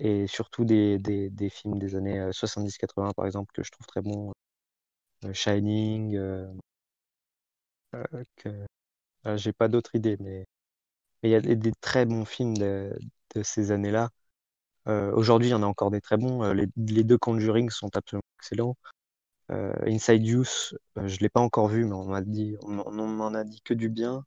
et 0.00 0.26
surtout 0.28 0.64
des, 0.64 0.98
des, 0.98 1.30
des 1.30 1.50
films 1.50 1.78
des 1.78 1.96
années 1.96 2.20
euh, 2.20 2.32
70-80 2.32 3.12
par 3.14 3.26
exemple 3.26 3.52
que 3.54 3.62
je 3.64 3.70
trouve 3.72 3.86
très 3.86 4.02
bons. 4.02 4.32
Shining, 5.32 6.18
j'ai 9.36 9.52
pas 9.52 9.68
d'autres 9.68 9.94
idées, 9.94 10.16
mais 10.20 10.46
mais 11.22 11.30
il 11.30 11.32
y 11.32 11.34
a 11.36 11.40
des, 11.40 11.72
très 11.80 12.04
bons 12.06 12.24
films 12.24 12.56
de, 12.56 12.92
ces 13.42 13.70
années-là. 13.72 14.10
Euh, 14.88 15.12
aujourd'hui, 15.14 15.48
il 15.48 15.52
y 15.52 15.54
en 15.54 15.62
a 15.62 15.66
encore 15.66 15.90
des 15.90 16.00
très 16.00 16.16
bons. 16.16 16.42
Euh, 16.44 16.54
les, 16.54 17.04
deux 17.04 17.18
Conjuring 17.18 17.70
sont 17.70 17.96
absolument 17.96 18.24
excellents. 18.38 18.76
Euh, 19.50 19.74
Inside 19.86 20.24
euh, 20.28 21.08
je 21.08 21.20
l'ai 21.20 21.28
pas 21.28 21.40
encore 21.40 21.68
vu, 21.68 21.84
mais 21.84 21.94
on 21.94 22.04
m'en 22.06 23.34
a 23.34 23.44
dit 23.44 23.62
que 23.62 23.74
du 23.74 23.88
bien. 23.88 24.24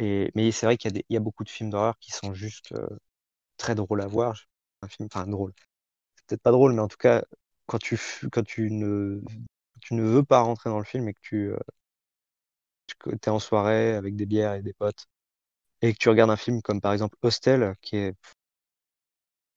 Mais 0.00 0.52
c'est 0.52 0.66
vrai 0.66 0.76
qu'il 0.76 1.02
y 1.08 1.16
a 1.16 1.20
beaucoup 1.20 1.44
de 1.44 1.48
films 1.50 1.70
d'horreur 1.70 1.98
qui 1.98 2.12
sont 2.12 2.34
juste 2.34 2.74
très 3.56 3.74
drôles 3.74 4.02
à 4.02 4.06
voir. 4.06 4.36
Un 4.82 4.88
film, 4.88 5.08
enfin 5.12 5.26
drôle. 5.26 5.52
C'est 6.16 6.26
peut-être 6.26 6.42
pas 6.42 6.52
drôle, 6.52 6.74
mais 6.74 6.82
en 6.82 6.88
tout 6.88 6.98
cas, 6.98 7.24
quand 7.66 7.78
tu, 7.78 7.98
ne, 8.70 9.20
ne 9.90 10.02
veux 10.02 10.24
pas 10.24 10.40
rentrer 10.40 10.70
dans 10.70 10.78
le 10.78 10.84
film 10.84 11.08
et 11.08 11.14
que 11.14 11.20
tu 11.22 11.52
es 13.24 13.28
en 13.28 13.38
soirée 13.38 13.94
avec 13.94 14.16
des 14.16 14.26
bières 14.26 14.54
et 14.54 14.62
des 14.62 14.74
potes 14.74 15.06
et 15.82 15.92
que 15.92 15.98
tu 15.98 16.08
regardes 16.08 16.30
un 16.30 16.36
film 16.36 16.62
comme 16.62 16.80
par 16.80 16.92
exemple 16.92 17.16
Hostel, 17.22 17.74
qui 17.82 17.96
est, 17.96 18.14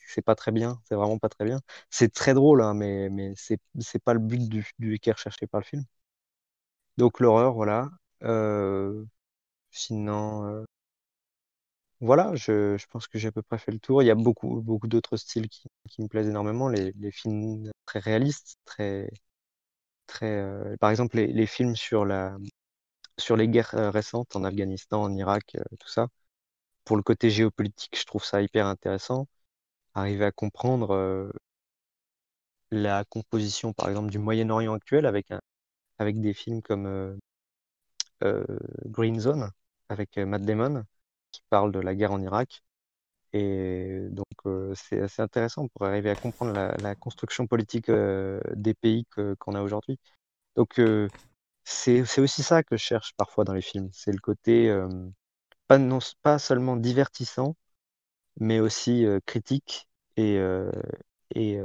c'est 0.07 0.21
pas 0.23 0.35
très 0.35 0.51
bien, 0.51 0.81
c'est 0.85 0.95
vraiment 0.95 1.19
pas 1.19 1.29
très 1.29 1.45
bien. 1.45 1.61
C'est 1.89 2.11
très 2.13 2.33
drôle, 2.33 2.61
hein, 2.61 2.73
mais, 2.73 3.09
mais 3.09 3.33
c'est, 3.35 3.59
pas 4.03 4.13
le 4.13 4.19
but 4.19 4.47
du, 4.49 4.65
du, 4.79 4.99
qui 4.99 5.11
recherché 5.11 5.47
par 5.47 5.61
le 5.61 5.65
film. 5.65 5.85
Donc 6.97 7.19
l'horreur, 7.19 7.53
voilà. 7.53 7.89
Euh, 8.23 9.03
sinon, 9.71 10.45
euh, 10.47 10.65
voilà, 12.01 12.33
je, 12.35 12.77
je 12.77 12.85
pense 12.87 13.07
que 13.07 13.17
j'ai 13.19 13.27
à 13.29 13.31
peu 13.31 13.41
près 13.41 13.57
fait 13.57 13.71
le 13.71 13.79
tour. 13.79 14.01
Il 14.03 14.05
y 14.05 14.09
a 14.11 14.15
beaucoup, 14.15 14.61
beaucoup 14.61 14.87
d'autres 14.87 15.17
styles 15.17 15.49
qui, 15.49 15.67
qui 15.89 16.01
me 16.01 16.07
plaisent 16.07 16.27
énormément. 16.29 16.69
Les, 16.69 16.93
les 16.97 17.11
films 17.11 17.71
très 17.85 17.99
réalistes, 17.99 18.57
très, 18.65 19.09
très, 20.07 20.27
euh, 20.27 20.77
par 20.79 20.89
exemple, 20.91 21.17
les, 21.17 21.27
les 21.27 21.47
films 21.47 21.75
sur 21.75 22.05
la, 22.05 22.37
sur 23.19 23.37
les 23.37 23.47
guerres 23.49 23.71
récentes 23.93 24.35
en 24.35 24.43
Afghanistan, 24.45 25.03
en 25.03 25.15
Irak, 25.15 25.57
tout 25.79 25.89
ça. 25.89 26.09
Pour 26.89 26.97
le 26.97 27.03
côté 27.03 27.29
géopolitique, 27.29 27.95
je 27.99 28.05
trouve 28.05 28.25
ça 28.25 28.41
hyper 28.41 28.65
intéressant. 28.65 29.27
Arriver 29.93 30.25
à 30.25 30.31
comprendre 30.31 30.95
euh, 30.95 31.31
la 32.71 33.03
composition, 33.05 33.73
par 33.73 33.89
exemple, 33.89 34.09
du 34.09 34.17
Moyen-Orient 34.17 34.73
actuel 34.73 35.05
avec 35.05 35.29
un, 35.29 35.39
avec 35.99 36.19
des 36.19 36.33
films 36.33 36.63
comme 36.63 36.87
euh, 36.87 37.15
euh, 38.23 38.43
Green 38.87 39.19
Zone 39.19 39.51
avec 39.89 40.17
Matt 40.17 40.41
Damon 40.41 40.83
qui 41.31 41.43
parle 41.51 41.71
de 41.71 41.79
la 41.79 41.93
guerre 41.93 42.11
en 42.11 42.23
Irak. 42.23 42.63
Et 43.33 44.07
donc, 44.09 44.25
c'est 44.75 44.99
assez 45.01 45.21
intéressant 45.21 45.67
pour 45.67 45.85
arriver 45.85 46.09
à 46.09 46.15
comprendre 46.15 46.53
la, 46.53 46.95
construction 46.95 47.45
politique 47.45 47.91
des 47.91 48.73
pays 48.73 49.05
qu'on 49.37 49.53
a 49.53 49.61
aujourd'hui. 49.61 49.99
Donc, 50.55 50.81
c'est 51.63 52.19
aussi 52.19 52.41
ça 52.41 52.63
que 52.63 52.77
je 52.77 52.83
cherche 52.83 53.13
parfois 53.15 53.43
dans 53.43 53.53
les 53.53 53.61
films. 53.61 53.89
C'est 53.93 54.11
le 54.11 54.19
côté 54.19 54.71
pas, 55.69 55.77
non, 55.77 55.99
pas 56.21 56.39
seulement 56.39 56.75
divertissant, 56.75 57.55
mais 58.39 58.59
aussi 58.59 59.05
critique 59.25 59.87
et, 60.17 60.39
et 61.35 61.61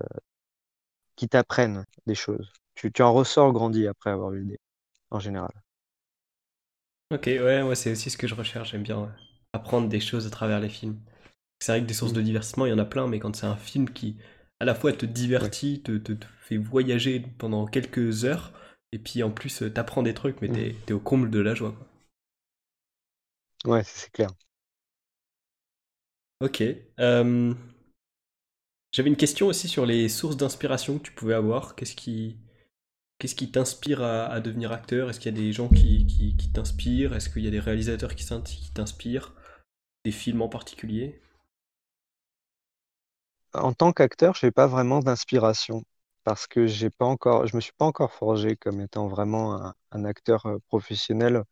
qui 1.16 1.28
t'apprennent 1.28 1.84
des 2.07 2.14
choses. 2.14 2.52
Tu, 2.74 2.92
tu 2.92 3.02
en 3.02 3.12
ressors 3.12 3.52
grandi 3.52 3.86
après 3.86 4.11
avoir 4.11 4.30
vu 4.30 4.44
des, 4.44 4.59
en 5.11 5.20
général. 5.20 5.52
Ok, 7.12 7.26
ouais, 7.26 7.62
moi 7.62 7.76
c'est 7.76 7.92
aussi 7.92 8.11
ce 8.11 8.16
que 8.16 8.26
je 8.26 8.34
recherche. 8.34 8.72
J'aime 8.72 8.82
bien 8.82 9.14
apprendre 9.52 9.88
des 9.88 10.00
choses 10.00 10.26
à 10.26 10.30
travers 10.30 10.61
les 10.61 10.68
films. 10.68 10.98
C'est 11.61 11.72
vrai 11.72 11.82
que 11.82 11.86
des 11.86 11.94
sources 11.94 12.12
de 12.12 12.22
divertissement, 12.22 12.66
il 12.66 12.70
y 12.70 12.72
en 12.72 12.78
a 12.78 12.84
plein, 12.84 13.07
mais 13.07 13.20
quand 13.20 13.36
c'est 13.36 13.46
un 13.46 13.57
film 13.57 13.90
qui 13.90 14.18
à 14.61 14.64
la 14.64 14.74
fois 14.74 14.92
te 14.92 15.07
divertit, 15.07 15.82
te, 15.82 15.98
te, 15.98 16.14
fait 16.40 16.57
voyager 16.57 17.20
pendant 17.38 17.66
quelques 17.66 18.24
heures, 18.24 18.52
et 18.92 18.98
puis 18.98 19.22
en 19.22 19.30
plus 19.30 19.64
t'apprends 19.74 20.02
des 20.02 20.14
trucs, 20.14 20.40
mais 20.42 20.48
t'es 20.48 20.76
es 20.88 20.92
au 20.92 21.00
comble 21.00 21.30
de 21.30 21.40
la 21.40 21.55
joie. 21.55 21.72
Quoi. 21.72 21.86
Ouais, 23.67 23.83
c'est 23.85 24.11
clair. 24.11 24.31
Ok. 26.41 26.62
Euh, 27.01 27.55
j'avais 28.93 29.09
une 29.09 29.17
question 29.17 29.47
aussi 29.47 29.69
sur 29.69 29.87
les 29.87 30.09
sources 30.09 30.37
d'inspiration 30.37 30.99
que 30.99 31.05
tu 31.05 31.12
pouvais 31.12 31.35
avoir. 31.35 31.75
Qu'est-ce 31.75 31.97
qui, 31.97 32.39
qu'est-ce 33.19 33.35
qui 33.35 33.51
t'inspire 33.51 34.03
à, 34.03 34.41
devenir 34.41 34.73
acteur? 34.73 35.11
Est-ce 35.11 35.21
qu'il 35.21 35.35
y 35.35 35.39
a 35.39 35.41
des 35.41 35.53
gens 35.53 35.69
qui, 35.69 36.07
qui, 36.07 36.53
t'inspirent? 36.53 37.15
Est-ce 37.15 37.29
qu'il 37.31 37.43
y 37.43 37.49
a 37.49 37.51
des 37.51 37.61
réalisateurs 37.61 38.15
qui 38.15 38.27
t'inspirent? 38.75 39.35
Des 40.05 40.12
films 40.12 40.43
en 40.43 40.49
particulier? 40.49 41.21
En 43.55 43.73
tant 43.73 43.93
qu'acteur, 43.93 44.35
je 44.35 44.47
n'ai 44.47 44.53
pas 44.53 44.67
vraiment 44.67 45.01
d'inspiration 45.01 45.83
parce 46.25 46.47
que 46.47 46.67
j'ai 46.67 46.91
pas 46.91 47.05
encore, 47.05 47.47
je 47.47 47.57
me 47.57 47.61
suis 47.61 47.73
pas 47.73 47.85
encore 47.85 48.12
forgé 48.12 48.57
comme 48.57 48.81
étant 48.81 49.09
vraiment 49.09 49.75
un, 49.93 50.05
acteur 50.05 50.47
euh, 50.47 50.59
professionnel. 50.69 51.45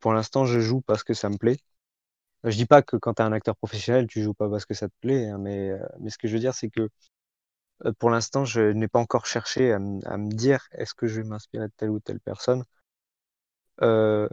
Pour 0.00 0.12
l'instant, 0.14 0.44
je 0.44 0.60
joue 0.60 0.80
parce 0.82 1.04
que 1.04 1.14
ça 1.14 1.28
me 1.30 1.36
plaît. 1.38 1.58
Je 2.44 2.56
dis 2.56 2.66
pas 2.66 2.82
que 2.82 2.96
quand 2.96 3.14
tu 3.14 3.22
es 3.22 3.24
un 3.24 3.32
acteur 3.32 3.56
professionnel, 3.56 4.06
tu 4.06 4.22
joues 4.22 4.34
pas 4.34 4.48
parce 4.48 4.64
que 4.66 4.74
ça 4.74 4.88
te 4.88 4.94
plaît, 5.00 5.28
hein, 5.28 5.38
mais, 5.38 5.70
euh, 5.70 5.78
mais 6.00 6.10
ce 6.10 6.18
que 6.18 6.28
je 6.28 6.34
veux 6.34 6.40
dire, 6.40 6.54
c'est 6.54 6.70
que 6.70 6.88
euh, 7.86 7.92
pour 7.98 8.10
l'instant, 8.10 8.44
je 8.44 8.60
n'ai 8.72 8.88
pas 8.88 8.98
encore 9.00 9.26
cherché 9.26 9.72
à, 9.72 9.78
me 9.78 10.30
dire 10.30 10.66
est-ce 10.72 10.94
que 10.94 11.06
je 11.06 11.20
vais 11.20 11.28
m'inspirer 11.28 11.66
de 11.68 11.72
telle 11.76 11.90
ou 11.90 12.00
telle 12.00 12.20
personne. 12.20 12.64
Euh, 13.82 14.28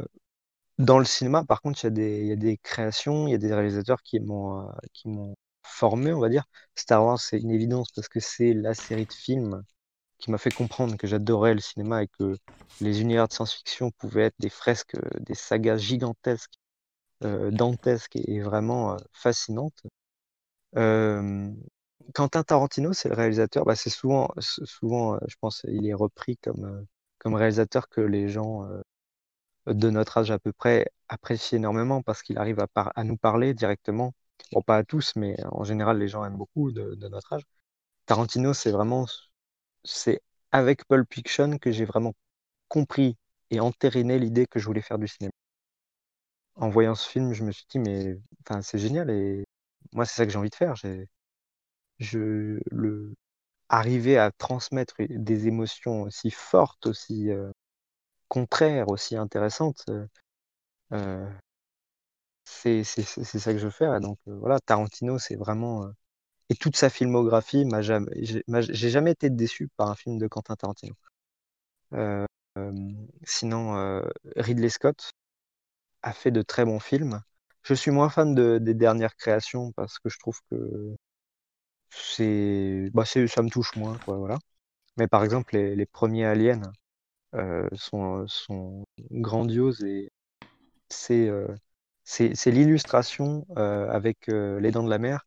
dans 0.79 0.99
le 0.99 1.05
cinéma, 1.05 1.43
par 1.45 1.61
contre, 1.61 1.83
il 1.85 1.97
y, 2.27 2.31
a 2.31 2.35
des, 2.35 2.57
créations, 2.63 3.27
il 3.27 3.31
y 3.31 3.35
a 3.35 3.37
des 3.37 3.53
réalisateurs 3.53 4.01
qui 4.03 4.19
m'ont 4.19 4.69
formé, 5.63 6.13
on 6.13 6.19
va 6.19 6.29
dire. 6.29 6.45
Star 6.75 7.05
Wars, 7.05 7.19
c'est 7.19 7.39
une 7.39 7.51
évidence 7.51 7.91
parce 7.91 8.09
que 8.09 8.19
c'est 8.19 8.53
la 8.53 8.73
série 8.73 9.05
de 9.05 9.13
films 9.13 9.63
qui 10.17 10.31
m'a 10.31 10.37
fait 10.37 10.53
comprendre 10.53 10.97
que 10.97 11.07
j'adorais 11.07 11.53
le 11.53 11.59
cinéma 11.61 12.03
et 12.03 12.07
que 12.07 12.35
les 12.81 13.01
univers 13.01 13.27
de 13.27 13.33
science-fiction 13.33 13.91
pouvaient 13.91 14.25
être 14.25 14.39
des 14.39 14.49
fresques, 14.49 14.95
des 15.19 15.35
sagas 15.35 15.77
gigantesques 15.77 16.57
euh, 17.23 17.49
dantesque 17.51 18.15
et 18.15 18.41
vraiment 18.41 18.93
euh, 18.93 18.97
fascinante. 19.11 19.73
Euh, 20.77 21.51
Quentin 22.13 22.43
Tarantino, 22.43 22.93
c'est 22.93 23.09
le 23.09 23.15
réalisateur. 23.15 23.65
Bah, 23.65 23.75
c'est 23.75 23.89
souvent, 23.89 24.29
souvent, 24.39 25.17
je 25.27 25.35
pense, 25.41 25.65
il 25.67 25.87
est 25.87 25.93
repris 25.93 26.37
comme 26.37 26.85
comme 27.19 27.33
réalisateur 27.35 27.89
que 27.89 28.01
les 28.01 28.29
gens 28.29 28.67
de 29.67 29.89
notre 29.89 30.17
âge 30.19 30.31
à 30.31 30.39
peu 30.39 30.53
près 30.53 30.87
apprécient 31.09 31.57
énormément 31.57 32.01
parce 32.03 32.21
qu'il 32.23 32.37
arrive 32.37 32.59
à, 32.75 33.03
nous 33.03 33.17
parler 33.17 33.53
directement. 33.53 34.13
Bon, 34.51 34.61
pas 34.61 34.77
à 34.77 34.83
tous, 34.83 35.13
mais 35.15 35.35
en 35.51 35.63
général, 35.63 35.97
les 35.99 36.07
gens 36.07 36.23
aiment 36.25 36.37
beaucoup 36.37 36.71
de 36.71 37.07
notre 37.09 37.33
âge. 37.33 37.43
Tarantino, 38.05 38.53
c'est 38.53 38.71
vraiment, 38.71 39.05
c'est 39.83 40.21
avec 40.51 40.87
Pulp 40.87 41.13
Fiction 41.13 41.57
que 41.57 41.71
j'ai 41.71 41.85
vraiment 41.85 42.13
compris 42.69 43.17
et 43.51 43.59
entériné 43.59 44.19
l'idée 44.19 44.47
que 44.47 44.59
je 44.59 44.65
voulais 44.65 44.81
faire 44.81 44.99
du 44.99 45.07
cinéma 45.07 45.31
en 46.57 46.69
voyant 46.69 46.95
ce 46.95 47.09
film, 47.09 47.33
je 47.33 47.43
me 47.43 47.51
suis 47.51 47.65
dit, 47.69 47.79
mais 47.79 48.19
enfin, 48.41 48.61
c'est 48.61 48.77
génial 48.79 49.09
et 49.11 49.45
moi, 49.93 50.05
c'est 50.05 50.15
ça 50.15 50.25
que 50.25 50.31
j'ai 50.31 50.37
envie 50.39 50.49
de 50.49 50.55
faire. 50.55 50.75
Je, 51.99 52.59
le, 52.71 53.15
arriver 53.69 54.17
à 54.17 54.31
transmettre 54.31 54.95
des 55.09 55.47
émotions 55.47 56.03
aussi 56.03 56.31
fortes, 56.31 56.87
aussi 56.87 57.31
euh, 57.31 57.51
contraires, 58.29 58.89
aussi 58.89 59.17
intéressantes, 59.17 59.83
euh, 59.89 60.07
euh 60.93 61.29
c'est, 62.45 62.83
c'est, 62.83 63.03
c'est 63.03 63.39
ça 63.39 63.51
que 63.53 63.59
je 63.59 63.65
veux 63.65 63.71
faire. 63.71 63.95
Et 63.95 63.99
donc 63.99 64.17
voilà, 64.25 64.59
Tarantino, 64.59 65.19
c'est 65.19 65.35
vraiment 65.35 65.89
et 66.49 66.55
toute 66.55 66.77
sa 66.77 66.89
filmographie 66.89 67.65
m'a 67.65 67.81
jamais, 67.81 68.11
j'ai 68.23 68.89
jamais 68.89 69.11
été 69.11 69.29
déçu 69.29 69.69
par 69.77 69.89
un 69.89 69.95
film 69.95 70.17
de 70.17 70.27
Quentin 70.27 70.55
Tarantino. 70.55 70.95
sinon, 73.25 74.01
Ridley 74.35 74.69
Scott, 74.69 75.11
a 76.03 76.13
fait 76.13 76.31
de 76.31 76.41
très 76.41 76.65
bons 76.65 76.79
films. 76.79 77.21
Je 77.63 77.73
suis 77.73 77.91
moins 77.91 78.09
fan 78.09 78.33
de, 78.35 78.59
des 78.59 78.73
dernières 78.73 79.15
créations 79.15 79.71
parce 79.73 79.99
que 79.99 80.09
je 80.09 80.19
trouve 80.19 80.39
que 80.49 80.95
c'est, 81.89 82.89
bah 82.93 83.05
ça 83.05 83.19
me 83.43 83.49
touche 83.49 83.75
moins, 83.75 83.97
quoi, 84.05 84.17
voilà. 84.17 84.37
Mais 84.97 85.07
par 85.07 85.23
exemple, 85.23 85.55
les, 85.57 85.85
premiers 85.85 86.25
Aliens 86.25 86.61
euh, 87.35 87.67
sont, 87.75 88.27
sont 88.27 88.85
grandioses 89.11 89.83
et 89.83 90.11
c'est 90.89 91.27
euh, 91.29 91.47
c'est 92.03 92.51
l'illustration 92.51 93.45
euh, 93.57 93.89
avec 93.91 94.29
euh, 94.29 94.59
Les 94.61 94.71
Dents 94.71 94.83
de 94.83 94.89
la 94.89 94.99
Mer 94.99 95.26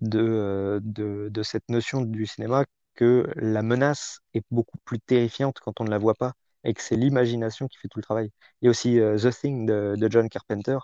de, 0.00 0.20
euh, 0.20 0.80
de, 0.82 1.28
de 1.30 1.42
cette 1.42 1.68
notion 1.68 2.02
du 2.02 2.26
cinéma 2.26 2.64
que 2.94 3.26
la 3.36 3.62
menace 3.62 4.20
est 4.34 4.44
beaucoup 4.50 4.78
plus 4.84 5.00
terrifiante 5.00 5.60
quand 5.60 5.80
on 5.80 5.84
ne 5.84 5.90
la 5.90 5.98
voit 5.98 6.14
pas 6.14 6.32
et 6.64 6.74
que 6.74 6.82
c'est 6.82 6.96
l'imagination 6.96 7.68
qui 7.68 7.78
fait 7.78 7.88
tout 7.88 7.98
le 7.98 8.02
travail. 8.04 8.30
Il 8.60 8.66
y 8.66 8.68
a 8.68 8.70
aussi 8.70 9.00
euh, 9.00 9.18
The 9.18 9.30
Thing 9.30 9.66
de, 9.66 10.08
John 10.10 10.28
Carpenter 10.28 10.78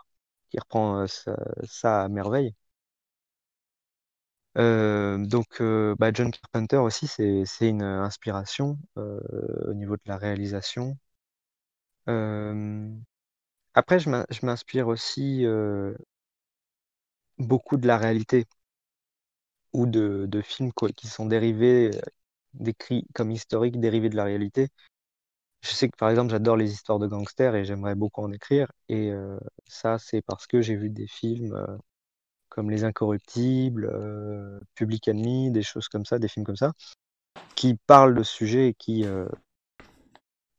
qui 0.51 0.59
reprend 0.61 1.01
euh, 1.03 1.07
ça, 1.65 2.05
à 2.05 2.09
merveille. 2.09 2.55
Donc, 4.57 5.61
bah, 5.99 6.11
John 6.13 6.31
Carpenter 6.31 6.77
aussi, 6.79 7.07
c'est 7.09 7.69
une 7.69 7.83
inspiration 7.83 8.79
au 8.97 9.75
niveau 9.75 9.97
de 9.97 10.03
la 10.07 10.17
réalisation. 10.17 10.97
après, 13.75 13.99
je 14.01 14.11
m'inspire 14.47 14.89
aussi 14.89 15.45
beaucoup 17.39 17.77
de 17.77 17.87
la 17.87 17.97
réalité 17.99 18.47
ou 19.75 19.87
de, 19.87 20.27
de 20.29 20.41
films 20.43 20.73
qui 20.97 21.09
sont 21.09 21.27
dérivés, 21.27 21.91
décrits 22.55 23.07
comme 23.15 23.31
historiques, 23.31 23.81
dérivés 23.81 24.09
de 24.09 24.17
la 24.17 24.25
réalité 24.25 24.71
je 25.65 25.71
sais 25.73 25.89
que 25.89 25.97
par 25.97 26.11
exemple, 26.11 26.31
j'adore 26.31 26.57
les 26.57 26.73
histoires 26.73 26.99
de 26.99 27.07
gangsters 27.07 27.55
et 27.57 27.65
j'aimerais 27.65 27.95
beaucoup 27.95 28.23
en 28.23 28.33
écrire. 28.33 28.71
Et 28.89 29.11
euh, 29.13 29.39
ça, 29.67 29.99
c'est 29.99 30.23
parce 30.23 30.47
que 30.47 30.61
j'ai 30.61 30.77
vu 30.77 30.91
des 30.91 31.07
films 31.07 31.55
euh, 31.55 31.79
comme 32.51 32.71
Les 32.71 32.85
Incorruptibles, 32.85 33.87
euh, 33.93 34.61
Public 34.75 35.09
Enemy, 35.09 35.51
des 35.53 35.63
choses 35.63 35.89
comme 35.89 36.05
ça, 36.07 36.19
des 36.19 36.29
films 36.29 36.47
comme 36.47 36.57
ça, 36.57 36.73
qui 37.57 37.77
parlent 37.87 38.15
de 38.17 38.23
sujets 38.25 38.69
et 38.69 38.75
qui 38.75 39.07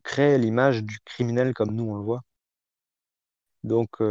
créent 0.03 0.38
l'image 0.38 0.84
du 0.84 0.99
criminel 1.05 1.53
comme 1.53 1.72
nous 1.76 1.84
on 1.86 1.95
le 1.95 2.03
voit. 2.03 2.22
Donc, 3.63 4.01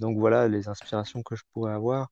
donc 0.00 0.18
voilà 0.18 0.48
les 0.48 0.68
inspirations 0.68 1.22
que 1.22 1.36
je 1.36 1.42
pourrais 1.52 1.72
avoir. 1.72 2.08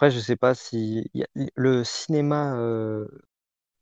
Après, 0.00 0.10
je 0.10 0.18
sais 0.18 0.36
pas 0.36 0.54
si 0.54 1.10
le 1.56 1.84
cinéma 1.84 2.56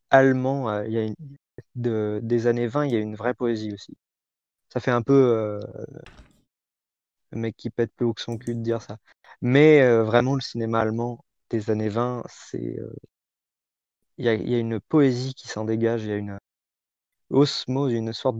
allemand, 0.09 0.81
il 0.83 0.91
y 0.91 0.99
a 0.99 2.19
des 2.19 2.47
années 2.47 2.67
20, 2.67 2.87
il 2.87 2.91
y 2.91 2.97
a 2.97 2.99
une 2.99 3.15
vraie 3.15 3.33
poésie 3.33 3.71
aussi. 3.73 3.95
Ça 4.67 4.81
fait 4.81 4.91
un 4.91 5.01
peu 5.01 5.61
le 7.31 7.37
mec 7.39 7.55
qui 7.55 7.69
pète 7.69 7.93
plus 7.95 8.05
haut 8.05 8.13
que 8.13 8.21
son 8.21 8.37
cul 8.37 8.53
de 8.53 8.61
dire 8.61 8.81
ça. 8.81 8.97
Mais 9.41 9.81
vraiment, 10.01 10.35
le 10.35 10.41
cinéma 10.41 10.81
allemand 10.81 11.23
des 11.51 11.69
années 11.69 11.87
20, 11.87 12.23
c'est 12.27 12.77
il 14.17 14.25
y, 14.25 14.27
a, 14.27 14.33
y, 14.33 14.55
a, 14.55 14.59
une 14.59 14.81
poésie 14.81 15.33
qui 15.33 15.47
s'en 15.47 15.63
dégage, 15.63 16.03
il 16.03 16.09
y 16.09 16.11
a 16.11 16.17
une 16.17 16.37
osmose, 17.29 17.93
une 17.93 18.11
sorte 18.11 18.35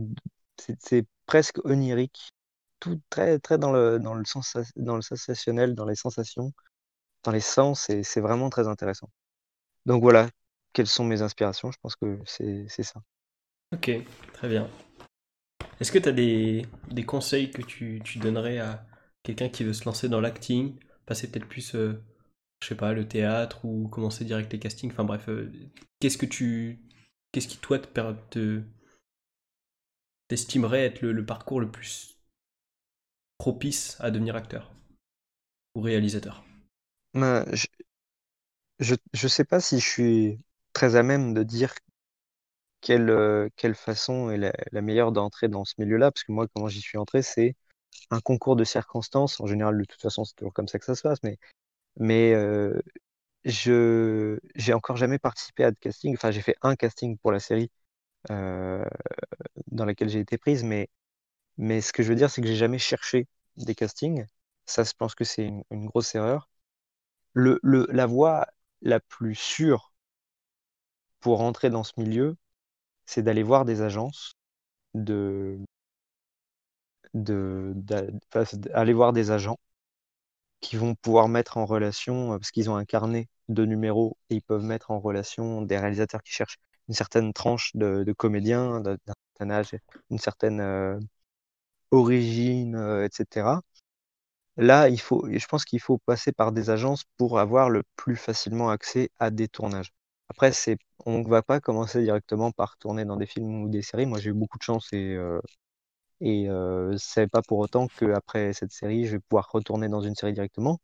c'est 0.58 1.06
presque 1.24 1.64
onirique, 1.64 2.30
tout 2.78 3.00
très 3.08 3.38
très 3.38 3.56
dans 3.56 3.72
le 3.72 3.98
dans 3.98 4.12
le 4.12 4.26
sens 4.26 4.58
dans 4.76 4.96
le 4.96 5.02
sensationnel, 5.02 5.74
dans 5.74 5.86
les 5.86 5.94
sensations, 5.94 6.52
dans 7.22 7.32
les 7.32 7.40
sens, 7.40 7.90
c'est 8.02 8.20
vraiment 8.20 8.50
très 8.50 8.68
intéressant. 8.68 9.10
Donc 9.86 10.02
voilà, 10.02 10.28
quelles 10.72 10.86
sont 10.86 11.04
mes 11.04 11.22
inspirations 11.22 11.70
Je 11.72 11.78
pense 11.82 11.96
que 11.96 12.20
c'est 12.26 12.82
ça. 12.82 13.02
Ok, 13.72 13.90
très 14.32 14.48
bien. 14.48 14.68
Est-ce 15.80 15.92
que 15.92 15.98
tu 15.98 16.08
as 16.08 16.12
des, 16.12 16.66
conseils 17.06 17.50
que 17.50 17.62
tu, 17.62 18.02
donnerais 18.18 18.58
à 18.58 18.86
quelqu'un 19.22 19.48
qui 19.48 19.64
veut 19.64 19.72
se 19.72 19.84
lancer 19.84 20.08
dans 20.08 20.20
l'acting, 20.20 20.78
passer 21.06 21.30
peut-être 21.30 21.48
plus, 21.48 21.74
euh, 21.74 22.02
je 22.62 22.68
sais 22.68 22.74
pas, 22.74 22.92
le 22.92 23.08
théâtre 23.08 23.64
ou 23.64 23.88
commencer 23.88 24.24
direct 24.24 24.52
les 24.52 24.58
castings? 24.58 24.90
Enfin 24.92 25.04
bref, 25.04 25.28
euh, 25.28 25.50
qu'est-ce 25.98 26.18
que 26.18 26.26
tu. 26.26 26.80
Qu'est-ce 27.32 27.48
qui, 27.48 27.58
toi, 27.58 27.78
te, 27.78 28.62
t'estimerais 30.28 30.84
être 30.84 31.00
le, 31.00 31.24
parcours 31.24 31.60
le 31.60 31.70
plus 31.70 32.18
propice 33.38 33.96
à 34.00 34.10
devenir 34.10 34.36
acteur 34.36 34.74
ou 35.74 35.80
réalisateur? 35.80 36.44
Bah, 37.14 37.44
je 38.80 38.94
ne 39.22 39.28
sais 39.28 39.44
pas 39.44 39.60
si 39.60 39.78
je 39.78 39.86
suis 39.88 40.38
très 40.72 40.96
à 40.96 41.02
même 41.02 41.34
de 41.34 41.42
dire 41.42 41.74
quelle, 42.80 43.10
euh, 43.10 43.48
quelle 43.56 43.74
façon 43.74 44.30
est 44.30 44.38
la, 44.38 44.82
meilleure 44.82 45.12
d'entrer 45.12 45.48
dans 45.48 45.64
ce 45.64 45.74
milieu-là, 45.78 46.10
parce 46.10 46.24
que 46.24 46.32
moi, 46.32 46.46
comment 46.54 46.68
j'y 46.68 46.80
suis 46.80 46.98
entré, 46.98 47.22
c'est 47.22 47.56
un 48.10 48.20
concours 48.20 48.56
de 48.56 48.64
circonstances. 48.64 49.40
En 49.40 49.46
général, 49.46 49.78
de 49.78 49.84
toute 49.84 50.00
façon, 50.02 50.24
c'est 50.24 50.34
toujours 50.36 50.54
comme 50.54 50.68
ça 50.68 50.78
que 50.78 50.84
ça 50.86 50.94
se 50.94 51.02
passe, 51.02 51.18
mais, 51.98 52.34
euh, 52.34 52.80
je 53.44 54.38
j'ai 54.56 54.74
encore 54.74 54.96
jamais 54.96 55.18
participé 55.18 55.64
à 55.64 55.70
de 55.72 55.76
casting. 55.78 56.14
Enfin, 56.14 56.30
j'ai 56.30 56.42
fait 56.42 56.56
un 56.62 56.76
casting 56.76 57.18
pour 57.18 57.32
la 57.32 57.40
série 57.40 57.70
euh, 58.30 58.84
dans 59.68 59.84
laquelle 59.86 60.10
j'ai 60.10 60.20
été 60.20 60.38
prise, 60.38 60.64
mais, 60.64 60.88
mais 61.58 61.82
ce 61.82 61.92
que 61.92 62.02
je 62.04 62.10
veux 62.10 62.16
dire, 62.16 62.30
c'est 62.30 62.42
que 62.42 62.48
j'ai 62.48 62.56
jamais 62.56 62.78
cherché 62.80 63.28
des 63.58 63.76
castings. 63.76 64.26
Ça, 64.66 64.84
je 64.84 64.92
pense 64.98 65.14
que 65.16 65.24
c'est 65.24 65.50
une 65.70 65.86
grosse 65.86 66.14
erreur. 66.16 66.49
Le, 67.34 67.58
le, 67.64 67.86
la 67.90 68.06
voie 68.06 68.46
la 68.82 69.00
plus 69.00 69.34
sûre 69.34 69.92
pour 71.20 71.38
rentrer 71.38 71.70
dans 71.70 71.84
ce 71.84 71.92
milieu, 71.96 72.36
c'est 73.06 73.22
d'aller 73.22 73.42
voir 73.44 73.64
des 73.64 73.82
agences, 73.82 74.34
de, 74.94 75.58
d'aller 77.14 78.92
voir 78.92 79.12
des 79.12 79.30
agents 79.30 79.58
qui 80.60 80.76
vont 80.76 80.94
pouvoir 80.94 81.28
mettre 81.28 81.56
en 81.58 81.66
relation, 81.66 82.32
euh, 82.34 82.38
parce 82.38 82.50
qu'ils 82.50 82.70
ont 82.70 82.76
un 82.76 82.84
carnet 82.84 83.28
de 83.48 83.64
numéros 83.64 84.16
et 84.30 84.36
ils 84.36 84.42
peuvent 84.42 84.62
mettre 84.64 84.90
en 84.90 85.00
relation 85.00 85.62
des 85.62 85.78
réalisateurs 85.78 86.22
qui 86.22 86.32
cherchent 86.32 86.58
une 86.88 86.94
certaine 86.94 87.32
tranche 87.32 87.70
de, 87.74 88.04
de 88.04 88.12
comédiens, 88.12 88.80
d'un 88.80 88.96
d'un 89.06 89.14
certain 89.38 89.50
âge, 89.50 89.70
une 90.10 90.18
certaine 90.18 90.60
euh, 90.60 90.98
origine, 91.92 92.76
euh, 92.76 93.06
etc. 93.06 93.62
Là, 94.56 94.88
il 94.88 95.00
faut, 95.00 95.26
je 95.30 95.46
pense 95.46 95.64
qu'il 95.64 95.80
faut 95.80 95.98
passer 95.98 96.32
par 96.32 96.52
des 96.52 96.70
agences 96.70 97.04
pour 97.16 97.38
avoir 97.38 97.70
le 97.70 97.82
plus 97.96 98.16
facilement 98.16 98.70
accès 98.70 99.10
à 99.18 99.30
des 99.30 99.48
tournages. 99.48 99.92
Après, 100.28 100.52
on 101.06 101.18
ne 101.18 101.28
va 101.28 101.42
pas 101.42 101.60
commencer 101.60 102.02
directement 102.02 102.52
par 102.52 102.76
tourner 102.76 103.04
dans 103.04 103.16
des 103.16 103.26
films 103.26 103.62
ou 103.64 103.68
des 103.68 103.82
séries. 103.82 104.06
Moi, 104.06 104.18
j'ai 104.20 104.30
eu 104.30 104.34
beaucoup 104.34 104.58
de 104.58 104.62
chance 104.62 104.88
et, 104.92 105.14
euh, 105.14 105.40
et 106.20 106.48
euh, 106.50 106.96
pas 107.32 107.42
pour 107.42 107.58
autant 107.60 107.88
qu'après 107.88 108.52
cette 108.54 108.72
série, 108.72 109.06
je 109.06 109.12
vais 109.12 109.20
pouvoir 109.20 109.50
retourner 109.52 109.88
dans 109.88 110.02
une 110.02 110.16
série 110.16 110.32
directement. 110.34 110.80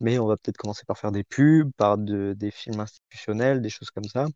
Mais 0.00 0.18
on 0.20 0.26
va 0.26 0.36
peut-être 0.36 0.58
commencer 0.58 0.84
par 0.86 0.98
faire 0.98 1.12
des 1.12 1.24
pubs, 1.24 1.72
par 1.76 1.98
de- 1.98 2.34
des 2.38 2.50
films 2.52 2.80
institutionnels, 2.80 3.62
des 3.62 3.70
choses 3.70 3.90
comme 3.90 4.04
ça. 4.04 4.26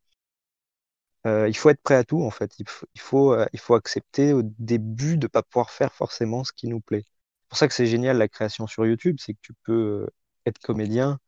Euh, 1.27 1.49
il 1.49 1.57
faut 1.57 1.69
être 1.71 1.83
prêt 1.83 1.97
à 1.97 2.05
tout, 2.05 2.23
en 2.23 2.31
fait. 2.31 2.53
Il 2.59 2.69
faut, 3.01 3.33
euh, 3.35 3.47
accepter 3.77 4.33
au 4.33 4.43
début 4.59 5.17
de 5.17 5.27
pas 5.27 5.43
pouvoir 5.43 5.71
faire 5.71 5.93
forcément 5.95 6.45
ce 6.45 6.53
qui 6.53 6.69
nous 6.69 6.81
plaît. 6.81 7.05
C'est 7.53 7.57
pour 7.57 7.59
ça 7.59 7.69
que 7.69 7.75
c'est 7.75 7.87
génial 7.87 8.17
la 8.17 8.29
création 8.29 8.67
sur 8.67 8.87
YouTube, 8.87 9.19
c'est 9.21 9.35
que 9.35 9.41
tu 9.43 9.53
peux 9.65 10.07
euh, 10.07 10.11
être 10.47 10.59
comédien 10.61 11.19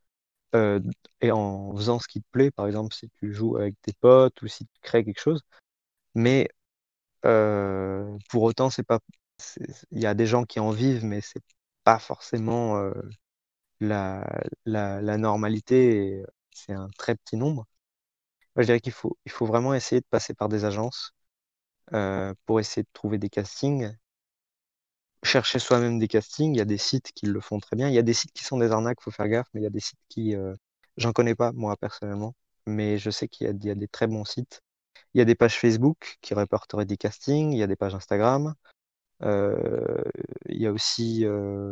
euh, 0.55 0.81
et 1.21 1.33
en 1.33 1.77
faisant 1.77 1.99
ce 2.01 2.09
qui 2.09 2.23
te 2.23 2.29
plaît, 2.33 2.51
par 2.51 2.67
exemple 2.67 2.95
si 2.95 3.11
tu 3.21 3.35
joues 3.35 3.59
avec 3.59 3.77
tes 3.83 3.93
potes 3.95 4.41
ou 4.43 4.49
si 4.49 4.67
tu 4.67 4.81
crées 4.83 5.05
quelque 5.05 5.21
chose. 5.21 5.43
Mais 6.15 6.49
euh, 7.27 8.19
pour 8.31 8.45
autant, 8.45 8.71
c'est 8.71 8.85
pas, 8.85 9.01
il 9.93 10.01
y 10.01 10.07
a 10.07 10.15
des 10.15 10.27
gens 10.27 10.45
qui 10.45 10.61
en 10.61 10.71
vivent, 10.71 11.05
mais 11.05 11.21
c'est 11.23 11.43
pas 11.85 11.99
forcément 11.99 12.91
la, 13.81 14.25
normalité. 15.19 16.25
C'est 16.53 16.73
un 16.73 16.89
très 16.99 17.17
petit 17.17 17.37
nombre. 17.37 17.67
Je 18.57 18.65
dirais 18.65 18.81
qu'il 18.81 18.93
faut, 18.93 19.19
il 19.27 19.33
faut 19.33 19.47
vraiment 19.47 19.75
essayer 19.75 20.01
de 20.01 20.07
passer 20.11 20.35
par 20.35 20.49
des 20.49 20.65
agences 20.65 21.15
pour 22.47 22.61
essayer 22.61 22.85
de 22.85 22.89
trouver 22.95 23.19
des 23.19 23.31
castings. 23.31 23.95
Chercher 25.25 25.59
soi-même 25.59 25.99
des 25.99 26.09
castings, 26.09 26.55
il 26.55 26.59
y 26.59 26.61
a 26.61 26.67
des 26.67 26.79
sites 26.79 27.13
qui 27.13 27.27
le 27.27 27.41
font 27.41 27.59
très 27.59 27.77
bien. 27.77 27.89
Il 27.89 27.95
y 27.95 27.99
a 27.99 28.03
des 28.03 28.13
sites 28.15 28.33
qui 28.33 28.45
sont 28.45 28.59
des 28.59 28.71
arnaques, 28.71 29.01
faut 29.01 29.11
faire 29.11 29.29
gaffe, 29.29 29.49
mais 29.55 29.61
il 29.61 29.65
y 29.65 29.67
a 29.67 29.71
des 29.71 29.81
sites 29.81 29.99
qui, 30.09 30.37
euh, 30.37 30.55
j'en 30.97 31.13
connais 31.13 31.35
pas 31.35 31.53
moi 31.53 31.77
personnellement, 31.77 32.35
mais 32.67 32.99
je 32.99 33.11
sais 33.11 33.29
qu'il 33.29 33.47
y 33.47 33.71
a, 33.71 33.75
des 33.75 33.89
très 33.89 34.07
bons 34.07 34.25
sites. 34.25 34.61
Il 35.15 35.19
y 35.19 35.23
a 35.23 35.25
des 35.25 35.35
pages 35.35 35.59
Facebook 35.59 36.19
qui 36.23 36.35
répertorient 36.35 36.87
des 36.87 36.97
castings, 36.97 37.53
il 37.53 37.59
y 37.59 37.63
a 37.63 37.67
des 37.67 37.77
pages 37.77 37.95
Instagram, 37.95 38.55
euh, 39.23 40.03
il 40.49 40.61
y 40.63 40.67
a 40.67 40.73
aussi, 40.73 41.25
euh, 41.27 41.71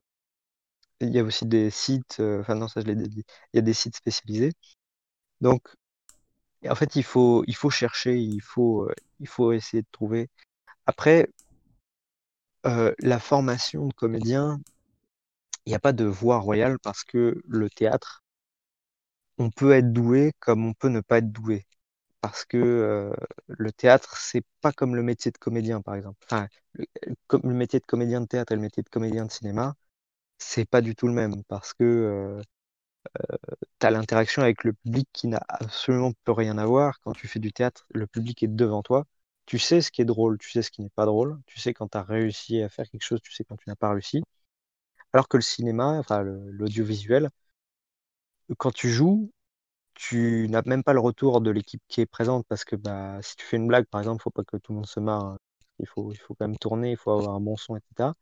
il 1.01 1.11
y 1.11 1.19
a 1.19 1.23
aussi 1.25 1.47
des 1.47 1.71
sites, 1.71 2.19
euh, 2.21 2.41
enfin 2.41 2.55
non, 2.55 2.69
ça 2.69 2.81
je 2.81 2.87
l'ai 2.87 2.95
dit, 2.97 3.25
il 3.53 3.57
y 3.57 3.59
a 3.59 3.63
des 3.63 3.75
sites 3.75 3.97
spécialisés. 3.97 4.53
Donc, 5.41 5.69
en 6.69 6.75
fait, 6.75 6.97
il 6.97 7.03
faut, 7.05 7.45
il 7.47 7.57
faut 7.57 7.71
chercher, 7.71 8.17
il 8.19 8.41
faut, 8.41 8.89
il 9.21 9.29
faut 9.29 9.53
essayer 9.53 9.83
de 9.83 9.89
trouver. 9.93 10.29
Après, 10.87 11.29
la 12.65 13.19
formation 13.21 13.87
de 13.87 13.95
comédien, 13.95 14.61
il 15.67 15.71
n'y 15.71 15.75
a 15.75 15.81
pas 15.81 15.93
de 15.93 16.05
voie 16.05 16.39
royale 16.39 16.79
parce 16.79 17.03
que 17.05 17.43
le 17.49 17.69
théâtre, 17.71 18.23
on 19.39 19.51
peut 19.51 19.73
être 19.73 19.93
doué 19.93 20.33
comme 20.41 20.67
on 20.67 20.75
peut 20.75 20.89
ne 20.89 21.01
pas 21.01 21.19
être 21.19 21.33
doué. 21.33 21.67
Parce 22.21 22.45
que 22.45 23.13
le 23.49 23.73
théâtre, 23.73 24.17
c'est 24.19 24.45
pas 24.61 24.73
comme 24.73 24.97
le 24.97 25.03
métier 25.03 25.31
de 25.33 25.39
comédien, 25.39 25.81
par 25.83 25.95
exemple. 25.97 26.19
Enfin, 26.25 26.49
le 26.75 27.55
métier 27.55 27.81
de 27.81 27.87
comédien 27.87 28.21
de 28.21 28.27
théâtre 28.27 28.53
et 28.53 28.57
le 28.57 28.63
métier 28.63 28.83
de 28.83 28.89
comédien 28.89 29.27
de 29.27 29.33
cinéma, 29.33 29.75
c'est 30.39 30.67
pas 30.69 30.83
du 30.83 30.95
tout 30.97 31.09
le 31.09 31.15
même 31.15 31.45
parce 31.45 31.75
que 31.75 31.85
euh, 31.85 32.43
tu 33.81 33.87
as 33.87 33.91
l'interaction 33.91 34.43
avec 34.43 34.65
le 34.65 34.73
public 34.73 35.09
qui 35.13 35.29
n'a 35.29 35.41
absolument 35.49 36.13
plus 36.25 36.33
rien 36.33 36.59
à 36.59 36.67
voir. 36.67 37.01
Quand 37.01 37.13
tu 37.13 37.29
fais 37.29 37.39
du 37.41 37.53
théâtre, 37.53 37.87
le 37.93 38.07
public 38.07 38.43
est 38.43 38.49
devant 38.49 38.83
toi. 38.83 39.07
Tu 39.47 39.59
sais 39.61 39.81
ce 39.81 39.91
qui 39.93 40.03
est 40.03 40.05
drôle, 40.05 40.39
tu 40.39 40.51
sais 40.51 40.63
ce 40.63 40.71
qui 40.71 40.83
n'est 40.83 40.91
pas 40.91 41.07
drôle, 41.07 41.41
tu 41.47 41.61
sais 41.61 41.75
quand 41.75 41.89
tu 41.89 41.99
as 41.99 42.03
réussi 42.03 42.61
à 42.63 42.69
faire 42.69 42.89
quelque 42.91 43.05
chose, 43.05 43.21
tu 43.23 43.33
sais 43.33 43.45
quand 43.45 43.57
tu 43.57 43.69
n'as 43.69 43.77
pas 43.77 43.91
réussi. 43.91 44.23
Alors 45.15 45.29
que 45.29 45.39
le 45.39 45.43
cinéma, 45.43 45.99
enfin 46.01 46.23
l'audiovisuel, 46.23 47.31
quand 48.59 48.71
tu 48.73 48.91
joues, 48.91 49.31
tu 49.95 50.49
n'as 50.51 50.63
même 50.67 50.85
pas 50.85 50.95
le 50.95 51.01
retour 51.01 51.43
de 51.43 51.51
l'équipe 51.51 51.83
qui 51.89 52.03
est 52.03 52.07
présente 52.07 52.47
parce 52.49 52.65
que 52.65 52.77
bah, 52.77 53.21
si 53.23 53.37
tu 53.37 53.47
fais 53.47 53.57
une 53.59 53.69
blague, 53.69 53.87
par 53.87 54.01
exemple, 54.01 54.23
faut 54.23 54.31
pas 54.31 54.45
que 54.45 54.57
tout 54.59 54.73
le 54.73 54.77
monde 54.79 54.87
se 54.89 55.01
marre. 55.01 55.25
hein. 55.27 55.39
Il 55.81 55.89
faut, 55.89 56.13
il 56.13 56.19
quand 56.21 56.37
même 56.41 56.59
tourner, 56.59 56.93
il 56.93 56.97
faut 56.99 57.13
avoir 57.13 57.35
un 57.37 57.41
bon 57.41 57.57
son, 57.57 57.77
etc. 57.77 58.15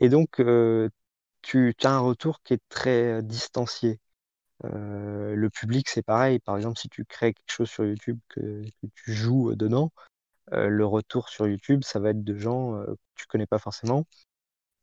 Et 0.00 0.08
donc, 0.10 0.40
euh, 0.40 0.90
tu 1.42 1.74
as 1.84 1.90
un 1.92 2.00
retour 2.00 2.42
qui 2.44 2.54
est 2.54 2.62
très 2.70 3.22
distancié. 3.24 4.00
Euh, 4.66 5.34
le 5.36 5.50
public, 5.50 5.88
c'est 5.90 6.02
pareil. 6.04 6.40
Par 6.40 6.56
exemple, 6.58 6.78
si 6.80 6.88
tu 6.90 7.04
crées 7.06 7.34
quelque 7.34 7.52
chose 7.52 7.70
sur 7.70 7.84
YouTube, 7.86 8.18
que 8.30 8.62
tu 8.94 9.14
joues 9.14 9.54
dedans, 9.56 9.92
euh, 10.52 10.68
le 10.68 10.86
retour 10.86 11.28
sur 11.28 11.46
YouTube, 11.46 11.82
ça 11.84 11.98
va 11.98 12.10
être 12.10 12.24
de 12.24 12.36
gens 12.36 12.76
euh, 12.76 12.86
que 12.86 13.22
tu 13.22 13.26
connais 13.26 13.46
pas 13.46 13.58
forcément. 13.58 14.06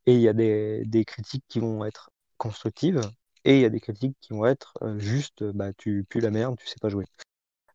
Et 0.05 0.15
il 0.15 0.21
y 0.21 0.29
a 0.29 0.33
des, 0.33 1.05
critiques 1.07 1.45
qui 1.49 1.59
vont 1.59 1.85
être 1.85 2.11
constructives 2.37 3.01
et 3.45 3.55
il 3.55 3.61
y 3.61 3.65
a 3.65 3.69
des 3.69 3.79
critiques 3.79 4.17
qui 4.21 4.33
vont 4.33 4.45
être 4.45 4.73
euh, 4.83 4.99
juste, 4.99 5.43
bah, 5.43 5.73
tu 5.73 6.05
pues 6.09 6.21
la 6.21 6.31
merde, 6.31 6.57
tu 6.57 6.67
sais 6.67 6.79
pas 6.81 6.89
jouer. 6.89 7.05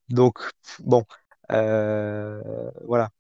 Donc, 0.08 0.38
bon, 0.80 1.04
voilà, 1.48 3.10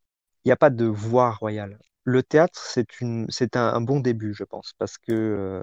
il 0.44 0.48
n'y 0.48 0.52
a 0.52 0.56
pas 0.56 0.70
de 0.70 0.86
voie 0.86 1.32
royale. 1.32 1.78
Le 2.04 2.22
théâtre, 2.22 2.58
c'est 2.60 3.56
un, 3.56 3.80
bon 3.80 4.00
début, 4.00 4.34
je 4.34 4.44
pense, 4.44 4.72
parce 4.78 4.98
que 4.98 5.62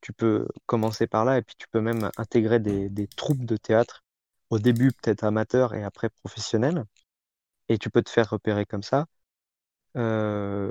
tu 0.00 0.12
peux 0.12 0.48
commencer 0.66 1.06
par 1.06 1.24
là 1.24 1.38
et 1.38 1.42
puis 1.42 1.56
tu 1.58 1.66
peux 1.70 1.80
même 1.80 2.10
intégrer 2.16 2.60
des, 2.60 2.88
des 2.90 3.06
troupes 3.08 3.44
de 3.44 3.56
théâtre 3.56 4.04
au 4.50 4.58
début 4.58 4.92
peut-être 4.92 5.24
amateur 5.24 5.74
et 5.74 5.84
après 5.84 6.08
professionnel 6.10 6.84
et 7.68 7.78
tu 7.78 7.90
peux 7.90 8.02
te 8.02 8.10
faire 8.10 8.30
repérer 8.30 8.66
comme 8.66 8.82
ça. 8.82 9.06
Euh, 9.96 10.70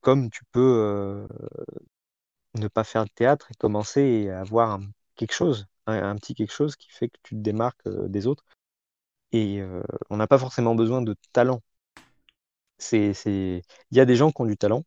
comme 0.00 0.30
tu 0.30 0.44
peux 0.52 0.60
euh, 0.60 1.28
ne 2.54 2.68
pas 2.68 2.84
faire 2.84 3.04
de 3.04 3.10
théâtre 3.10 3.50
et 3.50 3.54
commencer 3.54 4.00
et 4.02 4.30
avoir 4.30 4.80
quelque 5.16 5.32
chose, 5.34 5.66
un, 5.86 6.16
petit 6.16 6.34
quelque 6.34 6.52
chose 6.52 6.76
qui 6.76 6.90
fait 6.90 7.08
que 7.08 7.18
tu 7.22 7.34
te 7.36 7.40
démarques 7.40 7.86
euh, 7.86 8.08
des 8.08 8.26
autres. 8.26 8.44
Et 9.32 9.62
on 10.10 10.16
n'a 10.16 10.28
pas 10.28 10.38
forcément 10.38 10.76
besoin 10.76 11.02
de 11.02 11.16
talent. 11.32 11.60
Il 12.92 13.62
y 13.90 14.00
a 14.00 14.04
des 14.04 14.16
gens 14.16 14.30
qui 14.30 14.40
ont 14.42 14.46
du 14.46 14.56
talent, 14.56 14.84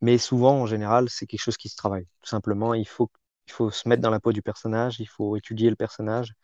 mais 0.00 0.18
souvent, 0.18 0.60
en 0.62 0.66
général, 0.66 1.10
c'est 1.10 1.26
quelque 1.26 1.42
chose 1.42 1.58
qui 1.58 1.68
se 1.68 1.76
travaille. 1.76 2.06
Tout 2.22 2.28
simplement, 2.28 2.74
il 2.74 2.88
faut, 2.88 3.10
il 3.46 3.52
faut 3.52 3.70
se 3.70 3.88
mettre 3.88 4.02
dans 4.02 4.10
la 4.10 4.20
peau 4.20 4.32
du 4.32 4.42
personnage, 4.42 5.00
il 5.00 5.08
faut 5.08 5.36
étudier 5.36 5.70
le 5.70 5.76
personnage, 5.76 6.34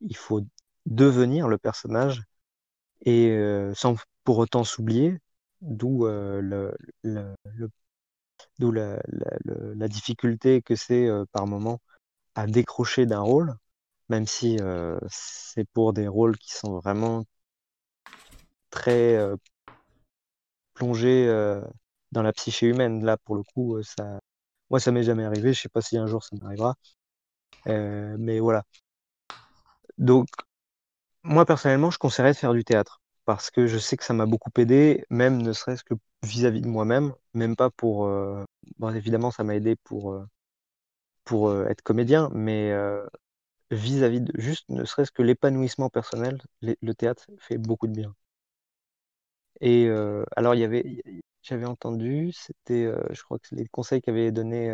il 0.00 0.16
faut 0.16 0.42
devenir 0.86 1.48
le 1.48 1.58
personnage 1.58 2.22
et 3.02 3.30
euh, 3.30 3.74
sans 3.74 3.96
pour 4.24 4.38
autant 4.38 4.64
s'oublier, 4.64 5.18
d'où 5.60 6.06
euh, 6.06 6.72
la, 7.02 7.34
difficulté 9.88 10.62
que 10.62 10.76
c'est 10.76 11.06
euh, 11.08 11.24
par 11.32 11.46
moment 11.46 11.80
à 12.34 12.46
décrocher 12.46 13.06
d'un 13.06 13.20
rôle, 13.20 13.54
même 14.08 14.26
si 14.26 14.58
c'est 15.10 15.66
pour 15.72 15.92
des 15.92 16.08
rôles 16.08 16.36
qui 16.38 16.52
sont 16.52 16.78
vraiment 16.80 17.24
très 18.70 19.18
plongés 20.74 21.26
dans 22.12 22.22
la 22.22 22.32
psyché 22.32 22.66
humaine. 22.66 23.04
Là, 23.04 23.16
pour 23.18 23.36
le 23.36 23.42
coup, 23.42 23.78
moi, 24.70 24.80
ça 24.80 24.92
m'est 24.92 25.02
jamais 25.02 25.24
arrivé. 25.24 25.52
Je 25.52 25.62
sais 25.62 25.68
pas 25.68 25.82
si 25.82 25.98
un 25.98 26.06
jour 26.06 26.24
ça 26.24 26.36
m'arrivera, 26.36 26.74
mais 27.66 28.40
voilà. 28.40 28.64
Donc, 29.98 30.28
moi 31.24 31.44
personnellement, 31.46 31.90
je 31.90 31.98
conseillerais 31.98 32.32
de 32.32 32.36
faire 32.38 32.52
du 32.54 32.64
théâtre 32.64 33.00
parce 33.24 33.50
que 33.50 33.66
je 33.66 33.78
sais 33.78 33.96
que 33.96 34.04
ça 34.04 34.14
m'a 34.14 34.26
beaucoup 34.26 34.50
aidé, 34.58 35.04
même 35.10 35.40
ne 35.42 35.52
serait-ce 35.52 35.84
que 35.84 35.94
vis-à-vis 36.24 36.60
de 36.62 36.68
moi-même, 36.68 37.14
même 37.34 37.56
pas 37.56 37.70
pour. 37.70 38.06
euh, 38.06 38.44
évidemment, 38.94 39.30
ça 39.30 39.44
m'a 39.44 39.54
aidé 39.56 39.76
pour, 39.84 40.12
euh, 40.12 40.24
euh, 41.32 41.66
être 41.68 41.82
comédien, 41.82 42.30
mais 42.32 42.72
vis-à-vis 43.72 44.20
de 44.20 44.32
juste 44.40 44.68
ne 44.68 44.84
serait-ce 44.84 45.10
que 45.10 45.22
l'épanouissement 45.22 45.90
personnel, 45.90 46.40
le 46.60 46.94
théâtre 46.94 47.26
fait 47.40 47.58
beaucoup 47.58 47.88
de 47.88 47.92
bien. 47.92 48.14
Et 49.60 49.88
alors, 50.36 50.54
il 50.54 50.60
y 50.60 50.64
avait, 50.64 51.02
j'avais 51.42 51.64
entendu, 51.66 52.32
c'était, 52.32 52.90
je 53.10 53.22
crois 53.22 53.38
que 53.38 53.54
les 53.54 53.66
conseils 53.68 54.02
qu'avait 54.02 54.32
donné 54.32 54.70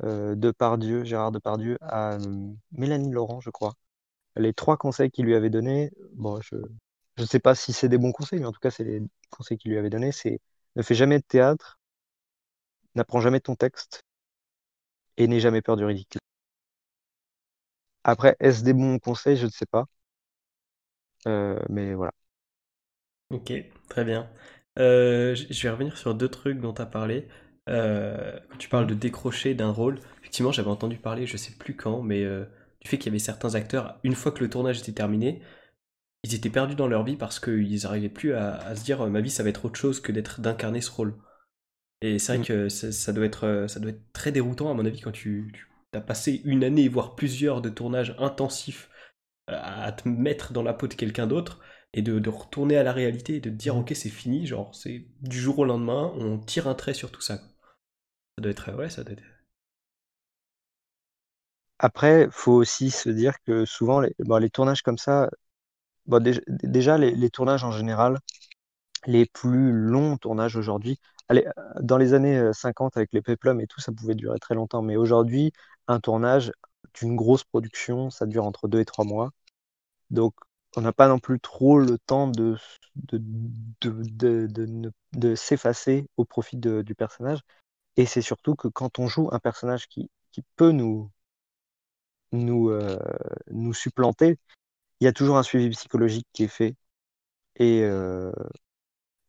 Depardieu, 0.00 1.02
Gérard 1.04 1.32
Depardieu, 1.32 1.78
à 1.80 2.16
Mélanie 2.70 3.10
Laurent, 3.10 3.40
je 3.40 3.50
crois. 3.50 3.74
Les 4.36 4.52
trois 4.54 4.76
conseils 4.76 5.10
qu'il 5.10 5.24
lui 5.26 5.34
avait 5.34 5.50
donnés, 5.50 5.90
bon, 6.14 6.40
je 6.42 6.56
ne 7.18 7.26
sais 7.26 7.40
pas 7.40 7.54
si 7.54 7.72
c'est 7.72 7.88
des 7.88 7.98
bons 7.98 8.12
conseils, 8.12 8.40
mais 8.40 8.46
en 8.46 8.52
tout 8.52 8.60
cas, 8.60 8.70
c'est 8.70 8.84
les 8.84 9.02
conseils 9.30 9.58
qu'il 9.58 9.70
lui 9.72 9.78
avait 9.78 9.90
donnés, 9.90 10.12
c'est 10.12 10.40
ne 10.76 10.82
fais 10.82 10.94
jamais 10.94 11.18
de 11.18 11.24
théâtre, 11.24 11.78
n'apprends 12.96 13.20
jamais 13.20 13.38
ton 13.38 13.54
texte 13.54 14.02
et 15.16 15.26
n'aie 15.26 15.40
jamais 15.40 15.60
peur 15.60 15.76
du 15.76 15.84
ridicule. 15.84 16.20
Après, 18.02 18.34
est-ce 18.40 18.64
des 18.64 18.72
bons 18.72 18.98
conseils? 18.98 19.36
Je 19.36 19.44
ne 19.44 19.50
sais 19.50 19.66
pas. 19.66 19.84
Euh, 21.26 21.58
mais 21.68 21.94
voilà. 21.94 22.12
Ok, 23.30 23.52
très 23.88 24.04
bien. 24.04 24.28
Euh, 24.78 25.34
je 25.34 25.62
vais 25.62 25.70
revenir 25.70 25.96
sur 25.98 26.14
deux 26.14 26.28
trucs 26.28 26.60
dont 26.60 26.72
tu 26.72 26.82
as 26.82 26.86
parlé. 26.86 27.28
Euh, 27.68 28.38
quand 28.50 28.58
tu 28.58 28.68
parles 28.68 28.86
de 28.86 28.94
décrocher 28.94 29.54
d'un 29.54 29.70
rôle, 29.70 29.98
effectivement, 30.20 30.52
j'avais 30.52 30.70
entendu 30.70 30.96
parler, 30.96 31.26
je 31.26 31.36
sais 31.36 31.52
plus 31.52 31.74
quand, 31.76 32.02
mais 32.02 32.24
du 32.84 32.90
fait 32.90 32.98
qu'il 32.98 33.06
y 33.06 33.08
avait 33.08 33.18
certains 33.18 33.54
acteurs, 33.54 33.98
une 34.04 34.14
fois 34.14 34.30
que 34.30 34.44
le 34.44 34.50
tournage 34.50 34.78
était 34.78 34.92
terminé, 34.92 35.42
ils 36.22 36.34
étaient 36.34 36.50
perdus 36.50 36.74
dans 36.74 36.88
leur 36.88 37.04
vie 37.04 37.16
parce 37.16 37.40
qu'ils 37.40 37.82
n'arrivaient 37.82 38.08
plus 38.08 38.34
à, 38.34 38.74
se 38.76 38.84
dire 38.84 39.06
ma 39.08 39.20
vie 39.20 39.30
ça 39.30 39.42
va 39.42 39.50
être 39.50 39.64
autre 39.64 39.78
chose 39.78 40.00
que 40.00 40.12
d'être 40.12 40.40
d'incarner 40.40 40.80
ce 40.80 40.90
rôle. 40.90 41.14
Et 42.00 42.18
c'est 42.18 42.32
vrai 42.32 42.42
mm. 42.42 42.46
que 42.46 42.68
ça, 42.68 43.12
doit 43.12 43.26
être, 43.26 43.66
ça 43.68 43.80
doit 43.80 43.90
être 43.90 44.12
très 44.12 44.32
déroutant 44.32 44.70
à 44.70 44.74
mon 44.74 44.84
avis 44.84 45.00
quand 45.00 45.12
tu, 45.12 45.52
tu 45.52 45.98
as 45.98 46.00
passé 46.00 46.42
une 46.44 46.64
année, 46.64 46.88
voire 46.88 47.14
plusieurs 47.14 47.62
de 47.62 47.68
tournages 47.68 48.14
intensifs 48.18 48.90
à 49.46 49.92
te 49.92 50.08
mettre 50.08 50.52
dans 50.52 50.62
la 50.62 50.72
peau 50.72 50.86
de 50.88 50.94
quelqu'un 50.94 51.26
d'autre 51.26 51.60
et 51.92 52.02
de, 52.02 52.28
retourner 52.28 52.76
à 52.76 52.82
la 52.82 52.92
réalité 52.92 53.36
et 53.36 53.40
de 53.40 53.50
dire 53.50 53.74
mm. 53.74 53.80
ok 53.80 53.92
c'est 53.94 54.08
fini, 54.10 54.46
genre 54.46 54.74
c'est 54.74 55.06
du 55.20 55.38
jour 55.38 55.58
au 55.58 55.64
lendemain, 55.64 56.12
on 56.16 56.38
tire 56.38 56.68
un 56.68 56.74
trait 56.74 56.94
sur 56.94 57.10
tout 57.10 57.20
ça. 57.20 57.36
Ça 57.36 58.42
doit 58.42 58.50
être 58.50 58.74
ouais, 58.74 58.90
ça 58.90 59.04
doit 59.04 59.12
être. 59.12 59.22
Après, 61.84 62.28
faut 62.30 62.52
aussi 62.52 62.90
se 62.90 63.10
dire 63.10 63.42
que 63.42 63.66
souvent 63.66 64.00
les, 64.00 64.50
tournages 64.50 64.80
comme 64.80 64.96
ça, 64.96 65.28
déjà, 66.06 66.96
les, 66.96 67.30
tournages 67.30 67.62
en 67.62 67.72
général, 67.72 68.20
les 69.06 69.26
plus 69.26 69.70
longs 69.70 70.16
tournages 70.16 70.56
aujourd'hui, 70.56 70.98
dans 71.82 71.98
les 71.98 72.14
années 72.14 72.50
50 72.54 72.96
avec 72.96 73.12
les 73.12 73.20
peplums 73.20 73.60
et 73.60 73.66
tout, 73.66 73.82
ça 73.82 73.92
pouvait 73.92 74.14
durer 74.14 74.38
très 74.38 74.54
longtemps, 74.54 74.80
mais 74.80 74.96
aujourd'hui, 74.96 75.52
un 75.86 76.00
tournage 76.00 76.52
d'une 76.94 77.16
grosse 77.16 77.44
production, 77.44 78.08
ça 78.08 78.24
dure 78.24 78.46
entre 78.46 78.66
deux 78.66 78.80
et 78.80 78.86
trois 78.86 79.04
mois. 79.04 79.32
Donc, 80.08 80.34
on 80.76 80.80
n'a 80.80 80.92
pas 80.94 81.08
non 81.08 81.18
plus 81.18 81.38
trop 81.38 81.78
le 81.78 81.98
temps 81.98 82.28
de, 82.28 82.56
de, 82.96 83.18
de, 83.82 84.46
de, 84.46 84.92
de 85.12 85.34
s'effacer 85.34 86.08
au 86.16 86.24
profit 86.24 86.56
du 86.56 86.94
personnage. 86.94 87.40
Et 87.98 88.06
c'est 88.06 88.22
surtout 88.22 88.54
que 88.54 88.68
quand 88.68 88.98
on 88.98 89.06
joue 89.06 89.28
un 89.32 89.38
personnage 89.38 89.86
qui, 89.88 90.10
qui 90.32 90.42
peut 90.56 90.72
nous, 90.72 91.10
nous, 92.34 92.70
euh, 92.70 92.98
nous 93.50 93.74
supplanter, 93.74 94.38
il 95.00 95.04
y 95.04 95.08
a 95.08 95.12
toujours 95.12 95.38
un 95.38 95.42
suivi 95.42 95.70
psychologique 95.70 96.26
qui 96.32 96.44
est 96.44 96.48
fait. 96.48 96.76
Et 97.56 97.82
euh, 97.84 98.32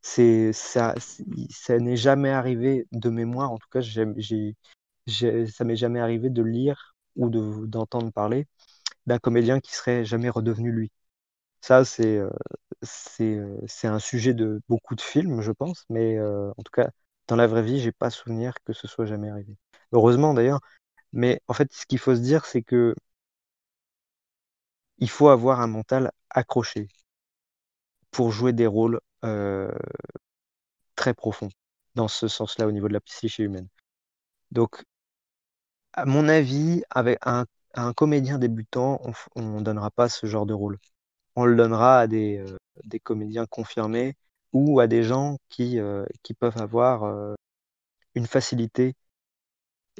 c'est 0.01 0.53
ça, 0.53 0.95
ça 1.49 1.79
n'est 1.79 1.97
jamais 1.97 2.29
arrivé 2.29 2.87
de 2.91 3.09
mémoire, 3.09 3.51
en 3.51 3.57
tout 3.57 3.67
cas, 3.71 3.81
j'ai, 3.81 4.55
ça 5.47 5.63
m'est 5.63 5.75
jamais 5.75 5.99
arrivé 5.99 6.29
de 6.29 6.43
lire 6.43 6.95
ou 7.15 7.29
de, 7.29 7.65
d'entendre 7.65 8.11
parler 8.11 8.47
d'un 9.07 9.19
comédien 9.19 9.59
qui 9.59 9.73
serait 9.75 10.05
jamais 10.05 10.29
redevenu 10.29 10.71
lui. 10.71 10.91
Ça, 11.61 11.85
c'est 11.85 12.17
euh, 12.17 12.29
un 13.83 13.99
sujet 13.99 14.33
de 14.33 14.61
beaucoup 14.69 14.95
de 14.95 15.01
films, 15.01 15.41
je 15.41 15.51
pense, 15.51 15.85
mais 15.89 16.19
en 16.21 16.63
tout 16.63 16.71
cas, 16.73 16.89
dans 17.27 17.35
la 17.35 17.47
vraie 17.47 17.63
vie, 17.63 17.79
j'ai 17.79 17.91
pas 17.91 18.09
souvenir 18.09 18.53
que 18.65 18.73
ce 18.73 18.87
soit 18.87 19.05
jamais 19.05 19.29
arrivé. 19.29 19.55
Heureusement 19.91 20.33
d'ailleurs, 20.33 20.59
mais 21.13 21.41
en 21.47 21.53
fait, 21.53 21.71
ce 21.73 21.85
qu'il 21.85 21.99
faut 21.99 22.15
se 22.15 22.21
dire, 22.21 22.45
c'est 22.45 22.61
que 22.63 22.95
il 24.97 25.09
faut 25.09 25.29
avoir 25.29 25.61
un 25.61 25.67
mental 25.67 26.11
accroché 26.29 26.89
pour 28.11 28.31
jouer 28.31 28.53
des 28.53 28.65
rôles 28.67 28.99
très 30.95 31.13
profonds 31.13 31.47
dans 31.95 32.07
ce 32.09 32.27
sens-là 32.27 32.67
au 32.67 32.71
niveau 32.73 32.87
de 32.89 32.93
la 32.93 32.99
psyché 33.01 33.43
humaine. 33.43 33.67
Donc, 34.51 34.83
à 35.93 36.05
mon 36.05 36.27
avis, 36.29 36.83
avec 36.89 37.19
un, 37.25 37.45
un 37.75 37.93
comédien 37.93 38.37
débutant, 38.39 39.01
on 39.35 39.41
ne 39.41 39.61
donnera 39.61 39.91
pas 39.91 40.09
ce 40.09 40.25
genre 40.27 40.45
de 40.45 40.53
rôle 40.53 40.77
on 41.37 41.45
le 41.45 41.55
donnera 41.57 42.01
à 42.01 42.07
des, 42.07 42.39
euh, 42.39 42.57
comédiens 43.03 43.45
confirmés 43.47 44.15
ou 44.53 44.81
à 44.81 44.87
des 44.87 45.03
gens 45.03 45.37
qui, 45.49 45.79
euh, 45.79 46.05
peuvent 46.39 46.57
avoir 46.61 47.03
euh, 47.05 47.35
une 48.15 48.27
facilité 48.27 48.95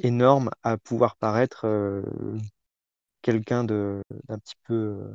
énorme 0.02 0.50
à 0.62 0.78
pouvoir 0.78 1.16
paraître 1.16 1.66
quelqu'un 3.22 3.64
de 3.64 4.02
d'un 4.28 4.38
petit 4.38 4.54
peu 4.64 5.14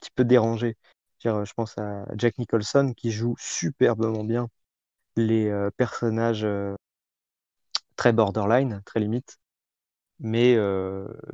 petit 0.00 0.10
peu 0.14 0.24
dérangé. 0.24 0.76
Je 1.20 1.52
pense 1.54 1.78
à 1.78 2.06
Jack 2.16 2.38
Nicholson 2.38 2.94
qui 2.96 3.12
joue 3.12 3.36
superbement 3.38 4.24
bien 4.24 4.48
les 5.16 5.52
personnages 5.76 6.46
très 7.96 8.12
borderline, 8.12 8.82
très 8.86 9.00
limite, 9.00 9.38
mais 10.20 10.56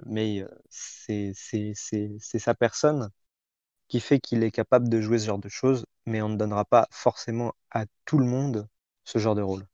mais 0.07 0.45
c'est 0.71 1.33
c'est 1.35 2.39
sa 2.39 2.55
personne 2.55 3.11
qui 3.89 4.01
fait 4.01 4.21
qu'il 4.21 4.43
est 4.45 4.53
capable 4.53 4.89
de 4.91 5.01
jouer 5.01 5.19
ce 5.21 5.27
genre 5.27 5.39
de 5.41 5.49
choses, 5.51 5.87
mais 6.07 6.23
on 6.23 6.31
ne 6.31 6.37
donnera 6.39 6.65
pas 6.65 6.89
forcément 6.91 7.55
à 7.71 7.87
tout 8.07 8.19
le 8.19 8.27
monde 8.27 8.69
ce 9.05 9.19
genre 9.19 9.35
de 9.37 9.43
rôle. 9.43 9.67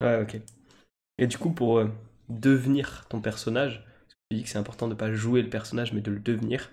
Ouais, 0.00 0.20
ok. 0.22 0.40
Et 1.18 1.26
du 1.26 1.38
coup, 1.38 1.50
pour 1.50 1.78
euh, 1.78 1.90
devenir 2.28 3.06
ton 3.08 3.20
personnage, 3.20 3.84
tu 4.30 4.36
dis 4.36 4.42
que 4.42 4.48
c'est 4.48 4.58
important 4.58 4.88
de 4.88 4.94
pas 4.94 5.12
jouer 5.12 5.42
le 5.42 5.50
personnage, 5.50 5.92
mais 5.92 6.00
de 6.00 6.10
le 6.10 6.20
devenir. 6.20 6.70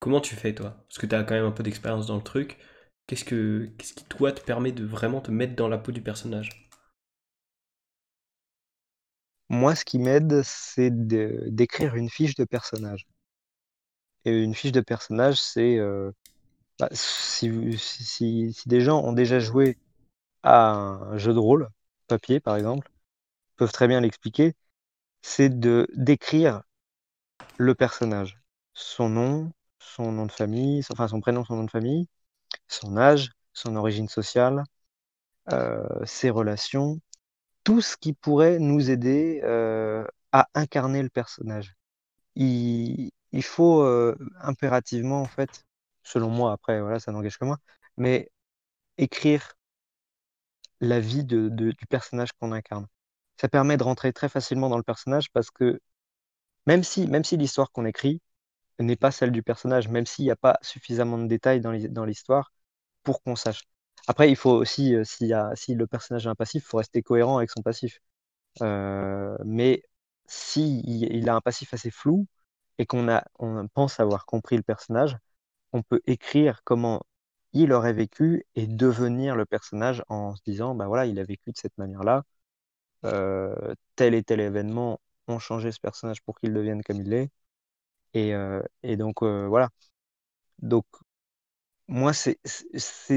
Comment 0.00 0.20
tu 0.20 0.34
fais, 0.36 0.54
toi? 0.54 0.76
Parce 0.88 0.98
que 0.98 1.06
tu 1.06 1.14
as 1.14 1.24
quand 1.24 1.34
même 1.34 1.44
un 1.44 1.52
peu 1.52 1.62
d'expérience 1.62 2.06
dans 2.06 2.16
le 2.16 2.22
truc. 2.22 2.58
Qu'est-ce, 3.06 3.24
que, 3.24 3.70
qui, 3.78 4.04
toi, 4.04 4.32
te 4.32 4.40
permet 4.40 4.72
de 4.72 4.84
vraiment 4.84 5.20
te 5.20 5.30
mettre 5.30 5.56
dans 5.56 5.68
la 5.68 5.78
peau 5.78 5.92
du 5.92 6.02
personnage? 6.02 6.68
Moi, 9.48 9.74
ce 9.74 9.84
qui 9.84 9.98
m'aide, 9.98 10.42
c'est 10.42 10.90
d'écrire 10.90 11.94
une 11.96 12.10
fiche 12.10 12.34
de 12.34 12.44
personnage. 12.44 13.06
Et 14.24 14.42
une 14.42 14.54
fiche 14.54 14.72
de 14.72 14.80
personnage, 14.80 15.40
c'est 15.40 15.78
euh, 15.78 16.10
bah, 16.78 16.88
si, 16.92 17.78
si, 17.78 18.54
des 18.66 18.80
gens 18.80 19.02
ont 19.02 19.12
déjà 19.12 19.38
joué 19.38 19.78
à 20.42 20.72
un 20.72 21.18
jeu 21.18 21.32
de 21.34 21.38
rôle, 21.38 21.68
papier 22.08 22.40
par 22.40 22.56
exemple, 22.56 22.90
peuvent 23.56 23.72
très 23.72 23.88
bien 23.88 24.00
l'expliquer, 24.00 24.54
c'est 25.22 25.50
de 25.50 25.88
d'écrire 25.94 26.62
le 27.58 27.74
personnage, 27.74 28.38
son 28.74 29.08
nom, 29.08 29.52
son 29.78 30.12
nom 30.12 30.26
de 30.26 30.32
famille, 30.32 30.82
enfin 30.90 31.08
son 31.08 31.20
prénom, 31.20 31.44
son 31.44 31.56
nom 31.56 31.64
de 31.64 31.70
famille, 31.70 32.08
son 32.68 32.96
âge, 32.96 33.30
son 33.52 33.76
origine 33.76 34.08
sociale, 34.08 34.64
euh, 35.52 36.04
ses 36.04 36.30
relations, 36.30 37.00
tout 37.64 37.80
ce 37.82 37.96
qui 37.96 38.12
pourrait 38.14 38.58
nous 38.60 38.90
aider 38.90 39.40
euh, 39.44 40.04
à 40.32 40.48
incarner 40.54 41.02
le 41.02 41.10
personnage. 41.10 41.76
Il, 42.36 43.12
faut 43.42 43.82
euh, 43.82 44.16
impérativement, 44.40 45.22
en 45.22 45.26
fait, 45.26 45.64
selon 46.02 46.30
moi, 46.30 46.52
après, 46.52 46.80
voilà, 46.80 47.00
ça 47.00 47.12
n'engage 47.12 47.38
que 47.38 47.44
moi, 47.46 47.58
mais 47.96 48.30
écrire 48.98 49.54
la 50.80 51.00
vie 51.00 51.24
du 51.24 51.74
personnage 51.88 52.30
qu'on 52.40 52.52
incarne. 52.52 52.86
Ça 53.40 53.48
permet 53.48 53.76
de 53.76 53.82
rentrer 53.84 54.12
très 54.12 54.28
facilement 54.28 54.68
dans 54.68 54.78
le 54.78 54.82
personnage 54.82 55.30
parce 55.32 55.50
que 55.50 55.80
même 56.66 56.82
si, 56.84 57.06
même 57.08 57.24
si 57.24 57.36
l'histoire 57.36 57.72
qu'on 57.72 57.86
écrit 57.86 58.22
n'est 58.80 58.96
pas 58.96 59.10
celle 59.12 59.32
du 59.32 59.42
personnage, 59.42 59.88
même 59.88 60.06
s'il 60.06 60.24
n'y 60.26 60.30
a 60.30 60.36
pas 60.36 60.58
suffisamment 60.62 61.18
de 61.18 61.26
détails 61.26 61.60
dans 61.60 62.04
l'histoire 62.04 62.52
pour 63.02 63.22
qu'on 63.22 63.36
sache. 63.36 63.64
Après, 64.08 64.30
il 64.30 64.36
faut 64.36 64.52
aussi, 64.52 64.94
euh, 64.94 65.04
si, 65.04 65.74
le 65.74 65.86
personnage 65.86 66.26
est 66.26 66.30
un 66.30 66.34
passif, 66.34 66.64
il 66.64 66.66
faut 66.66 66.78
rester 66.78 67.02
cohérent 67.02 67.38
avec 67.38 67.50
son 67.50 67.62
passif. 67.62 68.00
Euh, 68.62 69.36
mais 69.44 69.82
si 70.26 70.80
il, 70.86 71.28
a 71.28 71.36
un 71.36 71.40
passif 71.40 71.74
assez 71.74 71.90
flou, 71.90 72.26
et 72.78 72.86
qu'on 72.86 73.08
a, 73.08 73.24
on 73.38 73.68
pense 73.68 74.00
avoir 74.00 74.26
compris 74.26 74.56
le 74.56 74.62
personnage, 74.62 75.16
on 75.72 75.82
peut 75.82 76.02
écrire 76.06 76.62
comment 76.64 77.02
il 77.52 77.72
aurait 77.72 77.92
vécu 77.94 78.46
et 78.54 78.66
devenir 78.66 79.36
le 79.36 79.46
personnage 79.46 80.04
en 80.08 80.36
se 80.36 80.42
disant, 80.44 80.74
bah 80.74 80.86
voilà, 80.88 81.06
il 81.06 81.18
a 81.18 81.24
vécu 81.24 81.52
de 81.52 81.56
cette 81.58 81.76
manière-là, 81.78 82.24
tel 83.02 84.14
et 84.14 84.22
tel 84.24 84.40
événement 84.40 85.00
ont 85.28 85.38
changé 85.38 85.72
ce 85.72 85.80
personnage 85.80 86.22
pour 86.22 86.38
qu'il 86.38 86.52
devienne 86.52 86.82
comme 86.82 87.00
il 87.00 87.12
est. 87.12 87.30
Et, 88.14 88.34
euh, 88.34 88.62
donc, 88.96 89.22
euh, 89.22 89.46
voilà. 89.48 89.70
Donc, 90.60 90.86
moi, 91.88 92.12
c'est 92.12 92.38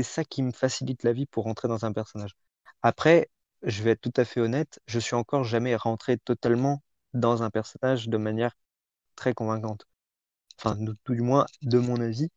ça 0.03 0.23
qui 0.23 0.43
me 0.43 0.51
facilite 0.51 1.03
la 1.03 1.13
vie 1.13 1.25
pour 1.25 1.45
rentrer 1.45 1.67
dans 1.67 1.85
un 1.85 1.91
personnage. 1.93 2.35
Après, 2.83 3.29
je 3.63 3.83
vais 3.83 3.91
être 3.91 4.01
tout 4.01 4.13
à 4.15 4.25
fait 4.25 4.39
honnête, 4.41 4.79
je 4.87 4.99
suis 4.99 5.15
encore 5.15 5.43
jamais 5.43 5.75
rentré 5.75 6.17
totalement 6.17 6.81
dans 7.13 7.43
un 7.43 7.49
personnage 7.49 8.07
de 8.09 8.17
manière 8.17 8.55
très 9.15 9.33
convaincante. 9.33 9.87
Enfin, 10.59 10.77
tout 11.05 11.13
du 11.15 11.21
moins, 11.21 11.45
de 11.63 11.79
mon 11.79 12.01
avis, 12.01 12.29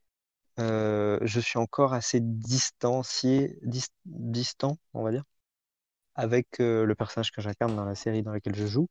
euh, 0.61 1.19
je 1.23 1.41
suis 1.41 1.59
encore 1.59 1.95
assez 1.95 2.21
distancié, 2.23 3.59
distant, 4.07 4.79
on 4.95 5.05
va 5.05 5.13
dire, 5.13 5.25
avec 6.15 6.61
euh, 6.61 6.85
le 6.85 6.95
personnage 6.95 7.33
que 7.33 7.41
j'incarne 7.43 7.77
dans 7.77 7.85
la 7.85 7.95
série 7.95 8.23
dans 8.23 8.33
laquelle 8.33 8.55
je 8.57 8.67
joue, 8.67 8.89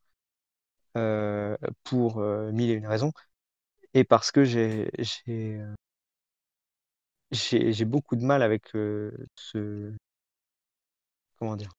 euh, 0.98 1.56
pour 1.84 2.20
mille 2.22 2.70
et 2.72 2.74
une 2.74 2.88
raisons, 2.88 3.12
et 3.94 4.04
parce 4.06 4.32
que 4.32 4.44
j'ai 4.46 4.92
j'ai 7.32 7.86
beaucoup 7.86 8.16
de 8.16 8.24
mal 8.24 8.42
avec 8.42 8.68
ce 9.36 9.94
comment 11.38 11.58
dire 11.58 11.72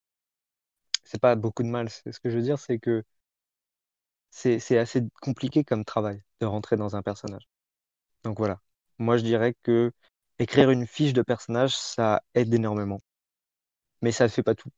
c'est 1.04 1.20
pas 1.20 1.36
beaucoup 1.36 1.62
de 1.62 1.68
mal 1.68 1.88
ce 1.90 2.00
que 2.20 2.28
je 2.30 2.36
veux 2.36 2.42
dire 2.42 2.58
c'est 2.58 2.78
que 2.78 3.04
c'est 4.30 4.78
assez 4.78 5.02
compliqué 5.20 5.62
comme 5.64 5.84
travail 5.84 6.22
de 6.40 6.46
rentrer 6.46 6.76
dans 6.76 6.96
un 6.96 7.02
personnage 7.02 7.48
donc 8.24 8.38
voilà 8.38 8.60
moi, 8.98 9.16
je 9.16 9.22
dirais 9.24 9.54
que 9.62 9.92
écrire 10.38 10.70
une 10.70 10.86
fiche 10.86 11.12
de 11.12 11.22
personnage, 11.22 11.76
ça 11.76 12.22
aide 12.34 12.54
énormément. 12.54 13.00
Mais 14.02 14.12
ça 14.12 14.24
ne 14.24 14.28
fait 14.28 14.42
pas 14.42 14.54
tout. 14.54 14.70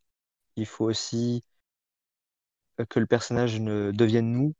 Il 0.57 0.67
faut 0.67 0.87
aussi 0.87 1.43
euh, 2.81 2.85
que 2.87 2.99
le 3.01 3.07
personnage 3.07 3.61
ne 3.61 3.91
devienne 3.93 4.33
nous, 4.33 4.55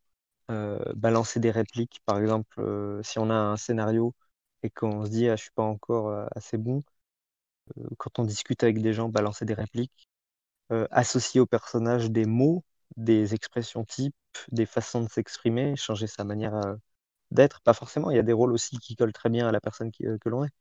euh, 0.51 0.79
balancer 0.95 1.39
des 1.39 1.51
répliques. 1.51 2.01
Par 2.05 2.19
exemple, 2.19 2.61
euh, 2.61 3.01
si 3.03 3.19
on 3.19 3.29
a 3.29 3.35
un 3.35 3.57
scénario 3.57 4.15
et 4.63 4.69
qu'on 4.69 5.05
se 5.05 5.11
dit 5.11 5.29
ah, 5.29 5.35
je 5.35 5.43
suis 5.43 5.51
pas 5.53 5.63
encore 5.63 6.27
assez 6.35 6.57
bon, 6.57 6.81
quand 7.97 8.19
on 8.19 8.23
discute 8.23 8.63
avec 8.63 8.81
des 8.81 8.93
gens, 8.93 9.09
balancer 9.09 9.45
des 9.45 9.53
répliques, 9.53 10.07
associer 10.91 11.41
au 11.41 11.45
personnage 11.47 12.11
des 12.11 12.25
mots, 12.25 12.63
des 12.97 13.33
expressions 13.35 13.83
types, 13.85 14.15
des 14.51 14.65
façons 14.65 15.01
de 15.03 15.09
s'exprimer, 15.09 15.75
changer 15.75 16.07
sa 16.07 16.23
manière 16.25 16.77
d'être. 17.31 17.61
Pas 17.63 17.73
forcément, 17.73 18.11
il 18.11 18.17
y 18.17 18.19
a 18.19 18.23
des 18.23 18.33
rôles 18.33 18.53
aussi 18.53 18.79
qui 18.79 18.95
collent 18.97 19.13
très 19.13 19.29
bien 19.29 19.47
à 19.47 19.53
la 19.53 19.61
personne 19.61 19.91
euh, 20.03 20.17
que 20.19 20.29
l'on 20.29 20.45
est. 20.45 20.51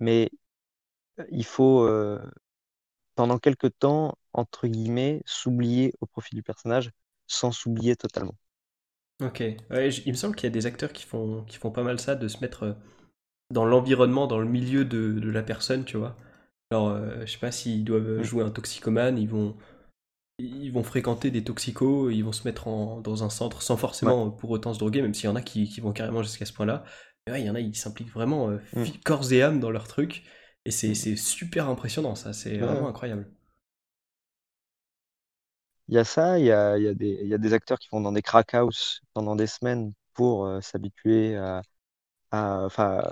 Mais 0.00 0.30
il 1.30 1.44
faut, 1.44 1.86
pendant 3.14 3.38
quelques 3.38 3.78
temps, 3.78 4.16
entre 4.32 4.66
guillemets, 4.66 5.22
s'oublier 5.26 5.92
au 6.00 6.06
profit 6.06 6.34
du 6.34 6.42
personnage 6.42 6.90
sans 7.26 7.52
s'oublier 7.52 7.96
totalement. 7.96 8.34
Ok, 9.22 9.40
il 9.40 10.12
me 10.12 10.14
semble 10.14 10.34
qu'il 10.34 10.44
y 10.44 10.52
a 10.52 10.54
des 10.54 10.66
acteurs 10.66 10.92
qui 10.92 11.04
font, 11.04 11.44
qui 11.44 11.56
font 11.56 11.70
pas 11.70 11.84
mal 11.84 12.00
ça, 12.00 12.16
de 12.16 12.26
se 12.28 12.38
mettre 12.40 12.76
dans 13.50 13.64
l'environnement, 13.64 14.26
dans 14.26 14.40
le 14.40 14.48
milieu 14.48 14.84
de, 14.84 15.30
la 15.30 15.42
personne, 15.42 15.84
tu 15.84 15.96
vois. 15.96 16.16
Alors, 16.70 16.98
je 17.20 17.26
sais 17.26 17.38
pas 17.38 17.52
s'ils 17.52 17.84
doivent 17.84 18.22
jouer 18.22 18.42
un 18.42 18.50
toxicomane, 18.50 19.16
ils 19.16 19.28
vont 19.28 19.56
ils 20.38 20.72
vont 20.72 20.82
fréquenter 20.82 21.30
des 21.30 21.44
toxicos, 21.44 22.12
ils 22.12 22.22
vont 22.22 22.32
se 22.32 22.46
mettre 22.46 22.66
dans 23.00 23.24
un 23.24 23.30
centre 23.30 23.62
sans 23.62 23.76
forcément 23.76 24.30
pour 24.30 24.50
autant 24.50 24.74
se 24.74 24.78
droguer, 24.78 25.02
même 25.02 25.14
s'il 25.14 25.26
y 25.26 25.32
en 25.32 25.36
a 25.36 25.42
qui, 25.42 25.80
vont 25.80 25.92
carrément 25.92 26.22
jusqu'à 26.22 26.44
ce 26.44 26.52
point-là. 26.52 26.84
Mais 27.26 27.32
ouais, 27.32 27.42
il 27.42 27.46
y 27.46 27.50
en 27.50 27.54
a, 27.54 27.60
ils 27.60 27.76
s'impliquent 27.76 28.12
vraiment 28.12 28.50
euh, 28.50 28.58
mm. 28.74 28.84
corps 29.04 29.32
et 29.32 29.42
âme 29.42 29.60
dans 29.60 29.70
leur 29.70 29.86
truc. 29.86 30.24
Et 30.64 30.70
c'est 30.70 30.90
mm. 30.90 31.16
super 31.16 31.68
impressionnant, 31.68 32.14
ça. 32.14 32.32
C'est 32.32 32.58
vraiment 32.58 32.88
incroyable. 32.88 33.28
Il 35.88 35.94
y 35.94 35.98
a 35.98 36.04
ça, 36.04 36.38
il 36.38 36.46
y 36.46 36.52
a, 36.52 36.78
y, 36.78 36.88
a 36.88 36.92
y 36.92 37.34
a, 37.34 37.38
des 37.38 37.52
acteurs 37.52 37.78
qui 37.78 37.88
vont 37.92 38.00
dans 38.00 38.12
des 38.12 38.22
crack 38.22 38.54
house 38.54 39.00
pendant 39.12 39.36
des 39.36 39.46
semaines 39.46 39.92
pour 40.14 40.46
euh, 40.46 40.60
s'habituer 40.62 41.36
à, 41.36 41.62
Enfin, 42.32 43.02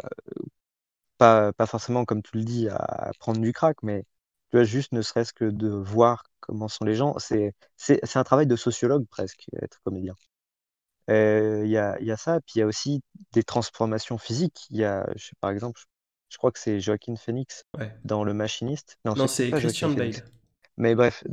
pas, 1.19 1.53
pas 1.53 1.67
forcément, 1.67 2.05
comme 2.05 2.23
tu 2.23 2.37
le 2.37 2.45
dis, 2.45 2.69
à 2.69 3.13
prendre 3.19 3.41
du 3.41 3.53
crack, 3.53 3.83
mais 3.83 4.05
tu 4.51 4.57
vois, 4.57 4.65
juste 4.65 4.93
ne 4.93 5.03
serait-ce 5.03 5.33
que 5.33 5.45
de 5.45 5.69
voir 5.69 6.25
comment 6.41 6.69
sont 6.69 6.85
les 6.85 6.95
gens, 6.95 7.17
c'est 7.19 7.55
un 8.17 8.25
travail 8.25 8.47
de 8.47 8.57
sociologue 8.57 9.07
presque, 9.09 9.47
être 9.63 9.79
comédien. 9.85 10.15
Euh, 11.11 11.63
il 11.65 11.71
y, 11.71 11.79
a, 11.79 12.01
y, 12.01 12.11
a, 12.13 12.17
ça, 12.17 12.41
puis 12.41 12.55
il 12.57 12.59
y 12.61 12.63
a 12.63 12.67
aussi 12.67 13.03
des 13.33 13.43
transformations 13.43 14.19
physiques. 14.19 14.67
Il 14.71 14.79
y 14.79 14.85
a, 14.85 15.07
je 15.17 15.27
sais, 15.27 15.33
par 15.41 15.51
exemple, 15.51 15.81
je, 15.81 15.87
crois 16.37 16.53
que 16.53 16.59
c'est 16.59 16.81
Joaquin 16.81 17.17
Phoenix 17.17 17.65
dans 18.05 18.25
Le 18.25 18.35
Machiniste. 18.35 18.99
Non, 19.05 19.27
c'est 19.27 19.51
Christian 19.51 19.91
Bale. 19.91 20.13
Mais 20.77 20.95
bref, 20.95 21.25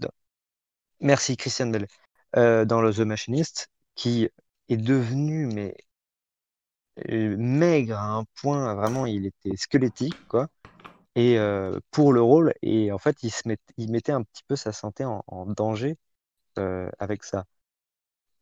merci 1.00 1.38
Christian 1.38 1.68
Bale. 1.68 1.88
Euh, 2.36 2.64
dans 2.64 2.82
le 2.82 2.94
The 2.94 3.00
Machinist, 3.00 3.70
qui 3.96 4.30
est 4.68 4.78
devenu 4.78 5.48
mais 5.48 5.76
euh, 7.10 7.36
maigre 7.38 7.98
à 7.98 8.18
un 8.18 8.26
point, 8.42 8.76
vraiment, 8.76 9.06
il 9.06 9.26
était 9.26 9.56
squelettique, 9.56 10.28
quoi 10.28 10.48
et 11.16 11.38
euh, 11.38 11.80
pour 11.92 12.14
le 12.14 12.22
rôle. 12.22 12.54
Et 12.62 12.92
en 12.92 12.98
fait, 12.98 13.24
il, 13.24 13.32
se 13.32 13.48
met, 13.48 13.58
il 13.78 13.92
mettait 13.92 14.12
un 14.12 14.24
petit 14.24 14.44
peu 14.48 14.56
sa 14.56 14.72
santé 14.72 15.06
en, 15.06 15.24
danger 15.48 15.98
euh, 16.60 16.90
avec 17.00 17.24
ça. 17.24 17.46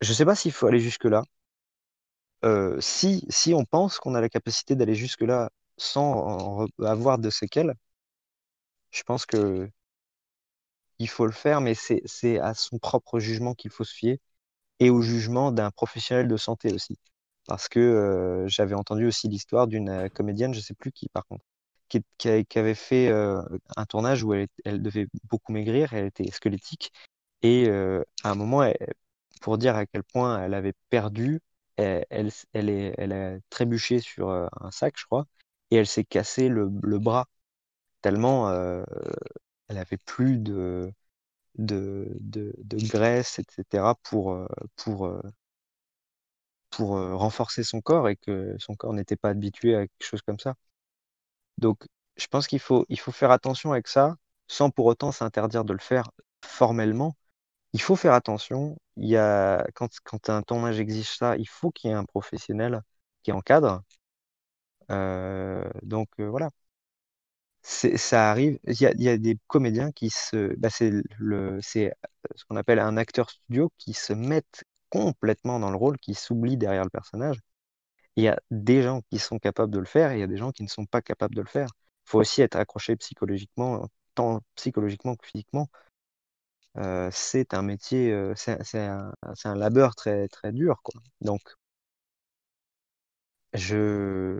Je 0.01 0.12
ne 0.12 0.16
sais 0.16 0.26
pas 0.26 0.36
s'il 0.36 0.51
faut 0.51 0.68
aller 0.68 0.80
jusque-là. 0.80 1.24
Si, 2.80 3.26
si 3.30 3.53
on 3.53 3.66
pense 3.66 3.99
qu'on 3.99 4.16
a 4.16 4.22
la 4.22 4.30
capacité 4.30 4.76
d'aller 4.76 4.95
jusque-là 4.95 5.49
sans 5.78 6.67
avoir 6.80 7.19
de 7.19 7.30
séquelles, 7.30 7.73
je 8.91 9.03
pense 9.03 9.25
que 9.25 9.69
il 10.99 11.09
faut 11.09 11.25
le 11.25 11.32
faire, 11.32 11.61
mais 11.61 11.73
c'est 11.75 12.39
à 12.39 12.53
son 12.53 12.80
propre 12.80 13.19
jugement 13.19 13.53
qu'il 13.53 13.71
faut 13.71 13.84
se 13.84 13.93
fier 13.93 14.17
et 14.80 14.89
au 14.89 15.01
jugement 15.01 15.51
d'un 15.51 15.71
professionnel 15.71 16.28
de 16.28 16.38
santé 16.38 16.73
aussi. 16.73 16.97
Parce 17.47 17.69
que 17.69 18.45
j'avais 18.47 18.75
entendu 18.75 19.07
aussi 19.07 19.28
l'histoire 19.30 19.67
d'une 19.67 20.09
comédienne, 20.11 20.53
je 20.53 20.59
ne 20.59 20.63
sais 20.63 20.73
plus 20.75 20.91
qui 20.91 21.09
par 21.09 21.25
contre, 21.28 21.43
qui, 21.88 22.59
avait 22.59 22.75
fait 22.75 23.09
euh, 23.09 23.41
un 23.75 23.86
tournage 23.86 24.23
où 24.23 24.34
elle, 24.34 24.82
devait 24.82 25.07
beaucoup 25.30 25.51
maigrir, 25.51 25.93
elle 25.93 26.07
était 26.07 26.30
squelettique. 26.32 26.91
Et 27.41 27.67
euh, 27.69 28.03
à 28.23 28.32
un 28.32 28.36
moment, 28.36 28.71
pour 29.41 29.57
dire 29.57 29.75
à 29.75 29.86
quel 29.86 30.03
point 30.03 30.43
elle 30.43 30.53
avait 30.53 30.73
perdu, 30.89 31.41
elle, 31.78 32.05
elle, 32.53 32.69
est, 32.69 32.95
elle 32.97 33.13
a 33.13 33.38
trébuché 33.49 33.99
sur 33.99 34.30
euh, 34.30 34.47
un 34.61 34.71
sac, 34.71 34.95
je 34.97 35.05
crois, 35.05 35.28
et 35.72 35.78
elle 35.78 35.88
s'est 35.88 36.03
cassé 36.03 36.49
le, 36.49 36.68
bras, 36.99 37.28
tellement 38.01 38.51
elle 39.70 39.78
avait 39.78 39.97
plus 39.97 40.38
de, 40.39 40.91
de, 41.57 42.09
de, 42.22 42.53
graisse, 42.88 43.39
etc., 43.39 43.95
pour, 44.03 44.47
pour, 44.76 45.11
pour 46.70 46.89
renforcer 46.91 47.63
son 47.63 47.82
corps 47.82 48.07
et 48.09 48.15
que 48.15 48.55
son 48.59 48.76
corps 48.76 48.93
n'était 48.93 49.15
pas 49.18 49.30
habitué 49.30 49.76
à 49.76 49.82
quelque 49.88 50.05
chose 50.07 50.22
comme 50.22 50.39
ça. 50.39 50.55
Donc, 51.57 51.86
je 52.18 52.28
pense 52.28 52.47
qu'il 52.47 52.59
faut, 52.59 52.86
il 52.89 52.99
faut 52.99 53.11
faire 53.11 53.32
attention 53.32 53.72
avec 53.72 53.88
ça, 53.88 54.15
sans 54.47 54.70
pour 54.70 54.86
autant 54.86 55.11
s'interdire 55.11 55.65
de 55.65 55.74
le 55.74 55.80
faire 55.80 56.09
formellement. 56.43 57.15
Il 57.74 57.82
faut 57.82 57.95
faire 57.95 58.13
attention. 58.13 58.78
Il 58.97 59.07
y 59.09 59.18
a, 59.18 59.65
quand, 59.76 59.89
quand 60.03 60.30
un 60.30 60.43
tournage 60.43 60.80
exige 60.80 61.18
ça, 61.18 61.38
il 61.38 61.47
faut 61.49 61.72
qu'il 61.72 61.91
y 61.91 61.93
ait 61.93 61.97
un 61.97 62.05
professionnel 62.05 62.82
qui 63.24 63.32
encadre. 63.34 63.84
Euh, 64.91 65.69
donc 65.83 66.09
euh, 66.19 66.29
voilà. 66.29 66.49
Ça 67.61 68.31
arrive. 68.31 68.59
Il 68.65 68.81
y, 68.81 69.09
a, 69.09 69.17
des 69.17 69.38
comédiens 69.47 69.91
qui 69.91 70.09
se. 70.09 70.55
Bah, 70.57 70.69
c'est 70.69 70.91
c'est 71.61 71.93
ce 72.35 72.45
qu'on 72.45 72.55
appelle 72.55 72.79
un 72.79 72.95
acteur 72.97 73.29
studio 73.29 73.71
qui 73.77 73.93
se 73.93 74.13
mettent 74.13 74.63
complètement 74.89 75.59
dans 75.59 75.69
le 75.69 75.75
rôle, 75.77 75.97
qui 75.99 76.13
s'oublient 76.13 76.57
derrière 76.57 76.83
le 76.85 76.89
personnage 76.89 77.38
il 78.17 78.23
y 78.23 78.27
a 78.27 78.39
des 78.51 78.83
gens 78.83 79.01
qui 79.09 79.19
sont 79.19 79.39
capables 79.39 79.71
de 79.71 79.79
le 79.79 79.85
faire 79.85 80.11
et 80.11 80.17
il 80.17 80.19
y 80.19 80.23
a 80.23 80.27
des 80.27 80.38
gens 80.38 80.51
qui 80.51 80.63
ne 80.63 80.67
sont 80.67 80.85
pas 80.85 81.01
capables 81.01 81.35
de 81.35 81.41
le 81.41 81.47
faire. 81.47 81.69
Il 82.07 82.09
faut 82.09 82.19
aussi 82.19 82.41
être 82.41 82.55
accroché 82.57 82.95
psychologiquement, 82.97 83.88
tant 84.15 84.41
psychologiquement 84.55 85.15
que 85.15 85.25
physiquement. 85.27 85.69
Euh, 86.77 87.09
c'est 87.11 87.53
un 87.53 87.61
métier, 87.63 88.11
euh, 88.11 88.33
c'est 88.35 88.79
un, 88.79 89.13
un, 89.43 89.55
labeur 89.55 89.95
très, 89.95 90.27
très 90.27 90.51
dur. 90.51 90.81
Quoi. 90.83 91.01
Donc, 91.21 91.41
je, 93.53 94.39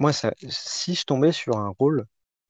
moi, 0.00 0.12
si 0.12 0.94
je 0.96 1.04
tombais 1.04 1.30
sur 1.30 1.58
un 1.58 1.68
rôle 1.78 2.06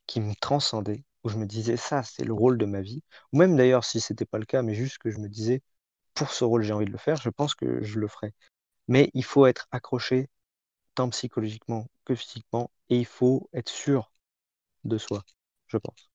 qui 0.07 0.21
me 0.21 0.35
transcendait, 0.37 1.05
où 1.25 1.29
je 1.29 1.37
me 1.37 1.47
disais 1.47 1.77
ça, 1.77 2.05
c'est 2.05 2.25
le 2.25 2.33
rôle 2.33 2.57
de 2.59 2.65
ma 2.65 2.81
vie, 2.81 3.03
ou 3.33 3.39
même 3.39 3.57
d'ailleurs 3.57 3.85
si 3.85 4.01
c'était 4.01 4.25
pas 4.25 4.39
le 4.39 4.47
cas, 4.47 4.63
mais 4.63 4.75
juste 4.75 4.99
que 4.99 5.11
je 5.11 5.19
me 5.19 5.29
disais 5.29 5.61
pour 6.15 6.31
ce 6.33 6.45
rôle 6.45 6.63
j'ai 6.63 6.73
envie 6.73 6.87
de 6.87 6.93
le 6.93 6.99
faire, 6.99 7.17
je 7.17 7.31
pense 7.31 7.57
que 7.57 7.83
je 7.83 7.99
le 7.99 8.09
ferais. 8.09 8.33
Mais 8.89 9.11
il 9.15 9.25
faut 9.25 9.47
être 9.47 9.69
accroché 9.73 10.29
tant 10.95 11.11
psychologiquement 11.11 11.89
que 12.05 12.15
physiquement, 12.15 12.71
et 12.89 12.99
il 12.99 13.07
faut 13.07 13.51
être 13.53 13.71
sûr 13.71 14.13
de 14.85 14.99
soi, 14.99 15.25
je 15.67 15.79
pense. 15.79 16.11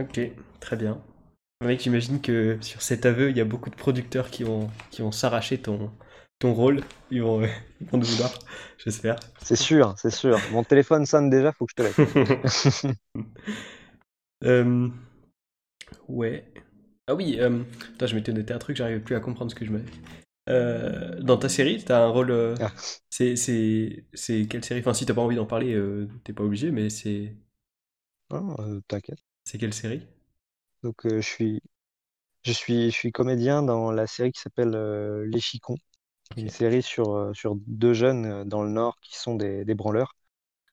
Ok, 0.00 0.18
très 0.60 0.76
bien. 0.76 1.02
Mec, 1.62 1.80
j'imagine 1.80 2.22
que 2.22 2.58
sur 2.62 2.82
cet 2.82 3.06
aveu, 3.06 3.30
il 3.30 3.36
y 3.36 3.40
a 3.42 3.44
beaucoup 3.44 3.70
de 3.70 3.76
producteurs 3.76 4.30
qui 4.30 4.44
vont 4.44 4.70
s'arracher 5.12 5.58
ton, 5.58 5.92
ton 6.42 6.54
rôle. 6.54 6.82
Ils 7.10 7.22
vont, 7.22 7.42
ils 7.80 7.86
vont 7.86 8.00
te 8.00 8.04
vouloir, 8.04 8.32
j'espère. 8.78 9.16
C'est 9.42 9.56
sûr, 9.56 9.94
c'est 9.96 10.10
sûr. 10.10 10.38
Mon 10.50 10.64
téléphone 10.64 11.06
sonne 11.06 11.30
déjà, 11.30 11.52
faut 11.52 11.66
que 11.66 11.72
je 11.76 11.82
te 11.82 12.02
laisse. 12.02 12.86
euh... 14.44 14.88
Ouais. 16.08 16.44
Ah 17.06 17.14
oui, 17.14 17.36
euh... 17.38 17.62
je 18.00 18.14
m'étais 18.14 18.32
noté 18.32 18.52
un 18.52 18.58
truc, 18.58 18.76
j'arrivais 18.76 19.00
plus 19.00 19.14
à 19.14 19.20
comprendre 19.20 19.50
ce 19.50 19.54
que 19.54 19.64
je 19.64 19.70
me 19.70 19.82
euh, 20.48 21.20
dans 21.20 21.36
ta 21.36 21.48
série, 21.48 21.84
tu 21.84 21.92
as 21.92 22.02
un 22.02 22.08
rôle. 22.08 22.32
Euh, 22.32 22.56
ah. 22.60 22.72
C'est 23.08 23.36
quelle 24.48 24.64
série? 24.64 24.80
Enfin, 24.80 24.92
si 24.92 25.06
t'as 25.06 25.14
pas 25.14 25.20
envie 25.20 25.36
d'en 25.36 25.46
parler, 25.46 25.80
t'es 26.24 26.32
pas 26.32 26.42
obligé, 26.42 26.72
mais 26.72 26.90
c'est. 26.90 27.36
Oh, 28.30 28.56
t'inquiète. 28.88 29.20
C'est 29.44 29.58
quelle 29.58 29.72
série? 29.72 30.04
Donc, 30.82 31.02
je 31.04 31.20
suis. 31.20 31.60
Je 32.42 32.50
suis, 32.50 32.90
je 32.90 32.96
suis 32.96 33.12
comédien 33.12 33.62
dans 33.62 33.92
la 33.92 34.08
série 34.08 34.32
qui 34.32 34.40
s'appelle 34.40 34.72
Les 35.30 35.38
Chicons, 35.38 35.78
Une 36.36 36.48
série 36.50 36.82
sur, 36.82 37.30
sur 37.34 37.54
deux 37.66 37.94
jeunes 37.94 38.44
dans 38.44 38.62
le 38.62 38.70
Nord 38.70 38.98
qui 39.00 39.16
sont 39.18 39.34
des, 39.34 39.64
des 39.64 39.74
branleurs. 39.74 40.14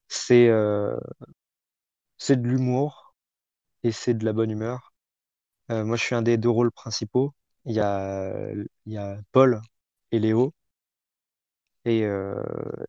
C'est 0.10 0.50
c'est 2.18 2.40
de 2.42 2.48
l'humour 2.48 3.16
et 3.84 3.92
c'est 3.94 4.14
de 4.16 4.26
la 4.26 4.34
bonne 4.34 4.52
humeur. 4.52 4.94
moi, 5.70 5.98
je 5.98 6.04
suis 6.04 6.16
un 6.16 6.22
des 6.24 6.38
deux 6.38 6.50
rôles 6.50 6.72
principaux. 6.72 7.34
Il 7.66 7.74
y 7.76 7.80
a, 7.82 8.52
il 8.88 8.94
y 8.94 8.98
a 8.98 9.20
Paul 9.34 9.62
et 10.12 10.20
Léo. 10.20 10.54
Et, 11.86 12.06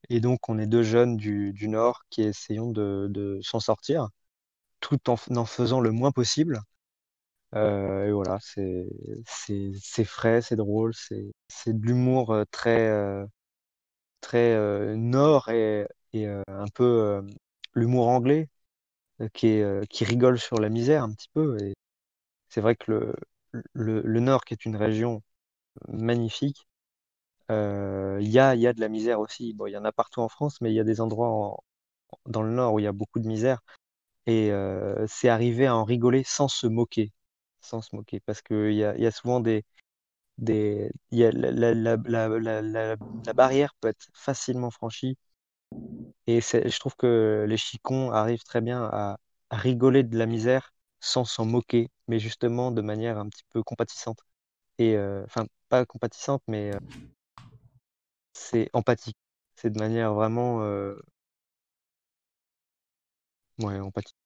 et 0.09 0.21
donc, 0.21 0.49
on 0.49 0.59
est 0.59 0.66
deux 0.66 0.83
jeunes 0.83 1.16
du, 1.16 1.53
du 1.53 1.68
Nord 1.68 2.03
qui 2.11 2.23
essayons 2.23 2.71
de, 2.71 3.07
de 3.11 3.41
s'en 3.43 3.61
sortir 3.61 4.09
tout 4.81 5.11
en 5.11 5.16
en 5.37 5.45
faisant 5.47 5.81
le 5.81 5.93
moins 5.93 6.12
possible. 6.12 6.61
Euh, 7.57 8.07
et 8.09 8.12
voilà, 8.12 8.38
c'est 8.40 8.86
c'est 9.26 9.72
c'est 9.82 10.05
frais, 10.05 10.40
c'est 10.42 10.57
drôle, 10.57 10.94
c'est 10.94 11.32
c'est 11.48 11.78
de 11.78 11.84
l'humour 11.86 12.30
euh, 12.32 12.44
très 12.53 12.88
euh, 12.88 13.26
très 14.20 14.57
nord 14.96 15.48
et 15.51 15.86
et 16.12 16.26
un 16.26 16.66
peu 16.74 17.22
l'humour 17.74 18.09
anglais 18.09 18.48
qui 19.34 19.62
qui 19.90 20.05
rigole 20.05 20.38
sur 20.38 20.61
la 20.61 20.68
misère 20.70 21.05
un 21.05 21.12
petit 21.12 21.28
peu. 21.34 21.59
Et 21.62 21.74
c'est 22.48 22.61
vrai 22.62 22.76
que 22.76 22.92
le 22.92 23.14
le 23.74 24.03
le 24.03 24.20
nord 24.20 24.44
qui 24.44 24.55
est 24.55 24.64
une 24.66 24.76
région 24.76 25.22
magnifique, 25.88 26.66
il 27.51 28.28
y 28.28 28.38
a 28.38 28.55
y 28.55 28.66
a 28.66 28.72
de 28.72 28.80
la 28.80 28.88
misère 28.88 29.20
aussi. 29.20 29.55
Bon, 29.55 29.66
il 29.66 29.72
y 29.72 29.76
en 29.76 29.84
a 29.84 29.92
partout 29.92 30.20
en 30.20 30.28
France, 30.28 30.61
mais 30.61 30.70
il 30.72 30.74
y 30.76 30.80
a 30.80 30.84
des 30.84 31.01
endroits 31.01 31.28
en- 31.30 31.59
dans 32.26 32.42
le 32.42 32.51
nord 32.53 32.74
où 32.74 32.80
il 32.80 32.84
y 32.84 32.88
a 32.88 32.92
beaucoup 32.92 33.20
de 33.20 33.28
misère. 33.28 33.61
Et 34.26 34.53
c'est 35.09 35.28
arrivé 35.28 35.66
à 35.66 35.76
en 35.76 35.84
rigoler 35.84 36.24
sans 36.24 36.48
se 36.48 36.66
moquer, 36.68 37.12
sans 37.63 37.83
se 37.83 37.95
moquer, 37.97 38.21
parce 38.21 38.43
qu'il 38.43 38.73
y 38.75 38.85
a, 38.85 38.97
y 38.99 39.07
a 39.07 39.11
souvent 39.11 39.41
des, 39.41 39.65
des, 40.39 40.91
y 41.13 41.25
a 41.25 41.33
la, 41.33 41.53
la, 41.53 41.97
la, 41.97 42.63
la, 42.63 42.97
barrière 43.35 43.75
peut 43.81 43.89
être 43.89 44.09
facilement 44.15 44.71
franchie, 44.71 45.19
et 46.27 46.41
je 46.41 46.79
trouve 46.79 46.97
que 46.97 47.45
les 47.49 47.57
chicons 47.57 48.13
arrivent 48.13 48.45
très 48.45 48.61
bien 48.61 48.85
à, 48.85 49.19
à 49.51 49.57
rigoler 49.57 50.03
de 50.05 50.17
la 50.19 50.27
misère 50.27 50.73
sans 51.01 51.25
s'en 51.25 51.45
moquer, 51.47 51.89
mais 52.09 52.19
justement 52.19 52.71
de 52.73 52.83
manière 52.83 53.19
un 53.19 53.29
petit 53.29 53.45
peu 53.51 53.63
compatissante. 53.63 54.21
Et 54.79 54.97
euh, 54.97 55.25
enfin, 55.27 55.47
pas 55.71 55.87
compatissante, 55.87 56.43
mais 56.49 56.75
euh, 56.75 56.81
c'est 58.33 58.69
empathique. 58.73 59.17
C'est 59.57 59.71
de 59.71 59.79
manière 59.79 60.15
vraiment, 60.15 60.63
euh, 60.63 60.97
ouais, 63.59 63.79
empathique. 63.81 64.20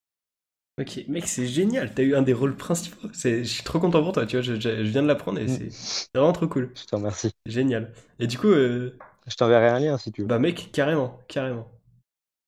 Ok, 0.81 1.05
mec, 1.09 1.27
c'est 1.29 1.47
génial. 1.47 1.95
T'as 1.95 2.03
eu 2.03 2.17
un 2.17 2.23
des 2.23 2.33
rôles 2.33 2.57
principaux. 2.57 3.09
C'est, 3.13 3.45
je 3.45 3.49
suis 3.49 3.63
trop 3.63 3.79
content 3.79 4.03
pour 4.03 4.13
toi. 4.13 4.27
Tu 4.27 4.37
vois, 4.37 4.43
je, 4.43 4.55
je- 4.55 4.85
je 4.85 4.91
viens 4.91 5.03
de 5.03 5.07
l'apprendre 5.09 5.39
et 5.39 5.47
Mm. 5.47 5.49
c'est 5.49 5.71
vraiment 6.15 6.33
trop 6.33 6.49
cool. 6.49 6.73
Je 6.75 6.85
te 6.85 6.95
remercie. 6.97 7.33
Génial. 7.47 7.93
Et 8.21 8.27
du 8.29 8.39
coup, 8.39 8.49
euh, 8.49 8.99
Je 9.27 9.37
t'enverrai 9.37 9.69
un 9.69 9.79
lien 9.81 9.99
si 9.99 10.13
tu 10.13 10.23
veux. 10.23 10.29
bah 10.29 10.39
mec, 10.39 10.71
carrément, 10.73 11.21
carrément. 11.29 11.71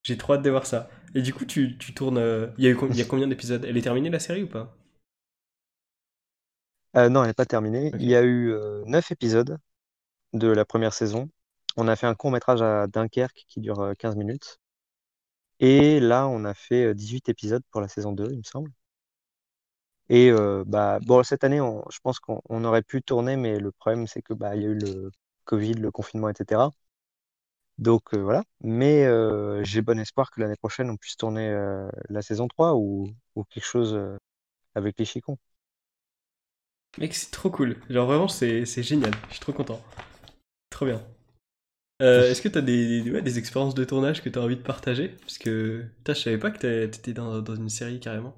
J'ai 0.05 0.17
trop 0.19 0.35
hâte 0.35 0.43
de 0.43 0.51
voir 0.51 0.67
ça. 0.67 0.91
Et 1.15 1.23
du 1.23 1.35
coup, 1.35 1.45
tu, 1.47 1.79
tu 1.79 1.95
tournes. 1.95 2.19
euh, 2.19 2.49
Il 2.59 2.65
y 2.65 2.69
a 2.69 2.71
eu 2.71 2.77
com- 2.77 2.91
il 2.93 2.99
y 2.99 3.03
a 3.03 3.05
combien 3.07 3.29
d'épisodes? 3.29 3.65
Elle 3.67 3.77
est 3.79 3.83
terminée 3.83 4.11
la 4.11 4.21
série 4.21 4.45
ou 4.45 4.49
pas? 4.49 4.77
Euh, 6.97 7.09
non, 7.09 7.23
elle 7.23 7.29
n'est 7.29 7.35
pas 7.35 7.47
terminée. 7.47 7.95
Il 7.99 8.09
y 8.09 8.17
a 8.17 8.23
eu 8.23 8.51
euh, 8.53 8.83
neuf 8.87 9.11
épisodes 9.13 9.59
de 10.35 10.49
la 10.49 10.65
première 10.67 10.95
saison. 10.95 11.31
On 11.77 11.89
a 11.89 11.97
fait 11.97 12.07
un 12.07 12.15
court-métrage 12.17 12.63
à 12.63 12.87
Dunkerque 12.89 13.45
qui 13.49 13.61
dure 13.61 13.81
euh, 13.81 13.95
15 13.95 14.17
minutes. 14.17 14.59
Et 15.61 16.01
là, 16.01 16.29
on 16.29 16.45
a 16.45 16.55
fait 16.55 16.85
euh, 16.87 16.95
18 16.95 17.29
épisodes 17.29 17.63
pour 17.71 17.81
la 17.83 17.89
saison 17.89 18.13
2, 18.13 18.29
il 18.33 18.39
me 18.39 18.43
semble. 18.43 18.71
Et 20.09 20.31
bah, 20.67 20.99
bon, 21.03 21.23
cette 21.25 21.45
année, 21.45 21.59
je 21.91 21.99
pense 22.03 22.21
qu'on 22.21 22.41
on 22.49 22.65
aurait 22.65 22.83
pu 22.83 23.03
tourner, 23.03 23.37
mais 23.37 23.59
le 23.59 23.73
problème, 23.73 24.07
c'est 24.07 24.23
que 24.23 24.35
bah, 24.35 24.55
y 24.57 24.65
a 24.65 24.69
eu 24.69 24.75
le 24.75 25.11
Covid, 25.45 25.75
le 25.75 25.91
confinement, 25.91 26.29
etc. 26.29 26.71
Donc 27.79 28.15
voilà. 28.15 28.45
Mais 28.63 29.07
j'ai 29.65 29.83
bon 29.83 29.99
espoir 30.01 30.31
que 30.31 30.41
l'année 30.41 30.57
prochaine, 30.57 30.91
on 30.91 30.97
puisse 30.97 31.17
tourner 31.17 31.51
la 32.11 32.23
saison 32.23 32.49
3 32.49 32.75
ou, 32.77 33.09
ou 33.37 33.45
quelque 33.45 33.65
chose 33.67 33.99
avec 34.77 34.99
les 34.99 35.05
Chicons. 35.07 35.39
Mec, 36.99 37.15
c'est 37.15 37.31
trop 37.31 37.51
cool. 37.51 37.77
Genre 37.89 38.07
vraiment, 38.07 38.29
c'est 38.29 38.65
génial. 38.83 39.13
Je 39.29 39.35
suis 39.35 39.41
trop 39.41 39.53
content. 39.53 39.83
Trop 40.71 40.87
bien. 40.87 41.03
Euh, 42.03 42.31
est-ce 42.31 42.41
que 42.43 42.49
t'as 42.49 42.61
des, 42.63 43.03
des, 43.03 43.11
ouais, 43.11 43.23
des 43.23 43.39
expériences 43.39 43.75
de 43.75 43.85
tournage 43.85 44.23
que 44.23 44.29
t'as 44.31 44.41
envie 44.41 44.57
de 44.57 44.63
partager? 44.63 45.09
Parce 45.21 45.39
que, 45.39 45.85
putain, 45.99 46.15
je 46.15 46.21
savais 46.21 46.39
pas 46.39 46.51
que 46.51 46.59
t'es- 46.59 46.91
t'étais 46.91 47.13
dans, 47.15 47.41
dans 47.43 47.55
une 47.55 47.69
série 47.71 48.01
carrément. 48.01 48.35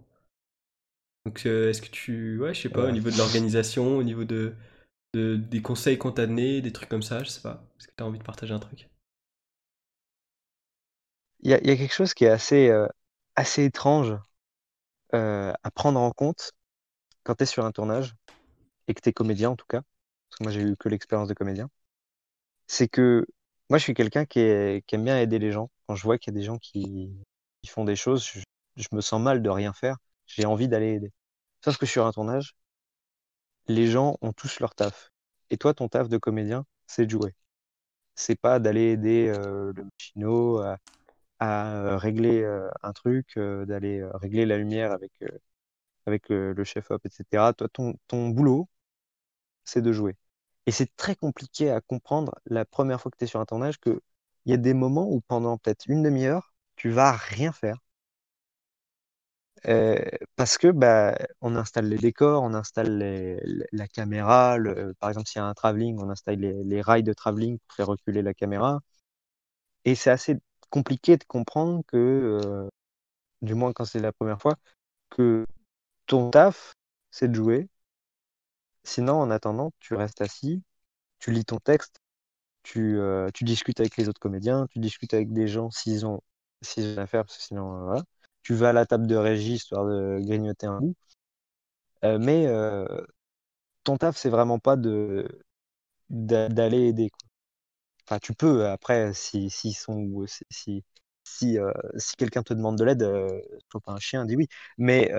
Donc, 1.24 1.46
euh, 1.46 1.70
est-ce 1.70 1.80
que 1.82 1.88
tu, 1.90 2.38
ouais, 2.40 2.54
je 2.54 2.62
sais 2.62 2.68
pas, 2.70 2.84
au 2.84 2.90
niveau 2.90 3.10
de 3.10 3.16
l'organisation, 3.16 3.96
au 3.98 4.02
niveau 4.02 4.24
de, 4.24 4.54
de- 5.14 5.36
des 5.36 5.62
conseils 5.62 5.98
qu'on 5.98 6.12
t'a 6.12 6.26
donnés, 6.28 6.62
des 6.62 6.72
trucs 6.72 6.88
comme 6.90 7.02
ça, 7.02 7.22
je 7.24 7.30
sais 7.30 7.42
pas. 7.42 7.64
Est-ce 7.80 7.88
que 7.88 7.92
t'as 7.96 8.04
envie 8.04 8.18
de 8.20 8.24
partager 8.24 8.54
un 8.54 8.58
truc? 8.60 8.88
Il 11.40 11.50
y 11.50 11.54
a, 11.54 11.58
y 11.66 11.70
a 11.72 11.76
quelque 11.76 11.92
chose 11.94 12.14
qui 12.14 12.24
est 12.26 12.28
assez, 12.28 12.68
euh, 12.68 12.86
assez 13.34 13.64
étrange 13.64 14.14
à 15.62 15.70
prendre 15.70 16.00
en 16.00 16.10
compte 16.12 16.52
quand 17.24 17.36
tu 17.36 17.44
es 17.44 17.46
sur 17.46 17.64
un 17.66 17.72
tournage 17.72 18.16
et 18.88 18.94
que 18.94 19.00
tu 19.02 19.10
es 19.10 19.14
comédien 19.14 19.50
en 19.50 19.56
tout 19.56 19.66
cas, 19.68 19.82
parce 20.30 20.38
que 20.38 20.44
moi 20.44 20.52
j'ai 20.52 20.62
eu 20.62 20.76
que 20.76 20.88
l'expérience 20.90 21.28
de 21.28 21.34
comédien, 21.34 21.70
c'est 22.66 22.88
que 22.88 23.26
moi 23.70 23.78
je 23.78 23.84
suis 23.84 23.94
quelqu'un 23.94 24.24
qui, 24.24 24.40
qui 24.86 24.94
aime 24.94 25.04
bien 25.04 25.18
aider 25.20 25.38
les 25.38 25.52
gens. 25.52 25.70
Quand 25.86 25.94
je 25.96 26.02
vois 26.04 26.18
qu'il 26.18 26.32
y 26.34 26.36
a 26.36 26.40
des 26.40 26.44
gens 26.46 26.58
qui, 26.58 27.12
qui 27.62 27.68
font 27.70 27.84
des 27.84 27.96
choses, 27.96 28.26
je, 28.76 28.88
me 28.92 29.00
sens 29.00 29.20
mal 29.20 29.42
de 29.42 29.50
rien 29.50 29.72
faire. 29.72 29.96
J'ai 30.26 30.46
envie 30.46 30.68
d'aller 30.68 30.94
aider. 30.94 31.12
Sauf 31.64 31.78
que 31.78 31.86
sur 31.86 32.06
un 32.06 32.12
tournage, 32.12 32.54
les 33.68 33.86
gens 33.88 34.16
ont 34.20 34.32
tous 34.32 34.60
leur 34.60 34.74
taf. 34.74 35.10
Et 35.50 35.56
toi, 35.58 35.74
ton 35.74 35.88
taf 35.88 36.08
de 36.08 36.18
comédien, 36.18 36.64
c'est 36.86 37.06
de 37.06 37.10
jouer. 37.10 37.34
C'est 38.16 38.40
pas 38.40 38.60
d'aller 38.60 38.92
aider 38.92 39.28
euh, 39.28 39.72
le 39.76 39.84
machino 39.84 40.58
à, 40.60 40.78
à, 41.40 41.74
euh, 41.76 41.98
régler 41.98 42.42
euh, 42.42 42.70
un 42.82 42.92
truc, 42.94 43.36
euh, 43.38 43.66
d'aller 43.66 44.00
euh, 44.00 44.10
régler 44.16 44.46
la 44.46 44.58
lumière 44.58 44.92
avec, 44.92 45.12
euh, 45.22 45.28
avec 46.06 46.28
le 46.30 46.64
chef-op, 46.64 47.04
etc. 47.06 47.54
Toi, 47.54 47.68
ton, 47.72 47.94
ton 48.08 48.30
boulot, 48.30 48.68
c'est 49.64 49.82
de 49.82 49.92
jouer. 49.92 50.16
Et 50.68 50.70
c'est 50.70 50.94
très 50.96 51.16
compliqué 51.16 51.68
à 51.72 51.80
comprendre 51.80 52.38
la 52.46 52.64
première 52.64 53.00
fois 53.00 53.10
que 53.10 53.16
tu 53.16 53.24
es 53.24 53.26
sur 53.26 53.40
un 53.40 53.44
tournage 53.44 53.80
que 53.80 54.00
il 54.44 54.52
y 54.52 54.54
a 54.54 54.56
des 54.56 54.72
moments 54.74 55.08
où 55.10 55.20
pendant 55.22 55.58
peut-être 55.58 55.86
une 55.88 56.04
demi-heure, 56.04 56.54
tu 56.76 56.90
vas 56.90 57.10
rien 57.12 57.52
faire. 57.52 57.78
Euh, 59.66 59.98
parce 60.36 60.56
que 60.58 60.68
bah, 60.68 61.16
on 61.40 61.56
installe 61.56 61.86
les 61.88 61.96
décors, 61.98 62.42
on 62.42 62.54
installe 62.54 62.98
la 63.72 63.88
caméra. 63.88 64.56
par 65.00 65.10
exemple, 65.10 65.26
s'il 65.28 65.40
y 65.40 65.42
a 65.42 65.46
un 65.46 65.54
travelling, 65.54 65.98
on 65.98 66.10
installe 66.10 66.38
les, 66.38 66.62
les 66.64 66.80
rails 66.82 67.02
de 67.02 67.12
travelling 67.12 67.58
pour 67.58 67.74
faire 67.74 67.86
reculer 67.88 68.22
la 68.22 68.34
caméra. 68.34 68.80
Et 69.84 69.94
c'est 69.94 70.10
assez 70.10 70.36
compliqué 70.70 71.16
de 71.16 71.24
comprendre 71.24 71.82
que, 71.86 71.96
euh, 71.96 72.68
du 73.42 73.54
moins 73.54 73.72
quand 73.72 73.84
c'est 73.84 74.00
la 74.00 74.12
première 74.12 74.40
fois, 74.40 74.56
que 75.10 75.46
ton 76.06 76.30
taf, 76.30 76.74
c'est 77.10 77.28
de 77.28 77.34
jouer. 77.36 77.68
Sinon, 78.88 79.14
en 79.20 79.30
attendant, 79.30 79.72
tu 79.80 79.94
restes 79.94 80.20
assis, 80.22 80.62
tu 81.20 81.32
lis 81.32 81.44
ton 81.46 81.58
texte, 81.58 82.00
tu, 82.64 82.98
euh, 82.98 83.30
tu 83.34 83.44
discutes 83.44 83.80
avec 83.80 83.96
les 83.98 84.08
autres 84.08 84.20
comédiens, 84.20 84.66
tu 84.70 84.80
discutes 84.80 85.14
avec 85.14 85.32
des 85.32 85.48
gens 85.48 85.70
s'ils 85.70 86.06
ont, 86.06 86.20
s'ils 86.62 86.98
ont 86.98 87.02
affaire, 87.02 87.24
parce 87.24 87.38
que 87.38 87.44
sinon, 87.44 87.76
euh, 87.82 87.84
voilà. 87.86 88.02
Tu 88.42 88.54
vas 88.54 88.70
à 88.70 88.74
la 88.74 88.86
table 88.86 89.06
de 89.08 89.16
régie 89.16 89.54
histoire 89.54 89.86
de 89.86 90.18
grignoter 90.22 90.66
un 90.68 90.80
bout. 90.80 90.96
Euh, 92.04 92.18
mais 92.18 92.46
ton 93.84 93.96
taf, 93.96 94.16
c'est 94.16 94.30
vraiment 94.30 94.58
pas 94.58 94.76
de 94.76 95.26
d'a- 96.10 96.48
d'aller 96.48 96.88
aider. 96.88 97.10
Enfin, 98.06 98.18
tu 98.20 98.34
peux, 98.34 98.68
après, 98.68 99.12
si, 99.14 99.50
s'ils 99.50 99.76
sont, 99.76 100.26
si, 100.26 100.44
si, 100.50 100.84
si, 101.24 101.58
si 101.98 102.16
quelqu'un 102.16 102.42
te 102.42 102.54
demande 102.54 102.78
de 102.78 102.84
l'aide, 102.84 103.02
euh, 103.04 103.40
pas 103.84 103.92
un 103.92 103.98
chien, 104.00 104.24
dis 104.26 104.36
oui. 104.36 104.48
Mais, 104.78 105.10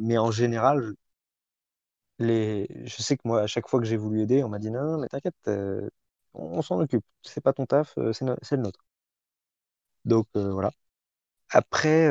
mais 0.00 0.18
en 0.18 0.30
général, 0.30 0.94
les... 2.18 2.68
je 2.86 3.02
sais 3.02 3.16
que 3.16 3.22
moi, 3.26 3.42
à 3.42 3.46
chaque 3.46 3.68
fois 3.68 3.80
que 3.80 3.86
j'ai 3.86 3.96
voulu 3.96 4.22
aider, 4.22 4.42
on 4.44 4.48
m'a 4.48 4.58
dit 4.58 4.70
non, 4.70 4.98
mais 4.98 5.08
t'inquiète, 5.08 5.34
euh, 5.48 5.88
on, 6.34 6.62
s'en 6.62 6.80
occupe. 6.80 7.04
C'est 7.22 7.40
pas 7.42 7.52
ton 7.52 7.66
taf, 7.66 7.96
euh, 7.98 8.12
c'est 8.12 8.56
le 8.56 8.62
nôtre. 8.62 8.84
Donc 10.04 10.26
euh, 10.36 10.50
voilà. 10.52 10.70
Après, 11.50 12.10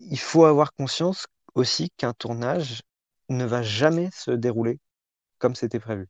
il 0.00 0.18
faut 0.18 0.44
avoir 0.44 0.72
conscience 0.74 1.26
aussi 1.54 1.90
qu'un 1.96 2.12
tournage 2.14 2.82
ne 3.28 3.44
va 3.44 3.62
jamais 3.62 4.10
se 4.12 4.30
dérouler 4.30 4.80
comme 5.38 5.54
c'était 5.56 5.80
prévu. 5.80 6.08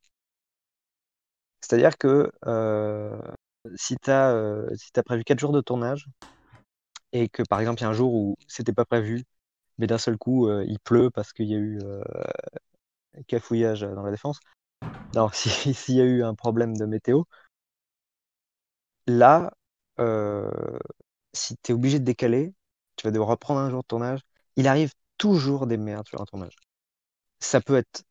C'est-à-dire 1.61 1.99
que 1.99 2.31
si 3.77 3.97
tu 3.97 4.11
as, 4.11 4.67
si 4.77 4.93
prévu 5.05 5.25
quatre 5.25 5.39
jours 5.41 5.53
de 5.53 5.61
tournage 5.61 6.07
et 7.13 7.29
que 7.29 7.43
par 7.43 7.61
exemple 7.61 7.81
il 7.81 7.85
y 7.85 7.87
a 7.87 7.91
un 7.91 7.93
jour 7.93 8.13
où 8.15 8.37
c'était 8.49 8.73
pas 8.73 8.85
prévu, 8.85 9.25
mais 9.79 9.87
d'un 9.87 9.99
seul 9.99 10.19
coup 10.19 10.49
euh, 10.49 10.65
il 10.69 10.79
pleut 10.81 11.11
parce 11.11 11.33
qu'il 11.33 11.47
y 11.49 11.55
a 11.55 11.59
eu 11.59 11.81
euh, 11.85 12.03
cafouillage 13.27 13.81
dans 13.83 14.03
la 14.03 14.11
défense, 14.11 14.41
si- 15.33 15.75
s'il 15.75 15.97
y 15.97 16.01
a 16.01 16.05
eu 16.05 16.23
un 16.25 16.35
problème 16.35 16.77
de 16.77 16.87
météo, 16.87 17.25
là, 19.07 19.53
euh, 20.01 20.51
si 21.33 21.57
tu 21.63 21.73
es 21.73 21.75
obligé 21.75 21.99
de 22.01 22.05
décaler, 22.05 22.55
tu 22.97 23.07
vas 23.07 23.11
devoir 23.13 23.31
reprendre 23.31 23.61
un 23.61 23.71
jour 23.71 23.83
de 23.83 23.87
tournage. 23.89 24.21
Il 24.57 24.69
arrive 24.69 24.93
toujours 25.19 25.67
des 25.67 25.77
merdes 25.77 26.09
sur 26.09 26.21
un 26.21 26.27
tournage. 26.27 26.57
Ça 27.41 27.61
peut 27.63 27.77
être 27.77 28.05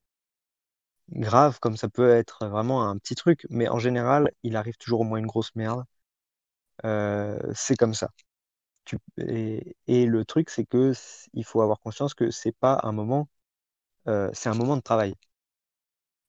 grave, 1.09 1.59
comme 1.59 1.77
ça 1.77 1.89
peut 1.89 2.11
être 2.11 2.45
vraiment 2.47 2.87
un 2.87 2.97
petit 2.99 3.15
truc, 3.15 3.47
mais 3.49 3.67
en 3.69 3.79
général, 3.79 4.31
il 4.43 4.55
arrive 4.55 4.77
toujours 4.77 4.99
au 5.01 5.03
moins 5.03 5.17
une 5.17 5.25
grosse 5.25 5.55
merde. 5.55 5.83
C'est 7.53 7.75
comme 7.77 7.93
ça. 7.93 8.09
Et, 9.17 10.05
le 10.05 10.25
truc, 10.25 10.49
c'est 10.49 10.65
que 10.65 10.93
il 11.33 11.43
faut 11.45 11.61
avoir 11.61 11.79
conscience 11.79 12.13
que 12.13 12.31
c'est 12.31 12.51
pas 12.53 12.79
un 12.83 12.91
moment, 12.91 13.29
euh, 14.07 14.29
c'est 14.33 14.49
un 14.49 14.55
moment 14.55 14.77
de 14.77 14.81
travail. 14.81 15.15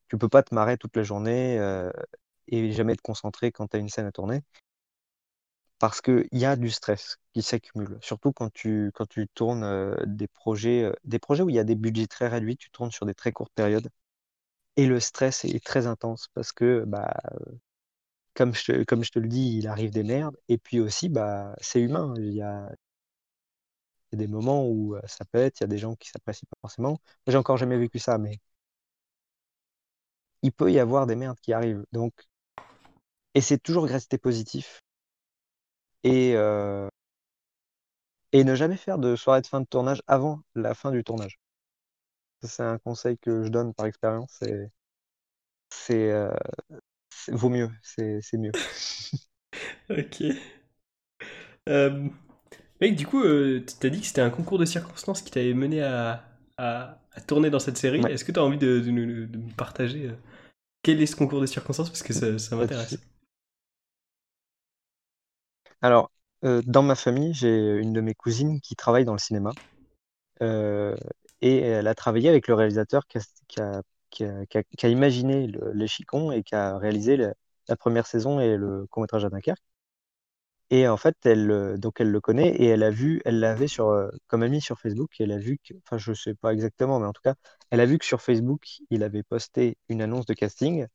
Tu 0.08 0.18
peux 0.18 0.28
pas 0.28 0.42
te 0.42 0.54
marrer 0.54 0.76
toute 0.78 0.96
la 0.96 1.02
journée 1.02 1.58
euh, 1.58 1.90
et 2.48 2.72
jamais 2.72 2.96
te 2.96 3.02
concentrer 3.02 3.52
quand 3.52 3.68
tu 3.68 3.76
as 3.76 3.80
une 3.80 3.88
scène 3.88 4.06
à 4.06 4.12
tourner 4.12 4.42
parce 5.78 6.00
qu'il 6.00 6.26
y 6.32 6.44
a 6.44 6.56
du 6.56 6.70
stress 6.70 7.18
qui 7.32 7.42
s'accumule, 7.42 7.98
surtout 8.00 8.32
quand 8.32 8.52
tu, 8.52 8.90
quand 8.94 9.06
tu 9.06 9.28
tournes 9.28 9.64
euh, 9.64 9.94
des 10.06 10.28
projets, 10.28 10.90
des 11.04 11.18
projets 11.18 11.42
où 11.42 11.50
il 11.50 11.56
y 11.56 11.58
a 11.58 11.64
des 11.64 11.74
budgets 11.74 12.06
très 12.06 12.28
réduits, 12.28 12.56
tu 12.56 12.70
tournes 12.70 12.90
sur 12.90 13.06
des 13.06 13.14
très 13.14 13.32
courtes 13.32 13.52
périodes. 13.54 13.90
Et 14.76 14.86
le 14.86 15.00
stress 15.00 15.44
est 15.44 15.64
très 15.64 15.86
intense 15.86 16.28
parce 16.34 16.52
que, 16.52 16.84
bah, 16.86 17.14
comme, 18.36 18.54
je 18.54 18.64
te, 18.64 18.84
comme 18.84 19.04
je 19.04 19.10
te 19.12 19.18
le 19.18 19.28
dis, 19.28 19.58
il 19.58 19.68
arrive 19.68 19.90
des 19.90 20.04
merdes. 20.04 20.36
Et 20.48 20.58
puis 20.58 20.80
aussi, 20.80 21.08
bah, 21.08 21.54
c'est 21.60 21.80
humain. 21.80 22.14
Il 22.18 22.32
y 22.34 22.42
a, 22.42 22.70
des 24.12 24.26
moments 24.26 24.66
où 24.68 24.96
ça 25.06 25.24
pète, 25.24 25.60
il 25.60 25.62
y 25.62 25.64
a 25.64 25.68
des 25.68 25.78
gens 25.78 25.94
qui 25.96 26.08
s'apprécient 26.10 26.46
pas 26.50 26.58
forcément. 26.60 26.98
J'ai 27.26 27.36
encore 27.36 27.56
jamais 27.56 27.78
vécu 27.78 27.98
ça, 27.98 28.18
mais 28.18 28.40
il 30.40 30.50
peut 30.50 30.72
y 30.72 30.78
avoir 30.78 31.06
des 31.06 31.14
merdes 31.14 31.38
qui 31.40 31.52
arrivent. 31.52 31.84
Donc, 31.92 32.14
et 33.34 33.40
c'est 33.40 33.58
toujours 33.58 33.84
rester 33.86 34.18
positif 34.18 34.82
et, 36.04 36.34
et 38.30 38.44
ne 38.44 38.54
jamais 38.54 38.76
faire 38.76 38.98
de 38.98 39.16
soirée 39.16 39.40
de 39.40 39.48
fin 39.48 39.60
de 39.60 39.66
tournage 39.66 40.00
avant 40.06 40.40
la 40.54 40.74
fin 40.74 40.92
du 40.92 41.02
tournage. 41.02 41.40
C'est 42.42 42.62
un 42.62 42.78
conseil 42.78 43.18
que 43.18 43.42
je 43.44 43.48
donne 43.50 43.74
par 43.74 43.84
expérience. 43.84 44.40
C'est- 45.70 46.30
vaut 47.28 47.48
mieux, 47.48 47.70
c'est, 47.82 48.20
mieux. 48.34 48.52
Ok. 49.88 50.22
Euh, 51.68 52.08
mec, 52.80 52.96
du 52.96 53.06
coup, 53.06 53.22
euh, 53.22 53.64
t'as 53.80 53.88
dit 53.88 54.00
que 54.00 54.06
c'était 54.06 54.20
un 54.20 54.30
concours 54.30 54.58
de 54.58 54.64
circonstances 54.64 55.22
qui 55.22 55.30
t'avait 55.30 55.54
mené 55.54 55.82
à, 55.82 56.24
à, 56.56 56.98
à 57.12 57.20
tourner 57.20 57.50
dans 57.50 57.58
cette 57.58 57.78
série. 57.78 58.00
Ouais, 58.00 58.12
Est-ce 58.12 58.24
que 58.24 58.32
t'as 58.32 58.42
envie 58.42 58.58
de, 58.58 58.80
de 58.80 58.90
nous 58.90 59.26
de 59.26 59.38
me 59.38 59.52
partager 59.56 60.08
euh, 60.08 60.12
quel 60.82 61.00
est 61.00 61.06
ce 61.06 61.16
concours 61.16 61.40
de 61.40 61.46
circonstances? 61.46 61.90
Parce 61.90 62.02
que 62.02 62.12
ça, 62.12 62.56
m'intéresse. 62.56 62.98
Alors, 65.82 66.10
dans 66.42 66.82
ma 66.82 66.94
famille, 66.94 67.34
j'ai 67.34 67.76
une 67.78 67.92
de 67.92 68.00
mes 68.00 68.14
cousines 68.14 68.60
qui 68.60 68.76
travaille 68.76 69.04
dans 69.04 69.12
le 69.12 69.18
cinéma 69.18 69.52
et 71.40 71.58
elle 71.58 71.86
a 71.86 71.94
travaillé 71.94 72.28
avec 72.28 72.48
le 72.48 72.54
réalisateur 72.54 73.06
qui 73.06 73.18
a, 73.18 73.20
qui 73.48 73.60
a, 73.60 73.82
qui 74.16 74.24
a- 74.24 74.46
qui 74.46 74.58
a- 74.58 74.62
qui 74.64 74.90
imaginé 74.90 75.48
Chicons 75.86 76.32
et 76.32 76.42
qui 76.42 76.54
a 76.54 76.78
réalisé 76.78 77.16
la 77.68 77.76
première 77.76 78.06
saison 78.06 78.40
et 78.40 78.56
le 78.56 78.86
court-métrage 78.88 79.24
à 79.24 79.30
Dunkerque. 79.30 79.60
Et 80.70 80.88
en 80.88 80.96
fait, 80.96 81.16
elle, 81.24 81.50
euh, 81.50 81.76
donc 81.76 82.00
elle 82.00 82.10
le 82.10 82.20
connaît 82.20 82.48
et 82.56 82.66
elle 82.66 82.82
a 82.82 82.90
vu, 82.90 83.22
elle 83.24 83.38
l'avait 83.40 83.68
sur, 83.68 83.88
euh, 83.90 84.10
comme 84.26 84.42
ami 84.42 84.60
sur 84.60 84.80
Facebook 84.80 85.12
elle 85.20 85.30
a 85.32 85.38
vu 85.38 85.58
que, 85.64 85.74
enfin, 85.84 85.96
je 85.98 86.12
sais 86.12 86.34
pas 86.34 86.52
exactement, 86.52 86.98
mais 86.98 87.06
en 87.06 87.12
tout 87.12 87.22
cas, 87.22 87.34
elle 87.70 87.80
a 87.80 87.86
vu 87.86 87.98
que 87.98 88.04
sur 88.04 88.20
Facebook, 88.20 88.64
il 88.90 89.02
avait 89.04 89.22
posté 89.22 89.78
une 89.88 90.02
annonce 90.02 90.26
de 90.26 90.34
casting. 90.34 90.86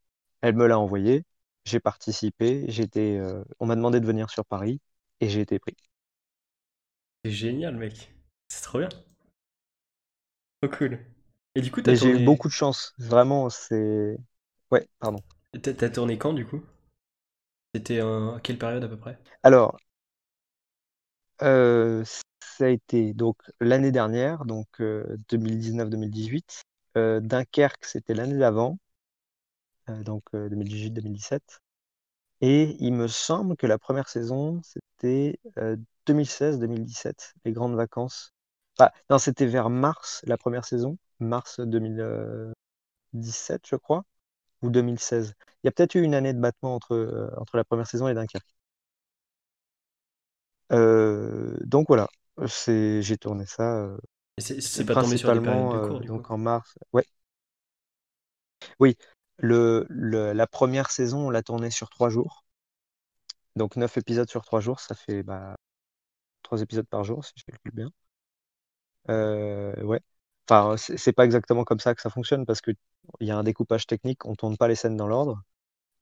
Elle 0.41 0.55
me 0.55 0.67
l'a 0.67 0.77
envoyé. 0.79 1.23
J'ai 1.65 1.79
participé. 1.79 2.65
J'étais, 2.69 3.17
euh, 3.17 3.43
on 3.59 3.65
m'a 3.67 3.75
demandé 3.75 3.99
de 4.01 4.05
venir 4.05 4.29
sur 4.29 4.45
Paris 4.45 4.81
et 5.21 5.29
j'ai 5.29 5.41
été 5.41 5.57
pris. 5.59 5.75
C'est 7.25 7.31
génial, 7.31 7.77
mec. 7.77 8.13
C'est 8.49 8.61
trop 8.61 8.77
bien. 8.77 8.89
Trop 10.61 10.69
cool. 10.69 10.99
Et 11.55 11.61
du 11.61 11.71
coup, 11.71 11.81
t'as 11.81 11.91
Mais 11.91 11.95
j'ai 11.95 12.09
eu 12.09 12.17
tourné, 12.17 12.25
beaucoup 12.25 12.47
de 12.47 12.53
chance. 12.53 12.93
Vraiment, 12.97 13.49
c'est, 13.49 14.17
ouais, 14.71 14.87
pardon. 14.99 15.19
t'as 15.61 15.73
t'as 15.73 15.89
tourné 15.89 16.17
quand, 16.17 16.33
du 16.33 16.45
coup? 16.45 16.61
C'était 17.75 18.01
en 18.01 18.39
quelle 18.39 18.57
période 18.57 18.83
à 18.85 18.87
peu 18.87 18.95
près? 18.97 19.19
Alors, 19.43 19.77
euh, 21.41 22.03
ça 22.05 22.65
a 22.65 22.67
été 22.69 23.13
donc 23.13 23.37
l'année 23.59 23.91
dernière, 23.91 24.45
donc 24.45 24.67
euh, 24.81 25.17
2019-2018. 25.29 26.61
Euh, 26.97 27.19
Dunkerque, 27.19 27.85
c'était 27.85 28.13
l'année 28.13 28.37
d'avant, 28.37 28.77
euh, 29.89 30.03
donc 30.03 30.23
euh, 30.35 30.49
2018-2017. 30.49 31.59
Et 32.41 32.75
il 32.79 32.93
me 32.93 33.07
semble 33.07 33.55
que 33.57 33.67
la 33.67 33.77
première 33.79 34.09
saison, 34.09 34.61
c'était 34.63 35.39
euh, 35.57 35.77
2016-2017, 36.07 37.33
les 37.45 37.51
grandes 37.53 37.75
vacances. 37.75 38.33
Non, 39.09 39.19
c'était 39.19 39.45
vers 39.45 39.69
mars, 39.69 40.21
la 40.25 40.37
première 40.37 40.65
saison, 40.65 40.97
mars 41.23 41.59
2017, 41.61 43.63
je 43.67 43.75
crois, 43.75 44.03
ou 44.63 44.71
2016. 44.71 45.35
Il 45.63 45.67
y 45.67 45.69
a 45.69 45.73
peut-être 45.73 45.95
eu 45.95 46.03
une 46.03 46.15
année 46.15 46.33
de 46.33 46.39
battement 46.41 46.75
entre, 46.75 46.95
euh, 46.95 47.31
entre 47.39 47.57
la 47.57 47.65
première 47.65 47.87
saison 47.87 48.09
et 48.09 48.15
Dunkerque. 48.15 48.47
Euh, 50.71 51.57
donc 51.61 51.87
voilà, 51.89 52.07
c'est, 52.47 53.01
j'ai 53.01 53.17
tourné 53.17 53.45
ça 53.45 53.83
euh, 53.83 53.97
Et 54.37 54.41
c'est 54.41 54.83
pas 54.83 54.97
tombé 54.97 55.15
sur 55.17 55.31
de 55.31 55.39
euh, 55.75 55.79
cours, 55.79 56.01
du 56.01 56.09
coup. 56.09 56.17
donc 56.17 56.31
en 56.31 56.37
mars. 56.37 56.77
Ouais, 56.93 57.05
oui. 58.81 58.97
Le, 59.37 59.85
le- 59.89 60.33
la 60.33 60.45
première 60.47 60.91
saison, 60.91 61.27
on 61.27 61.29
l'a 61.29 61.41
tournée 61.41 61.71
sur 61.71 61.89
trois 61.89 62.09
jours. 62.09 62.43
Donc 63.55 63.77
neuf 63.77 63.95
épisodes 63.97 64.29
sur 64.29 64.43
trois 64.43 64.59
jours, 64.59 64.81
ça 64.81 64.93
fait 64.93 65.23
bah, 65.23 65.55
trois 66.43 66.61
épisodes 66.61 66.87
par 66.87 67.05
jour, 67.05 67.25
si 67.25 67.33
je 67.37 67.45
calcule 67.45 67.73
bien. 67.73 67.91
Euh, 69.09 69.73
ouais. 69.83 70.01
Enfin, 70.51 70.75
c'est 70.77 71.13
pas 71.13 71.23
exactement 71.25 71.63
comme 71.63 71.79
ça 71.79 71.95
que 71.95 72.01
ça 72.01 72.09
fonctionne 72.09 72.45
parce 72.45 72.59
que 72.61 72.71
il 73.21 73.27
y 73.27 73.31
a 73.31 73.37
un 73.37 73.43
découpage 73.43 73.87
technique. 73.87 74.25
On 74.25 74.35
tourne 74.35 74.57
pas 74.57 74.67
les 74.67 74.75
scènes 74.75 74.97
dans 74.97 75.07
l'ordre. 75.07 75.41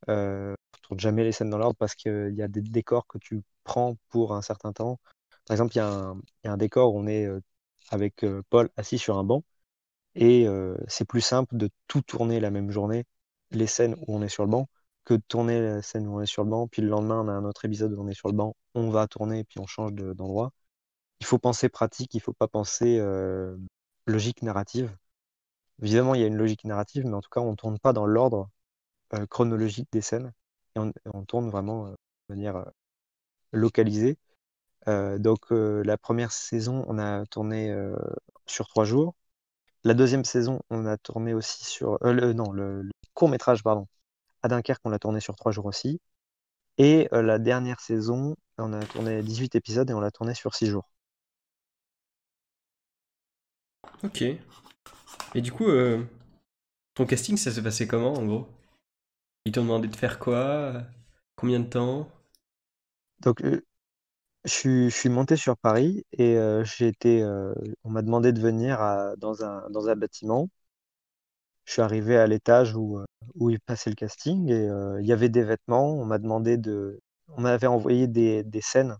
Euh, 0.09 0.55
on 0.75 0.79
tourne 0.89 0.99
jamais 1.01 1.23
les 1.25 1.31
scènes 1.33 1.49
dans 1.51 1.57
l'ordre 1.59 1.77
parce 1.77 1.95
qu'il 1.95 2.33
y 2.35 2.41
a 2.43 2.47
des 2.49 2.61
décors 2.61 3.07
que 3.07 3.17
tu 3.19 3.43
prends 3.65 3.95
pour 4.09 4.33
un 4.35 4.41
certain 4.43 4.73
temps. 4.73 4.99
Par 5.47 5.55
exemple, 5.55 5.73
il 5.75 5.79
y 5.79 5.81
y 5.81 6.49
a 6.49 6.53
un 6.53 6.57
décor 6.57 6.95
où 6.95 6.99
on 6.99 7.07
est 7.07 7.25
euh, 7.27 7.41
avec 7.91 8.23
euh, 8.25 8.43
Paul 8.49 8.69
assis 8.77 8.97
sur 8.99 9.17
un 9.19 9.23
banc 9.25 9.43
et 10.15 10.47
euh, 10.47 10.75
c'est 10.87 11.05
plus 11.07 11.21
simple 11.21 11.57
de 11.57 11.69
tout 11.87 12.01
tourner 12.01 12.39
la 12.41 12.51
même 12.51 12.71
journée, 12.71 13.05
les 13.51 13.67
scènes 13.67 13.95
où 14.07 14.15
on 14.17 14.21
est 14.23 14.29
sur 14.29 14.43
le 14.45 14.49
banc, 14.51 14.69
que 15.05 15.15
de 15.15 15.23
tourner 15.27 15.61
la 15.61 15.81
scène 15.83 16.07
où 16.07 16.17
on 16.17 16.21
est 16.21 16.25
sur 16.27 16.43
le 16.43 16.49
banc, 16.51 16.67
puis 16.67 16.81
le 16.83 16.89
lendemain 16.89 17.21
on 17.25 17.29
a 17.29 17.33
un 17.33 17.45
autre 17.45 17.65
épisode 17.65 17.93
où 17.93 18.01
on 18.01 18.07
est 18.09 18.15
sur 18.15 18.29
le 18.29 18.35
banc, 18.35 18.55
on 18.75 18.89
va 18.91 19.07
tourner 19.07 19.43
puis 19.45 19.59
on 19.59 19.67
change 19.67 19.93
de- 19.93 20.13
d'endroit 20.13 20.51
il 21.21 21.25
faut 21.27 21.39
penser 21.39 21.69
pratique, 21.69 22.13
il 22.15 22.21
faut 22.21 22.33
pas 22.33 22.47
penser 22.47 22.99
logique 24.09 24.41
narrative. 24.41 24.95
Évidemment, 25.81 26.15
il 26.15 26.21
y 26.21 26.23
a 26.23 26.27
une 26.27 26.37
logique 26.37 26.65
narrative, 26.65 27.05
mais 27.05 27.13
en 27.13 27.21
tout 27.21 27.29
cas, 27.29 27.41
on 27.41 27.55
tourne 27.55 27.79
pas 27.79 27.93
dans 27.93 28.05
l'ordre 28.05 28.49
euh, 29.13 29.25
chronologique 29.27 29.89
des 29.91 30.01
scènes. 30.01 30.33
Et 30.75 30.79
on, 30.79 31.25
tourne 31.25 31.49
vraiment 31.49 31.87
euh, 31.87 31.91
de 31.91 32.35
manière 32.35 32.57
euh, 32.57 32.65
localisée. 33.53 34.17
Donc, 34.87 35.51
la 35.51 35.97
première 35.97 36.31
saison, 36.31 36.83
on 36.87 36.97
a 36.97 37.25
tourné 37.27 37.75
sur 38.47 38.67
trois 38.67 38.85
jours. 38.85 39.13
La 39.83 39.93
deuxième 39.93 40.25
saison, 40.25 40.61
on 40.71 40.85
a 40.87 40.97
tourné 40.97 41.33
aussi 41.35 41.63
sur... 41.65 41.99
le, 42.01 42.33
non, 42.33 42.51
le, 42.51 42.81
le 42.83 42.91
court-métrage, 43.13 43.63
pardon. 43.63 43.87
À 44.43 44.47
Dunkerque, 44.47 44.81
on 44.85 44.89
l'a 44.89 44.99
tourné 44.99 45.19
sur 45.19 45.35
trois 45.35 45.51
jours 45.51 45.65
aussi. 45.67 46.01
Et 46.79 47.07
la 47.11 47.39
dernière 47.39 47.79
saison, 47.81 48.35
on 48.57 48.73
a 48.73 48.83
tourné 48.85 49.21
18 49.21 49.55
épisodes 49.55 49.89
et 49.89 49.93
on 49.93 49.99
l'a 49.99 50.11
tourné 50.11 50.33
sur 50.33 50.55
six 50.55 50.67
jours. 50.67 50.89
Ok. 54.03 54.21
Et 55.35 55.41
du 55.41 55.51
coup, 55.51 55.67
euh, 55.67 56.03
ton 56.93 57.05
casting, 57.05 57.37
ça 57.37 57.51
s'est 57.51 57.63
passé 57.63 57.87
comment, 57.87 58.13
en 58.13 58.25
gros? 58.25 58.47
Ils 59.45 59.51
t'ont 59.51 59.63
demandé 59.63 59.87
de 59.87 59.95
faire 59.95 60.19
quoi? 60.19 60.83
Combien 61.35 61.59
de 61.59 61.67
temps? 61.67 62.09
Donc, 63.21 63.41
euh, 63.43 63.61
Je 64.45 64.89
suis, 64.89 65.09
monté 65.09 65.35
sur 65.35 65.57
Paris 65.57 66.05
et 66.13 66.37
euh, 66.37 66.63
j'ai 66.63 66.87
été, 66.87 67.23
on 67.83 67.89
m'a 67.91 68.01
demandé 68.01 68.33
de 68.33 68.41
venir 68.41 68.79
dans 69.17 69.43
un, 69.43 69.69
dans 69.69 69.89
un 69.89 69.95
bâtiment. 69.95 70.49
Je 71.65 71.73
suis 71.73 71.81
arrivé 71.81 72.17
à 72.17 72.25
l'étage 72.27 72.75
où, 72.75 72.99
où 73.35 73.49
il 73.49 73.59
passait 73.59 73.89
le 73.89 73.95
casting 73.95 74.49
et 74.49 74.67
il 75.01 75.05
y 75.05 75.13
avait 75.13 75.29
des 75.29 75.43
vêtements. 75.43 75.93
On 75.93 76.05
m'a 76.05 76.19
demandé 76.19 76.57
de, 76.57 77.01
on 77.27 77.41
m'avait 77.41 77.67
envoyé 77.67 78.07
des, 78.07 78.43
des 78.43 78.61
scènes 78.61 78.97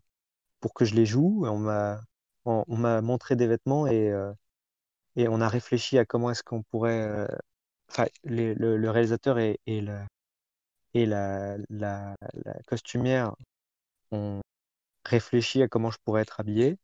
pour 0.61 0.73
que 0.73 0.85
je 0.85 0.95
les 0.95 1.05
joue. 1.05 1.45
Et 1.45 1.49
on 1.49 1.57
m'a, 1.57 2.01
on, 2.45 2.65
montré 3.01 3.35
des 3.35 3.47
vêtements 3.47 3.87
et, 3.87 4.13
et 5.20 5.28
on 5.28 5.41
a 5.41 5.49
réfléchi 5.49 5.97
à 5.97 6.05
comment 6.05 6.32
est-ce 6.32 6.43
qu'on 6.43 6.63
pourrait, 6.63 7.01
euh, 7.01 7.28
enfin, 7.89 8.05
le, 8.24 8.53
le 8.55 8.89
réalisateur 8.91 9.39
et, 9.39 9.59
et, 9.67 9.82
la, 9.82 10.07
et 10.93 11.05
la, 11.05 11.57
la, 11.70 12.15
costumière 12.67 13.36
ont 14.11 14.41
réfléchi 15.05 15.61
à 15.63 15.67
comment 15.70 15.91
je 15.91 15.97
pourrais 16.05 16.24
être 16.24 16.39
habillé. 16.39 16.78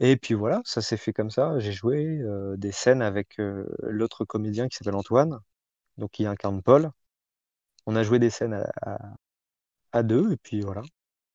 Et 0.00 0.16
puis 0.16 0.34
voilà, 0.34 0.62
ça 0.64 0.82
s'est 0.82 0.96
fait 0.96 1.12
comme 1.12 1.30
ça. 1.30 1.58
J'ai 1.60 1.72
joué 1.72 2.18
euh, 2.20 2.56
des 2.56 2.72
scènes 2.72 3.02
avec 3.02 3.38
euh, 3.40 3.66
l'autre 3.82 4.24
comédien 4.24 4.68
qui 4.68 4.76
s'appelle 4.76 4.96
Antoine, 4.96 5.38
donc 5.98 6.12
qui 6.12 6.26
incarne 6.26 6.62
Paul. 6.62 6.90
On 7.86 7.96
a 7.96 8.02
joué 8.04 8.18
des 8.20 8.30
scènes 8.30 8.54
à- 8.82 8.98
à 9.92 10.02
deux, 10.04 10.32
et 10.32 10.36
puis 10.36 10.60
voilà, 10.60 10.82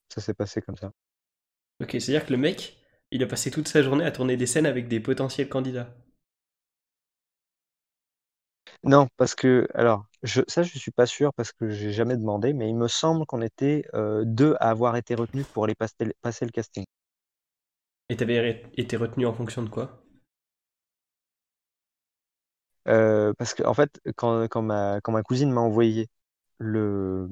ça 0.09 0.22
s'est 0.22 0.34
passé 0.36 0.62
comme 0.62 0.78
ça. 0.78 0.91
Ok, 1.82 1.91
c'est-à-dire 1.91 2.26
que 2.26 2.32
le 2.32 2.38
mec, 2.38 2.78
il 3.12 3.24
a 3.24 3.28
passé 3.28 3.51
toute 3.51 3.68
sa 3.68 3.84
journée 3.84 4.03
à 4.05 4.12
tourner 4.12 4.38
des 4.38 4.47
scènes 4.47 4.66
avec 4.66 4.88
des 4.88 4.99
potentiels 4.99 5.49
candidats. 5.49 5.93
Non, 8.84 9.07
parce 9.18 9.34
que, 9.36 9.68
alors, 9.74 10.05
je, 10.24 10.41
ça, 10.47 10.62
je 10.64 10.78
suis 10.78 10.91
pas 10.91 11.05
sûr 11.07 11.34
parce 11.34 11.51
que 11.51 11.70
j'ai 11.70 11.91
jamais 11.91 12.16
demandé, 12.18 12.53
mais 12.53 12.70
il 12.70 12.76
me 12.76 12.88
semble 12.88 13.26
qu'on 13.26 13.41
était 13.41 13.86
euh, 13.95 14.24
deux 14.26 14.55
à 14.59 14.70
avoir 14.70 14.95
été 14.97 15.16
retenus 15.16 15.47
pour 15.47 15.64
aller 15.66 15.76
passer, 15.76 15.95
passer 16.22 16.45
le 16.45 16.51
casting. 16.51 16.86
Et 18.09 18.16
t'avais 18.16 18.64
été 18.78 18.95
retenu 18.95 19.26
en 19.26 19.34
fonction 19.34 19.64
de 19.64 19.70
quoi? 19.70 20.03
Euh, 22.88 23.34
parce 23.38 23.53
que, 23.53 23.64
en 23.64 23.74
fait, 23.74 23.99
quand, 24.16 24.47
quand 24.47 24.62
ma, 24.62 24.99
quand 25.01 25.12
ma 25.12 25.24
cousine 25.24 25.51
m'a 25.51 25.62
envoyé 25.62 26.07
le, 26.59 27.30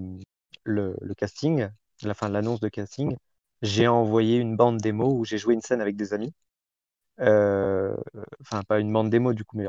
le, 0.64 0.96
le 1.02 1.16
casting, 1.16 1.68
la 2.04 2.14
fin 2.14 2.30
de 2.30 2.34
l'annonce 2.34 2.60
de 2.62 2.70
casting, 2.70 3.16
j'ai 3.62 3.88
envoyé 3.88 4.38
une 4.38 4.56
bande 4.58 4.78
démo 4.80 5.14
où 5.20 5.26
j'ai 5.26 5.38
joué 5.38 5.54
une 5.54 5.62
scène 5.62 5.82
avec 5.82 5.96
des 5.98 6.14
amis. 6.14 6.34
Euh, 7.22 7.96
enfin, 8.42 8.64
pas 8.64 8.80
une 8.80 8.94
bande 8.94 9.10
démo 9.10 9.34
du 9.34 9.46
coup, 9.46 9.58
mais 9.58 9.68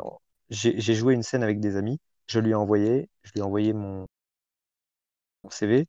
j'ai 0.51 0.95
joué 0.95 1.14
une 1.14 1.22
scène 1.24 1.43
avec 1.45 1.61
des 1.61 1.76
amis. 1.76 2.01
Je 2.28 2.41
lui 2.41 2.51
ai 2.53 2.55
envoyé, 2.55 3.09
je 3.24 3.32
lui 3.32 3.41
ai 3.41 3.43
envoyé 3.45 3.72
mon, 3.74 4.07
mon 5.45 5.51
CV 5.51 5.86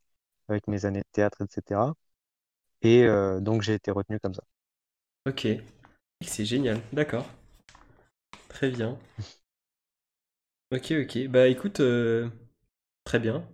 avec 0.48 0.68
mes 0.68 0.84
années 0.86 1.00
de 1.00 1.06
théâtre, 1.12 1.42
etc. 1.42 1.94
Et 2.82 3.04
euh, 3.04 3.40
donc 3.40 3.62
j'ai 3.62 3.74
été 3.74 3.90
retenu 3.92 4.20
comme 4.20 4.34
ça. 4.34 4.44
Ok, 5.26 5.48
c'est 6.22 6.44
génial, 6.46 6.80
d'accord. 6.92 7.26
Très 8.48 8.70
bien. 8.70 8.96
Ok, 10.72 10.92
ok. 11.02 11.28
Bah 11.28 11.46
écoute, 11.48 11.80
euh, 11.80 12.28
très 13.04 13.18
bien. 13.20 13.44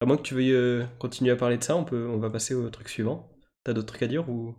À 0.00 0.06
moins 0.06 0.16
que 0.18 0.22
tu 0.22 0.34
veuilles 0.34 0.86
continuer 1.00 1.32
à 1.32 1.36
parler 1.36 1.58
de 1.58 1.64
ça, 1.64 1.76
on 1.76 1.84
peut, 1.84 2.08
on 2.08 2.18
va 2.18 2.30
passer 2.30 2.54
au 2.54 2.70
truc 2.70 2.88
suivant. 2.90 3.28
T'as 3.64 3.72
d'autres 3.72 3.88
trucs 3.88 4.02
à 4.04 4.06
dire 4.06 4.28
ou... 4.30 4.54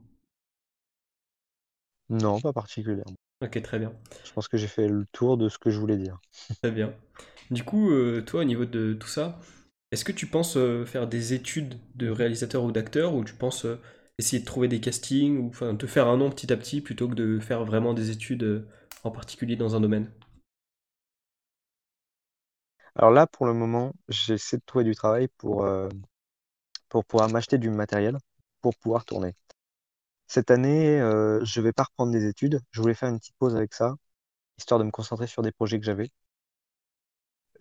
Non, 2.10 2.42
pas 2.42 2.52
particulièrement. 2.52 3.16
Ok, 3.42 3.62
très 3.62 3.80
bien. 3.80 3.94
Je 4.26 4.34
pense 4.34 4.50
que 4.50 4.58
j'ai 4.58 4.68
fait 4.68 4.90
le 4.90 5.06
tour 5.14 5.38
de 5.38 5.48
ce 5.48 5.58
que 5.58 5.70
je 5.70 5.80
voulais 5.80 5.96
dire. 5.96 6.20
Très 6.62 6.72
bien. 6.72 6.94
Du 7.52 7.64
coup, 7.64 7.92
euh, 7.92 8.22
toi, 8.22 8.42
au 8.42 8.44
niveau 8.44 8.66
de 8.66 8.94
tout 8.94 9.08
ça, 9.08 9.40
est-ce 9.92 10.06
que 10.06 10.12
tu 10.12 10.28
penses 10.28 10.58
euh, 10.58 10.86
faire 10.86 11.08
des 11.08 11.34
études 11.34 11.76
de 11.96 12.10
réalisateur 12.10 12.64
ou 12.64 12.72
d'acteur 12.72 13.16
ou 13.16 13.24
tu 13.24 13.34
penses 13.34 13.66
euh, 13.66 13.80
essayer 14.20 14.42
de 14.42 14.46
trouver 14.46 14.68
des 14.68 14.80
castings 14.82 15.38
ou 15.40 15.50
enfin 15.50 15.76
te 15.76 15.88
faire 15.88 16.08
un 16.08 16.18
nom 16.18 16.30
petit 16.32 16.52
à 16.54 16.58
petit 16.58 16.82
plutôt 16.82 17.08
que 17.10 17.16
de 17.16 17.40
faire 17.40 17.66
vraiment 17.66 17.94
des 17.94 18.12
études 18.12 18.66
en 19.04 19.12
particulier 19.12 19.56
dans 19.56 19.76
un 19.76 19.82
domaine? 19.82 20.12
Alors 22.96 23.12
là, 23.12 23.26
pour 23.26 23.46
le 23.46 23.54
moment, 23.54 23.94
j'essaie 24.10 24.58
de 24.58 24.64
trouver 24.66 24.84
du 24.84 24.96
travail 24.96 25.28
pour, 25.38 25.64
euh, 25.64 25.88
pour 26.90 27.06
pouvoir 27.06 27.30
m'acheter 27.30 27.60
du 27.60 27.70
matériel 27.70 28.18
pour 28.66 28.76
pouvoir 28.78 29.06
tourner. 29.06 29.36
Cette 30.26 30.50
année, 30.50 31.00
euh, 31.00 31.40
je 31.46 31.62
vais 31.62 31.72
pas 31.72 31.84
reprendre 31.84 32.12
des 32.12 32.26
études. 32.26 32.62
Je 32.72 32.82
voulais 32.82 32.96
faire 32.96 33.10
une 33.10 33.20
petite 33.20 33.36
pause 33.38 33.56
avec 33.56 33.76
ça, 33.76 33.94
histoire 34.58 34.80
de 34.80 34.86
me 34.86 34.90
concentrer 34.90 35.28
sur 35.28 35.44
des 35.44 35.52
projets 35.52 35.80
que 35.80 35.86
j'avais. 35.86 36.10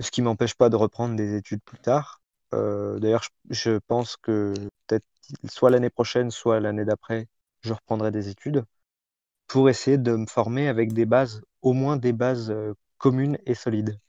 Ce 0.00 0.10
qui 0.10 0.22
m'empêche 0.22 0.54
pas 0.54 0.70
de 0.70 0.76
reprendre 0.76 1.14
des 1.14 1.36
études 1.36 1.60
plus 1.62 1.78
tard. 1.78 2.22
Euh, 2.54 2.98
d'ailleurs, 3.00 3.26
je, 3.50 3.78
pense 3.86 4.16
que 4.16 4.54
peut-être 4.86 5.04
soit 5.46 5.68
l'année 5.68 5.90
prochaine, 5.90 6.30
soit 6.30 6.58
l'année 6.58 6.86
d'après, 6.86 7.28
je 7.60 7.74
reprendrai 7.74 8.10
des 8.10 8.30
études 8.30 8.64
pour 9.46 9.68
essayer 9.68 9.98
de 9.98 10.16
me 10.16 10.26
former 10.26 10.68
avec 10.68 10.94
des 10.94 11.04
bases, 11.04 11.42
au 11.60 11.74
moins 11.74 11.98
des 11.98 12.14
bases 12.14 12.50
euh, 12.50 12.72
communes 12.96 13.36
et 13.44 13.54
solides, 13.54 14.00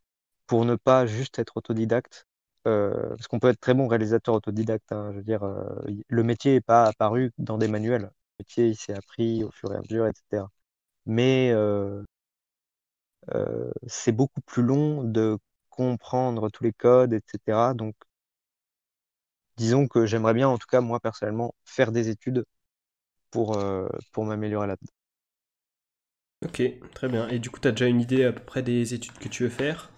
pour 0.47 0.63
ne 0.63 0.75
pas 0.75 1.05
juste 1.07 1.39
être 1.39 1.57
autodidacte. 1.57 2.25
Euh, 2.67 3.09
parce 3.09 3.27
qu'on 3.27 3.39
peut 3.39 3.49
être 3.49 3.59
très 3.59 3.73
bon 3.75 3.87
réalisateur 3.87 4.35
autodidacte. 4.35 4.91
hein. 4.91 5.11
je 5.13 5.17
veux 5.17 5.23
dire, 5.23 5.43
euh, 5.43 5.63
le 6.09 6.23
métier 6.23 6.53
n'est 6.53 6.61
pas 6.61 6.85
apparu 6.85 7.31
dans 7.37 7.57
des 7.59 7.67
manuels. 7.67 8.03
Le 8.03 8.09
métier, 8.39 8.67
il 8.69 8.75
s'est 8.75 8.93
appris 8.95 9.43
au 9.43 9.51
fur 9.51 9.71
et 9.73 9.77
à 9.77 9.81
mesure, 9.81 10.07
etc. 10.07 10.49
Mais 11.05 11.51
euh, 11.53 12.03
c'est 13.87 14.11
beaucoup 14.11 14.41
plus 14.41 14.63
long 14.63 15.03
de 15.03 15.37
comprendre 15.69 16.49
tous 16.49 16.63
les 16.63 16.73
codes, 16.73 17.13
etc. 17.13 17.73
Donc, 17.73 17.95
disons 19.57 19.87
que 19.87 20.05
j'aimerais 20.05 20.33
bien, 20.33 20.47
en 20.47 20.57
tout 20.57 20.67
cas, 20.67 20.79
moi, 20.81 20.99
personnellement, 21.01 21.53
faire 21.65 21.91
des 21.91 22.09
études 22.09 22.45
pour, 23.31 23.59
pour 24.13 24.25
m'améliorer 24.25 24.67
là-dedans. 24.67 24.93
Ok, 26.45 26.61
très 26.93 27.09
bien. 27.09 27.27
Et 27.27 27.39
du 27.39 27.49
coup, 27.49 27.59
t'as 27.59 27.71
déjà 27.71 27.87
une 27.87 27.99
idée 27.99 28.23
à 28.23 28.31
peu 28.31 28.39
près 28.41 28.63
des 28.63 28.93
études 28.93 29.17
que 29.17 29.27
tu 29.27 29.43
veux 29.43 29.49
faire 29.49 29.91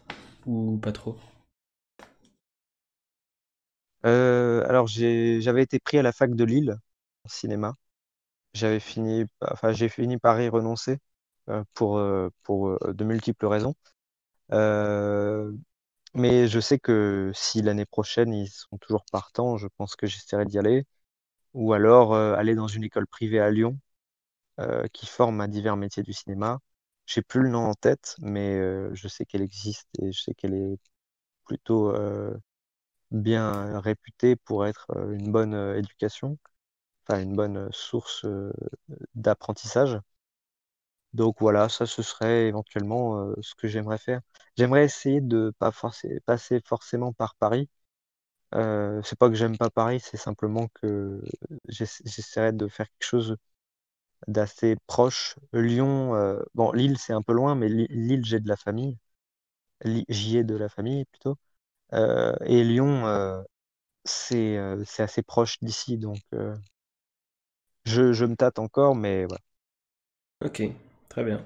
ou 0.47 0.77
pas 0.77 0.91
trop? 0.91 1.15
Euh, 4.07 4.65
alors, 4.69 4.87
j'avais 4.87 5.63
été 5.63 5.79
pris 5.79 5.97
à 5.99 6.01
la 6.03 6.11
fac 6.13 6.33
de 6.35 6.43
Lille, 6.45 6.77
en 7.25 7.29
cinéma. 7.29 7.75
J'avais 8.53 8.79
fini, 8.81 9.25
enfin, 9.41 9.73
j'ai 9.73 9.89
fini 9.89 10.17
par 10.19 10.41
y 10.41 10.49
renoncer 10.49 10.99
euh, 11.49 11.63
pour, 11.73 11.97
euh, 11.99 12.31
pour 12.43 12.79
de 12.93 13.05
multiples 13.05 13.47
raisons. 13.47 13.75
Mais 16.13 16.47
je 16.47 16.59
sais 16.59 16.79
que 16.79 17.31
si 17.35 17.61
l'année 17.61 17.85
prochaine 17.85 18.33
ils 18.33 18.49
sont 18.49 18.77
toujours 18.79 19.05
partants, 19.11 19.57
je 19.57 19.67
pense 19.77 19.95
que 19.95 20.07
j'essaierai 20.07 20.45
d'y 20.45 20.57
aller. 20.59 20.85
Ou 21.53 21.73
alors 21.73 22.15
aller 22.15 22.55
dans 22.55 22.67
une 22.67 22.83
école 22.85 23.07
privée 23.07 23.39
à 23.41 23.51
Lyon 23.51 23.79
qui 24.93 25.05
forme 25.07 25.41
à 25.41 25.47
divers 25.47 25.77
métiers 25.77 26.03
du 26.03 26.13
cinéma. 26.13 26.59
J'ai 27.05 27.21
plus 27.21 27.41
le 27.41 27.49
nom 27.49 27.65
en 27.67 27.73
tête, 27.73 28.15
mais 28.19 28.59
je 28.95 29.07
sais 29.07 29.25
qu'elle 29.25 29.41
existe 29.41 29.87
et 30.01 30.11
je 30.11 30.21
sais 30.21 30.33
qu'elle 30.33 30.53
est 30.55 30.77
plutôt 31.45 31.93
bien 33.11 33.79
réputée 33.79 34.35
pour 34.35 34.65
être 34.65 34.87
euh, 34.95 35.13
une 35.13 35.31
bonne 35.31 35.53
euh, 35.53 35.77
éducation, 35.77 36.37
enfin 37.07 37.21
une 37.21 37.35
bonne 37.35 37.57
euh, 37.57 37.69
source 37.71 38.25
euh, 38.25 38.53
d'apprentissage. 39.15 39.99
Donc 41.13 41.37
voilà, 41.39 41.69
ça 41.69 41.85
ce 41.85 42.01
serait 42.03 42.47
éventuellement 42.47 43.19
euh, 43.19 43.33
ce 43.41 43.55
que 43.55 43.67
j'aimerais 43.67 43.97
faire. 43.97 44.21
J'aimerais 44.57 44.85
essayer 44.85 45.21
de 45.21 45.51
pas 45.59 45.71
passer 46.25 46.61
forcément 46.65 47.13
par 47.13 47.35
Paris. 47.35 47.69
Euh, 48.55 49.01
c'est 49.03 49.17
pas 49.19 49.29
que 49.29 49.35
j'aime 49.35 49.57
pas 49.57 49.69
Paris, 49.71 50.01
c'est 50.01 50.17
simplement 50.17 50.67
que 50.81 51.21
j'essa- 51.69 52.03
j'essaierai 52.05 52.53
de 52.53 52.67
faire 52.67 52.87
quelque 52.89 53.05
chose 53.07 53.37
d'assez 54.27 54.77
proche. 54.87 55.37
Lyon, 55.53 56.15
euh, 56.15 56.41
bon, 56.55 56.71
Lille 56.73 56.97
c'est 56.99 57.13
un 57.13 57.21
peu 57.23 57.33
loin, 57.33 57.55
mais 57.55 57.69
Li- 57.69 57.87
Lille 57.89 58.25
j'ai 58.25 58.39
de 58.41 58.49
la 58.49 58.57
famille. 58.57 58.97
J'y 60.09 60.37
ai 60.37 60.43
de 60.43 60.55
la 60.55 60.69
famille 60.69 61.05
plutôt. 61.05 61.37
Euh, 61.93 62.35
et 62.45 62.63
Lyon, 62.63 63.05
euh, 63.07 63.41
c'est 64.05 64.57
euh, 64.57 64.83
c'est 64.85 65.03
assez 65.03 65.23
proche 65.23 65.57
d'ici, 65.61 65.97
donc 65.97 66.19
je, 67.85 68.13
je 68.13 68.25
me 68.25 68.35
tâte 68.35 68.59
encore, 68.59 68.95
mais 68.95 69.25
voilà. 69.25 69.41
Ok, 70.43 70.61
très 71.09 71.23
bien. 71.23 71.41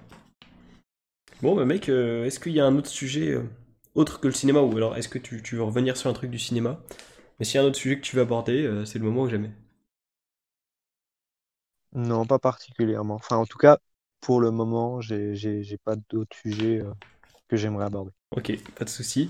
Bon, 1.44 1.56
bah 1.56 1.66
mec, 1.66 1.88
est-ce 1.90 2.40
qu'il 2.40 2.54
y 2.54 2.60
a 2.60 2.66
un 2.66 2.76
autre 2.78 2.88
sujet 2.90 3.38
autre 3.96 4.20
que 4.20 4.28
le 4.28 4.34
cinéma 4.34 4.62
ou 4.62 4.76
alors 4.78 4.96
est-ce 4.98 5.10
que 5.10 5.20
tu, 5.20 5.44
tu 5.44 5.56
veux 5.56 5.64
revenir 5.64 5.98
sur 5.98 6.10
un 6.10 6.14
truc 6.14 6.32
du 6.32 6.40
cinéma? 6.40 6.80
Mais 7.40 7.46
s'il 7.46 7.56
y 7.56 7.60
a 7.60 7.64
un 7.64 7.68
autre 7.68 7.78
sujet 7.78 7.98
que 7.98 8.02
tu 8.02 8.16
veux 8.18 8.24
aborder, 8.24 8.64
euh, 8.66 8.86
c'est 8.86 9.00
le 9.00 9.06
moment 9.06 9.24
ou 9.24 9.30
jamais. 9.30 9.52
Non, 11.94 12.26
pas 12.26 12.38
particulièrement. 12.40 13.16
Enfin, 13.16 13.38
en 13.38 13.46
tout 13.46 13.58
cas, 13.58 13.78
pour 14.20 14.42
le 14.42 14.52
moment, 14.52 15.00
j'ai 15.02 15.78
pas 15.84 15.96
d'autres 16.10 16.36
sujets 16.36 16.82
euh, 16.82 16.94
que 17.50 17.58
j'aimerais 17.58 17.86
aborder. 17.86 18.12
Ok, 18.32 18.52
pas 18.76 18.86
de 18.86 18.90
souci. 18.90 19.30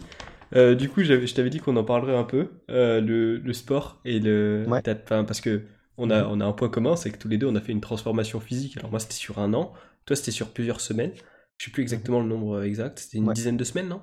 Euh, 0.55 0.75
du 0.75 0.89
coup, 0.89 1.01
je 1.03 1.33
t'avais 1.33 1.49
dit 1.49 1.59
qu'on 1.59 1.77
en 1.77 1.83
parlerait 1.83 2.15
un 2.17 2.23
peu, 2.23 2.49
euh, 2.69 2.99
le, 3.01 3.37
le 3.37 3.53
sport 3.53 4.01
et 4.05 4.19
le... 4.19 4.65
Ouais. 4.65 4.83
parce 5.07 5.41
que 5.41 5.63
on 5.97 6.09
a, 6.09 6.23
Mhm. 6.23 6.25
on 6.25 6.39
a 6.41 6.45
un 6.45 6.51
point 6.53 6.69
commun, 6.69 6.95
c'est 6.95 7.11
que 7.11 7.17
tous 7.17 7.27
les 7.27 7.37
deux, 7.37 7.47
on 7.47 7.55
a 7.55 7.61
fait 7.61 7.71
une 7.71 7.81
transformation 7.81 8.39
physique. 8.39 8.77
Alors 8.77 8.89
moi, 8.91 8.99
c'était 8.99 9.13
sur 9.13 9.39
un 9.39 9.53
an, 9.53 9.73
toi, 10.05 10.15
c'était 10.15 10.31
sur 10.31 10.51
plusieurs 10.53 10.81
semaines. 10.81 11.13
Je 11.57 11.65
sais 11.65 11.71
plus 11.71 11.83
exactement 11.83 12.19
le 12.21 12.27
nombre 12.27 12.63
exact, 12.63 12.99
c'était 12.99 13.17
une 13.19 13.27
Ouais. 13.27 13.33
dizaine 13.33 13.57
de 13.57 13.63
semaines, 13.63 13.87
non? 13.89 14.01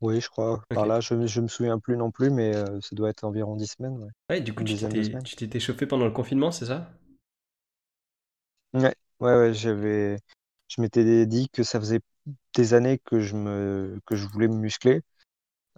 Oui, 0.00 0.20
je 0.20 0.28
crois. 0.28 0.62
Par 0.72 0.86
là, 0.86 1.00
je, 1.00 1.14
me- 1.14 1.26
je 1.26 1.40
me 1.40 1.48
souviens 1.48 1.78
plus 1.78 1.96
non 1.96 2.10
plus, 2.10 2.30
mais 2.30 2.54
euh, 2.54 2.80
ça 2.80 2.94
doit 2.96 3.10
être 3.10 3.24
environ 3.24 3.56
dix 3.56 3.66
semaines, 3.68 3.96
ouais. 3.98 4.10
Ouais, 4.30 4.40
du 4.40 4.54
coup, 4.54 4.64
Une 4.64 5.18
tu 5.22 5.36
t'étais 5.36 5.60
chauffé 5.60 5.84
pendant 5.86 6.06
le 6.06 6.10
confinement, 6.12 6.50
c'est 6.50 6.64
ça? 6.66 6.90
Ouais, 8.74 8.94
ouais, 9.20 9.34
ouais, 9.36 9.54
j'avais, 9.54 10.18
je 10.68 10.80
m'étais 10.80 11.26
dit 11.26 11.48
que 11.50 11.62
ça 11.62 11.80
faisait 11.80 12.00
des 12.54 12.74
années 12.74 12.98
que 12.98 13.20
je 13.20 13.36
me, 13.36 14.00
que 14.06 14.16
je 14.16 14.26
voulais 14.28 14.48
me 14.48 14.56
muscler, 14.56 15.02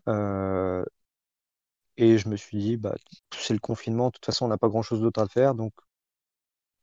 euh, 0.09 0.85
et 1.99 2.19
je 2.19 2.29
me 2.29 2.35
suis 2.37 2.59
dit, 2.59 2.77
bah, 2.77 2.97
c'est 3.31 3.53
le 3.55 3.61
confinement, 3.61 4.07
de 4.09 4.13
toute 4.15 4.27
façon, 4.27 4.47
on 4.47 4.49
n'a 4.49 4.59
pas 4.59 4.69
grand-chose 4.69 5.01
d'autre 5.01 5.21
à 5.23 5.29
faire, 5.29 5.55
donc 5.55 5.73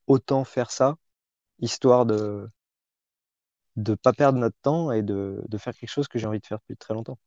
autant 0.08 0.44
faire 0.44 0.70
ça, 0.72 0.98
histoire 1.60 2.06
de, 2.06 2.50
de 3.78 3.96
pas 3.96 4.12
perdre 4.12 4.40
notre 4.40 4.58
temps 4.62 4.92
et 4.92 5.04
de, 5.04 5.42
de 5.48 5.58
faire 5.58 5.74
quelque 5.74 5.90
chose 5.90 6.10
que 6.10 6.20
j'ai 6.20 6.28
envie 6.28 6.40
de 6.42 6.46
faire 6.46 6.60
depuis 6.60 6.76
très 6.76 6.94
longtemps. 6.94 7.18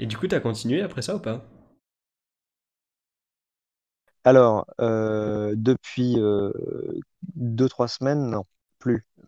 Et 0.00 0.06
du 0.06 0.18
coup, 0.18 0.28
t'as 0.28 0.38
continué 0.40 0.82
après 0.82 1.00
ça 1.00 1.16
ou 1.16 1.18
pas? 1.18 1.42
Alors, 4.24 4.66
euh, 4.80 5.54
depuis 5.56 6.18
euh, 6.18 6.52
deux, 7.34 7.68
trois 7.68 7.88
semaines, 7.88 8.30
non. 8.30 8.44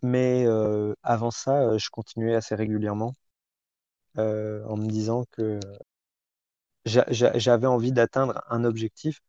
Mais 0.03 0.45
euh, 0.47 0.93
avant 1.03 1.31
ça, 1.31 1.61
euh, 1.63 1.77
je 1.77 1.89
continuais 1.89 2.35
assez 2.35 2.55
régulièrement 2.55 3.13
euh, 4.17 4.63
en 4.65 4.77
me 4.77 4.87
disant 4.87 5.25
que 5.31 5.59
j'a- 6.85 7.05
j'a- 7.09 7.37
j'avais 7.37 7.67
envie 7.67 7.91
d'atteindre 7.91 8.41
un 8.49 8.63
objectif. 8.63 9.19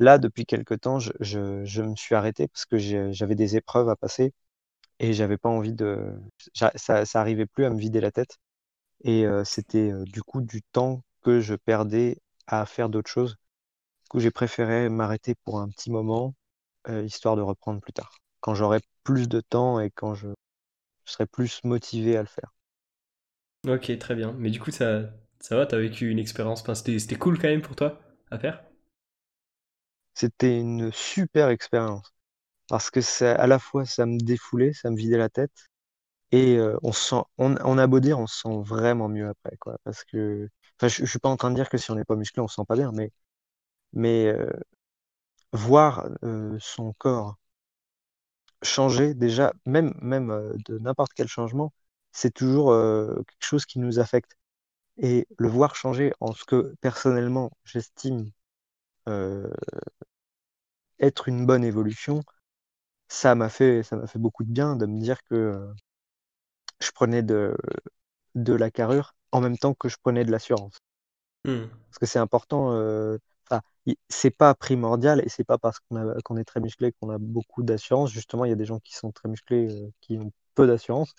Là, 0.00 0.18
depuis 0.18 0.46
quelque 0.46 0.74
temps, 0.74 0.98
je, 1.00 1.82
me 1.82 1.96
suis 1.96 2.14
arrêté 2.14 2.48
parce 2.48 2.66
que 2.66 2.78
j'avais 3.12 3.36
des 3.36 3.56
épreuves 3.56 3.88
à 3.90 3.96
passer 3.96 4.34
et 5.00 5.12
j'avais 5.14 5.38
pas 5.38 5.48
envie 5.50 5.74
de... 5.74 6.12
Ça, 6.54 6.72
ça 7.06 7.20
arrivait 7.20 7.46
plus 7.46 7.64
à 7.66 7.70
me 7.70 7.78
vider 7.78 8.00
la 8.00 8.12
tête. 8.12 8.38
Et 9.04 9.26
c'était 9.46 9.92
du 10.06 10.22
coup 10.22 10.42
du 10.42 10.62
temps 10.62 11.02
que 11.22 11.40
je 11.40 11.54
perdais 11.56 12.18
à 12.48 12.66
faire 12.66 12.88
d'autres 12.90 13.10
choses. 13.10 13.36
Du 14.04 14.08
coup, 14.10 14.20
j'ai 14.20 14.30
préféré 14.32 14.88
m'arrêter 14.90 15.34
pour 15.44 15.60
un 15.60 15.68
petit 15.70 15.90
moment, 15.90 16.34
histoire 17.06 17.36
de 17.36 17.42
reprendre 17.42 17.80
plus 17.80 17.92
tard, 17.94 18.12
quand 18.40 18.54
j'aurai 18.54 18.80
plus 19.04 19.28
de 19.28 19.40
temps 19.40 19.80
et 19.80 19.90
quand 19.90 20.14
je, 20.14 20.28
je 21.06 21.12
serai 21.12 21.26
plus 21.26 21.60
motivé 21.64 22.16
à 22.16 22.22
le 22.22 22.28
faire. 22.28 22.52
Ok, 23.66 23.96
très 23.98 24.14
bien. 24.14 24.32
Mais 24.38 24.50
du 24.50 24.60
coup, 24.60 24.70
ça, 24.70 25.10
ça 25.40 25.56
va, 25.56 25.66
t'as 25.66 25.78
vécu 25.78 26.08
une 26.10 26.18
expérience, 26.20 26.62
enfin, 26.62 26.74
c'était, 26.76 27.16
cool 27.16 27.38
quand 27.40 27.48
même 27.48 27.62
pour 27.62 27.74
toi 27.76 28.00
à 28.30 28.38
faire? 28.38 28.62
C'était 30.14 30.58
une 30.60 30.92
super 30.92 31.48
expérience 31.48 32.12
parce 32.68 32.90
que 32.90 33.00
ça, 33.02 33.34
à 33.36 33.46
la 33.48 33.58
fois 33.58 33.86
ça 33.86 34.06
me 34.06 34.18
défoulait, 34.18 34.72
ça 34.74 34.90
me 34.90 34.96
vidait 34.96 35.18
la 35.18 35.28
tête 35.30 35.52
et 36.32 36.56
euh, 36.58 36.78
on 36.82 36.92
se 36.92 37.02
sent, 37.10 37.22
on, 37.38 37.56
on 37.64 37.78
a 37.78 37.86
beau 37.88 38.00
dire, 38.00 38.18
on 38.20 38.26
se 38.28 38.40
sent 38.42 38.62
vraiment 38.64 39.08
mieux 39.08 39.28
après 39.28 39.56
quoi. 39.58 39.78
Parce 39.84 40.04
que, 40.04 40.48
enfin, 40.80 40.88
je, 40.88 41.04
je 41.04 41.10
suis 41.10 41.18
pas 41.20 41.30
en 41.30 41.36
train 41.36 41.50
de 41.50 41.56
dire 41.56 41.70
que 41.70 41.78
si 41.78 41.90
on 41.92 41.96
n'est 41.96 42.04
pas 42.06 42.16
musclé, 42.16 42.42
on 42.42 42.48
se 42.48 42.56
sent 42.56 42.64
pas 42.68 42.76
bien, 42.76 42.92
mais 42.94 43.12
mais 43.94 44.28
euh, 44.28 44.50
voir 45.52 46.08
euh, 46.24 46.56
son 46.60 46.92
corps 46.94 47.36
changer 48.62 49.14
déjà, 49.14 49.52
même 49.66 49.94
même 50.00 50.30
euh, 50.30 50.54
de 50.66 50.78
n'importe 50.78 51.12
quel 51.14 51.28
changement, 51.28 51.72
c'est 52.12 52.32
toujours 52.32 52.72
euh, 52.72 53.14
quelque 53.28 53.44
chose 53.46 53.66
qui 53.66 53.78
nous 53.78 53.98
affecte. 53.98 54.36
Et 54.98 55.26
le 55.38 55.48
voir 55.48 55.76
changer 55.76 56.12
en 56.20 56.32
ce 56.34 56.44
que 56.44 56.74
personnellement 56.80 57.50
j'estime 57.64 58.30
euh, 59.08 59.50
être 61.00 61.28
une 61.28 61.46
bonne 61.46 61.64
évolution, 61.64 62.22
ça 63.08 63.34
m'a 63.34 63.48
fait, 63.48 63.82
ça 63.82 63.96
m'a 63.96 64.06
fait 64.06 64.18
beaucoup 64.18 64.44
de 64.44 64.50
bien 64.52 64.76
de 64.76 64.86
me 64.86 65.00
dire 65.00 65.22
que 65.24 65.34
euh, 65.34 65.72
je 66.80 66.90
prenais 66.92 67.22
de, 67.22 67.56
de 68.34 68.54
la 68.54 68.70
carrure 68.70 69.14
en 69.32 69.40
même 69.40 69.58
temps 69.58 69.74
que 69.74 69.88
je 69.88 69.96
prenais 70.02 70.24
de 70.24 70.30
l'assurance. 70.30 70.78
Hmm. 71.44 71.66
Parce 71.88 71.98
que 71.98 72.06
c'est 72.06 72.18
important, 72.18 72.72
enfin, 73.52 73.62
c'est 74.08 74.30
pas 74.30 74.54
primordial 74.54 75.22
et 75.24 75.28
c'est 75.28 75.44
pas 75.44 75.58
parce 75.58 75.80
qu'on 75.80 76.36
est 76.38 76.44
très 76.44 76.60
musclé 76.60 76.92
qu'on 77.00 77.10
a 77.10 77.18
beaucoup 77.18 77.62
d'assurance. 77.62 78.10
Justement, 78.12 78.44
il 78.46 78.50
y 78.50 78.52
a 78.52 78.56
des 78.56 78.64
gens 78.66 78.80
qui 78.80 78.94
sont 78.94 79.12
très 79.12 79.28
musclés, 79.28 79.68
euh, 79.70 79.90
qui 80.00 80.18
ont 80.18 80.32
peu 80.54 80.66
d'assurance, 80.66 81.14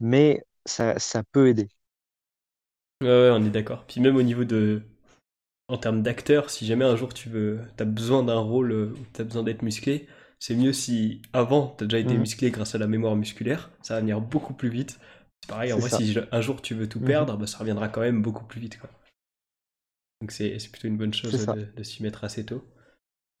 mais 0.00 0.44
ça, 0.66 0.98
ça 1.00 1.22
peut 1.32 1.48
aider. 1.48 1.68
Ouais, 3.02 3.08
ouais, 3.08 3.30
on 3.32 3.44
est 3.44 3.50
d'accord. 3.50 3.84
Puis 3.86 4.00
même 4.00 4.16
au 4.16 4.22
niveau 4.22 4.44
de, 4.44 4.82
en 5.68 5.78
termes 5.78 6.02
d'acteur, 6.02 6.50
si 6.50 6.66
jamais 6.66 6.84
un 6.84 6.96
jour 6.96 7.14
tu 7.14 7.28
veux, 7.30 7.60
t'as 7.76 7.84
besoin 7.86 8.22
d'un 8.24 8.38
rôle 8.40 8.72
euh, 8.72 8.94
où 9.00 9.04
t'as 9.14 9.24
besoin 9.24 9.42
d'être 9.44 9.62
musclé, 9.62 10.08
c'est 10.40 10.56
mieux 10.56 10.72
si 10.74 11.22
avant 11.32 11.68
t'as 11.68 11.86
déjà 11.86 11.98
été 12.00 12.16
Mhm. 12.16 12.18
musclé 12.18 12.50
grâce 12.52 12.74
à 12.74 12.78
la 12.78 12.88
mémoire 12.88 13.16
musculaire, 13.16 13.70
ça 13.82 13.94
va 13.96 14.00
venir 14.00 14.20
beaucoup 14.20 14.54
plus 14.54 14.70
vite. 14.70 15.00
C'est 15.42 15.48
pareil, 15.50 15.72
en 15.72 15.78
vrai, 15.80 15.90
ça. 15.90 16.02
si 16.06 16.16
un 16.32 16.40
jour 16.42 16.62
tu 16.62 16.74
veux 16.74 16.88
tout 16.88 17.00
Mhm. 17.00 17.02
perdre, 17.02 17.36
bah, 17.38 17.46
ça 17.48 17.58
reviendra 17.58 17.88
quand 17.88 18.02
même 18.02 18.22
beaucoup 18.22 18.44
plus 18.46 18.60
vite, 18.60 18.78
quoi. 18.80 18.90
Donc 20.22 20.32
c'est 20.32 20.56
plutôt 20.72 20.88
une 20.88 20.96
bonne 20.98 21.14
chose 21.14 21.36
de, 21.36 21.68
de 21.76 21.84
s'y 21.84 22.02
mettre 22.02 22.24
assez 22.24 22.46
tôt. 22.46 22.64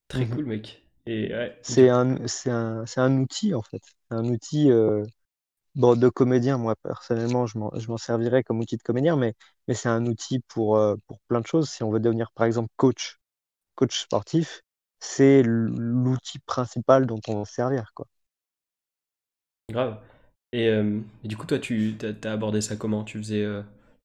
Très 0.08 0.26
Mhm. 0.26 0.28
cool, 0.28 0.46
mec. 0.46 0.82
Ouais, 1.06 1.58
C'est 1.62 1.88
un, 1.90 2.16
un, 2.46 2.84
un 2.96 3.18
outil 3.20 3.54
en 3.54 3.62
fait. 3.62 3.82
C'est 3.84 4.16
un 4.16 4.24
outil. 4.26 4.70
euh, 4.70 5.04
Bon, 5.76 5.96
de 5.96 6.08
comédien, 6.10 6.58
moi 6.58 6.76
personnellement, 6.82 7.46
je 7.46 7.58
m'en, 7.58 7.70
servirais 7.98 8.44
comme 8.44 8.60
outil 8.60 8.76
de 8.78 8.82
comédien, 8.82 9.16
mais, 9.16 9.34
mais 9.68 9.74
c'est 9.74 9.88
un 9.90 10.06
outil 10.06 10.40
pour, 10.48 10.76
euh, 10.78 10.96
pour 11.08 11.20
plein 11.28 11.40
de 11.40 11.46
choses. 11.48 11.70
Si 11.70 11.82
on 11.84 11.90
veut 11.92 12.00
devenir, 12.00 12.32
par 12.32 12.46
exemple, 12.46 12.70
coach, 12.76 13.18
coach 13.76 14.00
sportif, 14.00 14.62
c'est 15.00 15.42
l'outil 15.44 16.40
principal 16.40 17.06
dont 17.06 17.20
on 17.28 17.38
va 17.40 17.44
se 17.46 17.54
servir, 17.54 17.92
quoi. 17.94 18.06
grave. 19.70 19.98
Et, 20.52 20.68
euh, 20.68 21.00
et 21.24 21.28
du 21.28 21.36
coup, 21.36 21.46
toi, 21.46 21.58
tu 21.58 21.96
t'as, 21.98 22.12
t'as 22.12 22.32
abordé 22.32 22.60
ça 22.60 22.76
comment? 22.76 23.04
Tu 23.04 23.18
faisais, 23.18 23.44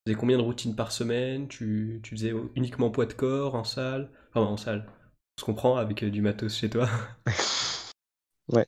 faisais 0.08 0.18
combien 0.18 0.38
de 0.38 0.42
routines 0.42 0.74
par 0.74 0.92
semaine? 0.92 1.48
Tu, 1.48 2.00
faisais 2.04 2.32
uniquement 2.56 2.90
poids 2.90 3.06
de 3.06 3.12
corps 3.12 3.54
en 3.54 3.64
salle? 3.64 4.10
Enfin, 4.30 4.40
en 4.46 4.56
salle. 4.56 4.86
On 5.36 5.40
se 5.40 5.44
comprend 5.44 5.76
avec 5.76 6.02
euh, 6.02 6.10
du 6.10 6.22
matos 6.22 6.56
chez 6.56 6.70
toi. 6.70 6.88
Ouais. 8.48 8.66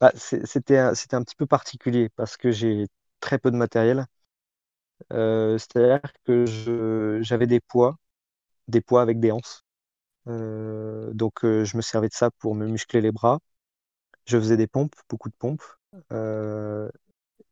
Bah, 0.00 0.12
c'était, 0.14 0.78
un- 0.78 0.92
petit 0.94 1.34
peu 1.36 1.46
particulier 1.46 2.08
parce 2.16 2.36
que 2.36 2.50
j'ai 2.50 2.86
très 3.20 3.38
peu 3.38 3.50
de 3.50 3.56
matériel. 3.56 4.06
Euh, 5.12 5.58
c'est-à-dire 5.58 6.00
que 6.24 6.46
je, 6.46 7.20
j'avais 7.22 7.46
des 7.46 7.60
poids, 7.60 7.98
des 8.68 8.80
poids 8.82 9.02
avec 9.02 9.20
des 9.20 9.32
anses. 9.32 9.64
Euh, 10.28 11.12
donc, 11.14 11.40
je 11.44 11.76
me 11.76 11.82
servais 11.82 12.08
de 12.08 12.14
ça 12.14 12.30
pour 12.40 12.54
me 12.54 12.66
muscler 12.68 13.00
les 13.02 13.12
bras. 13.12 13.40
Je 14.26 14.38
faisais 14.38 14.56
des 14.58 14.68
pompes, 14.68 14.94
beaucoup 15.10 15.30
de 15.30 15.36
pompes. 15.38 15.64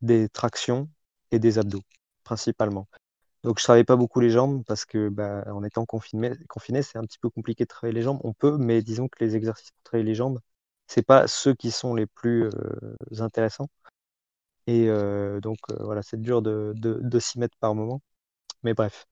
Des 0.00 0.30
tractions 0.30 0.88
et 1.32 1.38
des 1.38 1.58
abdos, 1.58 1.82
principalement. 2.26 2.88
Donc, 3.44 3.60
je 3.60 3.64
travaillais 3.64 3.84
pas 3.84 3.96
beaucoup 3.96 4.20
les 4.20 4.30
jambes 4.30 4.64
parce 4.66 4.84
que, 4.84 5.08
bah, 5.08 5.44
en 5.48 5.62
étant 5.64 5.86
confiné, 5.86 6.82
c'est 6.82 6.98
un 6.98 7.02
petit 7.02 7.18
peu 7.18 7.30
compliqué 7.30 7.64
de 7.64 7.68
travailler 7.68 7.94
les 7.94 8.02
jambes. 8.02 8.20
On 8.24 8.32
peut, 8.34 8.58
mais 8.58 8.82
disons 8.82 9.08
que 9.08 9.24
les 9.24 9.36
exercices 9.36 9.70
pour 9.70 9.84
travailler 9.84 10.04
les 10.08 10.16
jambes, 10.16 10.40
c'est 10.88 11.06
pas 11.06 11.28
ceux 11.28 11.54
qui 11.54 11.70
sont 11.70 11.94
les 11.94 12.06
plus 12.06 12.44
euh, 12.46 12.96
intéressants. 13.20 13.68
Et 14.66 14.88
euh, 14.88 15.40
donc, 15.40 15.58
euh, 15.70 15.76
voilà, 15.80 16.02
c'est 16.02 16.20
dur 16.20 16.42
de, 16.42 16.72
de, 16.76 17.18
s'y 17.20 17.38
mettre 17.38 17.56
par 17.58 17.74
moment. 17.74 18.02
Mais 18.62 18.74
bref. 18.74 19.06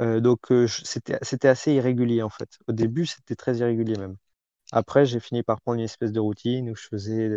Donc, 0.00 0.52
c'était 0.68 1.48
assez 1.48 1.74
irrégulier, 1.74 2.22
en 2.22 2.30
fait. 2.30 2.58
Au 2.68 2.72
début, 2.72 3.06
c'était 3.06 3.36
très 3.36 3.56
irrégulier 3.58 3.96
même. 3.96 4.16
Après, 4.72 5.06
j'ai 5.06 5.20
fini 5.20 5.42
par 5.42 5.60
prendre 5.60 5.78
une 5.78 5.84
espèce 5.84 6.12
de 6.12 6.20
routine 6.20 6.70
où 6.70 6.76
je 6.76 6.88
faisais 6.88 7.30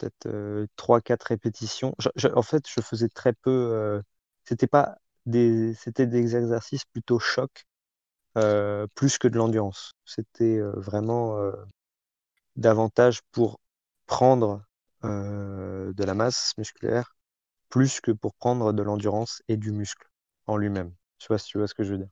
peut-être 0.00 0.26
euh, 0.26 0.66
3-4 0.76 1.24
répétitions. 1.24 1.94
En 2.34 2.42
fait, 2.42 2.64
je 2.68 2.80
faisais 2.82 3.08
très 3.08 3.32
peu. 3.34 3.50
euh, 3.50 4.02
c'était 4.44 4.66
pas 4.68 4.98
des, 5.26 5.74
c'était 5.74 6.06
des 6.06 6.36
exercices 6.36 6.84
plutôt 6.86 7.18
choc, 7.20 7.66
euh, 8.38 8.86
plus 8.96 9.18
que 9.18 9.28
de 9.28 9.38
l'endurance. 9.38 9.94
C'était 10.06 10.60
vraiment 10.60 11.38
davantage 12.56 13.22
pour 13.32 13.60
prendre 14.06 14.62
de 15.02 16.04
la 16.04 16.14
masse 16.14 16.52
musculaire, 16.58 17.16
plus 17.70 18.00
que 18.00 18.12
pour 18.12 18.34
prendre 18.34 18.72
de 18.72 18.82
l'endurance 18.82 19.42
et 19.48 19.56
du 19.56 19.72
muscle 19.72 20.08
en 20.46 20.56
lui-même. 20.56 20.94
Tu 21.18 21.28
vois 21.28 21.38
ce 21.38 21.74
que 21.74 21.84
je 21.84 21.92
veux 21.92 21.98
dire. 21.98 22.10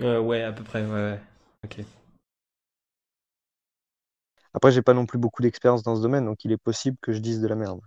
Ouais, 0.00 0.42
à 0.42 0.52
peu 0.52 0.62
près, 0.64 0.84
ouais, 0.84 0.92
ouais. 0.92 1.20
Ok. 1.64 1.78
Après, 4.58 4.72
j'ai 4.72 4.82
pas 4.82 4.92
non 4.92 5.06
plus 5.06 5.18
beaucoup 5.18 5.40
d'expérience 5.40 5.84
dans 5.84 5.94
ce 5.94 6.02
domaine, 6.02 6.24
donc 6.24 6.44
il 6.44 6.50
est 6.50 6.56
possible 6.56 6.96
que 7.00 7.12
je 7.12 7.20
dise 7.20 7.40
de 7.40 7.46
la 7.46 7.54
merde. 7.54 7.78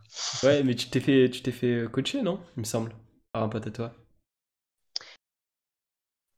Ouais, 0.41 0.64
mais 0.64 0.73
tu 0.73 0.89
t'es 0.89 1.02
fait, 1.02 1.30
tu 1.30 1.41
t'es 1.41 1.52
fait 1.52 1.81
euh, 1.84 1.88
coacher, 1.89 2.22
non? 2.22 2.39
Il 2.56 2.61
me 2.61 2.65
semble. 2.65 2.93
Par 3.34 3.43
un 3.43 3.49
pote 3.49 3.68
à 3.68 3.72
toi. 3.72 3.93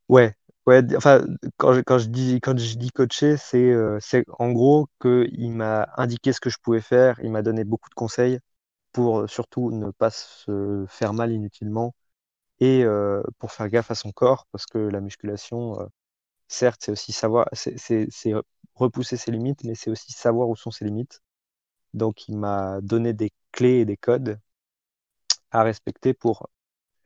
Ouais, 0.09 0.33
ouais, 0.65 0.81
enfin, 0.95 1.23
quand 1.57 1.73
je, 1.73 1.81
quand 1.81 1.99
je 1.99 2.07
dis, 2.09 2.39
quand 2.41 2.57
je 2.57 2.77
dis 2.77 2.89
coacher, 2.89 3.37
c'est 3.37 3.71
euh, 3.71 3.97
c'est 4.01 4.25
en 4.39 4.51
gros 4.51 4.87
qu'il 5.01 5.51
m'a 5.51 5.87
indiqué 5.97 6.33
ce 6.33 6.39
que 6.41 6.49
je 6.49 6.57
pouvais 6.61 6.81
faire, 6.81 7.19
il 7.23 7.31
m'a 7.31 7.41
donné 7.43 7.63
beaucoup 7.63 7.89
de 7.89 7.95
conseils 7.95 8.39
pour 8.93 9.21
euh, 9.21 9.27
surtout 9.27 9.71
ne 9.71 9.91
pas 9.91 10.09
se 10.11 10.85
faire 10.89 11.13
mal 11.13 11.31
inutilement 11.31 11.95
et 12.59 12.83
euh, 12.85 13.23
pour 13.39 13.51
faire 13.53 13.69
gaffe 13.69 13.91
à 13.91 13.95
son 13.95 14.11
corps, 14.11 14.47
parce 14.51 14.65
que 14.67 14.79
la 14.79 15.01
musculation, 15.01 15.79
euh, 15.81 15.85
certes, 16.53 16.81
c'est 16.83 16.91
aussi 16.91 17.11
savoir, 17.13 17.47
c'est 17.53 18.07
repousser 18.75 19.17
ses 19.17 19.31
limites, 19.31 19.63
mais 19.63 19.75
c'est 19.75 19.89
aussi 19.91 20.11
savoir 20.13 20.49
où 20.49 20.55
sont 20.55 20.71
ses 20.71 20.85
limites. 20.85 21.21
Donc, 21.93 22.27
il 22.29 22.37
m'a 22.37 22.81
donné 22.81 23.13
des 23.13 23.31
clés 23.51 23.79
et 23.81 23.85
des 23.85 23.97
codes 23.97 24.39
à 25.51 25.63
respecter 25.63 26.13
pour 26.13 26.49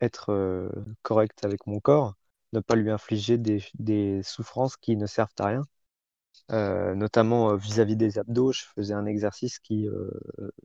être 0.00 0.32
euh, 0.32 0.70
correct 1.02 1.44
avec 1.44 1.66
mon 1.66 1.80
corps, 1.80 2.14
ne 2.52 2.60
pas 2.60 2.76
lui 2.76 2.90
infliger 2.90 3.38
des, 3.38 4.22
souffrances 4.22 4.76
qui 4.76 4.96
ne 4.96 5.06
servent 5.06 5.28
à 5.38 5.46
rien. 5.46 5.64
Euh, 6.52 6.94
notamment 6.94 7.50
euh, 7.52 7.56
vis-à-vis 7.56 7.96
des 7.96 8.18
abdos, 8.18 8.52
je 8.52 8.64
faisais 8.76 8.94
un 8.94 9.06
exercice 9.06 9.58
qui 9.58 9.88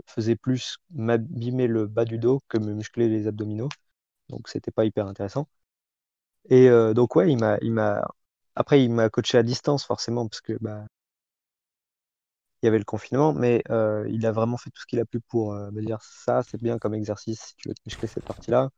faisait 0.07 0.35
plus 0.35 0.77
m'abîmer 0.91 1.67
le 1.67 1.87
bas 1.87 2.05
du 2.05 2.17
dos 2.19 2.41
que 2.49 2.57
me 2.57 2.73
muscler 2.73 3.09
les 3.09 3.27
abdominaux. 3.27 3.69
Donc 4.29 4.49
c'était 4.49 4.71
pas 4.71 4.85
hyper 4.85 5.07
intéressant. 5.07 5.47
Et 6.49 6.69
donc 6.93 7.15
ouais, 7.15 7.31
il 7.31 7.37
m'a, 7.37 7.57
après 8.55 8.83
il 8.83 8.91
m'a 8.91 9.09
coaché 9.09 9.37
à 9.37 9.43
distance 9.43 9.85
forcément 9.85 10.27
parce 10.27 10.41
que 10.41 10.53
bah 10.61 10.85
il 12.61 12.65
y 12.67 12.69
avait 12.69 12.77
le 12.79 12.85
confinement, 12.85 13.33
mais 13.33 13.61
euh, 13.71 14.05
il 14.09 14.25
a 14.25 14.31
vraiment 14.31 14.57
fait 14.57 14.69
tout 14.69 14.81
ce 14.81 14.85
qu'il 14.87 14.99
a 14.99 15.05
pu 15.05 15.19
pour 15.19 15.53
euh, 15.53 15.69
me 15.71 15.81
dire 15.85 15.99
ça, 16.01 16.43
c'est 16.43 16.61
bien 16.61 16.79
comme 16.79 16.93
exercice 16.93 17.41
si 17.41 17.55
tu 17.57 17.67
veux 17.69 17.75
te 17.75 17.81
muscler 17.85 18.07
cette 18.07 18.23
partie-là. 18.25 18.69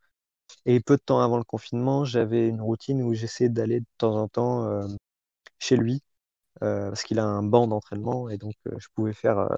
Et 0.65 0.79
peu 0.81 0.97
de 0.97 1.01
temps 1.03 1.21
avant 1.21 1.37
le 1.37 1.43
confinement, 1.45 2.05
j'avais 2.05 2.47
une 2.49 2.61
routine 2.61 3.03
où 3.03 3.13
j'essayais 3.13 3.49
d'aller 3.49 3.81
de 3.81 3.85
temps 3.99 4.15
en 4.17 4.27
temps 4.29 4.65
euh, 4.67 4.87
chez 5.59 5.77
lui 5.77 6.03
parce 6.61 7.03
qu'il 7.03 7.19
a 7.19 7.25
un 7.25 7.43
banc 7.43 7.67
d'entraînement 7.67 8.29
et 8.29 8.37
donc 8.37 8.55
je 8.65 8.87
pouvais 8.95 9.13
faire 9.13 9.49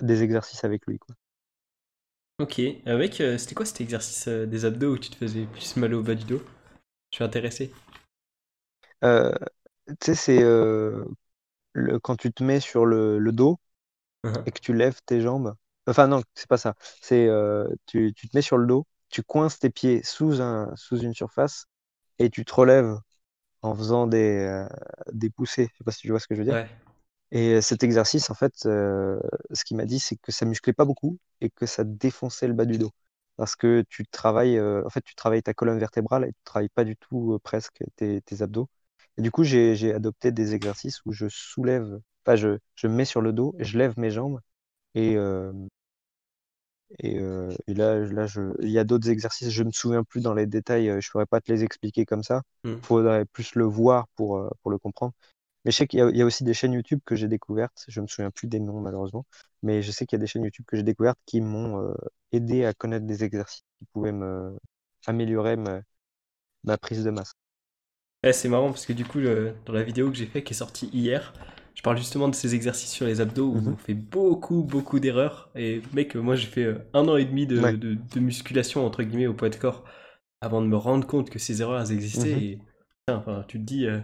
des 0.00 0.24
exercices 0.24 0.64
avec 0.64 0.86
lui, 0.86 0.98
quoi. 0.98 1.14
Ok. 2.40 2.60
Euh, 2.60 3.38
c'était 3.38 3.54
quoi 3.54 3.66
cet 3.66 3.80
exercice 3.80 4.28
des 4.28 4.64
abdos 4.64 4.92
où 4.94 4.98
tu 4.98 5.10
te 5.10 5.16
faisais 5.16 5.44
plus 5.46 5.76
mal 5.76 5.94
au 5.94 6.02
bas 6.02 6.14
du 6.14 6.24
dos? 6.24 6.42
Je 7.12 7.16
suis 7.16 7.24
intéressé. 7.24 7.72
Euh, 9.04 9.32
tu 9.88 9.94
sais, 10.06 10.14
c'est 10.14 10.42
euh, 10.42 11.04
le- 11.74 12.00
quand 12.00 12.16
tu 12.16 12.32
te 12.32 12.44
mets 12.44 12.60
sur 12.60 12.86
le, 12.86 13.18
le 13.18 13.32
dos 13.32 13.60
Uhum. 14.24 14.46
et 14.46 14.52
que 14.52 14.60
tu 14.60 14.74
lèves 14.74 15.00
tes 15.06 15.20
jambes. 15.20 15.54
Enfin 15.86 16.06
non, 16.08 16.22
c'est 16.34 16.48
pas 16.48 16.58
ça. 16.58 16.74
C'est 17.02 17.26
euh, 17.28 17.68
tu, 17.86 18.12
tu 18.14 18.28
te 18.28 18.36
mets 18.36 18.42
sur 18.42 18.58
le 18.58 18.66
dos 18.66 18.86
tu 19.10 19.22
coinces 19.22 19.58
tes 19.58 19.70
pieds 19.70 20.02
sous, 20.04 20.42
un, 20.42 20.70
sous 20.76 20.98
une 21.00 21.14
surface 21.14 21.66
et 22.18 22.30
tu 22.30 22.44
te 22.44 22.54
relèves 22.54 22.98
en 23.62 23.74
faisant 23.76 24.06
des, 24.08 24.18
euh, 24.40 24.68
des 25.12 25.30
poussées. 25.30 25.68
Je 25.72 25.78
sais 25.78 25.84
pas 25.84 25.92
si 25.92 26.00
tu 26.02 26.10
vois 26.10 26.20
ce 26.20 26.28
que 26.28 26.34
je 26.36 26.40
veux 26.40 26.46
dire. 26.46 26.56
Ouais. 26.56 26.68
Et 27.30 27.60
cet 27.60 27.82
exercice, 27.84 28.30
en 28.30 28.34
fait, 28.34 28.54
euh, 28.66 29.20
ce 29.52 29.64
qu'il 29.64 29.76
m'a 29.76 29.84
dit, 29.86 30.00
c'est 30.00 30.16
que 30.16 30.32
ça 30.32 30.46
musclait 30.46 30.72
pas 30.72 30.84
beaucoup 30.86 31.18
et 31.40 31.50
que 31.50 31.66
ça 31.66 31.84
défonçait 31.84 32.48
le 32.48 32.54
bas 32.54 32.64
du 32.64 32.78
dos. 32.78 32.92
Parce 33.36 33.54
que 33.56 33.84
tu 33.88 34.06
travailles, 34.06 34.58
euh, 34.58 34.82
en 34.86 34.90
fait, 34.90 35.02
tu 35.02 35.14
travailles 35.14 35.42
ta 35.42 35.54
colonne 35.54 35.78
vertébrale 35.78 36.24
et 36.24 36.28
tu 36.32 36.42
travailles 36.44 36.70
pas 36.70 36.84
du 36.84 36.96
tout 36.96 37.34
euh, 37.34 37.38
presque 37.38 37.84
tes, 37.96 38.22
tes 38.22 38.42
abdos. 38.42 38.68
Et 39.18 39.22
du 39.22 39.30
coup, 39.30 39.44
j'ai, 39.44 39.92
adopté 39.92 40.32
des 40.32 40.54
exercices 40.54 41.04
où 41.04 41.12
je 41.12 41.26
soulève, 41.28 42.00
enfin, 42.24 42.36
je, 42.36 42.58
je 42.76 42.86
me 42.86 42.94
mets 42.94 43.04
sur 43.04 43.20
le 43.20 43.32
dos, 43.32 43.54
je 43.58 43.76
lève 43.76 43.98
mes 43.98 44.10
jambes 44.10 44.40
et, 44.94 45.16
euh, 45.16 45.52
et, 47.00 47.18
euh, 47.18 47.54
et 47.66 47.74
là, 47.74 47.98
là 47.98 48.26
je, 48.26 48.40
il 48.62 48.70
y 48.70 48.78
a 48.78 48.84
d'autres 48.84 49.10
exercices, 49.10 49.50
je 49.50 49.62
me 49.62 49.72
souviens 49.72 50.04
plus 50.04 50.20
dans 50.20 50.34
les 50.34 50.46
détails, 50.46 50.88
euh, 50.88 51.00
je 51.00 51.10
pourrais 51.10 51.26
pas 51.26 51.40
te 51.40 51.52
les 51.52 51.64
expliquer 51.64 52.06
comme 52.06 52.22
ça. 52.22 52.42
Hmm. 52.64 52.76
Faudrait 52.82 53.24
plus 53.26 53.54
le 53.56 53.64
voir 53.64 54.08
pour, 54.14 54.40
pour 54.62 54.70
le 54.70 54.78
comprendre. 54.78 55.12
Mais 55.64 55.72
je 55.72 55.76
sais 55.76 55.86
qu'il 55.86 55.98
y 56.00 56.02
a, 56.02 56.10
il 56.10 56.16
y 56.16 56.22
a 56.22 56.26
aussi 56.26 56.44
des 56.44 56.54
chaînes 56.54 56.72
YouTube 56.72 57.00
que 57.04 57.16
j'ai 57.16 57.28
découvertes, 57.28 57.84
je 57.88 58.00
me 58.00 58.06
souviens 58.06 58.30
plus 58.30 58.46
des 58.48 58.60
noms 58.60 58.80
malheureusement, 58.80 59.26
mais 59.62 59.82
je 59.82 59.90
sais 59.90 60.06
qu'il 60.06 60.16
y 60.16 60.20
a 60.20 60.22
des 60.22 60.26
chaînes 60.28 60.44
YouTube 60.44 60.64
que 60.66 60.76
j'ai 60.76 60.84
découvertes 60.84 61.18
qui 61.26 61.40
m'ont 61.40 61.82
euh, 61.82 61.94
aidé 62.32 62.64
à 62.64 62.72
connaître 62.74 63.06
des 63.06 63.24
exercices 63.24 63.64
qui 63.78 63.84
pouvaient 63.92 64.12
me 64.12 64.56
améliorer 65.06 65.56
ma, 65.56 65.82
ma 66.64 66.78
prise 66.78 67.04
de 67.04 67.10
masse. 67.10 67.34
Ouais, 68.24 68.32
c'est 68.32 68.48
marrant 68.48 68.68
parce 68.70 68.84
que 68.86 68.92
du 68.92 69.04
coup, 69.04 69.18
le- 69.18 69.54
dans 69.64 69.72
la 69.72 69.82
vidéo 69.82 70.10
que 70.10 70.16
j'ai 70.16 70.26
fait 70.26 70.42
qui 70.42 70.52
est 70.52 70.56
sortie 70.56 70.88
hier, 70.92 71.32
je 71.74 71.82
parle 71.82 71.96
justement 71.96 72.28
de 72.28 72.34
ces 72.34 72.54
exercices 72.54 72.90
sur 72.90 73.06
les 73.06 73.20
abdos 73.20 73.46
où 73.46 73.58
Mhm. 73.58 73.74
on 73.74 73.76
fait 73.76 73.94
beaucoup, 73.94 74.64
beaucoup 74.64 74.98
d'erreurs. 74.98 75.50
Et 75.54 75.80
mec, 75.92 76.16
moi 76.16 76.34
j'ai 76.34 76.48
fait 76.48 76.64
euh, 76.64 76.78
un 76.94 77.06
an 77.08 77.16
et 77.16 77.24
demi 77.24 77.46
de, 77.46 77.58
Ouais. 77.62 77.74
de- 77.76 77.94
de 77.94 78.20
musculation 78.20 78.84
entre 78.84 79.02
guillemets 79.04 79.28
au 79.28 79.34
poids 79.34 79.50
de 79.50 79.56
corps 79.56 79.84
avant 80.40 80.62
de 80.62 80.66
me 80.68 80.76
rendre 80.76 81.06
compte 81.06 81.30
que 81.30 81.38
ces 81.38 81.62
erreurs 81.62 81.80
elles 81.82 81.92
existaient. 81.92 82.32
Mhm. 82.32 82.42
Et 82.42 82.56
putain, 83.06 83.18
enfin, 83.18 83.44
tu 83.48 83.58
te 83.60 83.64
dis, 83.64 83.86
euh, 83.86 84.00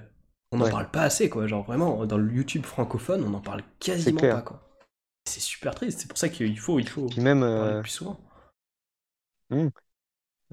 on 0.53 0.59
n'en 0.59 0.67
Ouais. 0.67 0.71
parle 0.71 0.91
pas 0.91 1.03
assez 1.03 1.31
quoi. 1.31 1.47
Genre 1.49 1.65
vraiment, 1.65 2.07
dans 2.07 2.19
le 2.19 2.33
YouTube 2.33 2.65
francophone, 2.67 3.25
on 3.25 3.31
n'en 3.31 3.41
parle 3.41 3.63
quasiment 3.81 4.21
clair. 4.21 4.37
pas 4.37 4.43
quoi. 4.43 4.63
C'est 5.27 5.41
super 5.41 5.75
triste. 5.75 6.01
C'est 6.01 6.09
pour 6.09 6.19
ça 6.19 6.29
qu'il 6.31 6.59
faut, 6.61 6.81
il 6.81 6.89
faut 6.89 7.09
Puis 7.09 7.21
même, 7.23 7.43
en 7.47 7.57
parler 7.57 7.75
euh, 7.77 7.83
plus 7.83 7.91
souvent. 7.91 8.21
hmm, 9.51 9.69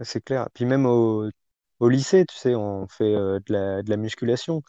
c'est 0.04 0.24
clair. 0.24 0.50
Puis 0.54 0.66
même 0.66 0.86
au, 0.86 1.30
au 1.82 1.90
lycée, 1.90 2.26
tu 2.28 2.36
sais, 2.38 2.56
on 2.56 2.88
fait 2.88 3.16
euh, 3.16 3.40
de 3.48 3.90
la, 3.90 3.98
musculation. 3.98 4.62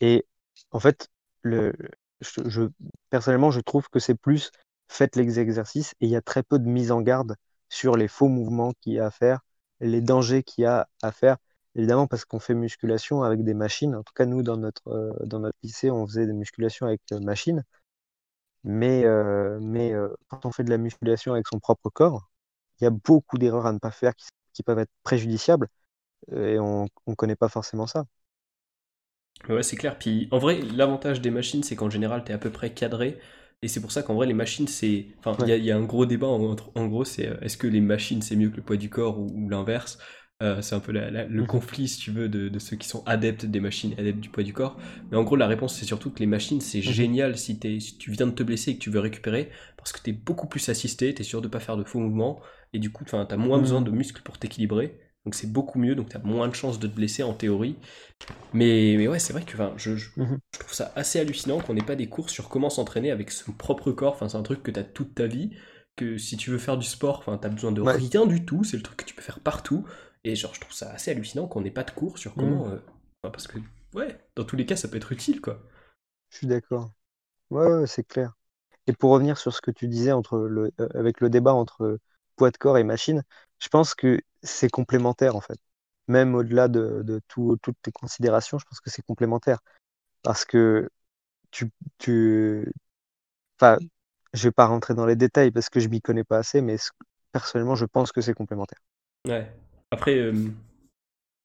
Et 0.00 0.26
en 0.72 0.80
fait, 0.80 1.08
le, 1.42 1.74
je, 2.20 2.62
personnellement, 3.10 3.50
je 3.50 3.60
trouve 3.60 3.88
que 3.90 4.00
c'est 4.00 4.14
plus 4.14 4.50
faites 4.88 5.16
les 5.16 5.38
exercices 5.38 5.92
et 6.00 6.06
il 6.06 6.10
y 6.10 6.16
a 6.16 6.22
très 6.22 6.42
peu 6.42 6.58
de 6.58 6.66
mise 6.66 6.92
en 6.92 7.02
garde 7.02 7.36
sur 7.68 7.96
les 7.96 8.08
faux 8.08 8.28
mouvements 8.28 8.72
qu'il 8.80 8.94
y 8.94 9.00
a 9.00 9.06
à 9.06 9.10
faire, 9.10 9.40
les 9.80 10.00
dangers 10.00 10.42
qu'il 10.42 10.62
y 10.62 10.66
a 10.66 10.88
à 11.02 11.12
faire. 11.12 11.36
Évidemment, 11.74 12.06
parce 12.06 12.24
qu'on 12.24 12.40
fait 12.40 12.54
musculation 12.54 13.22
avec 13.22 13.44
des 13.44 13.54
machines. 13.54 13.94
En 13.94 14.02
tout 14.02 14.14
cas, 14.14 14.24
nous, 14.24 14.42
dans 14.42 14.56
notre, 14.56 14.88
euh, 14.88 15.12
dans 15.26 15.40
notre 15.40 15.58
lycée, 15.62 15.90
on 15.90 16.06
faisait 16.06 16.26
des 16.26 16.32
musculations 16.32 16.86
avec 16.86 17.02
euh, 17.12 17.20
machines. 17.20 17.64
Mais, 18.64 19.04
mais 19.60 19.92
quand 20.28 20.44
on 20.44 20.50
fait 20.50 20.64
de 20.64 20.70
la 20.70 20.78
musculation 20.78 21.34
avec 21.34 21.46
son 21.46 21.60
propre 21.60 21.88
corps, 21.88 22.28
il 22.80 22.84
y 22.84 22.86
a 22.88 22.90
beaucoup 22.90 23.38
d'erreurs 23.38 23.66
à 23.66 23.72
ne 23.72 23.78
pas 23.78 23.92
faire 23.92 24.12
qui, 24.52 24.62
peuvent 24.64 24.80
être 24.80 24.90
préjudiciables 25.04 25.68
et 26.32 26.58
on 26.58 26.86
ne 27.06 27.14
connaît 27.14 27.36
pas 27.36 27.48
forcément 27.48 27.86
ça. 27.86 28.06
Ouais, 29.48 29.62
c'est 29.62 29.76
clair. 29.76 29.98
Puis 29.98 30.28
en 30.32 30.38
vrai, 30.38 30.60
l'avantage 30.62 31.20
des 31.20 31.30
machines, 31.30 31.62
c'est 31.62 31.76
qu'en 31.76 31.90
général, 31.90 32.24
tu 32.24 32.32
es 32.32 32.34
à 32.34 32.38
peu 32.38 32.50
près 32.50 32.70
cadré. 32.74 33.18
Et 33.62 33.68
c'est 33.68 33.80
pour 33.80 33.92
ça 33.92 34.02
qu'en 34.02 34.14
vrai, 34.14 34.26
les 34.26 34.34
machines, 34.34 34.66
c'est. 34.66 35.06
Enfin, 35.18 35.36
il 35.40 35.46
y, 35.48 35.52
a- 35.52 35.56
il 35.56 35.64
y 35.64 35.70
a 35.70 35.76
un 35.76 35.84
gros 35.84 36.04
débat. 36.06 36.26
En, 36.26 36.56
en 36.74 36.86
gros, 36.86 37.04
c'est 37.04 37.28
euh, 37.28 37.36
est-ce 37.40 37.56
que 37.56 37.66
les 37.66 37.80
machines, 37.80 38.22
c'est 38.22 38.36
mieux 38.36 38.50
que 38.50 38.56
le 38.56 38.62
poids 38.62 38.76
du 38.76 38.90
corps 38.90 39.18
ou, 39.18 39.28
ou 39.34 39.48
l'inverse? 39.48 39.98
Euh, 40.42 40.60
C'est 40.62 40.74
un 40.74 40.80
peu 40.80 40.92
la- 40.92 41.10
la- 41.10 41.24
le 41.26 41.42
Mhm. 41.42 41.44
conflit, 41.44 41.88
si 41.88 41.98
tu 42.00 42.10
veux, 42.10 42.28
de, 42.28 42.48
de 42.48 42.58
ceux 42.58 42.76
qui 42.76 42.88
sont 42.88 43.02
adeptes 43.06 43.46
des 43.46 43.60
machines 43.60 43.92
et 43.96 44.00
adeptes 44.00 44.20
du 44.20 44.28
poids 44.30 44.42
du 44.42 44.52
corps. 44.52 44.76
Mais 45.10 45.16
en 45.16 45.22
gros, 45.24 45.36
la 45.36 45.46
réponse, 45.46 45.74
c'est 45.78 45.86
surtout 45.86 46.10
que 46.10 46.18
les 46.18 46.26
machines, 46.26 46.60
c'est 46.60 46.82
Mhm. 46.84 46.96
génial 46.96 47.38
si, 47.38 47.58
t'es- 47.58 47.80
si 47.80 47.96
tu 47.98 48.10
viens 48.10 48.26
de 48.26 48.32
te 48.32 48.42
blesser 48.42 48.72
et 48.72 48.74
que 48.78 48.82
tu 48.82 48.90
veux 48.90 49.00
récupérer, 49.00 49.50
parce 49.78 49.92
que 49.92 50.00
tu 50.02 50.10
es 50.10 50.12
beaucoup 50.12 50.46
plus 50.48 50.68
assisté, 50.68 51.14
tu 51.14 51.22
es 51.22 51.24
sûr 51.24 51.40
de 51.40 51.48
pas 51.48 51.60
faire 51.60 51.76
de 51.78 51.84
faux 51.84 52.00
mouvements, 52.00 52.40
et 52.74 52.78
du 52.78 52.90
coup, 52.92 53.04
tu 53.04 53.14
as 53.16 53.36
moins 53.36 53.58
Mhm. 53.58 53.60
besoin 53.60 53.80
de 53.80 53.90
muscles 53.90 54.22
pour 54.22 54.38
t'équilibrer. 54.38 54.98
Donc 55.26 55.36
c'est 55.36 55.52
beaucoup 55.52 55.80
mieux, 55.80 55.96
donc 55.96 56.10
tu 56.10 56.16
as 56.18 56.20
moins 56.20 56.48
de 56.48 56.56
chances 56.56 56.80
de 56.80 56.88
te 56.88 56.94
blesser 56.96 57.24
en 57.24 57.34
théorie. 57.34 57.76
Mais, 58.54 58.94
mais 58.98 59.08
ouais, 59.08 59.18
c'est 59.18 59.32
vrai 59.32 59.42
que 59.44 59.54
enfin, 59.54 59.74
je, 59.76 59.96
je- 59.96 60.10
Mhm. 60.16 60.40
je 60.54 60.58
trouve 60.60 60.72
ça 60.74 60.92
assez 60.96 61.20
hallucinant 61.20 61.60
qu'on 61.60 61.74
n'ait 61.74 61.82
pas 61.84 61.96
des 61.96 62.08
cours 62.08 62.30
sur 62.30 62.48
comment 62.48 62.70
s'entraîner 62.70 63.10
avec 63.10 63.30
son 63.30 63.52
propre 63.52 63.92
corps. 63.92 64.14
Enfin, 64.14 64.28
c'est 64.28 64.36
un 64.38 64.42
truc 64.42 64.62
que 64.62 64.70
tu 64.70 64.80
as 64.80 64.84
toute 64.84 65.14
ta 65.14 65.26
vie. 65.26 65.50
Que 65.96 66.18
si 66.18 66.36
tu 66.36 66.50
veux 66.50 66.58
faire 66.58 66.76
du 66.78 66.86
sport, 66.86 67.18
enfin, 67.20 67.38
tu 67.38 67.46
as 67.46 67.50
besoin 67.50 67.72
de 67.72 67.80
Ouais. 67.80 68.02
rien 68.10 68.26
du 68.26 68.44
tout. 68.44 68.64
C'est 68.64 68.76
le 68.76 68.82
truc 68.82 68.98
que 68.98 69.04
tu 69.04 69.14
peux 69.14 69.22
faire 69.22 69.40
partout. 69.40 69.86
Et 70.24 70.36
genre, 70.36 70.54
je 70.54 70.60
trouve 70.60 70.74
ça 70.74 70.90
assez 70.92 71.10
hallucinant 71.10 71.46
qu'on 71.48 71.60
n'ait 71.62 71.70
pas 71.70 71.84
de 71.84 71.90
cours 71.90 72.18
sur 72.18 72.36
comment. 72.36 72.68
Mhm. 72.68 72.70
euh, 72.70 72.76
enfin, 73.22 73.30
parce 73.32 73.46
que, 73.46 73.58
ouais, 73.94 74.18
dans 74.36 74.44
tous 74.44 74.56
les 74.56 74.66
cas, 74.66 74.76
ça 74.76 74.88
peut 74.88 74.96
être 74.98 75.12
utile, 75.12 75.40
quoi. 75.40 75.62
Je 76.30 76.38
suis 76.38 76.46
d'accord. 76.46 76.92
Ouais, 77.50 77.66
ouais, 77.66 77.80
ouais, 77.80 77.88
c'est 77.88 78.04
clair. 78.04 78.34
Et 78.88 78.94
pour 78.94 79.12
revenir 79.12 79.38
sur 79.38 79.54
ce 79.54 79.60
que 79.62 79.70
tu 79.72 79.88
disais 79.88 80.12
entre 80.12 80.38
le, 80.40 80.72
euh, 80.80 80.88
avec 80.94 81.20
le 81.20 81.30
débat 81.30 81.54
entre 81.54 82.00
poids 82.36 82.50
de 82.52 82.56
corps 82.58 82.78
et 82.78 82.84
machine, 82.84 83.22
je 83.60 83.68
pense 83.68 83.94
que 83.94 84.20
c'est 84.46 84.70
complémentaire 84.70 85.36
en 85.36 85.42
fait. 85.42 85.58
Même 86.08 86.34
au-delà 86.36 86.68
de, 86.68 87.02
de 87.04 87.20
tout- 87.28 87.58
toutes 87.62 87.78
tes 87.82 87.92
considérations, 87.92 88.58
je 88.58 88.66
pense 88.66 88.80
que 88.80 88.90
c'est 88.90 89.02
complémentaire. 89.04 89.60
Parce 90.22 90.44
que 90.46 90.90
tu, 91.52 91.70
tu, 91.98 92.72
enfin, 93.60 93.78
je 94.34 94.48
vais 94.48 94.52
pas 94.52 94.66
rentrer 94.66 94.94
dans 94.94 95.06
les 95.06 95.16
détails 95.16 95.50
parce 95.52 95.70
que 95.70 95.80
je 95.80 95.88
m'y 95.88 96.00
connais 96.02 96.24
pas 96.24 96.38
assez, 96.38 96.60
mais 96.62 96.76
personnellement, 97.32 97.76
je 97.76 97.86
pense 97.86 98.12
que 98.12 98.20
c'est 98.22 98.34
complémentaire. 98.34 98.80
Ouais. 99.26 99.52
Après, 99.90 100.16
euh, 100.16 100.50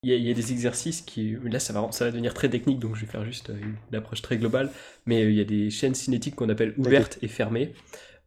il 0.04 0.10
y, 0.10 0.14
a- 0.14 0.16
il 0.18 0.24
y 0.24 0.32
a 0.32 0.34
des 0.34 0.52
exercices 0.52 1.02
qui. 1.02 1.38
Là, 1.44 1.60
ça 1.60 1.74
va, 1.74 1.92
ça 1.92 2.06
va 2.06 2.12
devenir 2.12 2.34
très 2.34 2.50
technique, 2.50 2.80
donc 2.80 2.96
je 2.96 3.02
vais 3.02 3.12
faire 3.12 3.26
juste 3.26 3.50
euh, 3.52 3.58
une 3.90 3.96
approche 3.96 4.22
très 4.22 4.38
globale. 4.38 4.72
Mais 5.06 5.24
euh, 5.24 5.30
il 5.32 5.36
y 5.38 5.42
a 5.42 5.46
des 5.46 5.70
chaînes 5.70 5.96
cinétiques 5.96 6.36
qu'on 6.36 6.50
appelle 6.50 6.74
ouvertes 6.78 7.20
et 7.22 7.28
fermées. 7.28 7.74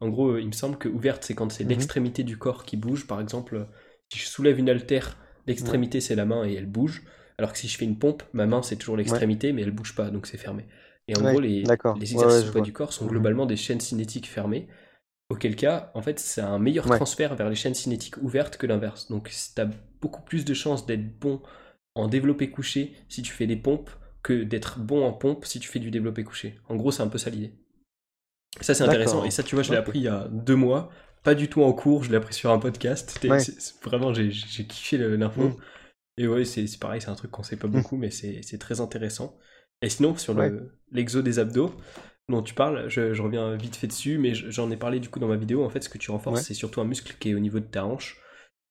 En 0.01 0.09
gros, 0.11 0.39
il 0.39 0.49
me 0.49 0.53
semble 0.53 0.79
que 0.79 0.89
ouverte, 0.89 1.25
c'est 1.25 1.35
quand 1.35 1.51
c'est 1.53 1.65
Mhm. 1.65 1.71
l'extrémité 1.71 2.25
du 2.25 2.39
corps 2.39 2.65
qui 2.65 2.77
bouge. 2.77 3.07
Par 3.07 3.21
exemple, 3.21 3.67
si 4.15 4.21
je 4.21 4.27
soulève 4.27 4.59
une 4.59 4.71
haltère, 4.71 5.17
l'extrémité 5.47 6.01
c'est 6.01 6.15
la 6.15 6.25
main 6.25 6.45
et 6.47 6.55
elle 6.55 6.67
bouge. 6.67 7.03
Alors 7.39 7.53
que 7.53 7.59
si 7.59 7.69
je 7.69 7.77
fais 7.77 7.85
une 7.85 7.99
pompe, 7.99 8.23
ma 8.33 8.47
main 8.47 8.63
c'est 8.63 8.77
toujours 8.77 8.97
l'extrémité, 8.97 9.53
mais 9.53 9.63
elle 9.63 9.73
bouge 9.73 9.95
pas, 9.95 10.11
donc 10.11 10.27
c'est 10.27 10.39
fermé. 10.39 10.67
Et 11.09 11.17
en 11.17 11.21
gros, 11.33 11.41
les, 11.41 11.65
les 12.01 12.13
exercices 12.13 12.51
du 12.63 12.73
corps 12.73 12.93
sont 12.93 13.05
Mhm. 13.05 13.11
globalement 13.11 13.47
des 13.47 13.57
chaînes 13.57 13.81
cinétiques 13.81 14.29
fermées. 14.29 14.69
Auquel 15.31 15.57
cas, 15.57 15.91
en 15.95 16.03
fait, 16.03 16.19
c'est 16.21 16.41
un 16.43 16.59
meilleur 16.59 16.87
transfert 16.99 17.35
vers 17.35 17.49
les 17.49 17.55
chaînes 17.57 17.75
cinétiques 17.75 18.17
ouvertes 18.23 18.57
que 18.57 18.67
l'inverse. 18.67 19.09
Donc, 19.11 19.31
tu 19.31 19.61
as 19.61 19.69
beaucoup 20.01 20.23
plus 20.23 20.45
de 20.45 20.55
chances 20.55 20.87
d'être 20.87 21.19
bon 21.19 21.43
en 21.95 22.09
développé 22.09 22.51
couché 22.51 22.95
si 23.09 23.23
tu 23.23 23.33
fais 23.33 23.47
des 23.47 23.57
pompes 23.57 23.91
que 24.23 24.45
d'être 24.45 24.79
bon 24.79 25.05
en 25.05 25.13
pompe 25.13 25.45
si 25.45 25.61
tu 25.61 25.69
fais 25.69 25.79
du 25.81 25.91
développé 25.91 26.25
couché. 26.25 26.59
En 26.69 26.77
gros, 26.77 26.91
c'est 26.93 27.03
un 27.03 27.09
peu 27.09 27.19
ça 27.19 27.31
l'idée. 27.31 27.53
Ça, 28.61 28.73
c'est 28.75 28.85
intéressant. 28.85 29.25
Et 29.25 29.31
ça, 29.31 29.43
tu 29.43 29.55
vois, 29.57 29.65
je 29.65 29.71
l'ai 29.73 29.77
appris 29.77 29.99
il 29.99 30.05
y 30.05 30.09
a 30.09 30.29
deux 30.31 30.57
mois. 30.57 30.91
Pas 31.25 31.35
du 31.35 31.49
tout 31.49 31.63
en 31.63 31.73
cours, 31.73 32.05
je 32.05 32.11
l'ai 32.11 32.17
appris 32.17 32.35
sur 32.35 32.51
un 32.51 32.59
podcast. 32.59 33.19
Vraiment, 33.83 34.13
j'ai 34.15 34.31
kiffé 34.67 34.99
l'info. 34.99 35.49
Mm. 35.49 35.57
Et 36.19 36.29
ouais, 36.29 36.45
c'est 36.45 36.67
pareil, 36.79 37.01
c'est 37.01 37.09
un 37.09 37.15
truc 37.17 37.31
qu'on 37.33 37.43
sait 37.43 37.57
pas 37.57 37.67
Mm. 37.67 37.73
beaucoup, 37.73 37.97
mais 37.97 38.11
c'est 38.11 38.59
très 38.59 38.81
intéressant. 38.81 39.37
Et 39.83 39.89
sinon, 39.89 40.17
sur 40.17 40.35
le- 40.35 40.73
l'exo 40.93 41.23
des 41.23 41.39
abdos 41.39 41.75
dont 42.29 42.43
tu 42.43 42.55
parles, 42.55 42.89
je, 42.89 43.13
je 43.13 43.23
reviens 43.23 43.57
vite 43.57 43.77
fait 43.77 43.87
dessus, 43.87 44.19
mais 44.19 44.35
je- 44.35 44.51
j'en 44.51 44.71
ai 44.71 44.77
parlé 44.77 45.01
du 45.01 45.09
coup 45.09 45.19
dans 45.19 45.27
ma 45.29 45.37
vidéo. 45.37 45.65
En 45.65 45.69
fait, 45.71 45.83
ce 45.83 45.89
que 45.89 45.99
tu 45.99 46.11
renforces, 46.11 46.39
Ouais. 46.41 46.45
c'est 46.45 46.55
surtout 46.55 46.81
un 46.81 46.85
muscle 46.85 47.15
qui 47.19 47.31
est 47.31 47.35
au 47.35 47.39
niveau 47.41 47.59
de 47.59 47.67
ta 47.67 47.85
hanche. 47.85 48.19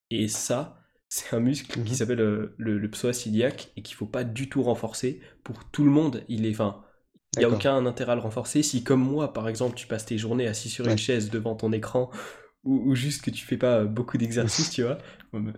Et 0.09 0.27
ça, 0.27 0.79
c'est 1.09 1.35
un 1.35 1.39
muscle 1.39 1.71
qui 1.73 1.79
Mhm. 1.91 1.95
s'appelle 1.95 2.21
euh, 2.21 2.55
le, 2.57 2.77
le 2.79 2.89
psoas 2.89 3.23
iliaque 3.27 3.71
et 3.75 3.81
qu'il 3.81 3.95
faut 3.95 4.05
pas 4.07 4.23
du 4.23 4.47
tout 4.49 4.63
renforcer. 4.63 5.21
Pour 5.43 5.65
tout 5.65 5.83
le 5.83 5.91
monde, 5.91 6.23
il 6.29 6.45
est. 6.45 6.51
Enfin, 6.51 6.83
il 7.35 7.39
n'y 7.39 7.45
a 7.45 7.49
aucun 7.49 7.85
intérêt 7.85 8.13
à 8.13 8.15
le 8.15 8.21
renforcer. 8.21 8.63
Si, 8.63 8.83
comme 8.83 9.01
moi, 9.03 9.33
par 9.33 9.47
exemple, 9.49 9.75
tu 9.75 9.85
passes 9.87 10.05
tes 10.05 10.17
journées 10.17 10.47
assis 10.47 10.69
sur 10.69 10.85
Ouais. 10.85 10.91
une 10.93 10.97
chaise 10.97 11.29
devant 11.29 11.55
ton 11.55 11.71
écran 11.73 12.09
ou, 12.63 12.91
ou 12.91 12.95
juste 12.95 13.21
que 13.23 13.29
tu 13.31 13.45
fais 13.45 13.57
pas 13.57 13.83
beaucoup 13.85 14.17
d'exercices, 14.17 14.69
tu 14.71 14.83
vois, 14.83 14.97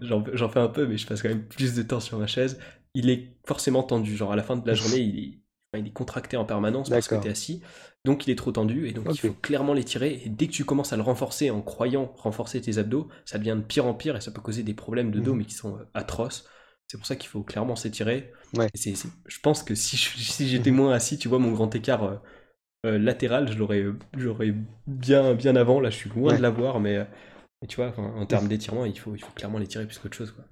j'en 0.02 0.49
fais 0.49 0.60
un 0.60 0.68
peu, 0.69 0.88
mais 0.88 0.98
je 0.98 1.07
passe 1.07 1.22
quand 1.22 1.30
même 1.30 1.45
plus 1.48 1.73
de 1.76 1.84
temps 1.84 1.99
sur 1.99 2.18
ma 2.18 2.27
chaise, 2.27 2.60
il 2.94 3.10
est 3.10 3.38
forcément 3.45 3.84
tendu. 3.84 4.15
Genre, 4.15 4.32
à 4.32 4.36
la 4.36 4.44
fin 4.44 4.56
de 4.57 4.65
la 4.68 4.73
journée, 4.73 4.99
il 4.99 5.19
est, 5.19 5.40
enfin, 5.73 5.84
il 5.84 5.88
est 5.88 5.94
contracté 5.94 6.38
en 6.38 6.45
permanence 6.45 6.90
parce 6.90 7.07
que 7.07 7.15
tu 7.22 7.27
es 7.27 7.32
assis. 7.32 7.61
Donc, 8.06 8.27
il 8.27 8.32
est 8.32 8.36
trop 8.36 8.52
tendu 8.52 8.88
et 8.88 8.91
donc 8.94 9.07
il 9.10 9.18
faut 9.18 9.34
clairement 9.34 9.73
l'étirer. 9.73 10.22
Et 10.26 10.30
dès 10.30 10.48
que 10.48 10.52
tu 10.53 10.64
commences 10.64 10.94
à 10.94 10.95
le 10.95 11.02
renforcer 11.02 11.49
en 11.49 11.61
croyant 11.61 12.14
renforcer 12.18 12.61
tes 12.61 12.77
abdos, 12.77 13.07
ça 13.26 13.40
devient 13.40 13.56
de 13.57 13.64
pire 13.64 13.86
en 13.88 13.94
pire 13.95 14.15
et 14.15 14.22
ça 14.22 14.32
peut 14.32 14.41
causer 14.41 14.61
des 14.64 14.76
problèmes 14.76 15.11
de 15.11 15.19
dos, 15.19 15.32
Mhm. 15.34 15.40
mais 15.40 15.45
qui 15.45 15.56
sont 15.56 15.77
euh, 15.77 15.84
atroces. 15.95 16.45
C'est 16.88 16.98
pour 16.98 17.07
ça 17.07 17.15
qu'il 17.15 17.30
faut 17.30 17.41
clairement 17.41 17.76
s'étirer. 17.76 18.32
Ouais. 18.56 18.69
Je 18.76 19.40
pense 19.41 19.64
que 19.64 19.73
si 19.76 19.98
j'étais 20.48 20.69
Mhm. 20.72 20.77
moins 20.77 20.94
assis, 20.94 21.18
tu 21.18 21.27
vois, 21.27 21.40
mon 21.40 21.52
grand 21.52 21.73
écart 21.76 22.22
euh, 22.86 22.98
latéral, 22.98 23.52
je 23.52 23.57
l'aurais 23.57 23.86
j'aurais 24.18 24.53
bien, 24.88 25.34
bien 25.34 25.56
avant. 25.56 25.80
Là, 25.80 25.90
je 25.90 25.95
suis 25.98 26.10
loin 26.10 26.32
Ouais. 26.32 26.38
de 26.38 26.41
l'avoir, 26.41 26.80
mais, 26.80 26.98
euh, 26.98 27.06
mais 27.62 27.68
tu 27.68 27.78
vois, 27.78 27.94
en 27.99 28.26
termes 28.26 28.48
d'étirement, 28.48 28.86
il 28.86 28.98
faut, 28.99 29.16
il 29.16 29.20
faut 29.24 29.32
clairement 29.34 29.60
l'étirer 29.60 29.86
plus 29.88 29.98
qu'autre 29.99 30.16
chose. 30.18 30.32
Quoi. 30.32 30.45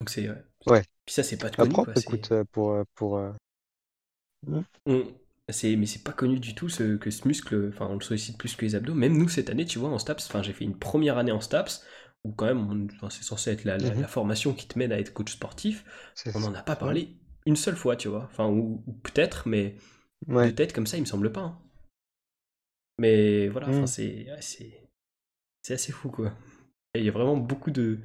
Donc 0.00 0.10
c'est. 0.10 0.28
euh, 0.28 0.34
Ouais. 0.66 0.82
Puis 1.04 1.14
ça, 1.14 1.22
c'est 1.22 1.38
pas 1.38 1.50
connu. 1.50 1.70
Apprends, 1.70 1.84
quoi, 1.84 1.94
écoute, 1.96 2.32
euh, 2.32 2.44
pour, 2.52 2.76
pour, 2.94 3.16
euh, 3.18 3.32
on- 4.86 5.06
c'est, 5.48 5.76
mais 5.76 5.86
c'est 5.86 6.02
pas 6.02 6.12
connu 6.12 6.38
du 6.38 6.54
tout 6.54 6.68
ce, 6.68 6.96
que 6.96 7.10
ce 7.10 7.26
muscle, 7.28 7.70
enfin 7.74 7.86
on 7.90 7.94
le 7.94 8.00
sollicite 8.00 8.38
plus 8.38 8.54
que 8.56 8.64
les 8.64 8.74
abdos. 8.74 8.94
Même 8.94 9.16
nous 9.18 9.28
cette 9.28 9.50
année, 9.50 9.66
tu 9.66 9.78
vois, 9.78 9.90
en 9.90 9.98
STAPS, 9.98 10.26
enfin 10.28 10.42
j'ai 10.42 10.52
fait 10.52 10.64
une 10.64 10.78
première 10.78 11.18
année 11.18 11.32
en 11.32 11.40
STAPS, 11.40 11.84
où 12.24 12.32
quand 12.32 12.46
même, 12.46 12.88
c'est 13.10 13.22
censé 13.24 13.50
être 13.50 13.64
la, 13.64 13.76
Mhm. 13.78 14.00
la, 14.00 14.06
formation 14.08 14.54
qui 14.54 14.66
te 14.68 14.78
mène 14.78 14.92
à 14.92 14.98
être 14.98 15.12
coach 15.12 15.32
sportif, 15.32 15.84
on 16.34 16.40
n'en 16.40 16.54
a 16.54 16.62
pas 16.62 16.72
Ouais. 16.72 16.78
parlé 16.78 17.16
une 17.44 17.56
seule 17.56 17.76
fois, 17.76 17.96
tu 17.96 18.08
vois. 18.08 18.28
Enfin, 18.30 18.46
ou, 18.48 18.82
ou 18.86 18.92
peut-être, 18.92 19.48
mais 19.48 19.74
de 20.26 20.34
Ouais. 20.34 20.52
tête 20.52 20.72
comme 20.72 20.86
ça, 20.86 20.96
il 20.96 21.00
me 21.02 21.06
semble 21.06 21.32
pas. 21.32 21.40
hein. 21.42 21.58
Mais 22.98 23.48
voilà, 23.48 23.68
enfin, 23.68 23.86
Mm. 23.86 23.86
c'est 23.86 24.28
assez 25.70 25.92
fou, 25.92 26.10
quoi. 26.10 26.32
Et 26.94 27.00
il 27.00 27.04
y 27.04 27.08
a 27.08 27.12
vraiment 27.12 27.36
beaucoup 27.36 27.70
de, 27.70 27.98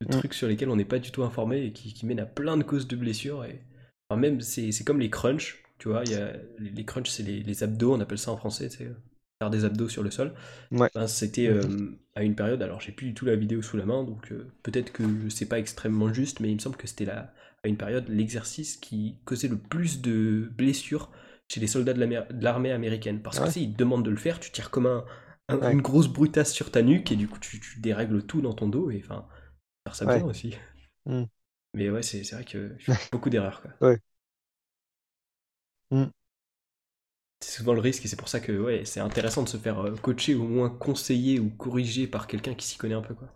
de 0.00 0.06
Mm. 0.06 0.10
trucs 0.10 0.34
sur 0.34 0.48
lesquels 0.48 0.68
on 0.70 0.76
n'est 0.76 0.84
pas 0.84 0.98
du 0.98 1.10
tout 1.10 1.22
informé 1.22 1.64
et 1.66 1.72
qui, 1.72 1.94
qui 1.94 2.06
mènent 2.06 2.20
à 2.20 2.26
plein 2.26 2.56
de 2.56 2.62
causes 2.64 2.88
de 2.88 2.96
blessures. 2.96 3.44
Et... 3.44 3.60
Enfin, 4.08 4.20
même, 4.20 4.40
c'est 4.40 4.84
comme 4.84 5.00
les 5.00 5.10
crunchs, 5.10 5.64
tu 5.78 5.88
vois. 5.88 6.04
Il 6.04 6.12
y 6.12 6.14
a, 6.14 6.32
les, 6.58 6.84
crunchs, 6.84 7.08
c'est 7.10 7.22
les, 7.22 7.42
les 7.42 7.62
abdos, 7.62 7.94
on 7.94 8.00
appelle 8.00 8.18
ça 8.18 8.32
en 8.32 8.36
français, 8.36 8.68
c'est 8.70 8.90
faire 9.40 9.50
des 9.50 9.64
abdos 9.64 9.88
sur 9.88 10.02
le 10.02 10.10
sol. 10.10 10.34
Ouais. 10.70 10.90
Ben, 10.94 11.06
C'était 11.08 11.48
Mhm. 11.48 11.50
euh, 11.50 11.98
à 12.14 12.22
une 12.24 12.36
période, 12.36 12.62
alors 12.62 12.80
j'ai 12.80 12.92
plus 12.92 13.08
du 13.08 13.14
tout 13.14 13.24
la 13.26 13.36
vidéo 13.36 13.62
sous 13.62 13.76
la 13.76 13.86
main, 13.86 14.04
donc 14.04 14.32
euh, 14.32 14.46
peut-être 14.62 14.92
que 14.92 15.28
c'est 15.30 15.46
pas 15.48 15.58
extrêmement 15.58 16.12
juste, 16.12 16.40
mais 16.40 16.50
il 16.50 16.54
me 16.56 16.60
semble 16.60 16.76
que 16.76 16.86
c'était 16.86 17.04
là, 17.06 17.34
à 17.64 17.68
une 17.68 17.76
période 17.76 18.08
l'exercice 18.08 18.76
qui 18.76 19.16
causait 19.24 19.48
le 19.48 19.58
plus 19.58 20.02
de 20.02 20.50
blessures 20.56 21.10
chez 21.48 21.60
les 21.60 21.66
soldats 21.66 21.94
de 21.94 22.04
l'armée 22.42 22.72
américaine. 22.72 23.22
Parce 23.22 23.38
que 23.40 23.44
ouais. 23.44 23.48
tu 23.48 23.52
sais, 23.54 23.62
ils 23.62 23.72
te 23.72 23.78
demandent 23.78 24.04
de 24.04 24.10
le 24.10 24.16
faire, 24.16 24.40
tu 24.40 24.50
tires 24.50 24.70
comme 24.70 24.86
un, 24.86 25.04
un- 25.48 25.60
Ouais. 25.60 25.72
une 25.72 25.82
grosse 25.82 26.08
brutasse 26.08 26.52
sur 26.52 26.70
ta 26.70 26.82
nuque 26.82 27.12
et 27.12 27.16
du 27.16 27.28
coup 27.28 27.38
tu, 27.38 27.60
tu 27.60 27.80
dérègles 27.80 28.24
tout 28.26 28.40
dans 28.42 28.54
ton 28.54 28.68
dos 28.68 28.90
et 28.90 29.00
enfin, 29.04 29.26
faire 29.86 29.96
ça 29.96 30.06
Ouais. 30.06 30.18
bien 30.18 30.24
aussi. 30.24 30.56
Mm. 31.06 31.24
Mais 31.74 31.90
ouais, 31.90 32.02
c'est 32.02 32.22
vrai 32.32 32.44
que 32.44 32.74
je 32.78 32.84
fais 32.92 33.08
beaucoup 33.12 33.30
d'erreurs. 33.30 33.62
Ouais. 33.80 34.00
Mm. 35.90 36.10
C'est 37.38 37.58
souvent 37.58 37.74
le 37.74 37.80
risque 37.80 38.04
et 38.04 38.08
c'est 38.08 38.16
pour 38.16 38.26
ça 38.28 38.40
que 38.40 38.50
ouais, 38.50 38.84
c'est 38.84 38.98
intéressant 38.98 39.44
de 39.44 39.48
se 39.48 39.56
faire 39.56 39.78
euh, 39.78 39.94
coacher 39.94 40.34
ou 40.34 40.42
au 40.42 40.48
moins 40.48 40.68
conseiller 40.68 41.38
ou 41.38 41.48
corriger 41.48 42.08
par 42.08 42.26
quelqu'un 42.26 42.54
qui 42.56 42.66
s'y 42.66 42.76
connaît 42.76 42.96
un 42.96 43.02
peu. 43.02 43.14
quoi. 43.14 43.28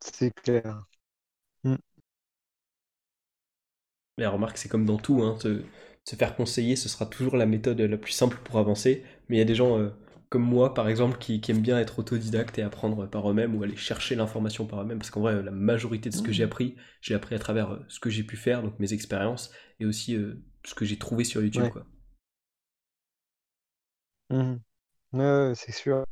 C'est 0.00 0.32
clair. 0.34 0.84
Mais 4.18 4.26
remarque, 4.26 4.58
c'est 4.58 4.68
comme 4.68 4.86
dans 4.86 4.98
tout, 4.98 5.22
hein, 5.22 5.36
se, 5.40 5.62
se 6.04 6.16
faire 6.16 6.36
conseiller, 6.36 6.76
ce 6.76 6.88
sera 6.90 7.06
toujours 7.06 7.36
la 7.36 7.46
méthode 7.46 7.80
la 7.80 7.98
plus 7.98 8.12
simple 8.12 8.38
pour 8.44 8.58
avancer. 8.58 9.04
Mais 9.28 9.36
il 9.36 9.38
y 9.40 9.42
a 9.42 9.46
des 9.46 9.54
gens 9.56 9.78
euh, 9.78 9.90
comme 10.28 10.42
moi, 10.42 10.74
par 10.74 10.88
exemple, 10.88 11.18
qui, 11.18 11.40
qui 11.40 11.52
aiment 11.52 11.62
bien 11.62 11.78
être 11.78 11.98
autodidacte 12.00 12.58
et 12.58 12.62
apprendre 12.62 13.08
par 13.08 13.30
eux-mêmes 13.30 13.56
ou 13.56 13.62
aller 13.62 13.76
chercher 13.76 14.16
l'information 14.16 14.66
par 14.66 14.82
eux-mêmes. 14.82 14.98
Parce 14.98 15.10
qu'en 15.10 15.22
vrai, 15.22 15.42
la 15.42 15.50
majorité 15.52 16.10
de 16.10 16.14
ce 16.14 16.22
que 16.22 16.32
j'ai 16.32 16.44
appris, 16.44 16.76
j'ai 17.00 17.14
appris 17.14 17.34
à 17.34 17.38
travers 17.38 17.70
euh, 17.72 17.78
ce 17.88 18.00
que 18.00 18.10
j'ai 18.10 18.24
pu 18.24 18.36
faire, 18.36 18.62
donc 18.62 18.78
mes 18.78 18.92
expériences, 18.92 19.50
et 19.80 19.86
aussi 19.86 20.16
euh, 20.16 20.42
ce 20.64 20.74
que 20.74 20.84
j'ai 20.84 20.98
trouvé 20.98 21.24
sur 21.24 21.42
YouTube. 21.42 21.62
Ouais. 21.64 21.70
Quoi. 21.70 21.86
Mhm. 24.30 24.60
Ouais, 25.12 25.52
c'est 25.56 25.72
sûr. 25.72 26.06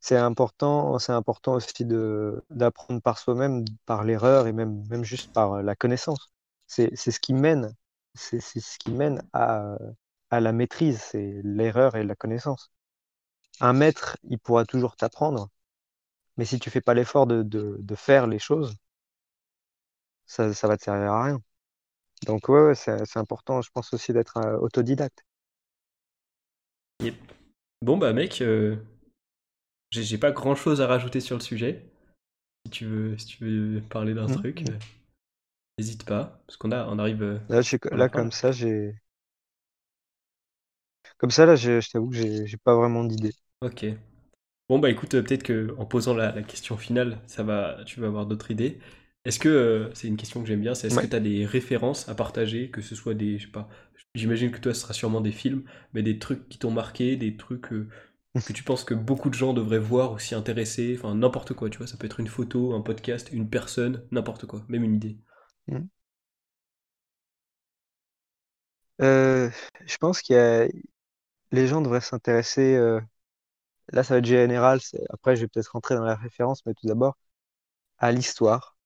C'est 0.00 0.16
important, 0.16 0.98
c'est 1.00 1.12
important 1.12 1.54
aussi 1.54 1.84
de 1.86 2.44
d'apprendre 2.50 3.02
par 3.02 3.18
soi-même, 3.18 3.64
par 3.86 4.04
l'erreur 4.04 4.46
et 4.48 4.52
même, 4.52 4.86
même 4.90 5.04
juste 5.04 5.32
par 5.32 5.62
la 5.62 5.76
connaissance. 5.76 6.30
C'est, 6.68 6.92
c'est 6.96 7.12
ce 7.12 7.20
qui 7.20 7.34
mène, 7.34 7.74
c'est, 8.14 8.40
c'est 8.40 8.60
ce 8.60 8.78
qui 8.78 8.92
mène 8.92 9.22
à, 9.34 9.76
à 10.30 10.40
la 10.40 10.52
maîtrise, 10.52 11.00
c'est 11.02 11.40
l'erreur 11.44 11.96
et 11.96 12.04
la 12.04 12.16
connaissance. 12.16 12.72
Un 13.60 13.72
maître, 13.74 14.18
il 14.24 14.38
pourra 14.40 14.64
toujours 14.66 14.96
t'apprendre, 14.96 15.50
mais 16.38 16.44
si 16.46 16.58
tu 16.60 16.70
fais 16.70 16.80
pas 16.82 16.94
l'effort 16.94 17.26
de, 17.28 17.42
de, 17.42 17.76
de 17.80 17.94
faire 17.96 18.26
les 18.28 18.38
choses, 18.40 18.76
ça, 20.26 20.54
ça 20.54 20.68
va 20.68 20.76
te 20.76 20.84
servir 20.84 21.12
à 21.12 21.24
rien. 21.24 21.40
Donc 22.26 22.48
ouais, 22.50 22.62
ouais, 22.62 22.74
c'est, 22.76 23.04
c'est 23.06 23.18
important, 23.20 23.62
je 23.62 23.70
pense 23.72 23.92
aussi 23.94 24.12
d'être 24.12 24.38
euh, 24.38 24.58
autodidacte. 24.58 25.24
Bon, 27.82 27.96
bah, 27.96 28.12
mec, 28.12 28.40
euh, 28.42 28.76
j'ai 29.90 30.18
pas 30.18 30.30
grand 30.32 30.54
chose 30.54 30.80
à 30.80 30.86
rajouter 30.86 31.20
sur 31.20 31.36
le 31.36 31.42
sujet. 31.42 31.84
Si 32.66 32.70
tu 32.72 32.86
veux, 32.86 33.18
si 33.18 33.26
tu 33.26 33.44
veux 33.44 33.82
parler 33.82 34.14
d'un 34.14 34.26
Mhm. 34.26 34.38
truc, 34.38 34.66
euh, 34.66 34.78
n'hésite 35.78 36.04
pas. 36.04 36.42
Parce 36.46 36.56
qu'on 36.56 36.72
a, 36.72 36.86
on 36.86 36.98
arrive. 36.98 37.22
euh, 37.22 37.38
Là, 37.50 37.60
On 37.90 37.96
là 37.96 38.08
comme 38.08 38.32
ça, 38.32 38.52
j'ai, 38.52 38.94
comme 41.18 41.30
ça, 41.30 41.46
là, 41.46 41.54
j'ai- 41.56 41.80
je 41.80 41.90
t'avoue 41.90 42.10
que 42.10 42.46
j'ai 42.46 42.56
pas 42.58 42.74
vraiment 42.74 43.04
d'idée. 43.04 43.32
Ok. 43.60 43.84
Bon 44.68 44.78
bah 44.80 44.90
écoute, 44.90 45.14
euh, 45.14 45.22
peut-être 45.22 45.44
que 45.44 45.74
en 45.78 45.86
posant 45.86 46.14
la, 46.14 46.32
la 46.32 46.42
question 46.42 46.76
finale, 46.78 47.20
ça 47.26 47.42
va, 47.44 47.78
tu 47.86 48.00
vas 48.00 48.08
avoir 48.08 48.26
d'autres 48.26 48.50
idées. 48.50 48.80
Est-ce 49.24 49.38
que 49.40 49.48
euh, 49.48 49.94
c'est 49.94 50.08
une 50.08 50.16
question 50.16 50.42
que 50.42 50.48
j'aime 50.48 50.60
bien, 50.62 50.74
c'est 50.74 50.88
est-ce 50.88 50.98
Ouais. 50.98 51.00
que 51.00 51.06
tu 51.06 51.16
as 51.16 51.20
des 51.20 51.46
références 51.46 52.08
à 52.08 52.14
partager, 52.16 52.70
que 52.70 52.82
ce 52.82 52.94
soit 52.96 53.14
des, 53.14 53.38
je 53.38 53.46
sais 53.46 53.52
pas, 53.52 53.68
j'imagine 54.14 54.50
que 54.52 54.60
toi 54.60 54.74
ce 54.74 54.82
sera 54.82 54.94
sûrement 54.94 55.20
des 55.22 55.32
films, 55.32 55.64
mais 55.94 56.02
des 56.02 56.18
trucs 56.18 56.48
qui 56.48 56.58
t'ont 56.58 56.70
marqué, 56.72 57.16
des 57.16 57.36
trucs 57.36 57.72
euh, 57.72 57.88
que 58.44 58.52
tu 58.54 58.64
penses 58.64 58.84
que 58.84 58.94
beaucoup 58.94 59.30
de 59.30 59.34
gens 59.34 59.54
devraient 59.54 59.78
voir 59.80 60.12
ou 60.12 60.18
s'y 60.20 60.34
intéresser, 60.36 60.96
enfin 60.98 61.14
n'importe 61.16 61.54
quoi, 61.54 61.70
tu 61.70 61.78
vois, 61.78 61.86
ça 61.88 61.96
peut 61.98 62.06
être 62.06 62.20
une 62.20 62.28
photo, 62.28 62.74
un 62.74 62.82
podcast, 62.82 63.30
une 63.32 63.50
personne, 63.50 64.04
n'importe 64.12 64.46
quoi, 64.46 64.64
même 64.68 64.84
une 64.84 64.96
idée. 64.96 65.18
Euh, 69.00 69.50
je 69.86 69.96
pense 69.98 70.22
qu'il 70.22 70.34
y 70.36 70.38
a, 70.38 70.66
les 71.52 71.66
gens 71.68 71.82
devraient 71.82 72.02
s'intéresser. 72.02 72.76
euh, 72.76 73.00
là, 73.92 74.04
ça 74.04 74.14
va 74.14 74.18
être 74.18 74.26
général. 74.26 74.80
Après, 75.10 75.36
je 75.36 75.42
vais 75.42 75.48
peut-être 75.48 75.68
rentrer 75.72 75.96
dans 75.96 76.04
la 76.04 76.16
référence, 76.16 76.64
mais 76.66 76.74
tout 76.74 76.86
d'abord 76.88 77.16
à 77.98 78.12
l'histoire, 78.12 78.76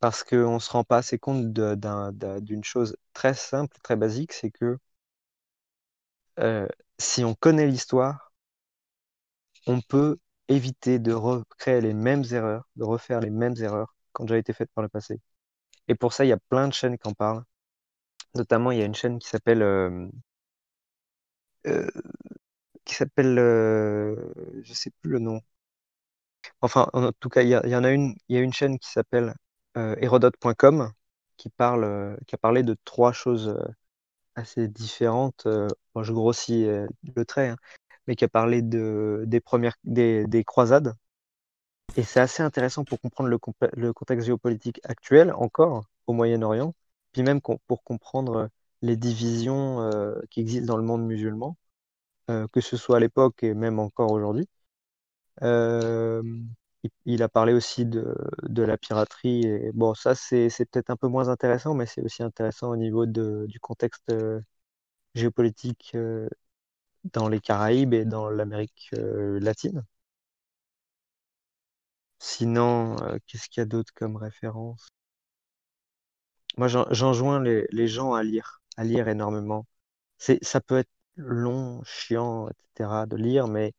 parce 0.00 0.24
qu'on 0.24 0.58
se 0.58 0.70
rend 0.70 0.84
pas 0.84 0.98
assez 0.98 1.18
compte 1.18 1.52
d'une 1.52 2.64
chose 2.64 2.96
très 3.12 3.34
simple, 3.34 3.76
très 3.82 3.96
basique, 3.96 4.32
c'est 4.32 4.50
que 4.50 4.78
euh, 6.40 6.66
si 6.98 7.24
on 7.24 7.34
connaît 7.34 7.66
l'histoire, 7.66 8.32
on 9.66 9.80
peut 9.80 10.18
éviter 10.48 10.98
de 10.98 11.12
recréer 11.14 11.80
les 11.80 11.94
mêmes 11.94 12.24
erreurs, 12.30 12.68
de 12.76 12.84
refaire 12.84 13.20
les 13.20 13.30
mêmes 13.30 13.54
erreurs 13.58 13.94
qui 14.14 14.20
ont 14.22 14.24
déjà 14.26 14.36
été 14.38 14.52
faites 14.52 14.70
par 14.74 14.82
le 14.82 14.90
passé. 14.90 15.18
Et 15.88 15.94
pour 15.94 16.12
ça, 16.14 16.24
il 16.24 16.28
y 16.28 16.32
a 16.32 16.38
plein 16.48 16.68
de 16.68 16.72
chaînes 16.74 16.98
qui 16.98 17.08
en 17.08 17.12
parlent. 17.14 17.44
Notamment, 18.34 18.72
il 18.72 18.78
y 18.80 18.82
a 18.82 18.86
une 18.86 18.94
chaîne 18.96 19.18
qui 19.20 19.28
s'appelle 19.28 19.62
euh, 19.62 20.08
euh, 21.66 21.86
qui 22.84 22.94
s'appelle 22.94 23.38
euh, 23.38 24.16
je 24.62 24.72
sais 24.74 24.90
plus 25.02 25.10
le 25.12 25.18
nom. 25.18 25.40
Enfin, 26.60 26.88
en 26.92 27.12
tout 27.12 27.28
cas, 27.28 27.42
il 27.42 27.48
y, 27.48 27.54
a- 27.54 27.78
en 27.78 27.84
a 27.84 27.90
une, 27.90 28.14
il 28.28 28.36
y 28.36 28.38
a 28.38 28.42
une 28.42 28.52
chaîne 28.52 28.78
qui 28.78 28.90
s'appelle 28.90 29.34
euh, 29.76 29.94
Hérodote.com 30.00 30.90
qui 31.36 31.48
parle, 31.50 31.84
euh, 31.84 32.16
qui 32.26 32.34
a 32.34 32.38
parlé 32.38 32.62
de 32.62 32.76
trois 32.84 33.12
choses 33.12 33.48
euh, 33.48 33.62
assez 34.36 34.68
différentes. 34.68 35.46
euh, 35.46 35.68
bon, 35.94 36.04
je 36.04 36.12
grossis 36.12 36.66
euh, 36.66 36.88
le 37.16 37.24
trait, 37.24 37.50
hein, 37.50 37.56
mais 38.06 38.16
qui 38.16 38.24
a 38.24 38.28
parlé 38.28 38.62
de, 38.62 39.24
des 39.28 39.40
premières, 39.40 39.76
des, 39.84 40.26
des 40.26 40.44
croisades. 40.44 40.94
Et 41.96 42.02
c'est 42.02 42.20
assez 42.20 42.42
intéressant 42.42 42.84
pour 42.84 43.00
comprendre 43.00 43.28
le, 43.28 43.92
contexte 43.92 44.26
géopolitique 44.26 44.80
actuel 44.84 45.32
encore 45.32 45.84
au 46.06 46.12
Moyen-Orient, 46.12 46.74
puis 47.12 47.22
même 47.22 47.40
pour 47.40 47.82
comprendre 47.84 48.48
les 48.82 48.96
divisions 48.96 49.82
euh, 49.82 50.20
qui 50.30 50.40
existent 50.40 50.66
dans 50.66 50.76
le 50.76 50.84
monde 50.84 51.04
musulman, 51.06 51.56
euh, 52.30 52.46
que 52.52 52.60
ce 52.60 52.76
soit 52.76 52.96
à 52.98 53.00
l'époque 53.00 53.42
et 53.42 53.54
même 53.54 53.78
encore 53.78 54.12
aujourd'hui. 54.12 54.48
Euh, 55.42 56.22
il, 57.04 57.22
a 57.22 57.28
parlé 57.28 57.52
aussi 57.52 57.86
de, 57.86 58.14
la 58.42 58.78
piraterie. 58.78 59.42
Et 59.46 59.72
bon, 59.72 59.94
ça, 59.94 60.14
c'est, 60.14 60.48
peut-être 60.70 60.90
un 60.90 60.96
peu 60.96 61.08
moins 61.08 61.28
intéressant, 61.28 61.74
mais 61.74 61.86
c'est 61.86 62.02
aussi 62.02 62.22
intéressant 62.22 62.70
au 62.70 62.76
niveau 62.76 63.06
du 63.06 63.60
contexte 63.60 64.10
euh, 64.10 64.40
géopolitique 65.14 65.92
euh, 65.94 66.28
dans 67.12 67.28
les 67.28 67.40
Caraïbes 67.40 67.94
et 67.94 68.04
dans 68.04 68.30
l'Amérique 68.30 68.90
euh, 68.94 69.40
latine. 69.40 69.84
Sinon, 72.20 72.94
euh, 73.02 73.18
qu'est-ce 73.26 73.48
qu'il 73.48 73.60
y 73.60 73.64
a 73.64 73.66
d'autre 73.66 73.92
comme 73.96 74.14
référence? 74.16 74.90
Moi, 76.56 76.68
j'en- 76.68 76.86
j'enjoins 76.92 77.40
les, 77.42 77.66
les 77.72 77.88
gens 77.88 78.14
à 78.14 78.22
lire, 78.22 78.62
à 78.76 78.84
lire 78.84 79.08
énormément. 79.08 79.66
Ça 80.42 80.60
peut 80.60 80.78
être 80.78 80.90
long, 81.16 81.82
chiant, 81.84 82.48
etc. 82.48 83.06
de 83.06 83.16
lire, 83.16 83.48
mais 83.48 83.74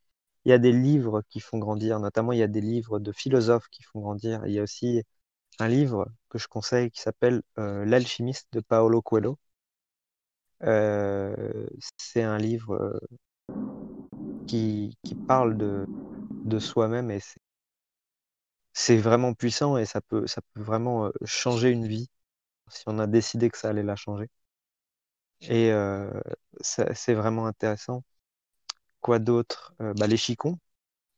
il 0.45 0.51
y 0.51 0.53
a 0.53 0.59
des 0.59 0.71
livres 0.73 1.23
qui 1.29 1.39
font 1.41 1.59
grandir. 1.59 1.99
Notamment, 1.99 2.33
il 2.33 2.39
y 2.39 2.43
a 2.43 2.47
des 2.47 2.61
livres 2.61 2.99
de 2.99 3.11
philosophes 3.13 3.67
qui 3.71 3.83
font 3.83 4.01
grandir. 4.01 4.45
Il 4.47 4.53
y 4.53 4.59
a 4.59 4.63
aussi 4.63 5.03
un 5.59 5.67
livre 5.69 6.07
que 6.29 6.39
je 6.39 6.47
conseille 6.49 6.91
qui 6.91 7.01
s'appelle 7.01 7.43
euh, 7.59 7.85
L'Alchimiste 7.85 8.47
de 8.53 8.61
Paolo 8.61 9.01
Coelho. 9.01 9.39
Euh, 10.63 11.65
c'est 11.97 12.23
un 12.23 12.37
livre 12.37 12.99
qui, 14.45 14.97
qui 15.03 15.15
parle 15.15 15.57
de, 15.57 15.87
de 16.45 16.59
soi-même 16.59 17.11
et 17.11 17.19
c'est 18.73 18.97
vraiment 18.97 19.33
puissant 19.33 19.77
et 19.77 19.85
ça 19.85 20.01
peut, 20.01 20.27
ça 20.27 20.41
peut 20.53 20.61
vraiment 20.61 21.11
changer 21.25 21.69
une 21.69 21.87
vie 21.87 22.09
si 22.69 22.83
on 22.87 22.99
a 22.99 23.07
décidé 23.07 23.49
que 23.51 23.57
ça 23.57 23.69
allait 23.69 23.83
la 23.83 23.95
changer. 23.97 24.29
Et 25.41 25.71
euh, 25.71 26.09
c'est 26.61 27.13
vraiment 27.13 27.47
intéressant. 27.47 28.03
Quoi 29.01 29.19
d'autre? 29.19 29.73
Euh, 29.81 29.93
bah, 29.95 30.07
les 30.07 30.17
Chicons, 30.17 30.59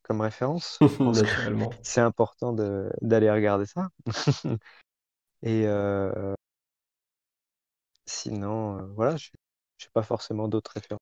comme 0.03 0.21
référence. 0.21 0.80
C'est 1.84 2.01
important 2.01 2.53
d'aller 2.53 3.31
regarder 3.31 3.65
ça. 3.65 3.89
Et 5.43 5.67
euh, 5.67 6.34
sinon, 8.05 8.88
voilà, 8.95 9.17
je 9.17 9.30
n'ai 9.31 9.89
pas 9.93 10.03
forcément 10.03 10.47
d'autres 10.47 10.71
références. 10.75 10.99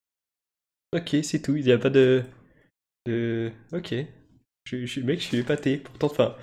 Ok, 0.94 1.16
c'est 1.22 1.40
tout, 1.42 1.56
il 1.56 1.64
n'y 1.64 1.72
a 1.72 1.78
pas 1.78 1.90
de... 1.90 2.24
de... 3.06 3.52
Ok. 3.72 3.94
Je, 4.64 4.86
je, 4.86 5.00
mec, 5.00 5.20
je 5.20 5.24
suis 5.26 5.38
épaté. 5.38 5.78
Pourtant, 5.78 6.06
enfin, 6.06 6.36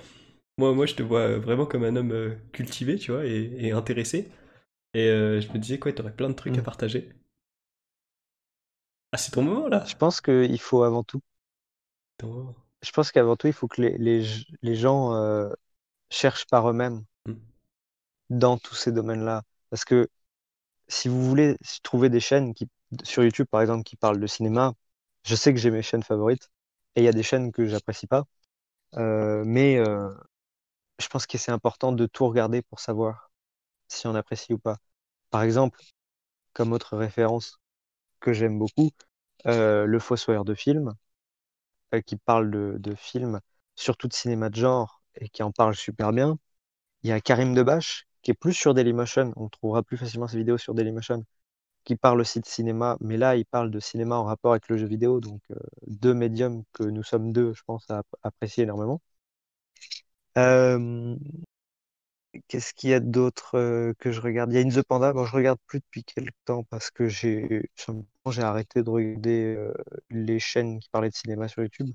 moi, 0.58 0.74
moi, 0.74 0.86
je 0.86 0.94
te 0.94 1.02
vois 1.02 1.38
vraiment 1.38 1.66
comme 1.66 1.84
un 1.84 1.96
homme 1.96 2.12
euh, 2.12 2.36
cultivé, 2.52 2.98
tu 2.98 3.12
vois, 3.12 3.24
et, 3.24 3.72
intéressé. 3.72 4.30
Et 4.94 5.08
euh, 5.08 5.40
je 5.40 5.48
me 5.52 5.58
disais, 5.58 5.78
quoi, 5.78 5.92
t'aurais 5.92 6.14
plein 6.14 6.28
de 6.28 6.34
trucs 6.34 6.56
à 6.56 6.60
mm. 6.60 6.64
partager. 6.64 7.08
Ah, 9.12 9.16
c'est 9.18 9.32
ton 9.32 9.42
moment, 9.42 9.68
là 9.68 9.84
Je 9.86 9.96
pense 9.96 10.20
qu'il 10.20 10.60
faut 10.60 10.82
avant 10.82 11.02
tout... 11.02 11.20
Je 12.82 12.92
pense 12.92 13.12
qu'avant 13.12 13.36
tout, 13.36 13.46
il 13.46 13.52
faut 13.52 13.68
que 13.68 13.80
les, 13.80 13.96
les, 13.98 14.26
les 14.62 14.74
gens 14.74 15.14
euh, 15.14 15.50
cherchent 16.10 16.46
par 16.46 16.68
eux-mêmes 16.70 17.04
mm. 17.26 17.34
dans 18.30 18.58
tous 18.58 18.74
ces 18.74 18.92
domaines-là. 18.92 19.42
Parce 19.70 19.84
que 19.84 20.08
si 20.88 21.08
vous 21.08 21.22
voulez 21.26 21.56
trouver 21.82 22.10
des 22.10 22.20
chaînes 22.20 22.54
qui, 22.54 22.68
sur 23.04 23.22
YouTube, 23.24 23.46
par 23.50 23.62
exemple, 23.62 23.84
qui 23.84 23.96
parlent 23.96 24.20
de 24.20 24.26
cinéma, 24.26 24.74
je 25.24 25.34
sais 25.36 25.54
que 25.54 25.60
j'ai 25.60 25.70
mes 25.70 25.82
chaînes 25.82 26.02
favorites 26.02 26.50
et 26.96 27.02
il 27.02 27.04
y 27.04 27.08
a 27.08 27.12
des 27.12 27.22
chaînes 27.22 27.52
que 27.52 27.66
j'apprécie 27.66 28.06
pas. 28.06 28.24
Euh, 28.96 29.44
mais 29.46 29.78
euh, 29.78 30.10
je 31.00 31.08
pense 31.08 31.26
que 31.26 31.38
c'est 31.38 31.52
important 31.52 31.92
de 31.92 32.06
tout 32.06 32.26
regarder 32.28 32.62
pour 32.62 32.80
savoir 32.80 33.30
si 33.88 34.06
on 34.08 34.14
apprécie 34.16 34.54
ou 34.54 34.58
pas. 34.58 34.78
Par 35.30 35.42
exemple, 35.44 35.80
comme 36.54 36.72
autre 36.72 36.96
référence 36.98 37.58
que 38.20 38.32
j'aime 38.34 38.58
beaucoup, 38.58 38.90
euh, 39.46 39.86
Le 39.86 39.98
Fossoyeur 40.00 40.44
de 40.46 40.54
films, 40.54 40.94
qui 42.06 42.16
parle 42.16 42.50
de, 42.50 42.76
de 42.78 42.94
films, 42.94 43.40
surtout 43.76 44.08
de 44.08 44.12
cinéma 44.12 44.50
de 44.50 44.56
genre, 44.56 45.02
et 45.16 45.28
qui 45.28 45.42
en 45.42 45.52
parle 45.52 45.74
super 45.74 46.12
bien. 46.12 46.38
Il 47.04 47.10
y 47.10 47.12
a 47.12 47.20
Karim 47.20 47.54
Debache, 47.54 48.06
qui 48.22 48.32
est 48.32 48.34
plus 48.34 48.54
sur 48.54 48.74
Dailymotion. 48.74 49.32
On 49.36 49.48
trouvera 49.50 49.82
plus 49.84 49.98
facilement 49.98 50.28
ses 50.28 50.38
vidéos 50.38 50.58
sur 50.58 50.74
Dailymotion, 50.74 51.24
qui 51.84 51.96
parle 51.96 52.20
aussi 52.20 52.40
de 52.40 52.46
cinéma. 52.46 52.96
Mais 53.00 53.16
là, 53.16 53.36
il 53.36 53.44
parle 53.46 53.70
de 53.70 53.80
cinéma 53.80 54.16
en 54.16 54.24
rapport 54.24 54.52
avec 54.52 54.68
le 54.68 54.76
jeu 54.78 54.86
vidéo. 54.86 55.20
Donc, 55.20 55.40
euh, 55.50 55.56
deux 55.86 56.14
médiums 56.14 56.64
que 56.72 56.84
nous 56.84 57.02
sommes 57.02 57.32
deux, 57.32 57.52
je 57.54 57.62
pense, 57.64 57.88
à 57.90 58.02
apprécier 58.22 58.64
énormément. 58.64 59.00
Euh, 60.38 61.16
qu'est-ce 62.48 62.74
qu'il 62.74 62.90
y 62.90 62.94
a 62.94 63.00
d'autre 63.00 63.56
euh, 63.58 63.92
que 63.98 64.12
je 64.12 64.20
regarde? 64.20 64.52
Il 64.52 64.56
y 64.56 64.58
a 64.58 64.62
In 64.66 64.68
the 64.70 64.82
Panda. 64.82 65.12
Bon, 65.12 65.24
je 65.24 65.32
regarde 65.34 65.58
plus 65.66 65.80
depuis 65.80 66.04
quelques 66.04 66.34
temps 66.44 66.64
parce 66.64 66.90
que 66.90 67.08
j'ai 67.08 67.62
arrêté 68.38 68.82
de 68.82 68.90
regarder 68.90 69.58
les 70.10 70.38
chaînes 70.38 70.78
qui 70.80 70.88
parlaient 70.90 71.10
de 71.10 71.14
cinéma 71.14 71.48
sur 71.48 71.62
YouTube, 71.62 71.90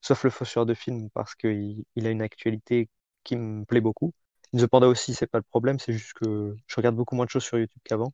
sauf 0.00 0.24
le 0.24 0.30
fausseur 0.30 0.66
de 0.66 0.74
films 0.74 1.10
parce 1.10 1.34
qu'il 1.34 1.84
il 1.96 2.06
a 2.06 2.10
une 2.10 2.22
actualité 2.22 2.88
qui 3.24 3.36
me 3.36 3.64
plaît 3.64 3.80
beaucoup. 3.80 4.12
The 4.56 4.66
Panda 4.66 4.88
aussi, 4.88 5.14
c'est 5.14 5.26
pas 5.26 5.38
le 5.38 5.44
problème, 5.44 5.78
c'est 5.78 5.92
juste 5.92 6.14
que 6.14 6.56
je 6.66 6.76
regarde 6.76 6.96
beaucoup 6.96 7.14
moins 7.16 7.26
de 7.26 7.30
choses 7.30 7.44
sur 7.44 7.58
YouTube 7.58 7.80
qu'avant. 7.84 8.12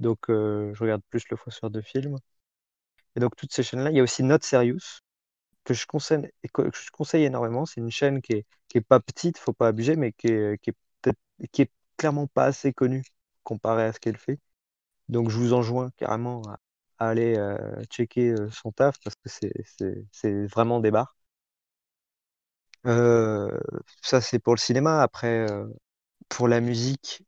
Donc, 0.00 0.30
euh, 0.30 0.74
je 0.74 0.82
regarde 0.82 1.02
plus 1.10 1.24
le 1.30 1.36
fausseur 1.36 1.70
de 1.70 1.80
films. 1.80 2.18
Et 3.16 3.20
donc, 3.20 3.36
toutes 3.36 3.52
ces 3.52 3.62
chaînes-là, 3.62 3.90
il 3.90 3.96
y 3.96 4.00
a 4.00 4.02
aussi 4.02 4.22
Not 4.22 4.38
Serious, 4.42 5.00
que 5.64 5.74
je 5.74 5.86
conseille, 5.86 7.24
énormément. 7.24 7.66
C'est 7.66 7.80
une 7.80 7.90
chaîne 7.90 8.22
qui 8.22 8.34
est, 8.34 8.46
qui 8.68 8.78
est 8.78 8.82
pas 8.82 9.00
petite, 9.00 9.38
faut 9.38 9.52
pas 9.52 9.68
abuser, 9.68 9.96
mais 9.96 10.12
qui 10.12 10.28
est, 10.28 10.60
clairement 11.96 12.26
pas 12.26 12.44
assez 12.46 12.72
connue 12.72 13.02
comparé 13.44 13.84
à 13.84 13.92
ce 13.92 14.00
qu'elle 14.00 14.18
fait. 14.18 14.38
Donc, 15.08 15.30
je 15.30 15.38
vous 15.38 15.52
enjoins 15.54 15.90
carrément 15.96 16.42
à, 16.48 16.58
aller 16.98 17.36
euh, 17.38 17.84
checker 17.90 18.30
euh, 18.30 18.50
son 18.50 18.72
taf 18.72 18.96
parce 19.04 19.16
que 19.16 19.28
c'est 20.12 20.46
vraiment 20.46 20.80
des. 20.80 20.92
Euh, 22.86 23.58
ça, 24.02 24.20
c'est 24.20 24.38
pour 24.38 24.54
le 24.54 24.60
cinéma. 24.60 25.02
Après, 25.02 25.46
pour 26.28 26.48
la 26.48 26.60
musique, 26.60 27.22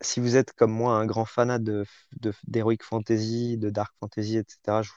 si 0.00 0.20
vous 0.20 0.36
êtes 0.36 0.52
comme 0.52 0.72
moi 0.72 0.94
un 0.96 1.06
grand 1.06 1.24
fanat 1.24 1.58
de, 1.58 1.84
d'heroic 2.46 2.78
fantasy, 2.82 3.58
de 3.58 3.70
dark 3.70 3.94
fantasy, 4.00 4.38
etc., 4.38 4.82
je 4.82 4.90
vous 4.90 4.96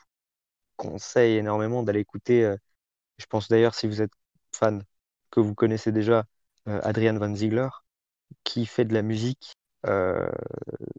conseille 0.77 1.37
énormément 1.37 1.83
d'aller 1.83 2.01
écouter. 2.01 2.45
Euh, 2.45 2.57
je 3.19 3.25
pense 3.27 3.49
d'ailleurs, 3.49 3.75
si 3.75 3.87
vous 3.87 4.01
êtes 4.03 4.13
fan, 4.55 4.83
que 5.31 5.39
vous 5.41 5.55
connaissez 5.55 5.91
déjà 5.93 6.25
Adrian 6.67 7.17
Van 7.17 7.35
Ziegler, 7.35 7.69
qui 8.45 8.65
fait 8.67 8.85
de 8.85 8.93
la 8.95 9.03
musique 9.03 9.55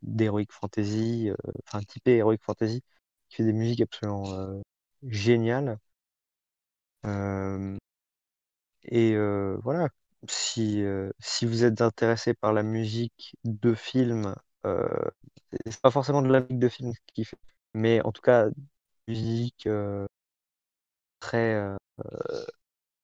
d'heroic 0.03 0.47
fantasy, 0.51 1.31
enfin 1.67 1.81
typé 1.83 2.17
heroic 2.19 2.39
fantasy, 2.43 2.83
qui 3.29 3.37
fait 3.37 3.45
des 3.45 3.53
musiques 3.53 3.81
absolument 3.83 4.61
géniales. 5.09 5.79
Et 8.85 9.15
euh, 9.15 9.57
voilà, 9.63 9.89
si, 10.29 10.83
euh, 10.83 11.11
si 11.19 11.47
vous 11.47 11.65
êtes 11.65 11.81
intéressé 11.81 12.35
par 12.35 12.53
la 12.53 12.63
musique 12.63 13.37
de 13.45 13.75
film, 13.75 14.35
euh, 14.67 14.89
c'est 15.67 15.81
pas 15.81 15.91
forcément 15.91 16.23
de 16.23 16.29
la 16.29 16.41
musique 16.41 16.59
de 16.59 16.69
film 16.69 16.93
qui 17.15 17.25
fait, 17.25 17.39
mais 17.75 18.01
en 18.03 18.13
tout 18.13 18.23
cas, 18.23 18.49
musique 19.09 19.67
euh, 19.67 20.07
très, 21.21 21.55
euh, 21.55 21.77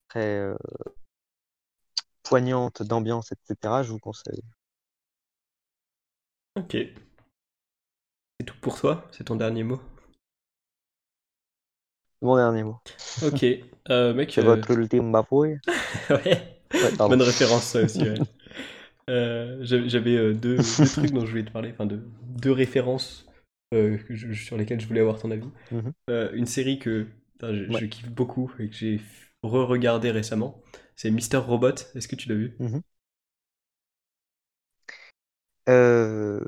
très 0.09 0.55
poignante, 2.23 2.83
d'ambiance, 2.83 3.33
etc., 3.33 3.83
je 3.83 3.93
vous 3.93 3.99
conseille. 3.99 4.43
Ok. 6.57 6.77
C'est 8.39 8.47
tout 8.47 8.57
pour 8.61 8.79
toi? 8.79 9.07
C'est 9.13 9.25
ton 9.25 9.37
dernier 9.37 9.63
mot? 9.63 9.81
Mon 12.23 12.37
dernier 12.37 12.65
mot. 12.65 12.79
Ok. 13.23 13.43
Mec. 13.89 14.33
C'est 14.33 14.43
votre 14.43 14.71
ultime 14.71 15.13
bafouille. 15.13 15.59
ouais. 16.11 16.56
Bonne 16.99 17.23
référence, 17.23 17.65
ça 17.65 17.83
aussi, 17.83 18.03
ouais. 18.03 18.19
Euh, 19.09 19.59
J'avais 19.63 20.17
euh, 20.17 20.35
deux, 20.35 20.57
deux, 20.57 20.63
trucs 20.93 21.13
dont 21.13 21.25
je 21.25 21.31
voulais 21.31 21.45
te 21.45 21.53
parler, 21.53 21.71
enfin 21.71 21.87
deux, 21.87 22.03
deux 22.23 22.51
références 22.51 23.27
euh, 23.73 23.99
je, 24.11 24.33
sur 24.33 24.57
lesquelles 24.57 24.81
je 24.81 24.87
voulais 24.89 25.01
avoir 25.01 25.19
ton 25.21 25.31
avis. 25.31 25.49
Mm 25.71 25.79
-hmm. 25.79 26.35
une 26.35 26.47
série 26.47 26.79
que 26.79 27.07
je, 27.41 27.47
ouais. 27.47 27.81
je, 27.81 27.87
kiffe 27.87 28.11
beaucoup 28.11 28.53
et 28.59 28.69
que 28.69 28.75
j'ai 28.75 29.01
re-regardé 29.43 30.11
récemment, 30.11 30.61
c'est 30.97 31.11
Mister 31.11 31.37
Robot. 31.37 31.77
Est-ce 31.95 32.09
que 32.09 32.17
tu 32.17 32.29
l'as 32.29 32.35
vu? 32.35 32.57
Mm 32.59 32.67
-hmm. 32.67 32.83
Euh, 35.69 36.41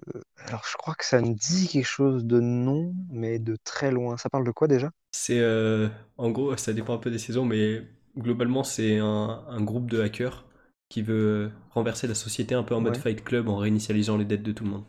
alors, 0.46 0.64
je 0.70 0.76
crois 0.76 0.94
que 0.94 1.04
ça 1.04 1.20
me 1.20 1.34
dit 1.34 1.68
quelque 1.68 1.84
chose 1.84 2.24
de 2.24 2.40
non, 2.40 2.94
mais 3.10 3.38
de 3.38 3.56
très 3.64 3.90
loin. 3.90 4.16
Ça 4.16 4.30
parle 4.30 4.46
de 4.46 4.52
quoi 4.52 4.68
déjà? 4.68 4.90
C'est 5.12 5.40
euh, 5.40 5.88
en 6.16 6.30
gros, 6.30 6.56
ça 6.56 6.72
dépend 6.72 6.94
un 6.94 6.98
peu 6.98 7.10
des 7.10 7.18
saisons, 7.18 7.44
mais 7.44 7.82
globalement, 8.18 8.64
c'est 8.64 8.98
un, 8.98 9.44
un, 9.48 9.60
groupe 9.62 9.90
de 9.90 10.00
hackers 10.00 10.44
qui 10.88 11.02
veut 11.02 11.50
renverser 11.70 12.06
la 12.06 12.14
société 12.14 12.54
un 12.54 12.62
peu 12.62 12.74
en 12.74 12.80
mode 12.80 12.96
ouais. 12.96 13.02
Fight 13.02 13.24
Club 13.24 13.48
en 13.48 13.56
réinitialisant 13.56 14.16
les 14.16 14.24
dettes 14.24 14.42
de 14.42 14.52
tout 14.52 14.64
le 14.64 14.70
monde. 14.70 14.84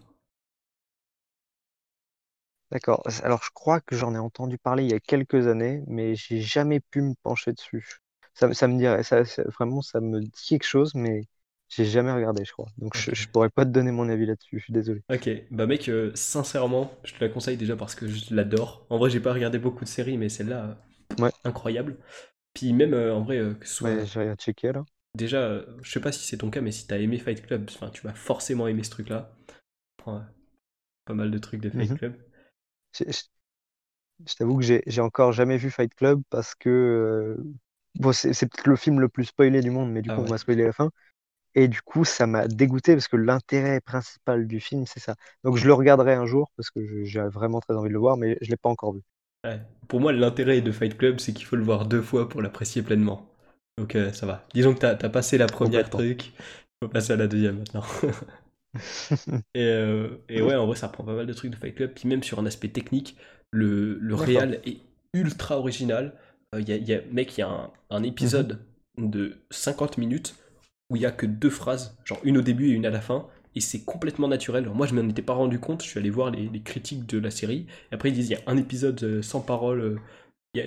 D'accord. 2.71 3.03
Alors, 3.23 3.41
je 3.43 3.49
crois 3.53 3.81
que 3.81 3.95
j'en 3.95 4.13
ai 4.13 4.19
entendu 4.19 4.57
parler 4.57 4.83
il 4.83 4.91
y 4.91 4.93
a 4.93 4.99
quelques 4.99 5.47
années, 5.47 5.83
mais 5.87 6.15
j'ai 6.15 6.41
jamais 6.41 6.79
pu 6.79 7.01
me 7.01 7.15
pencher 7.23 7.51
dessus. 7.51 7.99
Ça, 8.35 8.53
ça 8.53 8.67
me 8.67 8.77
dirait, 8.77 9.03
ça, 9.03 9.25
ça, 9.25 9.43
vraiment, 9.43 9.81
ça 9.81 9.99
me 9.99 10.19
dit 10.21 10.31
quelque 10.47 10.65
chose, 10.65 10.93
mais 10.93 11.23
j'ai 11.67 11.85
jamais 11.85 12.11
regardé, 12.11 12.45
je 12.45 12.51
crois. 12.51 12.67
Donc 12.77 12.95
okay. 12.95 13.11
je, 13.11 13.23
je, 13.23 13.27
pourrais 13.27 13.49
pas 13.49 13.65
te 13.65 13.71
donner 13.71 13.91
mon 13.91 14.07
avis 14.07 14.27
là-dessus, 14.27 14.59
je 14.59 14.63
suis 14.65 14.73
désolé. 14.73 15.01
Ok, 15.11 15.29
bah 15.51 15.65
mec, 15.65 15.89
euh, 15.89 16.11
sincèrement, 16.13 16.91
je 17.03 17.13
te 17.15 17.23
la 17.23 17.29
conseille 17.29 17.57
déjà 17.57 17.75
parce 17.75 17.95
que 17.95 18.07
je 18.07 18.33
l'adore. 18.33 18.85
En 18.89 18.97
vrai, 18.97 19.09
j'ai 19.09 19.19
pas 19.19 19.33
regardé 19.33 19.57
beaucoup 19.57 19.83
de 19.83 19.89
séries, 19.89 20.17
mais 20.17 20.29
celle-là, 20.29 20.77
ouais. 21.19 21.31
incroyable. 21.43 21.97
Puis 22.59 22.73
même, 22.73 22.93
euh, 22.93 23.15
en 23.15 23.21
vrai, 23.21 23.37
euh, 23.37 23.53
que 23.53 23.65
ce 23.65 23.73
soit... 23.73 23.89
Ouais, 23.89 24.05
j'ai 24.05 24.19
rien 24.19 24.35
checké 24.35 24.73
là. 24.73 24.83
Déjà, 25.15 25.37
euh, 25.37 25.65
je 25.81 25.89
sais 25.89 26.01
pas 26.01 26.11
si 26.11 26.27
c'est 26.27 26.35
ton 26.35 26.49
cas, 26.49 26.59
mais 26.59 26.73
si 26.73 26.85
t'as 26.87 26.97
aimé 26.97 27.17
Fight 27.17 27.41
Club, 27.41 27.69
tu 27.93 28.01
vas 28.03 28.13
forcément 28.13 28.67
aimer 28.67 28.83
ce 28.83 28.89
truc-là. 28.89 29.33
Pas 30.03 31.13
mal 31.13 31.31
de 31.31 31.37
trucs 31.37 31.61
de 31.61 31.69
Fight 31.69 31.89
mm 31.89 31.93
-hmm. 31.93 31.97
Club. 31.97 32.15
Je, 32.93 33.03
je, 33.07 33.21
je 34.27 34.35
t'avoue 34.35 34.57
que 34.59 34.65
j'ai 34.85 35.01
encore 35.01 35.31
jamais 35.31 35.55
vu 35.55 35.71
Fight 35.71 35.95
Club 35.95 36.21
parce 36.29 36.53
que... 36.53 36.69
Euh, 36.69 37.43
bon, 37.95 38.11
c'est 38.11 38.33
peut-être 38.49 38.67
le 38.67 38.75
film 38.75 38.99
le 38.99 39.07
plus 39.07 39.25
spoilé 39.25 39.61
du 39.61 39.71
monde, 39.71 39.89
mais 39.93 40.01
du 40.01 40.09
ah 40.09 40.15
coup, 40.15 40.21
ouais. 40.21 40.27
on 40.27 40.31
va 40.31 40.37
spoiler 40.37 40.65
la 40.65 40.73
fin. 40.73 40.89
Et 41.55 41.69
du 41.69 41.81
coup, 41.81 42.03
ça 42.03 42.27
m'a 42.27 42.47
dégoûté 42.49 42.93
parce 42.93 43.07
que 43.07 43.17
l'intérêt 43.17 43.79
principal 43.79 44.47
du 44.47 44.59
film, 44.59 44.85
c'est 44.85 44.99
ça. 44.99 45.15
Donc 45.45 45.55
je 45.55 45.65
le 45.65 45.73
regarderai 45.73 46.13
un 46.13 46.25
jour 46.25 46.51
parce 46.57 46.69
que 46.71 47.05
j'ai 47.05 47.21
vraiment 47.21 47.61
très 47.61 47.75
envie 47.75 47.89
de 47.89 47.93
le 47.93 47.99
voir, 47.99 48.17
mais 48.17 48.37
je 48.41 48.49
l'ai 48.49 48.57
pas 48.57 48.69
encore 48.69 48.93
vu. 48.93 49.01
Ouais. 49.45 49.59
Pour 49.87 49.99
moi, 49.99 50.11
l'intérêt 50.13 50.61
de 50.61 50.71
Fight 50.71 50.97
Club, 50.97 51.19
c'est 51.19 51.33
qu'il 51.33 51.45
faut 51.45 51.55
le 51.55 51.63
voir 51.63 51.87
deux 51.87 52.01
fois 52.01 52.29
pour 52.29 52.41
l'apprécier 52.41 52.81
pleinement. 52.81 53.29
Donc 53.77 53.95
euh, 53.95 54.11
ça 54.11 54.25
va. 54.25 54.45
Disons 54.53 54.73
que 54.73 54.79
tu 54.79 54.85
as, 54.85 54.97
as, 55.01 55.09
passé 55.09 55.37
la 55.37 55.47
première 55.47 55.89
truc, 55.89 56.27
il 56.27 56.85
faut 56.85 56.89
passer 56.89 57.13
à 57.13 57.15
la 57.15 57.27
deuxième 57.27 57.59
maintenant. 57.59 57.83
et, 59.55 59.63
euh, 59.63 60.09
et, 60.27 60.41
ouais, 60.41 60.55
en 60.55 60.67
vrai, 60.67 60.75
ça 60.75 60.89
prend 60.89 61.03
pas 61.03 61.15
mal 61.15 61.25
de 61.25 61.33
trucs 61.33 61.51
de 61.51 61.55
Fight 61.55 61.75
Club. 61.75 61.91
Puis 61.95 62.07
même 62.07 62.21
sur 62.21 62.39
un 62.39 62.45
aspect 62.45 62.67
technique, 62.67 63.15
le, 63.51 63.97
le 63.99 64.15
réal 64.15 64.59
est 64.65 64.77
ultra 65.13 65.57
original. 65.57 66.13
Euh, 66.53 66.61
y, 66.61 66.73
a, 66.73 66.75
y 66.75 66.93
a, 66.93 67.01
mec, 67.11 67.37
il 67.37 67.41
y 67.41 67.43
a 67.43 67.49
un, 67.49 67.71
un 67.89 68.03
épisode 68.03 68.59
mm 68.97 69.05
-hmm. 69.05 69.09
de 69.09 69.37
50 69.49 69.97
minutes 69.97 70.35
où 70.89 70.95
il 70.95 71.01
y 71.01 71.05
a 71.05 71.11
que 71.11 71.25
deux 71.25 71.49
phrases, 71.49 71.97
genre 72.03 72.19
une 72.23 72.37
au 72.37 72.41
début 72.41 72.69
et 72.69 72.71
une 72.71 72.85
à 72.85 72.89
la 72.89 73.01
fin, 73.01 73.27
et 73.55 73.61
c'est 73.61 73.81
complètement 73.83 74.27
naturel. 74.27 74.63
Alors 74.63 74.75
moi, 74.75 74.87
je 74.87 74.93
m'en 74.95 75.07
étais 75.09 75.21
pas 75.21 75.33
rendu 75.33 75.59
compte, 75.59 75.83
je 75.83 75.87
suis 75.87 75.99
allé 75.99 76.09
voir 76.09 76.31
les, 76.31 76.47
les, 76.49 76.61
critiques 76.61 77.05
de 77.05 77.17
la 77.19 77.31
série, 77.31 77.65
et 77.91 77.95
après 77.95 78.09
ils 78.09 78.13
disent 78.13 78.29
il 78.29 78.33
y 78.33 78.35
a 78.35 78.41
un 78.47 78.57
épisode 78.57 79.01
euh, 79.03 79.21
sans 79.21 79.41
parole, 79.41 79.79
euh, 79.81 79.99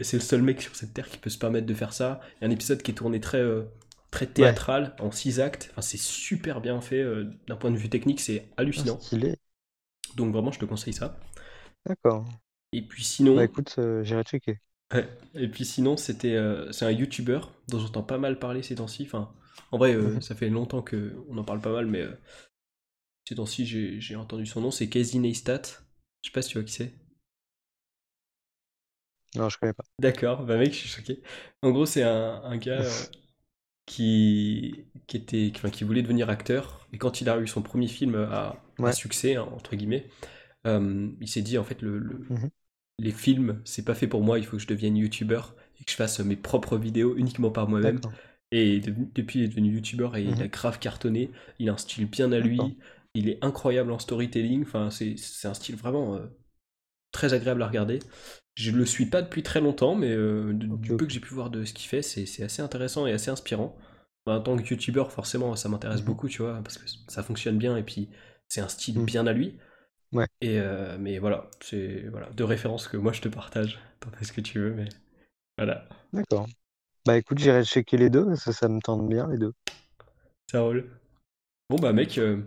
c'est 0.02 0.16
le 0.16 0.22
seul 0.22 0.42
mec 0.42 0.62
sur 0.62 0.74
cette 0.76 0.94
terre 0.94 1.08
qui 1.08 1.18
peut 1.18 1.30
se 1.30 1.38
permettre 1.38 1.66
de 1.66 1.74
faire 1.74 1.92
ça. 1.92 2.20
Il 2.36 2.42
y 2.42 2.44
a 2.46 2.48
un 2.48 2.50
épisode 2.50 2.82
qui 2.82 2.90
est 2.90 2.94
tourné 2.94 3.20
très, 3.20 3.40
euh, 3.40 3.62
très 4.10 4.26
théâtral, 4.26 4.94
ouais. 4.98 5.04
en 5.06 5.10
six 5.10 5.40
actes, 5.40 5.68
enfin, 5.72 5.82
c'est 5.82 5.98
super 5.98 6.60
bien 6.60 6.80
fait, 6.80 7.00
euh, 7.00 7.30
d'un 7.48 7.56
point 7.56 7.70
de 7.70 7.76
vue 7.76 7.88
technique, 7.88 8.20
c'est 8.20 8.48
hallucinant. 8.56 8.98
Stylé. 9.00 9.36
Donc 10.16 10.32
vraiment, 10.32 10.52
je 10.52 10.58
te 10.58 10.64
conseille 10.64 10.92
ça. 10.92 11.18
D'accord. 11.86 12.26
Et 12.72 12.82
puis 12.82 13.02
sinon... 13.04 13.36
Bah 13.36 13.44
écoute, 13.44 13.78
j'irai 14.02 14.22
checker. 14.22 14.58
Ouais. 14.94 15.08
Et 15.34 15.48
puis 15.48 15.64
sinon, 15.64 15.96
c'était, 15.96 16.38
c'est 16.70 16.84
un 16.84 16.90
YouTuber 16.90 17.40
dont 17.68 17.78
j'entends 17.78 18.02
pas 18.02 18.18
mal 18.18 18.38
parler 18.38 18.62
ces 18.62 18.74
temps-ci. 18.76 19.04
Enfin, 19.06 19.30
en 19.72 19.78
vrai, 19.78 19.94
Mhm. 19.94 20.20
ça 20.20 20.34
fait 20.34 20.48
longtemps 20.50 20.82
que 20.82 21.12
on 21.28 21.38
en 21.38 21.44
parle 21.44 21.60
pas 21.60 21.72
mal, 21.72 21.86
mais 21.86 22.06
ces 23.28 23.34
temps-ci, 23.36 23.66
j'ai 23.66 24.00
j'ai 24.00 24.16
entendu 24.16 24.46
son 24.46 24.60
nom. 24.60 24.70
C'est 24.70 24.88
Casey 24.88 25.18
Neistat. 25.18 25.62
Je 26.22 26.28
sais 26.28 26.32
pas 26.32 26.42
si 26.42 26.50
tu 26.50 26.58
vois 26.58 26.64
qui 26.64 26.72
c'est. 26.74 26.94
Non, 29.34 29.48
je 29.48 29.58
connais 29.58 29.72
pas. 29.74 29.84
D'accord, 29.98 30.44
bah 30.44 30.56
mec, 30.58 30.72
je 30.72 30.78
suis 30.78 30.88
choqué. 30.88 31.22
En 31.62 31.70
gros, 31.70 31.86
c'est 31.86 32.02
un, 32.02 32.42
un 32.44 32.56
gars 32.56 32.72
euh, 32.82 33.04
qui, 33.86 34.86
qui 35.06 35.16
était, 35.18 35.52
enfin, 35.56 35.70
qui 35.70 35.84
voulait 35.84 36.02
devenir 36.02 36.30
acteur. 36.30 36.88
Et 36.92 36.98
quand 36.98 37.20
il 37.20 37.28
a 37.30 37.38
eu 37.40 37.48
son 37.48 37.62
premier 37.62 37.88
film 37.88 38.16
à, 38.16 38.62
succès, 38.92 39.36
hein, 39.36 39.48
entre 39.54 39.76
guillemets, 39.76 40.08
euh, 40.66 41.10
il 41.20 41.28
s'est 41.28 41.42
dit 41.42 41.58
en 41.58 41.64
fait 41.64 41.82
le, 41.82 41.98
le- 41.98 42.26
Mhm. 42.28 42.50
les 43.00 43.12
films, 43.12 43.62
c'est 43.64 43.84
pas 43.84 43.94
fait 43.94 44.08
pour 44.08 44.22
moi. 44.22 44.38
Il 44.38 44.46
faut 44.46 44.56
que 44.58 44.62
je 44.62 44.68
devienne 44.68 44.96
youtubeur 44.96 45.56
et 45.80 45.84
que 45.84 45.90
je 45.92 45.96
fasse 45.96 46.20
mes 46.20 46.36
propres 46.36 46.78
vidéos 46.78 47.16
uniquement 47.16 47.50
par 47.50 47.68
moi-même. 47.68 48.02
Et 48.52 48.80
de- 48.80 48.94
depuis, 49.14 49.40
il 49.40 49.44
est 49.46 49.48
devenu 49.48 49.74
youtubeur 49.74 50.16
et 50.16 50.24
il 50.24 50.42
a 50.42 50.46
Mhm. 50.46 50.48
grave 50.48 50.78
cartonné. 50.80 51.30
Il 51.58 51.68
a 51.70 51.74
un 51.74 51.78
style 51.78 52.06
bien 52.06 52.32
à 52.32 52.40
lui. 52.40 52.78
Il 53.14 53.28
est 53.28 53.42
incroyable 53.44 53.92
en 53.92 53.98
storytelling. 53.98 54.62
Enfin, 54.62 54.90
c'est 54.90 55.48
un 55.48 55.54
style 55.54 55.76
vraiment 55.76 56.16
euh, 56.16 56.26
très 57.12 57.34
agréable 57.34 57.62
à 57.62 57.68
regarder. 57.68 58.00
Je 58.54 58.70
le 58.72 58.86
suis 58.86 59.06
pas 59.06 59.22
depuis 59.22 59.42
très 59.42 59.60
longtemps, 59.60 59.94
mais 59.94 60.10
euh, 60.12 60.52
de- 60.54 60.66
du 60.68 60.96
peu 60.96 61.06
que 61.06 61.12
j'ai 61.12 61.20
pu 61.20 61.34
voir 61.34 61.50
de 61.50 61.64
ce 61.64 61.72
qu'il 61.74 61.88
fait, 61.88 62.02
c'est 62.02 62.42
assez 62.42 62.62
intéressant 62.62 63.06
et 63.06 63.12
assez 63.12 63.30
inspirant. 63.30 63.76
Bah, 64.26 64.34
en 64.38 64.40
tant 64.42 64.56
que 64.56 64.62
youtubeur, 64.68 65.12
forcément, 65.12 65.56
ça 65.56 65.68
m'intéresse 65.68 66.02
Mhm. 66.02 66.06
beaucoup, 66.06 66.28
tu 66.28 66.42
vois, 66.42 66.60
parce 66.62 66.78
que 66.78 66.86
ça 67.08 67.22
fonctionne 67.22 67.58
bien 67.58 67.76
et 67.76 67.82
puis 67.82 68.10
c'est 68.48 68.60
un 68.60 68.68
style 68.68 68.98
Mhm. 68.98 69.06
bien 69.06 69.26
à 69.26 69.32
lui. 69.32 69.58
Ouais. 70.12 70.26
Et 70.40 70.58
euh, 70.60 70.98
mais 70.98 71.18
voilà, 71.18 71.50
c'est 71.62 72.04
voilà 72.10 72.30
deux 72.32 72.44
références 72.44 72.88
que 72.88 72.96
moi 72.98 73.12
je 73.12 73.20
te 73.22 73.28
partage. 73.28 73.80
T'en 74.00 74.10
fais 74.12 74.24
ce 74.24 74.32
que 74.32 74.40
tu 74.42 74.58
veux, 74.60 74.74
mais 74.74 74.86
voilà, 75.58 75.88
D'accord. 76.14 76.46
Bah 77.06 77.18
écoute, 77.18 77.38
j'irai 77.38 77.64
checker 77.64 77.96
les 77.98 78.10
deux, 78.10 78.26
parce 78.26 78.44
que 78.44 78.52
ça 78.52 78.68
me 78.68 78.80
tente 78.80 79.08
bien 79.08 79.28
les 79.28 79.38
deux. 79.38 79.52
ça 80.50 80.60
roule. 80.60 80.88
Bon 81.70 81.78
bah 81.78 81.92
mec, 81.92 82.18
euh, 82.18 82.42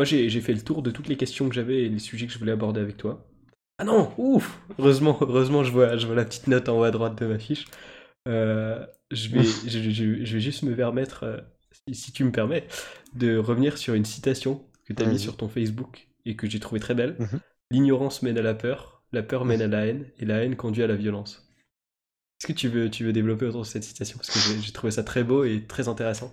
moi 0.00 0.06
j'ai 0.06 0.40
fait 0.40 0.54
le 0.54 0.62
tour 0.62 0.80
de 0.82 0.90
toutes 0.90 1.08
les 1.08 1.16
questions 1.18 1.46
que 1.48 1.54
j'avais 1.54 1.82
et 1.82 1.88
les 1.90 1.98
sujets 1.98 2.26
que 2.26 2.32
je 2.32 2.38
voulais 2.38 2.52
aborder 2.52 2.80
avec 2.80 2.96
toi. 2.96 3.26
Ah 3.78 3.84
non, 3.84 4.12
ouf, 4.18 4.58
heureusement, 4.78 5.18
heureusement 5.20 5.62
je 5.62 5.72
vois 5.72 5.96
je 5.98 6.06
vois 6.06 6.16
la 6.16 6.24
petite 6.24 6.46
note 6.46 6.68
en 6.70 6.78
haut 6.78 6.84
à 6.84 6.90
droite 6.90 7.18
de 7.20 7.26
ma 7.26 7.38
fiche. 7.38 7.66
Euh, 8.28 8.86
je 9.10 9.28
vais 9.28 9.42
je, 9.42 9.90
je- 9.90 10.24
je 10.24 10.34
vais 10.34 10.40
juste 10.40 10.62
me 10.62 10.74
permettre, 10.74 11.24
euh, 11.24 11.38
si, 11.88 11.94
si 11.94 12.12
tu 12.12 12.24
me 12.24 12.32
permets, 12.32 12.66
de 13.14 13.36
revenir 13.36 13.76
sur 13.78 13.94
une 13.94 14.06
citation 14.06 14.64
que 14.86 14.92
tu 14.94 15.02
as 15.02 15.06
mis 15.06 15.18
Vas-y. 15.18 15.18
sur 15.18 15.36
ton 15.36 15.48
Facebook 15.48 16.08
et 16.24 16.36
que 16.36 16.48
j'ai 16.48 16.60
trouvé 16.60 16.80
très 16.80 16.94
belle. 16.94 17.16
Mhm. 17.18 17.40
L'ignorance 17.70 18.22
mène 18.22 18.38
à 18.38 18.42
la 18.42 18.54
peur, 18.54 19.02
la 19.12 19.22
peur 19.22 19.44
mène 19.44 19.62
à 19.62 19.68
la 19.68 19.86
haine 19.86 20.06
et 20.18 20.24
la 20.24 20.42
haine 20.44 20.56
conduit 20.56 20.82
à 20.82 20.86
la 20.86 20.96
violence. 20.96 21.46
Est-ce 22.40 22.46
que 22.48 22.52
tu 22.58 22.68
veux, 22.68 22.90
tu 22.90 23.04
veux 23.04 23.12
développer 23.12 23.46
autour 23.46 23.62
de 23.62 23.66
cette 23.66 23.84
citation? 23.84 24.16
Parce 24.18 24.30
que 24.30 24.60
j'ai 24.62 24.72
trouvé 24.72 24.90
ça 24.90 25.04
très 25.04 25.24
beau 25.24 25.44
et 25.44 25.66
très 25.66 25.88
intéressant. 25.88 26.32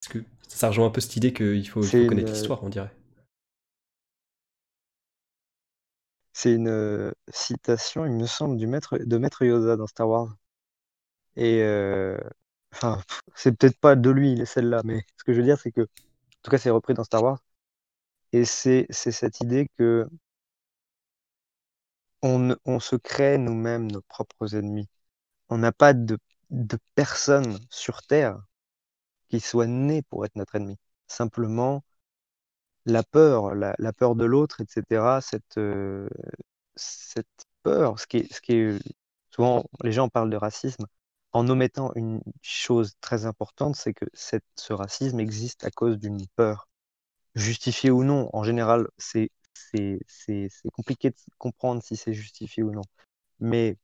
Parce 0.00 0.12
que 0.12 0.24
ça 0.56 0.68
rejoint 0.68 0.86
un 0.86 0.90
peu 0.90 1.02
cette 1.02 1.16
idée 1.16 1.34
qu'il 1.34 1.68
faut, 1.68 1.82
connaître 1.82 2.30
euh, 2.30 2.32
l'histoire, 2.32 2.64
on 2.64 2.70
dirait. 2.70 2.90
c'est 6.32 6.52
une 6.54 6.68
euh, 6.68 7.12
citation, 7.28 8.04
il 8.06 8.12
me 8.12 8.26
semble, 8.26 8.56
du 8.56 8.66
maître, 8.66 8.98
de 8.98 9.18
Maître 9.18 9.44
Yoda 9.44 9.76
dans 9.76 9.86
Star 9.86 10.08
Wars. 10.08 10.36
Et 11.36 11.62
euh, 11.62 12.18
enfin, 12.72 13.02
c'est 13.34 13.52
peut-être 13.56 13.78
pas 13.78 13.96
de 13.96 14.10
lui 14.10 14.46
celle-là, 14.46 14.82
mais 14.84 15.02
ce 15.16 15.24
que 15.24 15.32
je 15.32 15.38
veux 15.40 15.44
dire, 15.44 15.58
c'est 15.58 15.72
que, 15.72 15.82
en 15.82 15.86
tout 16.42 16.50
cas, 16.50 16.58
c'est 16.58 16.70
repris 16.70 16.94
dans 16.94 17.04
Star 17.04 17.22
Wars. 17.22 17.40
Et 18.32 18.44
c'est 18.44 18.86
cette 18.90 19.40
idée 19.40 19.68
que 19.78 20.08
on 22.22 22.80
se 22.80 22.96
crée 22.96 23.38
nous-mêmes 23.38 23.90
nos 23.90 24.02
propres 24.02 24.54
ennemis. 24.54 24.88
On 25.48 25.58
n'a 25.58 25.72
pas 25.72 25.94
de, 25.94 26.18
de 26.50 26.78
personne 26.94 27.58
sur 27.70 28.02
Terre 28.02 28.38
qui 29.28 29.40
soit 29.40 29.66
née 29.66 30.02
pour 30.02 30.24
être 30.24 30.36
notre 30.36 30.56
ennemi. 30.56 30.76
Simplement, 31.08 31.82
la 32.86 33.02
peur, 33.02 33.54
la, 33.54 33.92
peur 33.92 34.14
de 34.16 34.24
l'autre, 34.24 34.60
etc., 34.60 35.20
cette, 35.20 35.58
euh, 35.58 36.08
cette 36.76 37.26
peur, 37.62 37.98
ce 38.00 38.06
qui 38.06 38.18
est, 38.18 38.78
souvent 39.30 39.64
les 39.82 39.92
gens 39.92 40.08
parlent 40.08 40.30
de 40.30 40.36
racisme, 40.36 40.86
en 41.32 41.48
omettant 41.48 41.92
une 41.94 42.22
chose 42.42 42.94
très 43.00 43.26
importante, 43.26 43.76
c'est 43.76 43.92
que 43.94 44.06
ce 44.14 44.72
racisme 44.72 45.20
existe 45.20 45.64
à 45.64 45.70
cause 45.70 45.98
d'une 45.98 46.26
peur, 46.36 46.68
justifiée 47.34 47.90
ou 47.90 48.04
non. 48.04 48.30
En 48.32 48.44
général, 48.44 48.88
c'est 48.98 49.30
compliqué 50.72 51.10
de 51.10 51.16
comprendre 51.38 51.82
si 51.82 51.96
c'est 51.96 52.14
justifié 52.14 52.62
ou 52.62 52.72
non. 52.72 52.82
Mais 53.40 53.78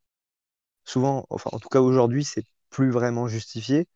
souvent, 0.85 1.27
enfin 1.31 1.51
en 1.53 1.59
tout 1.61 1.69
cas 1.69 1.81
aujourd'hui, 1.81 2.25
c'est 2.25 2.45
plus 2.71 2.91
vraiment 2.91 3.29
justifié. 3.29 3.89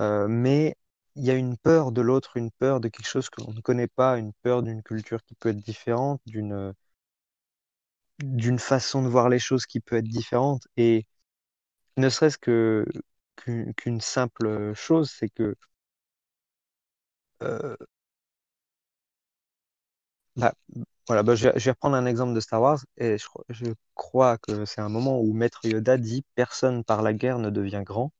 Euh, 0.00 0.28
mais 0.28 0.76
il 1.16 1.24
y 1.24 1.30
a 1.30 1.34
une 1.34 1.56
peur 1.56 1.92
de 1.92 2.02
l'autre, 2.02 2.36
une 2.36 2.50
peur 2.50 2.80
de 2.80 2.88
quelque 2.88 3.08
chose 3.08 3.30
que 3.30 3.40
l'on 3.42 3.52
ne 3.54 3.60
connaît 3.62 3.88
pas, 3.88 4.18
une 4.18 4.32
peur 4.42 4.62
d'une 4.62 4.82
culture 4.82 5.22
qui 5.24 5.34
peut 5.34 5.50
être 5.50 5.56
différente, 5.62 6.20
d'une 6.26 6.74
d'une 8.22 8.58
façon 8.58 9.02
de 9.02 9.08
voir 9.08 9.28
les 9.28 9.38
choses 9.38 9.66
qui 9.66 9.80
peut 9.80 9.96
être 9.96 10.08
différente. 10.08 10.66
Et 10.76 11.06
ne 11.98 12.08
serait-ce 12.10 12.38
que 12.38 12.86
qu'une 13.76 14.00
simple 14.00 14.74
chose, 14.74 15.10
c'est 15.10 15.30
que 15.30 15.56
euh, 17.42 17.76
bah, 20.36 20.54
voilà, 21.08 21.22
bah, 21.22 21.34
je 21.34 21.48
vais, 21.48 21.58
je 21.58 21.64
vais 21.66 21.70
reprendre 21.72 21.96
un 21.96 22.06
exemple 22.06 22.34
de 22.34 22.40
Star 22.40 22.60
Wars 22.62 22.80
et 22.98 23.18
je, 23.18 23.26
je 23.50 23.66
crois 23.94 24.38
que 24.38 24.64
c'est 24.64 24.80
un 24.80 24.88
moment 24.88 25.20
où 25.20 25.32
Maître 25.32 25.66
Yoda 25.66 25.98
dit 25.98 26.24
personne 26.34 26.84
par 26.84 27.02
la 27.02 27.12
guerre 27.14 27.38
ne 27.38 27.50
devient 27.50 27.82
grand. 27.84 28.12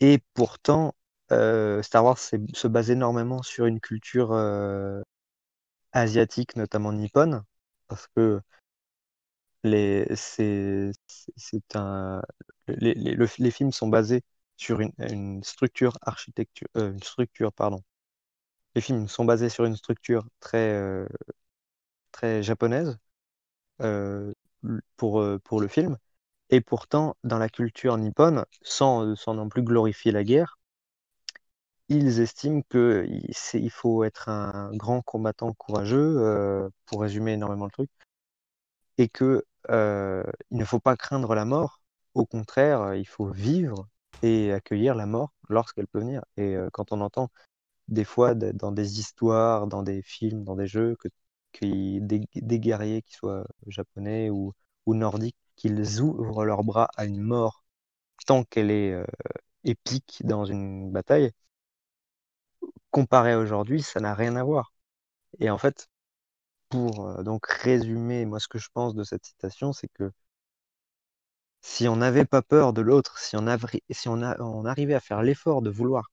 Et 0.00 0.18
pourtant, 0.34 0.94
euh, 1.32 1.82
Star 1.82 2.04
Wars 2.04 2.18
se 2.18 2.66
base 2.68 2.90
énormément 2.90 3.42
sur 3.42 3.66
une 3.66 3.80
culture 3.80 4.32
euh, 4.32 5.02
asiatique, 5.92 6.56
notamment 6.56 6.92
nippone, 6.92 7.44
parce 7.88 8.08
que 8.16 8.40
les, 9.64 10.06
c'est, 10.16 10.90
c'est 11.36 11.76
un, 11.76 12.22
les, 12.68 12.94
les, 12.94 13.14
le- 13.14 13.28
les 13.38 13.50
films 13.50 13.72
sont 13.72 13.88
basés 13.88 14.22
sur 14.56 14.80
une, 14.80 14.92
une 14.98 15.42
structure 15.44 15.98
architecture, 16.02 16.68
euh, 16.76 16.92
une 16.92 17.02
structure, 17.02 17.52
pardon. 17.52 17.82
Les 18.74 18.82
films 18.82 19.08
sont 19.08 19.24
basés 19.24 19.48
sur 19.50 19.64
une 19.66 19.76
structure 19.76 20.26
très, 20.40 21.06
très 22.12 22.42
japonaise 22.42 22.98
pour, 24.96 25.24
pour 25.44 25.60
le 25.60 25.68
film. 25.68 25.96
Et 26.50 26.62
pourtant, 26.62 27.16
dans 27.24 27.38
la 27.38 27.50
culture 27.50 27.98
nippone, 27.98 28.46
sans, 28.62 29.16
sans 29.16 29.34
non 29.34 29.50
plus 29.50 29.64
glorifier 29.64 30.12
la 30.12 30.24
guerre, 30.24 30.59
ils 31.90 32.20
estiment 32.20 32.62
que 32.70 33.04
il 33.08 33.34
c'est- 33.34 33.60
il 33.60 33.70
faut 33.70 34.04
être 34.04 34.28
un 34.30 34.74
grand 34.76 35.02
combattant 35.02 35.52
courageux, 35.54 36.16
euh, 36.18 36.68
pour 36.86 37.02
résumer 37.02 37.32
énormément 37.34 37.66
le 37.66 37.70
truc, 37.72 37.90
et 38.98 39.08
que 39.08 39.44
euh, 39.70 40.22
il 40.50 40.58
ne 40.58 40.64
faut 40.64 40.80
pas 40.80 40.96
craindre 40.96 41.34
la 41.34 41.44
mort. 41.44 41.80
Au 42.14 42.26
contraire, 42.26 42.94
il 42.94 43.06
faut 43.06 43.30
vivre 43.30 43.88
et 44.22 44.52
accueillir 44.52 44.94
la 44.94 45.06
mort 45.06 45.32
lorsqu'elle 45.48 45.86
peut 45.86 46.00
venir. 46.00 46.22
Et 46.36 46.56
euh, 46.56 46.68
quand 46.72 46.92
on 46.92 47.00
entend 47.00 47.30
des 47.88 48.04
fois 48.04 48.34
dans 48.34 48.72
des 48.72 49.00
histoires, 49.00 49.66
dans 49.68 49.82
des 49.82 50.02
films, 50.02 50.44
dans 50.44 50.56
des 50.56 50.66
jeux, 50.68 50.96
que, 50.98 51.08
qu'il- 51.52 52.06
des, 52.06 52.60
guerriers 52.60 53.02
qui 53.02 53.14
soient 53.14 53.46
japonais 53.68 54.30
ou, 54.30 54.54
ou 54.86 54.94
nordiques, 54.94 55.36
qu'ils 55.56 56.00
ouvrent 56.02 56.44
leurs 56.46 56.64
bras 56.64 56.88
à 56.96 57.06
une 57.06 57.20
mort 57.22 57.64
tant 58.26 58.44
qu'elle 58.44 58.70
est 58.70 58.92
euh, 58.94 59.04
épique 59.64 60.22
dans 60.24 60.44
une 60.44 60.90
bataille, 60.92 61.32
comparé 62.90 63.32
à 63.32 63.38
aujourd'hui, 63.38 63.82
ça 63.82 64.00
n'a 64.00 64.14
rien 64.14 64.36
à 64.36 64.44
voir. 64.44 64.72
Et 65.40 65.50
en 65.50 65.58
fait, 65.58 65.88
pour 66.70 67.06
euh, 67.08 67.22
donc 67.22 67.46
résumer, 67.46 68.26
moi 68.26 68.40
ce 68.40 68.48
que 68.48 68.58
je 68.58 68.68
pense 68.72 68.94
de 68.94 69.04
cette 69.04 69.26
citation, 69.26 69.72
c'est 69.72 69.88
que 69.88 70.12
si 71.62 71.88
on 71.88 71.96
n'avait 71.96 72.24
pas 72.26 72.42
peur 72.42 72.72
de 72.72 72.80
l'autre, 72.82 73.18
si 73.18 73.36
on, 73.36 73.46
arrivait 73.46 74.94
à 74.94 75.00
faire 75.00 75.22
l'effort 75.22 75.62
de 75.62 75.70
vouloir 75.70 76.10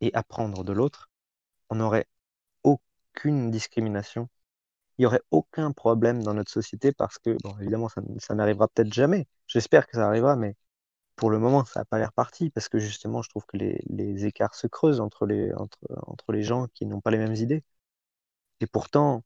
et 0.00 0.12
apprendre 0.14 0.64
de 0.64 0.72
l'autre, 0.72 1.10
on 1.70 1.76
n'aurait 1.76 2.06
aucune 2.64 3.50
discrimination. 3.50 4.28
Il 4.98 5.02
n'y 5.02 5.06
aurait 5.06 5.22
aucun 5.30 5.72
problème 5.72 6.22
dans 6.22 6.34
notre 6.34 6.52
société 6.52 6.92
parce 6.92 7.18
que, 7.18 7.36
bon, 7.42 7.56
évidemment, 7.60 7.88
ça 8.18 8.34
n'arrivera 8.34 8.68
peut-être 8.68 8.92
jamais. 8.92 9.26
J'espère 9.46 9.86
que 9.86 9.96
ça 9.96 10.06
arrivera, 10.08 10.36
mais 10.36 10.56
pour 11.20 11.30
le 11.30 11.38
moment, 11.38 11.64
ça 11.66 11.80
n'a 11.80 11.84
pas 11.84 11.98
l'air 11.98 12.12
parti 12.14 12.50
parce 12.50 12.68
que 12.70 12.78
justement, 12.78 13.22
je 13.22 13.28
trouve 13.30 13.44
que 13.46 13.58
les, 13.58 14.24
écarts 14.26 14.54
se 14.54 14.66
creusent 14.66 15.00
entre 15.00 15.26
les, 15.26 15.52
entre, 15.54 15.78
entre 16.06 16.32
les 16.32 16.42
gens 16.42 16.66
qui 16.74 16.86
n'ont 16.86 17.02
pas 17.02 17.10
les 17.10 17.18
mêmes 17.18 17.34
idées. 17.34 17.62
Et 18.60 18.66
pourtant, 18.66 19.22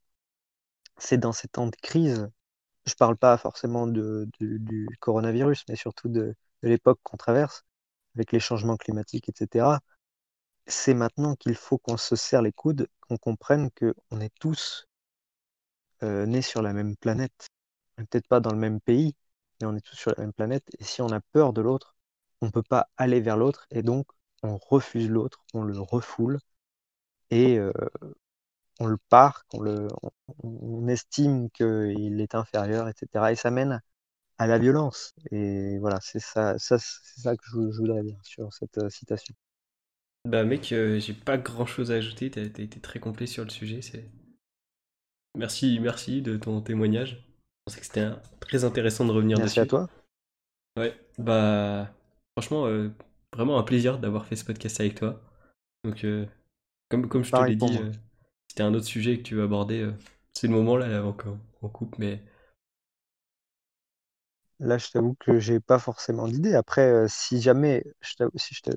c'est 0.97 1.17
dans 1.17 1.33
ces 1.33 1.47
temps 1.47 1.67
de 1.67 1.75
crise, 1.77 2.29
je 2.85 2.95
parle 2.95 3.17
pas 3.17 3.37
forcément 3.37 3.87
de, 3.87 4.29
du 4.39 4.87
coronavirus, 4.99 5.65
mais 5.69 5.77
surtout 5.77 6.09
de, 6.09 6.35
l'époque 6.63 6.99
qu'on 7.03 7.17
traverse, 7.17 7.63
avec 8.15 8.31
les 8.33 8.39
changements 8.41 8.77
climatiques, 8.77 9.29
etc. 9.29 9.79
C'est 10.67 10.93
maintenant 10.95 11.35
qu'il 11.35 11.55
faut 11.55 11.77
qu'on 11.77 11.97
se 11.97 12.15
serre 12.17 12.41
les 12.41 12.51
coudes, 12.53 12.87
qu'on 13.01 13.17
comprenne 13.17 13.69
qu'on 13.71 14.19
est 14.21 14.33
tous 14.39 14.87
euh, 16.03 16.25
nés 16.25 16.41
sur 16.41 16.61
la 16.61 16.73
même 16.73 16.95
planète. 16.97 17.47
Peut-être 17.97 18.27
pas 18.27 18.41
dans 18.41 18.51
le 18.51 18.57
même 18.59 18.81
pays, 18.81 19.15
et 19.61 19.65
on 19.65 19.75
est 19.75 19.81
tous 19.81 19.95
sur 19.95 20.11
la 20.17 20.23
même 20.23 20.33
planète. 20.33 20.63
Et 20.79 20.83
si 20.83 21.01
on 21.01 21.09
a 21.09 21.19
peur 21.31 21.53
de 21.53 21.61
l'autre, 21.61 21.95
on 22.41 22.47
ne 22.47 22.51
peut 22.51 22.63
pas 22.63 22.89
aller 22.97 23.21
vers 23.21 23.37
l'autre 23.37 23.65
et 23.71 23.83
donc 23.83 24.07
on 24.43 24.57
refuse 24.57 25.09
l'autre, 25.09 25.45
on 25.53 25.63
le 25.63 25.79
refoule 25.79 26.39
et 27.31 27.57
euh, 27.57 27.71
on 28.79 28.87
le 28.87 28.97
parque, 29.09 29.45
on, 29.53 30.87
estime 30.87 31.49
qu'il 31.51 32.21
est 32.21 32.35
inférieur, 32.35 32.87
etc. 32.89 33.31
Et 33.31 33.35
ça 33.35 33.51
mène 33.51 33.81
à 34.37 34.47
la 34.47 34.59
violence. 34.59 35.13
Et 35.31 35.77
voilà, 35.79 35.99
c'est 36.01 36.19
ça, 36.19 36.55
que 36.55 37.43
je, 37.43 37.77
voudrais 37.77 38.03
dire 38.03 38.19
sur 38.23 38.53
cette 38.53 38.77
euh, 38.77 38.89
citation. 38.89 39.33
Bah 40.25 40.43
mec, 40.43 40.71
euh, 40.71 40.99
j'ai 40.99 41.13
pas 41.13 41.37
grand 41.37 41.65
chose 41.65 41.91
à 41.91 41.95
ajouter, 41.95 42.31
t'as 42.31 42.41
été 42.41 42.79
très 42.79 42.99
complet 42.99 43.27
sur 43.27 43.43
le 43.43 43.49
sujet. 43.49 43.79
Merci, 45.35 45.79
merci 45.79 46.21
de 46.21 46.37
ton 46.37 46.61
témoignage. 46.61 47.24
Pensais 47.65 47.79
que 47.79 47.85
c'était 47.85 48.09
très 48.39 48.63
intéressant 48.63 49.05
de 49.05 49.11
revenir 49.11 49.37
merci 49.37 49.59
dessus. 49.59 49.73
Merci 49.73 49.75
à 49.75 49.87
toi. 49.87 49.89
Ouais, 50.77 50.99
bah 51.17 51.93
franchement, 52.33 52.67
euh, 52.67 52.89
vraiment 53.33 53.57
un 53.57 53.63
plaisir 53.63 53.97
d'avoir 53.97 54.25
fait 54.25 54.35
ce 54.35 54.45
podcast 54.45 54.79
avec 54.79 54.95
toi. 54.95 55.21
Donc, 55.83 56.05
comme, 56.89 57.07
comme 57.07 57.23
je 57.23 57.31
te 57.31 57.41
l'ai 57.43 57.55
dit, 57.55 57.79
c'était 58.47 58.63
un 58.63 58.73
autre 58.73 58.85
sujet 58.85 59.17
que 59.17 59.23
tu 59.23 59.35
veux 59.35 59.43
aborder. 59.43 59.89
c'est 60.33 60.47
le 60.47 60.53
moment 60.53 60.77
là 60.77 60.97
avant 60.97 61.13
qu'on 61.13 61.69
coupe, 61.69 61.97
mais 61.97 62.21
Là, 64.59 64.77
je 64.77 64.89
t'avoue 64.89 65.15
que 65.19 65.39
j'ai 65.39 65.59
pas 65.59 65.79
forcément 65.79 66.27
d'idée. 66.27 66.55
Après, 66.55 66.87
euh, 66.87 67.07
si 67.09 67.41
jamais, 67.41 67.83
je 67.99 68.13
si 68.35 68.55
je 68.55 68.61
te, 68.61 68.71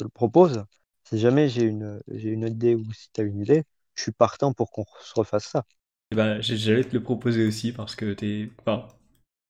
le 0.00 0.08
propose, 0.08 0.64
si 1.04 1.18
jamais 1.18 1.48
j'ai 1.48 1.64
une, 1.64 2.00
j'ai 2.08 2.30
une 2.30 2.46
idée 2.46 2.74
ou 2.74 2.92
si 2.92 3.10
tu 3.12 3.20
as 3.20 3.24
une 3.24 3.40
idée, 3.40 3.64
je 3.94 4.02
suis 4.02 4.12
partant 4.12 4.52
pour 4.54 4.70
qu'on 4.70 4.86
se 5.00 5.14
refasse 5.14 5.46
ça. 5.46 5.64
Eh 6.12 6.14
ben, 6.14 6.40
j'allais 6.40 6.84
te 6.84 6.94
le 6.94 7.02
proposer 7.02 7.46
aussi 7.46 7.72
parce 7.72 7.96
que 7.96 8.12
t'es, 8.12 8.50
enfin, 8.60 8.86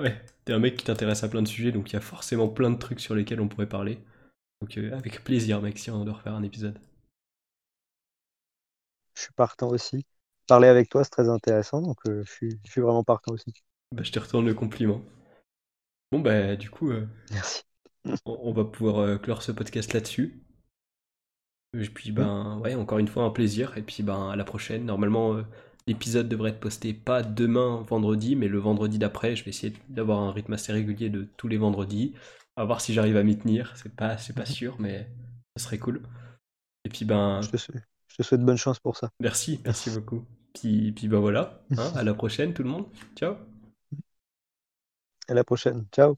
ouais, 0.01 0.25
t'es 0.45 0.53
un 0.53 0.59
mec 0.59 0.77
qui 0.77 0.85
t'intéresse 0.85 1.23
à 1.23 1.29
plein 1.29 1.43
de 1.43 1.49
sujets, 1.49 1.73
donc 1.73 1.91
il 1.91 1.95
y 1.95 1.97
a 1.97 2.01
forcément 2.01 2.49
plein 2.49 2.71
de 2.71 2.79
trucs 2.79 3.01
sur 3.01 3.15
lesquels 3.15 3.41
on 3.41 3.49
pourrait 3.49 3.69
parler. 3.69 3.99
Donc 4.61 4.79
euh, 4.79 4.97
avec 4.97 5.23
plaisir, 5.23 5.61
mec, 5.61 5.79
si 5.79 5.91
on 5.91 6.05
doit 6.05 6.15
refaire 6.15 6.35
un 6.35 6.43
épisode. 6.43 6.79
Je 9.15 9.23
suis 9.23 9.33
partant 9.35 9.69
aussi. 9.69 10.07
Parler 10.47 10.69
avec 10.69 10.89
toi, 10.89 11.05
c'est 11.05 11.11
très 11.11 11.29
intéressant, 11.29 11.83
donc 11.83 11.99
euh, 12.07 12.23
je, 12.25 12.31
suis, 12.31 12.61
je 12.65 12.71
suis 12.71 12.81
vraiment 12.81 13.05
partant 13.05 13.33
aussi. 13.33 13.53
Bah, 13.93 14.03
je 14.03 14.13
te 14.13 14.19
retourne 14.19 14.47
le 14.47 14.55
compliment. 14.55 15.03
Bon, 16.13 16.21
bah, 16.21 16.57
du 16.57 16.71
coup, 16.71 16.91
euh, 16.91 17.07
Merci. 17.33 17.63
On, 18.25 18.53
va 18.53 18.65
pouvoir 18.65 19.21
clore 19.21 19.43
ce 19.43 19.51
podcast 19.51 19.93
là-dessus. 19.93 20.41
Et 21.77 21.89
puis, 21.89 22.13
ben, 22.13 22.59
ouais, 22.61 22.77
encore 22.77 22.99
une 22.99 23.09
fois, 23.09 23.25
un 23.25 23.31
plaisir. 23.31 23.77
Et 23.77 23.83
puis, 23.83 24.05
ben, 24.05 24.31
à 24.31 24.37
la 24.37 24.45
prochaine. 24.45 24.85
Normalement, 24.85 25.43
l'épisode 25.87 26.29
devrait 26.29 26.51
être 26.51 26.61
posté 26.61 26.93
pas 26.93 27.23
demain, 27.23 27.85
vendredi, 27.89 28.37
mais 28.37 28.49
le 28.49 28.59
vendredi 28.59 28.99
d'après. 28.99 29.37
Je 29.37 29.45
vais 29.45 29.51
essayer 29.51 29.73
d'avoir 29.89 30.21
un 30.21 30.33
rythme 30.33 30.53
assez 30.53 30.73
régulier 30.73 31.11
de 31.11 31.27
tous 31.37 31.49
les 31.49 31.57
vendredis. 31.57 32.15
À 32.57 32.65
voir 32.65 32.81
si 32.81 32.95
j'arrive 32.95 33.17
à 33.17 33.23
m'y 33.23 33.37
tenir. 33.37 33.73
C'est 33.77 33.95
pas, 33.95 34.17
c'est 34.19 34.33
pas 34.33 34.41
mhm. 34.43 34.47
sûr, 34.47 34.77
mais 34.79 35.09
ça 35.57 35.65
serait 35.65 35.79
cool. 35.79 36.03
Et 36.85 36.89
puis, 36.89 37.05
ben. 37.05 37.41
Je 37.43 37.51
te, 37.51 37.57
souhaite, 37.57 37.83
je 38.09 38.17
te 38.17 38.23
souhaite 38.23 38.43
bonne 38.43 38.57
chance 38.57 38.79
pour 38.81 38.97
ça. 38.97 39.11
Merci, 39.21 39.61
merci 39.65 39.91
beaucoup. 39.91 40.25
Puis, 40.55 40.93
puis 40.93 41.07
ben 41.09 41.19
voilà. 41.19 41.63
Hein, 41.77 41.93
à 41.97 42.03
la 42.03 42.15
prochaine, 42.15 42.55
tout 42.55 42.63
le 42.63 42.71
monde. 42.71 42.87
Ciao. 43.15 43.37
À 45.29 45.35
la 45.35 45.45
prochaine. 45.45 45.85
Ciao. 45.93 46.17